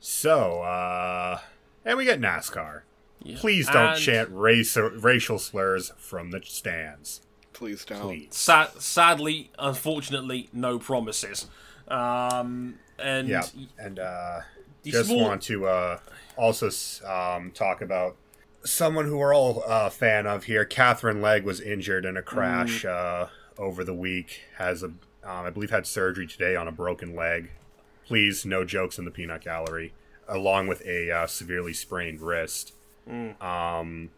So, 0.00 0.62
uh, 0.62 1.38
and 1.84 1.96
we 1.96 2.04
get 2.04 2.20
NASCAR. 2.20 2.82
Yeah. 3.22 3.36
Please 3.38 3.68
don't 3.68 3.92
And 3.92 4.00
chant 4.00 4.28
race 4.32 4.76
racial 4.76 5.38
slurs 5.38 5.92
from 5.96 6.32
the 6.32 6.40
stands. 6.44 7.22
Please 7.52 7.84
don't. 7.84 8.00
Please. 8.00 8.28
Sad, 8.30 8.70
sadly, 8.80 9.50
unfortunately, 9.58 10.48
no 10.52 10.78
promises. 10.80 11.46
Um, 11.86 12.78
and 12.98 13.28
Yeah, 13.28 13.44
and 13.78 13.98
uh, 14.00 14.40
just 14.84 15.08
small- 15.08 15.20
want 15.22 15.42
to 15.42 15.66
uh, 15.66 15.98
also 16.36 16.68
um, 17.06 17.52
talk 17.52 17.80
about 17.82 18.16
someone 18.64 19.06
who 19.06 19.18
we're 19.18 19.34
all 19.34 19.62
a 19.66 19.90
fan 19.90 20.26
of 20.26 20.44
here. 20.44 20.64
Katherine 20.64 21.20
Legge 21.20 21.44
was 21.44 21.60
injured 21.60 22.04
in 22.04 22.16
a 22.16 22.22
crash 22.22 22.84
uh, 22.84 23.28
over 23.58 23.84
the 23.84 23.94
week. 23.94 24.42
Has 24.56 24.82
a, 24.82 24.86
um, 24.86 25.00
I 25.22 25.50
believe, 25.50 25.70
had 25.70 25.86
surgery 25.86 26.26
today 26.26 26.56
on 26.56 26.68
a 26.68 26.72
broken 26.72 27.14
leg. 27.14 27.50
Please, 28.06 28.44
no 28.44 28.64
jokes 28.64 28.98
in 28.98 29.04
the 29.04 29.10
peanut 29.10 29.42
gallery. 29.42 29.92
Along 30.28 30.66
with 30.66 30.84
a 30.86 31.10
uh, 31.10 31.26
severely 31.26 31.72
sprained 31.72 32.20
wrist. 32.20 32.72
Um, 33.40 34.10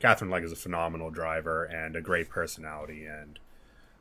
Katherine 0.00 0.30
Legge 0.30 0.44
is 0.44 0.52
a 0.52 0.56
phenomenal 0.56 1.10
driver 1.10 1.64
and 1.64 1.94
a 1.96 2.00
great 2.00 2.28
personality, 2.28 3.04
and 3.04 3.38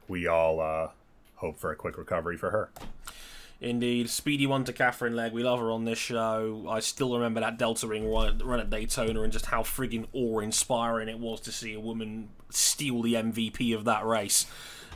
we 0.07 0.27
all 0.27 0.60
uh, 0.60 0.89
hope 1.35 1.57
for 1.57 1.72
a 1.72 1.76
quick 1.76 1.97
recovery 1.97 2.38
for 2.38 2.52
her. 2.52 2.69
Indeed, 3.61 4.10
speedy 4.10 4.45
one 4.45 4.65
to 4.65 4.73
Katherine 4.73 5.15
Legge. 5.15 5.32
We 5.32 5.44
love 5.44 5.60
her 5.60 5.72
on 5.72 5.86
this 5.86 5.98
show. 5.98 6.65
I 6.69 6.82
still 6.82 7.14
remember 7.15 7.40
that 7.40 7.57
DeltaWing 7.57 8.11
run, 8.14 8.40
run 8.40 8.60
at 8.60 8.69
Daytona 8.69 9.22
and 9.22 9.32
just 9.32 9.48
how 9.48 9.64
friggin' 9.64 10.07
awe-inspiring 10.14 11.07
it 11.07 11.19
was 11.19 11.40
to 11.41 11.52
see 11.52 11.73
a 11.73 11.80
woman 11.80 12.30
steal 12.49 13.02
the 13.02 13.14
MVP 13.14 13.73
of 13.73 13.86
that 13.86 14.06
race 14.06 14.45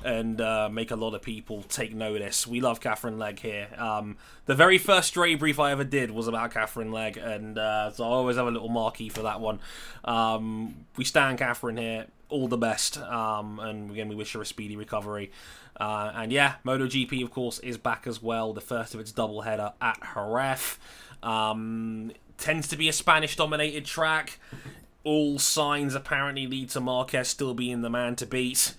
and 0.03 0.39
uh, 0.39 0.69
make 0.71 0.91
a 0.91 0.95
lot 0.95 1.13
of 1.13 1.21
people 1.21 1.63
take 1.63 1.93
notice. 1.93 2.47
We 2.47 2.61
love 2.61 2.79
Katherine 2.79 3.17
Legge 3.17 3.41
here. 3.41 3.67
Um, 3.77 4.17
the 4.45 4.55
very 4.55 4.77
first 4.77 5.09
stray 5.09 5.35
brief 5.35 5.59
I 5.59 5.71
ever 5.71 5.83
did 5.83 6.11
was 6.11 6.27
about 6.27 6.51
Katherine 6.51 6.91
Legge, 6.91 7.17
and 7.17 7.57
uh, 7.57 7.91
so 7.91 8.03
I 8.03 8.07
always 8.07 8.37
have 8.37 8.47
a 8.47 8.51
little 8.51 8.69
marquee 8.69 9.09
for 9.09 9.23
that 9.23 9.39
one. 9.41 9.59
Um, 10.05 10.85
we 10.97 11.05
stand 11.05 11.37
Katherine 11.37 11.77
here. 11.77 12.07
All 12.29 12.47
the 12.47 12.57
best, 12.57 12.99
um, 12.99 13.59
and 13.59 13.89
again, 13.89 14.07
we 14.07 14.13
wish 14.13 14.33
her 14.33 14.41
a 14.41 14.45
speedy 14.45 14.75
recovery. 14.75 15.31
Uh, 15.79 16.11
and 16.13 16.31
yeah, 16.31 16.55
MotoGP, 16.63 17.23
of 17.23 17.31
course, 17.31 17.57
is 17.59 17.79
back 17.79 18.05
as 18.05 18.21
well. 18.21 18.53
The 18.53 18.61
first 18.61 18.93
of 18.93 18.99
its 18.99 19.11
double 19.11 19.41
header 19.41 19.73
at 19.81 19.99
Jerez. 20.13 20.77
Um, 21.23 22.11
tends 22.37 22.67
to 22.67 22.77
be 22.77 22.87
a 22.87 22.93
Spanish 22.93 23.35
dominated 23.35 23.85
track. 23.85 24.39
All 25.03 25.39
signs 25.39 25.95
apparently 25.95 26.47
lead 26.47 26.69
to 26.69 26.79
Marquez 26.79 27.29
still 27.29 27.53
being 27.53 27.81
the 27.81 27.89
man 27.89 28.15
to 28.17 28.25
beat. 28.25 28.75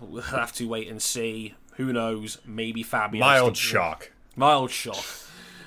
We'll 0.00 0.22
have 0.22 0.52
to 0.54 0.66
wait 0.66 0.88
and 0.88 1.00
see. 1.00 1.54
Who 1.76 1.92
knows? 1.92 2.38
Maybe 2.44 2.82
Fabio. 2.82 3.20
Mild 3.20 3.56
shock. 3.56 4.10
Mild 4.36 4.70
shock. 4.70 5.04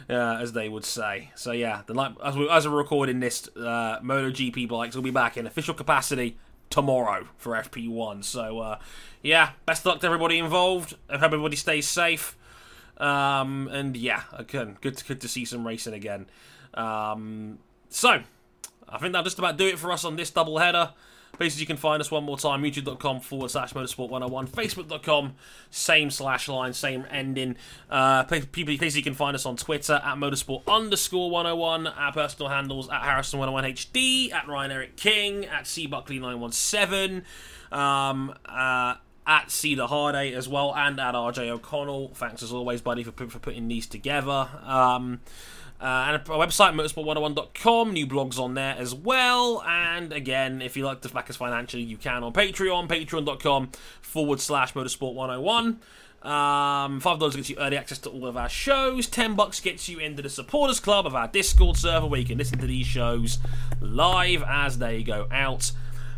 Uh, 0.09 0.39
as 0.41 0.51
they 0.51 0.67
would 0.67 0.83
say. 0.83 1.29
So 1.35 1.53
yeah, 1.53 1.83
the 1.85 1.93
night, 1.93 2.15
as, 2.21 2.35
we, 2.35 2.49
as 2.49 2.67
we're 2.67 2.75
recording 2.75 3.21
this, 3.21 3.47
uh, 3.55 3.99
MotoGP 4.01 4.67
bikes 4.67 4.93
will 4.93 5.03
be 5.03 5.11
back 5.11 5.37
in 5.37 5.47
official 5.47 5.73
capacity 5.73 6.37
tomorrow 6.69 7.27
for 7.37 7.53
FP1. 7.53 8.25
So 8.25 8.59
uh, 8.59 8.79
yeah, 9.21 9.51
best 9.65 9.83
of 9.83 9.85
luck 9.85 9.99
to 10.01 10.07
everybody 10.07 10.37
involved. 10.37 10.97
I 11.09 11.13
hope 11.13 11.31
everybody 11.31 11.55
stays 11.55 11.87
safe. 11.87 12.35
Um, 12.97 13.69
and 13.69 13.95
yeah, 13.95 14.23
again, 14.33 14.77
good 14.81 14.97
to, 14.97 15.05
good 15.05 15.21
to 15.21 15.29
see 15.29 15.45
some 15.45 15.65
racing 15.65 15.93
again. 15.93 16.25
Um, 16.73 17.59
so 17.89 18.21
I 18.89 18.97
think 18.97 19.13
that'll 19.13 19.23
just 19.23 19.39
about 19.39 19.57
do 19.57 19.67
it 19.67 19.79
for 19.79 19.91
us 19.91 20.03
on 20.03 20.17
this 20.17 20.29
double 20.29 20.57
header. 20.57 20.91
Basically, 21.37 21.61
you 21.61 21.67
can 21.67 21.77
find 21.77 22.01
us 22.01 22.11
one 22.11 22.23
more 22.23 22.37
time, 22.37 22.61
youtube.com 22.61 23.21
forward 23.21 23.49
slash 23.49 23.73
motorsport 23.73 24.09
101, 24.09 24.47
facebook.com, 24.47 25.33
same 25.69 26.11
slash 26.11 26.47
line, 26.47 26.73
same 26.73 27.05
ending. 27.09 27.55
Uh, 27.89 28.23
people, 28.23 28.73
you 28.73 29.03
can 29.03 29.13
find 29.13 29.35
us 29.35 29.45
on 29.45 29.55
Twitter 29.55 30.01
at 30.03 30.15
motorsport 30.17 30.61
underscore 30.67 31.31
101, 31.31 31.87
our 31.87 32.13
personal 32.13 32.49
handles 32.49 32.89
at 32.89 33.01
Harrison101HD, 33.01 34.31
at 34.31 34.47
Ryan 34.47 34.71
Eric 34.71 34.97
King, 34.97 35.45
at 35.45 35.63
cbuckley917, 35.63 37.23
um, 37.71 38.35
uh, 38.45 38.95
at 39.25 39.49
Cedar 39.51 39.83
Harday 39.83 40.33
as 40.33 40.49
well, 40.49 40.75
and 40.75 40.99
at 40.99 41.15
RJ 41.15 41.49
O'Connell. 41.49 42.09
Thanks 42.13 42.43
as 42.43 42.51
always, 42.51 42.81
buddy, 42.81 43.03
for, 43.03 43.11
for 43.11 43.39
putting 43.39 43.67
these 43.67 43.87
together. 43.87 44.49
Um, 44.63 45.21
uh, 45.81 46.05
and 46.09 46.29
our 46.29 46.37
website, 46.37 46.73
motorsport101.com, 46.75 47.91
new 47.91 48.05
blogs 48.05 48.37
on 48.37 48.53
there 48.53 48.75
as 48.77 48.93
well. 48.93 49.63
And 49.67 50.13
again, 50.13 50.61
if 50.61 50.77
you 50.77 50.85
like 50.85 51.01
to 51.01 51.09
back 51.09 51.29
us 51.29 51.37
financially, 51.37 51.81
you 51.81 51.97
can 51.97 52.23
on 52.23 52.33
Patreon, 52.33 52.87
patreon.com 52.87 53.71
forward 54.01 54.39
slash 54.39 54.73
motorsport101. 54.73 55.77
Um, 56.23 56.99
Five 56.99 57.17
dollars 57.17 57.35
gets 57.35 57.49
you 57.49 57.57
early 57.57 57.77
access 57.77 57.97
to 57.99 58.09
all 58.11 58.27
of 58.27 58.37
our 58.37 58.47
shows. 58.47 59.07
Ten 59.07 59.33
bucks 59.33 59.59
gets 59.59 59.89
you 59.89 59.97
into 59.97 60.21
the 60.21 60.29
supporters 60.29 60.79
club 60.79 61.07
of 61.07 61.15
our 61.15 61.27
Discord 61.27 61.77
server, 61.77 62.05
where 62.05 62.19
you 62.19 62.27
can 62.27 62.37
listen 62.37 62.59
to 62.59 62.67
these 62.67 62.85
shows 62.85 63.39
live 63.79 64.43
as 64.47 64.77
they 64.77 65.01
go 65.01 65.27
out. 65.31 65.71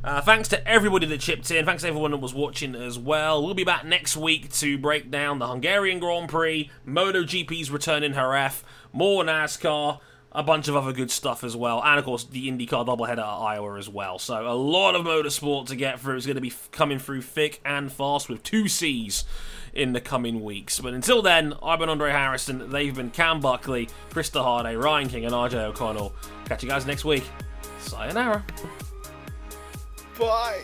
Uh, 0.03 0.19
thanks 0.19 0.49
to 0.49 0.67
everybody 0.67 1.05
that 1.05 1.21
chipped 1.21 1.49
in. 1.49 1.65
Thanks 1.65 1.83
to 1.83 1.87
everyone 1.87 2.11
that 2.11 2.17
was 2.17 2.33
watching 2.33 2.75
as 2.75 2.99
well. 2.99 3.41
We'll 3.41 3.53
be 3.53 3.63
back 3.63 3.85
next 3.85 4.17
week 4.17 4.51
to 4.55 4.77
break 4.77 5.09
down 5.09 5.39
the 5.39 5.47
Hungarian 5.47 5.99
Grand 5.99 6.27
Prix, 6.27 6.69
MotoGP's 6.85 7.71
return 7.71 8.03
in 8.03 8.11
Jerez, 8.13 8.63
more 8.93 9.23
NASCAR, 9.23 9.99
a 10.31 10.43
bunch 10.43 10.67
of 10.67 10.75
other 10.75 10.93
good 10.93 11.11
stuff 11.11 11.43
as 11.43 11.55
well, 11.55 11.81
and 11.83 11.99
of 11.99 12.05
course 12.05 12.23
the 12.23 12.49
IndyCar 12.49 12.87
doubleheader 12.87 13.19
at 13.19 13.19
Iowa 13.19 13.77
as 13.77 13.89
well. 13.89 14.17
So 14.17 14.47
a 14.47 14.53
lot 14.53 14.95
of 14.95 15.05
motorsport 15.05 15.67
to 15.67 15.75
get 15.75 15.99
through. 15.99 16.17
It's 16.17 16.25
going 16.25 16.35
to 16.35 16.41
be 16.41 16.53
coming 16.71 16.99
through 16.99 17.23
thick 17.23 17.59
and 17.65 17.91
fast 17.91 18.29
with 18.29 18.41
two 18.43 18.67
C's 18.67 19.25
in 19.73 19.93
the 19.93 20.01
coming 20.01 20.43
weeks. 20.43 20.79
But 20.79 20.93
until 20.93 21.21
then, 21.21 21.53
I've 21.61 21.79
been 21.79 21.89
Andre 21.89 22.11
Harrison. 22.11 22.71
They've 22.71 22.95
been 22.95 23.09
Cam 23.09 23.39
Buckley, 23.39 23.89
Krista 24.11 24.43
Harday, 24.43 24.81
Ryan 24.81 25.09
King, 25.09 25.25
and 25.25 25.33
RJ 25.33 25.55
O'Connell. 25.55 26.13
Catch 26.45 26.63
you 26.63 26.69
guys 26.69 26.85
next 26.85 27.05
week. 27.05 27.23
Sayonara. 27.79 28.43
Bye. 30.19 30.61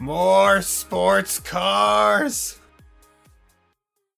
More 0.00 0.62
sports 0.62 1.38
cars. 1.38 2.58